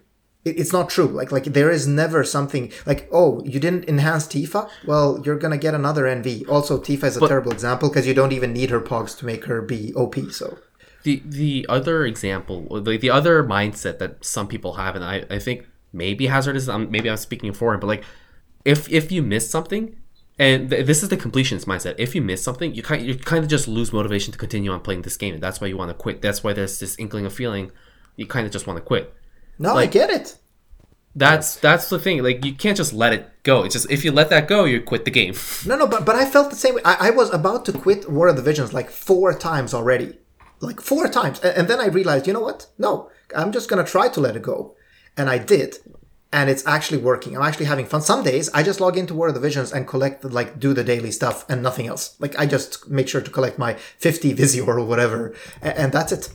it's 0.56 0.74
not 0.74 0.90
true. 0.90 1.08
Like 1.08 1.32
like 1.32 1.44
there 1.46 1.72
is 1.72 1.88
never 1.88 2.24
something 2.24 2.72
like 2.86 3.10
oh 3.12 3.42
you 3.46 3.60
didn't 3.60 3.90
enhance 3.90 4.26
Tifa. 4.28 4.70
Well, 4.86 5.22
you're 5.26 5.38
gonna 5.38 5.58
get 5.58 5.74
another 5.74 6.04
NV. 6.04 6.48
Also, 6.48 6.80
Tifa 6.80 7.06
is 7.06 7.18
a 7.18 7.20
But- 7.20 7.28
terrible 7.28 7.52
example 7.52 7.90
because 7.90 8.08
you 8.08 8.14
don't 8.14 8.32
even 8.32 8.54
need 8.54 8.70
her 8.70 8.82
pogs 8.82 9.18
to 9.20 9.26
make 9.26 9.46
her 9.46 9.62
be 9.62 9.94
OP. 9.96 10.16
So 10.32 10.58
the 11.04 11.22
the 11.26 11.66
other 11.70 12.06
example, 12.06 12.66
like 12.70 13.02
the 13.02 13.10
other 13.10 13.44
mindset 13.44 14.00
that 14.00 14.24
some 14.24 14.48
people 14.48 14.74
have, 14.74 14.96
and 14.96 15.04
I, 15.04 15.26
I 15.30 15.40
think 15.40 15.66
maybe 15.94 16.28
Hazard 16.28 16.56
is, 16.56 16.70
um, 16.70 16.90
maybe 16.92 17.10
I'm 17.10 17.18
speaking 17.18 17.54
for 17.54 17.74
him, 17.74 17.80
but 17.80 17.88
like 17.88 18.04
if 18.66 18.92
if 18.92 19.12
you 19.12 19.22
miss 19.22 19.50
something, 19.50 19.96
and 20.40 20.70
th- 20.70 20.86
this 20.86 21.04
is 21.04 21.10
the 21.10 21.18
completionist 21.18 21.66
mindset, 21.66 21.96
if 21.98 22.14
you 22.14 22.22
miss 22.22 22.44
something, 22.44 22.74
you 22.76 22.84
kind 22.84 23.06
you 23.06 23.16
kind 23.16 23.44
of 23.44 23.50
just 23.50 23.68
lose 23.68 23.94
motivation 23.94 24.32
to 24.32 24.38
continue 24.38 24.72
on 24.72 24.82
playing 24.82 25.04
this 25.04 25.18
game, 25.18 25.34
and 25.34 25.44
that's 25.44 25.62
why 25.62 25.68
you 25.68 25.78
want 25.78 25.90
to 25.90 25.94
quit. 25.96 26.22
That's 26.22 26.44
why 26.44 26.54
there's 26.54 26.80
this 26.80 26.98
inkling 27.00 27.26
of 27.26 27.34
feeling 27.34 27.72
you 28.16 28.26
kind 28.28 28.46
of 28.46 28.52
just 28.52 28.68
want 28.68 28.78
to 28.78 28.84
quit. 28.84 29.14
no, 29.58 29.76
I 29.76 29.86
get 29.86 30.10
it. 30.10 30.38
That's 31.16 31.56
that's 31.56 31.90
the 31.90 31.98
thing. 31.98 32.22
Like 32.22 32.46
you 32.46 32.54
can't 32.54 32.78
just 32.78 32.94
let 32.94 33.12
it 33.12 33.28
go. 33.42 33.64
It's 33.64 33.74
just 33.74 33.90
if 33.90 34.06
you 34.06 34.12
let 34.12 34.30
that 34.30 34.48
go, 34.48 34.66
you 34.66 34.82
quit 34.82 35.04
the 35.04 35.12
game. 35.12 35.34
No, 35.66 35.76
no, 35.76 35.88
but 35.88 36.06
but 36.06 36.16
I 36.16 36.26
felt 36.30 36.52
the 36.52 36.56
same 36.56 36.76
way. 36.76 36.82
I, 36.86 37.08
I 37.08 37.10
was 37.10 37.34
about 37.34 37.66
to 37.66 37.72
quit 37.72 38.08
War 38.10 38.28
of 38.28 38.36
the 38.36 38.44
Visions 38.44 38.72
like 38.72 38.92
four 38.92 39.34
times 39.34 39.74
already, 39.74 40.18
like 40.60 40.80
four 40.80 41.08
times, 41.08 41.40
and, 41.40 41.58
and 41.58 41.68
then 41.68 41.80
I 41.80 41.88
realized, 41.88 42.28
you 42.28 42.34
know 42.34 42.42
what? 42.42 42.68
No, 42.78 43.10
I'm 43.36 43.52
just 43.52 43.68
gonna 43.68 43.84
try 43.84 44.10
to 44.10 44.22
let 44.22 44.36
it 44.36 44.44
go, 44.44 44.76
and 45.18 45.30
I 45.30 45.38
did, 45.38 45.78
and 46.32 46.50
it's 46.50 46.66
actually 46.68 47.00
working. 47.00 47.36
I'm 47.36 47.44
actually 47.44 47.66
having 47.66 47.86
fun. 47.86 48.02
Some 48.02 48.24
days 48.24 48.50
I 48.54 48.64
just 48.64 48.80
log 48.80 48.98
into 48.98 49.14
War 49.14 49.28
of 49.30 49.34
the 49.34 49.40
Visions 49.40 49.72
and 49.74 49.88
collect, 49.88 50.24
like, 50.24 50.60
do 50.60 50.74
the 50.74 50.84
daily 50.84 51.12
stuff 51.12 51.46
and 51.50 51.62
nothing 51.64 51.88
else. 51.88 52.16
Like 52.20 52.38
I 52.40 52.46
just 52.46 52.90
make 52.90 53.08
sure 53.08 53.22
to 53.22 53.32
collect 53.32 53.58
my 53.58 53.74
50 53.76 54.34
Visiore 54.36 54.68
or 54.80 54.86
whatever, 54.86 55.34
and, 55.62 55.78
and 55.78 55.92
that's 55.92 56.12
it. 56.12 56.30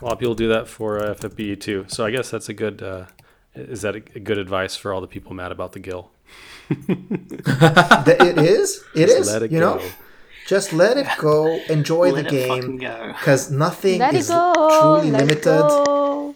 A 0.00 0.04
lot 0.04 0.14
of 0.14 0.18
people 0.18 0.34
do 0.34 0.48
that 0.48 0.68
for 0.68 0.98
uh, 1.02 1.14
FFB 1.14 1.60
too. 1.60 1.84
So 1.88 2.04
I 2.04 2.10
guess 2.10 2.30
that's 2.30 2.48
a 2.48 2.54
good. 2.54 2.82
Uh, 2.82 3.06
is 3.54 3.80
that 3.82 3.96
a, 3.96 4.02
a 4.14 4.20
good 4.20 4.36
advice 4.38 4.76
for 4.76 4.92
all 4.92 5.00
the 5.00 5.06
people 5.06 5.32
mad 5.32 5.50
about 5.52 5.72
the 5.72 5.80
gil? 5.80 6.10
Th- 6.86 8.20
it 8.20 8.38
is. 8.38 8.82
It 8.94 9.08
is. 9.08 9.26
let 9.32 9.42
it 9.42 9.52
you 9.52 9.60
know, 9.60 9.80
just 10.46 10.72
let 10.72 10.96
it 10.98 11.06
go. 11.18 11.58
Enjoy 11.68 12.12
Let 12.12 12.28
the 12.28 12.36
it 12.44 12.48
fucking 12.48 12.78
game 12.78 12.90
go. 12.90 13.12
because 13.18 13.50
nothing 13.50 13.98
Let 14.00 14.14
it 14.14 14.18
is 14.18 14.28
go. 14.28 14.52
truly 14.80 15.10
let 15.10 15.22
limited. 15.26 16.34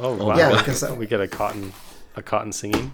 It 0.00 0.16
go. 0.16 0.22
Oh 0.22 0.26
wow! 0.26 0.36
yeah, 0.36 0.52
we, 0.52 0.58
because, 0.58 0.82
uh, 0.82 0.94
we 0.94 1.06
get 1.06 1.20
a 1.20 1.28
cotton, 1.28 1.72
a 2.16 2.22
cotton 2.22 2.52
singing. 2.52 2.92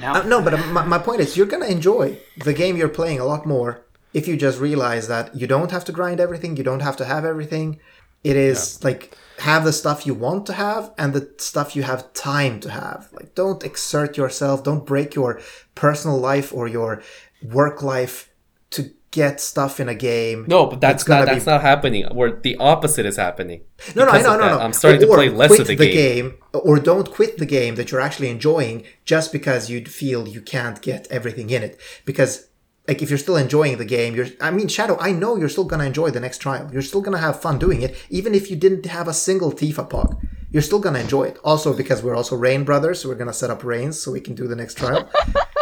Now, 0.00 0.14
Uh, 0.14 0.22
no, 0.22 0.42
but 0.42 0.54
uh, 0.54 0.58
my, 0.68 0.84
my 0.84 0.98
point 0.98 1.20
is, 1.20 1.36
you're 1.36 1.46
gonna 1.46 1.66
enjoy 1.66 2.18
the 2.44 2.52
game 2.52 2.76
you're 2.76 2.88
playing 2.88 3.18
a 3.18 3.24
lot 3.24 3.46
more 3.46 3.84
if 4.12 4.26
you 4.28 4.36
just 4.36 4.58
realize 4.60 5.08
that 5.08 5.34
you 5.34 5.46
don't 5.46 5.70
have 5.70 5.84
to 5.86 5.92
grind 5.92 6.20
everything, 6.20 6.56
you 6.56 6.64
don't 6.64 6.80
have 6.80 6.96
to 6.96 7.04
have 7.04 7.24
everything. 7.24 7.80
It 8.24 8.36
is 8.36 8.82
like 8.82 9.16
have 9.38 9.64
the 9.64 9.72
stuff 9.72 10.06
you 10.06 10.14
want 10.14 10.46
to 10.46 10.52
have 10.52 10.92
and 10.98 11.12
the 11.12 11.30
stuff 11.38 11.76
you 11.76 11.84
have 11.84 12.12
time 12.14 12.58
to 12.60 12.70
have. 12.70 13.08
Like, 13.12 13.34
don't 13.34 13.62
exert 13.62 14.16
yourself, 14.16 14.64
don't 14.64 14.84
break 14.84 15.14
your 15.14 15.40
personal 15.74 16.18
life 16.18 16.52
or 16.52 16.66
your 16.66 17.02
work 17.42 17.82
life 17.82 18.16
to 18.24 18.37
get 19.20 19.40
stuff 19.52 19.80
in 19.82 19.88
a 19.88 19.98
game. 20.10 20.38
No, 20.54 20.60
but 20.70 20.78
that's 20.84 21.04
not 21.12 21.26
that's 21.26 21.44
be- 21.44 21.50
not 21.52 21.60
happening. 21.70 22.02
Where 22.18 22.32
the 22.46 22.54
opposite 22.72 23.06
is 23.12 23.16
happening. 23.26 23.60
No, 23.96 24.02
no, 24.06 24.10
I 24.16 24.20
know, 24.26 24.34
no, 24.42 24.46
no. 24.54 24.58
I'm 24.64 24.72
starting 24.80 25.02
Or 25.02 25.06
to 25.06 25.14
play 25.20 25.28
less 25.40 25.50
quit 25.50 25.60
of 25.60 25.66
the, 25.68 25.76
game. 26.04 26.26
or 26.68 26.74
don't 26.90 27.08
quit 27.18 27.32
the 27.42 27.50
game 27.58 27.72
that 27.78 27.86
you're 27.90 28.04
actually 28.08 28.30
enjoying 28.36 28.76
just 29.12 29.28
because 29.36 29.62
you 29.70 29.78
feel 30.00 30.20
you 30.36 30.42
can't 30.54 30.78
get 30.90 31.00
everything 31.18 31.48
in 31.56 31.62
it. 31.68 31.72
Because, 32.10 32.32
like, 32.88 33.00
if 33.02 33.08
you're 33.10 33.24
still 33.26 33.36
enjoying 33.46 33.76
the 33.82 33.90
game, 33.98 34.10
you're. 34.16 34.28
I 34.46 34.50
mean, 34.56 34.68
Shadow, 34.76 34.96
I 35.08 35.10
know 35.22 35.32
you're 35.38 35.54
still 35.56 35.68
gonna 35.72 35.88
enjoy 35.92 36.08
the 36.12 36.24
next 36.26 36.38
trial. 36.44 36.64
You're 36.72 36.88
still 36.90 37.02
gonna 37.06 37.24
have 37.26 37.42
fun 37.46 37.56
doing 37.66 37.80
it, 37.86 37.92
even 38.18 38.32
if 38.34 38.44
you 38.50 38.56
didn't 38.64 38.86
have 38.86 39.08
a 39.08 39.14
single 39.28 39.50
Tifa 39.60 39.84
pog. 39.94 40.10
You're 40.52 40.62
still 40.70 40.82
gonna 40.86 41.00
enjoy 41.06 41.24
it. 41.30 41.36
Also, 41.50 41.68
because 41.80 42.02
we're 42.02 42.18
also 42.20 42.34
Rain 42.46 42.62
brothers, 42.64 42.96
so 43.00 43.04
we're 43.08 43.20
gonna 43.22 43.40
set 43.42 43.50
up 43.54 43.62
Rains 43.72 43.94
so 44.00 44.06
we 44.12 44.20
can 44.26 44.34
do 44.40 44.46
the 44.52 44.56
next 44.62 44.74
trial. 44.80 45.02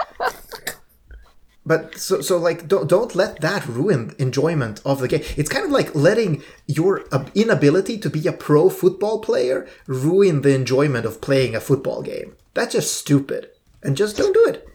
But 1.66 1.98
so 1.98 2.20
so 2.20 2.38
like 2.38 2.68
don't 2.68 2.88
don't 2.88 3.14
let 3.16 3.40
that 3.40 3.66
ruin 3.66 4.14
enjoyment 4.18 4.80
of 4.84 5.01
the 5.01 5.09
game. 5.09 5.24
It's 5.36 5.51
kind 5.51 5.64
of 5.64 5.72
like 5.72 5.94
letting 5.97 6.43
your 6.66 7.05
uh, 7.12 7.24
inability 7.34 7.98
to 7.98 8.09
be 8.09 8.26
a 8.28 8.32
pro 8.32 8.70
football 8.70 9.18
player 9.18 9.66
ruin 9.88 10.43
the 10.43 10.55
enjoyment 10.55 11.05
of 11.05 11.20
playing 11.20 11.56
a 11.56 11.60
football 11.60 12.02
game. 12.02 12.36
That's 12.55 12.72
just 12.74 12.94
stupid. 12.97 13.51
And 13.82 13.97
just 13.97 14.16
don't 14.16 14.32
do 14.32 14.44
it. 14.47 14.68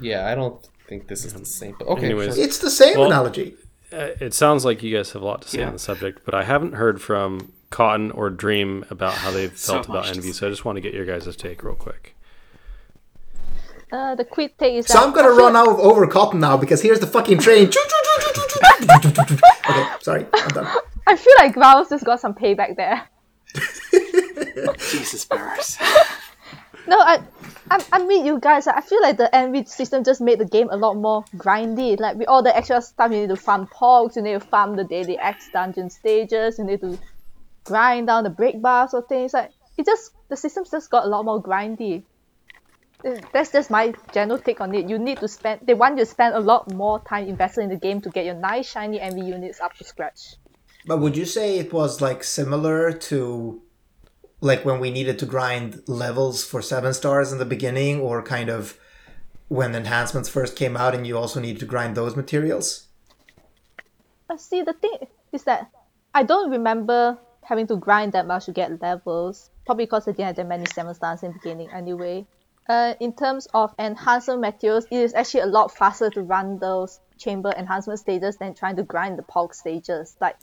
Yeah, 0.00 0.28
I 0.30 0.34
don't 0.34 0.62
think 0.86 1.08
this 1.08 1.24
is 1.24 1.32
the 1.32 1.44
same. 1.46 1.74
But 1.78 1.88
okay, 1.88 2.04
Anyways. 2.06 2.36
It's 2.38 2.58
the 2.58 2.70
same 2.70 2.98
Well- 2.98 3.06
analogy. 3.06 3.54
Uh, 3.92 4.10
it 4.20 4.32
sounds 4.34 4.64
like 4.64 4.84
you 4.84 4.96
guys 4.96 5.10
have 5.12 5.22
a 5.22 5.24
lot 5.24 5.42
to 5.42 5.48
say 5.48 5.58
Yeah. 5.60 5.66
on 5.66 5.72
the 5.72 5.78
subject, 5.80 6.20
but 6.24 6.32
I 6.32 6.44
haven't 6.44 6.74
heard 6.74 7.02
from 7.02 7.52
Cotton 7.70 8.12
or 8.12 8.30
Dream 8.30 8.84
about 8.88 9.14
how 9.14 9.32
they've 9.32 9.56
So 9.58 9.72
felt 9.74 9.86
about 9.86 9.94
much 10.04 10.10
to 10.12 10.16
Envy. 10.18 10.32
So 10.32 10.46
I 10.46 10.50
just 10.50 10.64
want 10.64 10.76
to 10.76 10.80
get 10.80 10.94
your 10.94 11.04
guys' 11.06 11.34
take 11.34 11.64
real 11.64 11.74
quick. 11.74 12.14
Uh, 13.92 14.14
the 14.14 14.24
quick 14.24 14.56
take 14.56 14.74
is. 14.74 14.86
So 14.86 15.00
I'm 15.00 15.12
gonna 15.12 15.30
run 15.30 15.56
out 15.56 15.68
of 15.68 15.80
over 15.80 16.06
cotton 16.06 16.40
now 16.40 16.56
because 16.56 16.80
here's 16.80 17.00
the 17.00 17.06
fucking 17.06 17.38
train. 17.38 17.68
okay, 19.68 19.88
sorry, 20.00 20.26
I'm 20.32 20.48
done. 20.48 20.68
I 21.06 21.16
feel 21.16 21.34
like 21.38 21.54
Grouse 21.54 21.88
just 21.88 22.04
got 22.04 22.20
some 22.20 22.34
payback 22.34 22.76
there. 22.76 23.02
Jesus, 24.78 25.24
Barris. 25.24 25.78
No, 26.86 26.98
I, 26.98 27.22
I, 27.70 27.84
I 27.92 28.04
mean 28.04 28.24
you 28.24 28.38
guys. 28.38 28.66
I 28.66 28.80
feel 28.80 29.02
like 29.02 29.16
the 29.16 29.34
envy 29.34 29.64
system 29.64 30.04
just 30.04 30.20
made 30.20 30.38
the 30.38 30.44
game 30.44 30.68
a 30.70 30.76
lot 30.76 30.94
more 30.94 31.24
grindy. 31.36 31.98
Like 31.98 32.16
with 32.16 32.28
all 32.28 32.42
the 32.42 32.56
extra 32.56 32.80
stuff, 32.80 33.10
you 33.10 33.20
need 33.20 33.28
to 33.28 33.36
farm 33.36 33.66
pogs, 33.66 34.16
you 34.16 34.22
need 34.22 34.34
to 34.34 34.40
farm 34.40 34.76
the 34.76 34.84
daily 34.84 35.18
X 35.18 35.50
dungeon 35.52 35.90
stages, 35.90 36.58
you 36.58 36.64
need 36.64 36.80
to 36.80 36.98
grind 37.64 38.06
down 38.06 38.24
the 38.24 38.30
break 38.30 38.60
bars 38.62 38.94
or 38.94 39.02
things. 39.02 39.32
Like 39.34 39.50
it 39.76 39.86
just 39.86 40.12
the 40.28 40.36
systems 40.36 40.70
just 40.70 40.90
got 40.90 41.04
a 41.04 41.08
lot 41.08 41.24
more 41.24 41.42
grindy. 41.42 42.04
That's 43.32 43.52
just 43.52 43.70
my 43.70 43.94
general 44.12 44.38
take 44.38 44.60
on 44.60 44.74
it. 44.74 44.88
You 44.88 44.98
need 44.98 45.18
to 45.18 45.28
spend. 45.28 45.60
They 45.62 45.74
want 45.74 45.98
you 45.98 46.04
to 46.04 46.10
spend 46.10 46.34
a 46.34 46.40
lot 46.40 46.72
more 46.72 47.00
time 47.00 47.28
invested 47.28 47.62
in 47.62 47.70
the 47.70 47.76
game 47.76 48.00
to 48.02 48.10
get 48.10 48.24
your 48.24 48.34
nice 48.34 48.70
shiny 48.70 49.00
envy 49.00 49.22
units 49.22 49.60
up 49.60 49.74
to 49.74 49.84
scratch. 49.84 50.36
But 50.86 50.98
would 50.98 51.16
you 51.16 51.24
say 51.24 51.58
it 51.58 51.72
was 51.72 52.00
like 52.00 52.24
similar 52.24 52.92
to 52.92 53.62
like 54.40 54.64
when 54.64 54.80
we 54.80 54.90
needed 54.90 55.18
to 55.18 55.26
grind 55.26 55.82
levels 55.86 56.44
for 56.44 56.62
seven 56.62 56.94
stars 56.94 57.32
in 57.32 57.38
the 57.38 57.44
beginning, 57.44 58.00
or 58.00 58.22
kind 58.22 58.48
of 58.48 58.78
when 59.48 59.74
enhancements 59.74 60.28
first 60.28 60.56
came 60.56 60.76
out 60.76 60.94
and 60.94 61.06
you 61.06 61.16
also 61.18 61.40
needed 61.40 61.60
to 61.60 61.66
grind 61.66 61.96
those 61.96 62.16
materials? 62.16 62.86
Uh, 64.28 64.36
see, 64.36 64.62
the 64.62 64.72
thing 64.72 65.08
is 65.32 65.44
that 65.44 65.70
I 66.14 66.22
don't 66.22 66.50
remember 66.50 67.18
having 67.42 67.66
to 67.66 67.76
grind 67.76 68.12
that 68.12 68.26
much 68.26 68.46
to 68.46 68.52
get 68.52 68.80
levels. 68.80 69.50
Probably 69.66 69.84
because 69.84 70.08
I 70.08 70.12
didn't 70.12 70.26
have 70.26 70.36
that 70.36 70.48
many 70.48 70.66
seven 70.66 70.94
stars 70.94 71.22
in 71.22 71.32
the 71.32 71.38
beginning 71.38 71.70
anyway. 71.72 72.26
Uh, 72.68 72.94
in 73.00 73.12
terms 73.12 73.48
of 73.52 73.74
enhancement 73.78 74.40
materials, 74.40 74.86
it 74.90 74.98
is 74.98 75.14
actually 75.14 75.40
a 75.40 75.46
lot 75.46 75.76
faster 75.76 76.08
to 76.10 76.22
run 76.22 76.58
those 76.58 77.00
chamber 77.18 77.52
enhancement 77.56 77.98
stages 77.98 78.36
than 78.36 78.54
trying 78.54 78.76
to 78.76 78.82
grind 78.82 79.18
the 79.18 79.22
POG 79.22 79.54
stages. 79.54 80.16
Like 80.20 80.36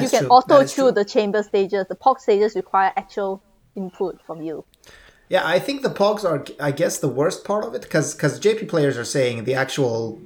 you 0.00 0.08
can 0.08 0.24
true. 0.24 0.28
auto 0.28 0.66
chew 0.66 0.90
the 0.92 1.04
chamber 1.04 1.42
stages. 1.42 1.86
The 1.88 1.94
POG 1.94 2.20
stages 2.20 2.54
require 2.54 2.92
actual 2.96 3.42
input 3.76 4.20
from 4.26 4.42
you. 4.42 4.64
Yeah, 5.28 5.46
I 5.46 5.58
think 5.58 5.82
the 5.82 5.90
pogs 5.90 6.24
are, 6.24 6.44
I 6.60 6.72
guess, 6.72 6.98
the 6.98 7.08
worst 7.08 7.44
part 7.44 7.64
of 7.64 7.74
it 7.74 7.82
because 7.82 8.14
because 8.14 8.38
JP 8.38 8.68
players 8.68 8.98
are 8.98 9.04
saying 9.04 9.44
the 9.44 9.54
actual 9.54 10.20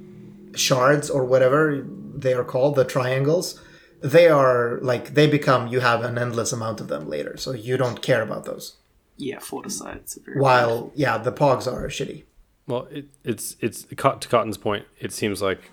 shards 0.55 1.09
or 1.09 1.23
whatever 1.23 1.85
they 2.13 2.33
are 2.33 2.43
called, 2.43 2.75
the 2.75 2.83
triangles, 2.83 3.61
they 4.01 4.27
are 4.27 4.79
like 4.81 5.13
they 5.13 5.27
become 5.27 5.67
you 5.67 5.79
have 5.79 6.03
an 6.03 6.17
endless 6.17 6.51
amount 6.51 6.81
of 6.81 6.87
them 6.87 7.07
later, 7.09 7.37
so 7.37 7.51
you 7.51 7.77
don't 7.77 8.01
care 8.01 8.21
about 8.21 8.45
those. 8.45 8.75
Yeah, 9.17 9.37
forticides. 9.39 10.17
Are 10.17 10.21
very 10.21 10.39
While 10.39 10.85
bad. 10.85 10.97
yeah, 10.97 11.17
the 11.17 11.31
pogs 11.31 11.71
are 11.71 11.87
shitty. 11.87 12.23
Well, 12.67 12.87
it, 12.91 13.05
it's 13.23 13.55
it's 13.59 13.83
to 13.83 13.95
Cotton's 13.95 14.57
point. 14.57 14.85
It 14.99 15.11
seems 15.11 15.41
like 15.41 15.71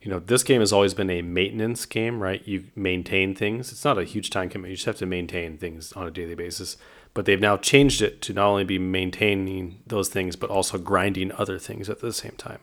you 0.00 0.10
know 0.10 0.18
this 0.20 0.42
game 0.42 0.60
has 0.60 0.72
always 0.72 0.94
been 0.94 1.10
a 1.10 1.22
maintenance 1.22 1.84
game, 1.86 2.22
right? 2.22 2.46
You 2.46 2.64
maintain 2.76 3.34
things. 3.34 3.72
It's 3.72 3.84
not 3.84 3.98
a 3.98 4.04
huge 4.04 4.30
time 4.30 4.48
commitment. 4.48 4.70
You 4.70 4.76
just 4.76 4.86
have 4.86 4.96
to 4.98 5.06
maintain 5.06 5.58
things 5.58 5.92
on 5.92 6.06
a 6.06 6.10
daily 6.10 6.34
basis. 6.34 6.76
But 7.14 7.24
they've 7.24 7.40
now 7.40 7.56
changed 7.56 8.02
it 8.02 8.20
to 8.22 8.34
not 8.34 8.46
only 8.46 8.64
be 8.64 8.78
maintaining 8.78 9.80
those 9.86 10.10
things, 10.10 10.36
but 10.36 10.50
also 10.50 10.76
grinding 10.76 11.32
other 11.32 11.58
things 11.58 11.88
at 11.88 12.00
the 12.00 12.12
same 12.12 12.34
time. 12.36 12.60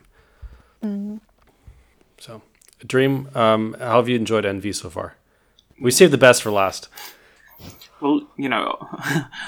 Mm-hmm. 0.84 1.18
So, 2.20 2.44
Dream, 2.86 3.30
um, 3.34 3.76
how 3.80 3.98
have 3.98 4.08
you 4.08 4.16
enjoyed 4.16 4.46
Envy 4.46 4.72
so 4.72 4.92
far? 4.92 5.16
We 5.82 5.90
saved 5.90 6.14
the 6.14 6.20
best 6.20 6.44
for 6.44 6.52
last. 6.52 6.88
Well, 8.04 8.28
you 8.36 8.50
know, 8.50 8.86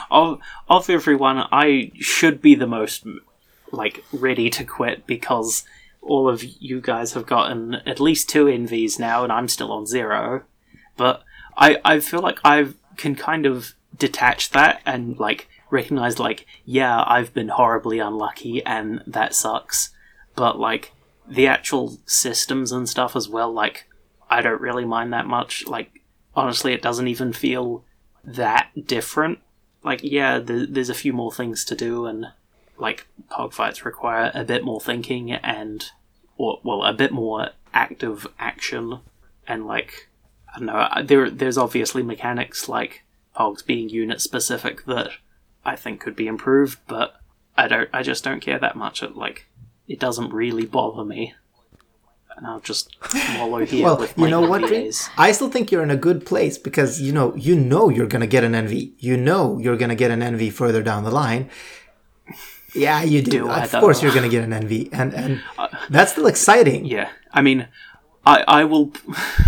of 0.10 0.40
of 0.70 0.90
everyone, 0.90 1.46
I 1.52 1.92
should 2.00 2.42
be 2.42 2.56
the 2.56 2.66
most 2.66 3.06
like 3.70 4.02
ready 4.14 4.50
to 4.52 4.64
quit 4.64 5.06
because 5.06 5.66
all 6.02 6.30
of 6.30 6.42
you 6.42 6.80
guys 6.80 7.14
have 7.14 7.26
gotten 7.26 7.76
at 7.86 8.00
least 8.00 8.30
two 8.30 8.48
envies 8.48 8.98
now, 8.98 9.24
and 9.24 9.34
I'm 9.34 9.50
still 9.50 9.74
on 9.74 9.86
zero. 9.86 10.44
But 10.96 11.22
I 11.58 11.80
I 11.84 12.00
feel 12.00 12.22
like 12.22 12.40
I 12.46 12.70
can 12.96 13.16
kind 13.16 13.46
of 13.46 13.74
detach 13.98 14.52
that 14.52 14.82
and 14.86 15.20
like 15.20 15.50
recognize 15.70 16.18
like 16.18 16.46
yeah 16.64 17.04
I've 17.06 17.34
been 17.34 17.50
horribly 17.50 18.00
unlucky 18.00 18.66
and 18.66 19.04
that 19.06 19.36
sucks, 19.36 19.90
but 20.34 20.58
like 20.58 20.94
the 21.28 21.46
actual 21.46 21.98
systems 22.06 22.72
and 22.72 22.88
stuff 22.88 23.18
as 23.18 23.28
well. 23.28 23.52
Like 23.52 23.90
I 24.30 24.42
don't 24.42 24.62
really 24.62 24.86
mind 24.86 25.12
that 25.12 25.28
much. 25.28 25.68
Like 25.68 26.04
honestly, 26.36 26.72
it 26.72 26.82
doesn't 26.82 27.10
even 27.10 27.34
feel 27.34 27.84
that 28.26 28.70
different. 28.86 29.40
Like, 29.84 30.02
yeah, 30.04 30.40
the, 30.40 30.66
there's 30.70 30.90
a 30.90 30.96
few 30.96 31.14
more 31.14 31.32
things 31.32 31.64
to 31.66 31.76
do, 31.76 32.06
and 32.06 32.28
like 32.78 33.08
pog 33.32 33.54
fights 33.54 33.86
require 33.86 34.32
a 34.34 34.44
bit 34.44 34.64
more 34.64 34.82
thinking 34.82 35.32
and, 35.32 35.92
or 36.38 36.60
well, 36.64 36.84
a 36.84 36.94
bit 36.94 37.12
more 37.12 37.52
active 37.74 38.28
action, 38.40 39.00
and 39.48 39.66
like 39.66 40.10
I 40.54 40.60
don't 40.60 40.68
know. 40.68 40.90
There, 41.04 41.30
there's 41.30 41.58
obviously 41.58 42.04
mechanics 42.04 42.68
like 42.68 43.04
pogs 43.36 43.66
being 43.66 43.90
unit 43.90 44.22
specific 44.22 44.86
that 44.86 45.10
I 45.64 45.76
think 45.76 46.02
could 46.02 46.16
be 46.16 46.28
improved, 46.28 46.80
but 46.88 47.22
I 47.58 47.68
don't. 47.68 47.90
I 47.94 48.02
just 48.04 48.24
don't 48.24 48.42
care 48.42 48.60
that 48.60 48.76
much. 48.76 49.04
It 49.04 49.16
like 49.16 49.48
it 49.88 50.00
doesn't 50.00 50.34
really 50.34 50.66
bother 50.66 51.06
me 51.06 51.36
and 52.38 52.46
I'll 52.46 52.60
just 52.60 52.96
wallow 53.38 53.66
here 53.66 53.86
well, 53.86 54.08
you 54.18 54.28
know 54.28 54.42
what? 54.42 54.62
EVAs. 54.62 55.10
I 55.18 55.32
still 55.32 55.50
think 55.50 55.72
you're 55.72 55.84
in 55.84 55.92
a 55.92 55.98
good 55.98 56.26
place 56.26 56.58
because 56.58 57.02
you 57.02 57.12
know 57.12 57.36
you 57.36 57.56
know 57.56 57.90
you're 57.90 58.08
gonna 58.08 58.28
get 58.28 58.44
an 58.44 58.56
envy. 58.56 58.94
You 59.00 59.18
know 59.18 59.58
you're 59.60 59.78
gonna 59.78 59.96
get 59.96 60.12
an 60.12 60.22
envy 60.22 60.50
further 60.50 60.84
down 60.84 61.04
the 61.04 61.12
line. 61.12 61.50
Yeah, 62.74 63.04
you 63.04 63.22
do. 63.22 63.32
Do 63.32 63.50
of 63.50 63.72
course, 63.72 64.04
you're 64.04 64.14
gonna 64.14 64.30
get 64.30 64.44
an 64.44 64.52
envy, 64.52 64.90
and 64.92 65.14
and 65.14 65.42
uh, 65.58 65.70
that's 65.90 66.12
still 66.12 66.28
exciting. 66.28 66.86
Yeah, 66.86 67.10
I 67.32 67.42
mean, 67.42 67.68
I 68.26 68.44
I 68.48 68.64
will, 68.66 68.92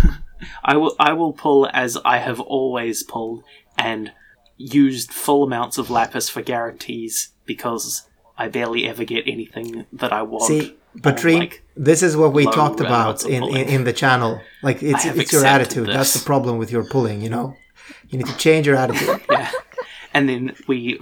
I 0.64 0.76
will 0.76 0.96
I 0.98 1.12
will 1.12 1.34
pull 1.34 1.68
as 1.72 1.98
I 2.04 2.18
have 2.18 2.40
always 2.40 3.02
pulled 3.02 3.44
and 3.76 4.12
used 4.56 5.12
full 5.12 5.44
amounts 5.44 5.78
of 5.78 5.90
lapis 5.90 6.28
for 6.28 6.42
guarantees 6.42 7.30
because 7.44 8.08
I 8.36 8.48
barely 8.48 8.88
ever 8.88 9.04
get 9.04 9.24
anything 9.26 9.86
that 9.92 10.12
I 10.12 10.22
want. 10.22 10.44
See, 10.44 10.76
Dream, 11.02 11.40
like, 11.40 11.62
this 11.76 12.02
is 12.02 12.16
what 12.16 12.32
we 12.32 12.44
talked 12.44 12.80
about 12.80 13.24
in, 13.24 13.42
in, 13.44 13.68
in 13.68 13.84
the 13.84 13.92
channel. 13.92 14.40
Like 14.62 14.82
it's 14.82 15.04
it's 15.04 15.32
your 15.32 15.46
attitude. 15.46 15.88
That's 15.88 16.14
the 16.14 16.24
problem 16.24 16.58
with 16.58 16.70
your 16.70 16.84
pulling. 16.84 17.22
You 17.22 17.30
know, 17.30 17.56
you 18.08 18.18
need 18.18 18.26
to 18.26 18.36
change 18.36 18.66
your 18.66 18.76
attitude. 18.76 19.20
yeah, 19.30 19.50
and 20.12 20.28
then 20.28 20.56
we 20.66 21.00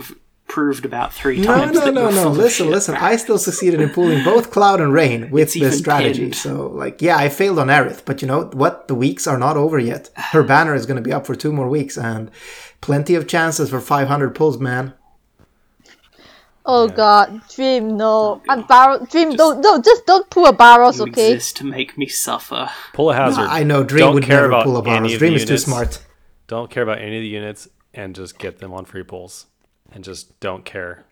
proved 0.49 0.85
about 0.85 1.13
three 1.13 1.43
times. 1.43 1.73
no, 1.75 1.85
that 1.85 1.95
no, 1.95 2.11
no. 2.11 2.29
of 2.29 2.37
Listen, 2.37 2.71
listen. 2.71 2.95
I 2.95 3.17
still 3.17 3.39
succeeded 3.39 3.81
in 3.81 3.91
pulling 3.91 4.25
both 4.25 4.51
Cloud 4.51 4.81
and 4.81 4.93
Rain 4.93 5.31
with 5.31 5.49
It's 5.49 5.61
this 5.61 5.79
strategy. 5.79 6.23
pinned. 6.23 6.35
So, 6.37 6.69
like, 6.69 7.03
yeah, 7.03 7.17
I 7.17 7.29
failed 7.29 7.59
on 7.59 7.67
Aerith, 7.69 8.05
but 8.05 8.23
you 8.23 8.29
know 8.29 8.45
what? 8.53 8.89
The 8.89 8.95
weeks 8.95 9.27
are 9.27 9.39
not 9.39 9.57
over 9.57 9.79
yet. 9.79 10.11
Her 10.17 10.43
banner 10.43 10.75
is 10.75 10.87
going 10.87 10.97
to 10.97 11.03
be 11.03 11.13
up 11.13 11.27
for 11.27 11.35
two 11.35 11.53
more 11.53 11.69
weeks, 11.69 11.99
and 11.99 12.31
plenty 12.81 13.15
of 13.15 13.27
chances 13.27 13.71
for 13.71 13.81
500 13.81 14.35
pulls, 14.35 14.59
man. 14.59 14.95
Oh 16.69 16.89
god, 16.89 17.43
Dream, 17.55 17.97
no. 17.97 18.43
I'm 18.49 18.63
Bar- 18.63 19.07
Dream, 19.07 19.37
don't, 19.37 19.61
no, 19.61 19.81
just 19.81 20.05
don't 20.05 20.29
pull 20.31 20.47
a 20.47 20.53
Barros, 20.53 20.99
You 20.99 21.05
okay? 21.05 21.33
exist 21.35 21.59
to 21.59 21.65
make 21.65 21.97
me 21.97 22.07
suffer. 22.09 22.69
Pull 22.93 23.11
a 23.11 23.15
hazard. 23.15 23.43
I 23.43 23.63
know 23.63 23.85
Dream 23.85 24.01
Don't 24.01 24.15
would 24.15 24.25
care 24.25 24.43
never 24.43 24.49
about 24.49 24.65
pull 24.65 24.77
a 24.77 24.91
any 24.91 25.15
of 25.15 25.19
Dream 25.21 25.33
the 25.33 25.37
is 25.37 25.45
too 25.45 25.51
units. 25.53 25.65
smart. 25.65 26.03
Don't 26.49 26.69
care 26.71 26.83
about 26.83 26.99
any 26.99 27.17
of 27.19 27.23
the 27.23 27.29
units 27.29 27.69
and 27.95 28.15
just 28.17 28.39
get 28.39 28.59
them 28.59 28.73
on 28.75 28.85
free 28.85 29.05
pulls. 29.05 29.47
And 29.93 30.03
just 30.03 30.39
don't 30.41 30.65
care. 30.65 31.05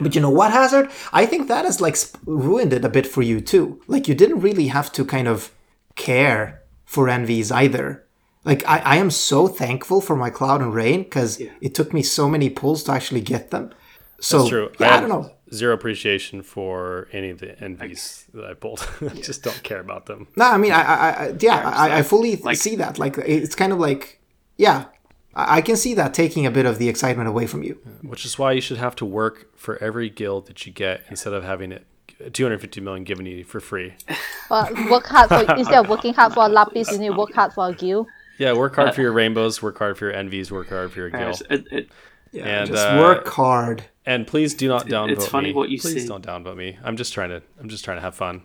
But 0.00 0.14
you 0.14 0.20
know 0.20 0.30
what, 0.30 0.52
Hazard? 0.52 0.90
I 1.12 1.24
think 1.24 1.48
that 1.48 1.64
has 1.64 1.80
like 1.80 1.96
sp- 1.96 2.20
ruined 2.26 2.72
it 2.72 2.84
a 2.84 2.88
bit 2.90 3.06
for 3.06 3.22
you 3.22 3.40
too. 3.40 3.80
Like 3.86 4.08
you 4.08 4.14
didn't 4.14 4.40
really 4.40 4.66
have 4.66 4.92
to 4.92 5.04
kind 5.04 5.26
of 5.26 5.50
care 5.96 6.62
for 6.84 7.08
envies 7.08 7.50
either. 7.50 8.04
Like 8.44 8.62
I, 8.68 8.78
I 8.80 8.96
am 8.96 9.10
so 9.10 9.48
thankful 9.48 10.00
for 10.02 10.16
my 10.16 10.28
Cloud 10.30 10.60
and 10.60 10.74
Rain 10.74 11.04
because 11.04 11.40
it 11.62 11.74
took 11.74 11.94
me 11.94 12.02
so 12.02 12.28
many 12.28 12.50
pulls 12.50 12.82
to 12.84 12.92
actually 12.92 13.22
get 13.22 13.50
them. 13.50 13.70
So 14.20 14.38
That's 14.38 14.48
true. 14.50 14.72
yeah, 14.80 14.86
I, 14.86 14.90
have 14.92 15.00
don't 15.08 15.22
know. 15.22 15.30
Zero 15.52 15.74
appreciation 15.74 16.42
for 16.42 17.08
any 17.12 17.30
of 17.30 17.38
the 17.40 17.58
envies 17.62 18.26
that 18.34 18.44
I 18.44 18.54
pulled. 18.54 18.88
I 19.00 19.08
just 19.08 19.42
don't 19.42 19.62
care 19.62 19.80
about 19.80 20.06
them. 20.06 20.28
No, 20.36 20.46
I 20.46 20.56
mean, 20.56 20.72
I, 20.72 20.82
I, 20.82 21.10
I 21.26 21.34
yeah, 21.38 21.68
I, 21.68 21.98
I 21.98 22.02
fully 22.02 22.36
Like- 22.36 22.56
see 22.56 22.76
that. 22.76 22.98
Like 22.98 23.18
it's 23.18 23.54
kind 23.54 23.72
of 23.72 23.78
like, 23.78 24.20
yeah, 24.56 24.86
I, 25.34 25.58
I 25.58 25.60
can 25.60 25.76
see 25.76 25.94
that 25.94 26.14
taking 26.14 26.46
a 26.46 26.50
bit 26.50 26.66
of 26.66 26.78
the 26.78 26.88
excitement 26.88 27.28
away 27.28 27.46
from 27.46 27.62
you. 27.62 27.78
Which 28.02 28.24
is 28.24 28.38
why 28.38 28.52
you 28.52 28.60
should 28.60 28.78
have 28.78 28.96
to 28.96 29.04
work 29.04 29.56
for 29.56 29.76
every 29.82 30.08
gil 30.10 30.40
that 30.42 30.64
you 30.66 30.72
get 30.72 31.02
instead 31.10 31.32
of 31.32 31.44
having 31.44 31.72
it 31.72 31.86
250 32.32 32.80
million 32.80 33.04
given 33.04 33.24
to 33.26 33.30
you 33.30 33.44
for 33.44 33.60
free. 33.60 33.94
But 34.50 34.72
work 34.90 35.06
hard 35.06 35.28
for, 35.30 35.54
instead 35.56 35.78
of 35.84 35.88
working 35.88 36.12
hard 36.12 36.34
for 36.34 36.44
a 36.44 36.48
Lapis, 36.48 36.92
you 36.92 36.98
need 36.98 37.08
to 37.08 37.16
work 37.16 37.32
hard 37.32 37.54
for 37.54 37.68
a 37.68 37.72
gil. 37.74 38.06
Yeah, 38.38 38.52
work 38.52 38.76
hard 38.76 38.94
for 38.94 39.00
your 39.00 39.12
rainbows, 39.12 39.62
work 39.62 39.78
hard 39.78 39.96
for 39.96 40.04
your 40.06 40.14
envies, 40.14 40.52
work 40.52 40.68
hard 40.68 40.92
for 40.92 40.98
your 41.00 41.10
gil. 41.10 41.32
It, 41.48 41.66
it, 41.72 41.88
Yeah, 42.34 42.46
And, 42.46 42.70
just 42.70 42.84
uh, 42.86 42.98
work 43.00 43.28
hard. 43.28 43.84
And 44.06 44.26
please 44.26 44.52
do 44.54 44.68
not 44.68 44.86
downvote 44.86 45.06
me. 45.06 45.12
it's 45.14 45.26
funny 45.26 45.48
me. 45.48 45.54
what 45.54 45.70
you 45.70 45.78
say. 45.78 45.92
please 45.92 46.02
see. 46.02 46.08
don't 46.08 46.26
downvote 46.26 46.56
me. 46.56 46.76
I'm 46.84 46.96
just 46.96 47.12
trying 47.14 47.30
to 47.30 47.40
I'm 47.60 47.68
just 47.68 47.84
trying 47.84 47.96
to 47.96 48.02
have 48.02 48.14
fun. 48.14 48.42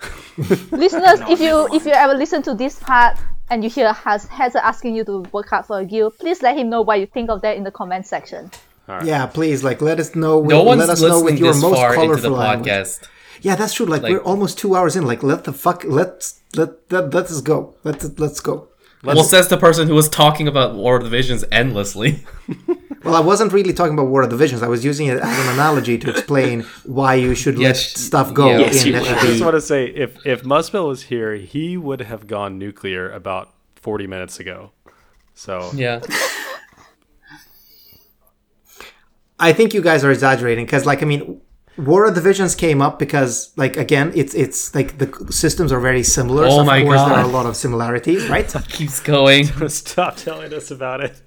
Listeners, 0.70 1.20
if 1.28 1.40
you 1.40 1.68
if 1.72 1.84
you 1.84 1.92
ever 1.92 2.14
listen 2.14 2.42
to 2.42 2.54
this 2.54 2.78
part 2.78 3.18
and 3.50 3.62
you 3.64 3.70
hear 3.70 3.92
Haz 3.92 4.24
Hazard 4.26 4.62
asking 4.62 4.94
you 4.96 5.04
to 5.04 5.20
work 5.32 5.48
hard 5.48 5.66
for 5.66 5.80
a 5.80 5.84
gil, 5.84 6.10
please 6.10 6.42
let 6.42 6.56
him 6.56 6.70
know 6.70 6.82
what 6.82 7.00
you 7.00 7.06
think 7.06 7.28
of 7.30 7.42
that 7.42 7.56
in 7.56 7.64
the 7.64 7.70
comment 7.70 8.06
section. 8.06 8.50
right. 8.86 9.04
Yeah, 9.04 9.26
please, 9.26 9.62
like 9.64 9.80
let 9.82 9.98
us 10.00 10.14
know. 10.14 10.42
No 10.42 10.62
one's 10.62 10.80
let 10.80 10.90
us 10.90 11.00
listening 11.00 11.18
know 11.18 11.24
with 11.24 11.38
your 11.38 11.52
this 11.52 11.62
most 11.62 11.74
far 11.76 11.94
into 11.94 12.00
colorful 12.06 12.30
the 12.30 12.36
language. 12.36 12.72
podcast. 12.72 13.08
Yeah, 13.42 13.56
that's 13.56 13.74
true. 13.74 13.86
Like, 13.86 14.02
Like- 14.02 14.12
we're 14.12 14.22
almost 14.22 14.58
two 14.58 14.76
hours 14.76 14.96
in. 14.96 15.04
Like 15.06 15.22
let 15.22 15.44
the 15.44 15.52
fuck 15.52 15.84
let 15.84 16.32
let 16.56 16.70
let, 16.90 17.12
let 17.12 17.24
us 17.26 17.40
go. 17.40 17.74
Let 17.84 18.18
let's 18.18 18.40
go. 18.40 18.68
Well, 19.02 19.24
says 19.24 19.48
the 19.48 19.56
person 19.56 19.88
who 19.88 19.94
was 19.94 20.08
talking 20.08 20.46
about 20.46 20.74
War 20.74 20.96
of 20.96 21.04
the 21.04 21.10
Visions 21.10 21.44
endlessly. 21.50 22.24
Well, 23.02 23.14
I 23.14 23.20
wasn't 23.20 23.54
really 23.54 23.72
talking 23.72 23.94
about 23.94 24.08
War 24.08 24.22
of 24.22 24.30
the 24.30 24.36
Visions. 24.36 24.62
I 24.62 24.68
was 24.68 24.84
using 24.84 25.06
it 25.06 25.18
as 25.18 25.38
an 25.38 25.54
analogy 25.54 25.96
to 25.96 26.10
explain 26.10 26.62
why 26.84 27.14
you 27.14 27.34
should 27.34 27.58
Yes, 27.58 27.94
let 27.94 27.98
stuff 27.98 28.34
go 28.34 28.58
yes, 28.58 28.84
in 28.84 28.92
you. 28.92 28.98
I 28.98 29.20
just 29.22 29.42
want 29.42 29.54
to 29.54 29.60
say, 29.62 29.86
if 29.86 30.26
if 30.26 30.42
Muspel 30.42 30.88
was 30.88 31.04
here, 31.04 31.36
he 31.36 31.78
would 31.78 32.00
have 32.02 32.26
gone 32.26 32.58
nuclear 32.58 33.10
about 33.10 33.54
forty 33.76 34.06
minutes 34.06 34.38
ago. 34.38 34.72
So 35.32 35.70
yeah. 35.74 36.00
I 39.38 39.54
think 39.54 39.72
you 39.72 39.80
guys 39.80 40.04
are 40.04 40.10
exaggerating 40.10 40.66
because, 40.66 40.84
like, 40.84 41.02
I 41.02 41.06
mean, 41.06 41.40
War 41.78 42.06
of 42.06 42.14
the 42.14 42.20
Visions 42.20 42.54
came 42.54 42.82
up 42.82 42.98
because, 42.98 43.52
like, 43.56 43.76
again, 43.76 44.12
it's 44.14 44.34
it's 44.34 44.74
like 44.74 44.98
the 44.98 45.32
systems 45.32 45.72
are 45.72 45.80
very 45.80 46.02
similar. 46.02 46.44
Oh 46.44 46.50
so 46.50 46.60
of 46.60 46.66
my 46.66 46.82
course, 46.82 47.00
there 47.00 47.14
are 47.14 47.24
a 47.24 47.26
lot 47.26 47.46
of 47.46 47.56
similarities, 47.56 48.28
right? 48.28 48.54
it 48.54 48.68
Keeps 48.68 49.00
going. 49.00 49.46
stop 49.68 50.16
telling 50.16 50.52
us 50.52 50.70
about 50.70 51.00
it. 51.02 51.22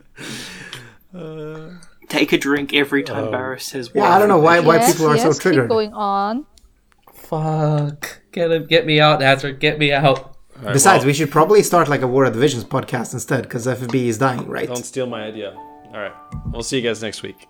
Uh, 1.13 1.71
Take 2.09 2.33
a 2.33 2.37
drink 2.37 2.73
every 2.73 3.01
time 3.01 3.31
Barris 3.31 3.65
says. 3.65 3.89
yeah, 3.95 4.13
I 4.13 4.19
don't 4.19 4.27
know 4.27 4.37
why 4.37 4.59
why 4.59 4.75
yes, 4.75 4.91
people 4.91 5.07
are 5.07 5.15
yes, 5.15 5.23
so 5.23 5.33
keep 5.33 5.41
triggered. 5.41 5.69
going 5.69 5.93
on. 5.93 6.45
Fuck. 7.13 8.21
Get 8.31 8.51
him. 8.51 8.67
Get 8.67 8.85
me 8.85 8.99
out, 8.99 9.21
Hazard. 9.21 9.59
Get 9.59 9.79
me 9.79 9.91
out. 9.91 10.05
All 10.05 10.35
right, 10.65 10.73
Besides, 10.73 10.99
well, 10.99 11.07
we 11.07 11.13
should 11.13 11.31
probably 11.31 11.63
start 11.63 11.87
like 11.87 12.01
a 12.01 12.07
War 12.07 12.25
of 12.25 12.33
the 12.33 12.39
Visions 12.39 12.63
podcast 12.63 13.13
instead 13.13 13.43
because 13.43 13.65
FFB 13.65 13.95
is 14.05 14.17
dying, 14.19 14.47
right? 14.47 14.67
don't 14.67 14.85
steal 14.85 15.07
my 15.07 15.23
idea. 15.23 15.53
All 15.55 15.99
right, 15.99 16.13
we'll 16.51 16.61
see 16.63 16.77
you 16.77 16.83
guys 16.83 17.01
next 17.01 17.23
week. 17.23 17.47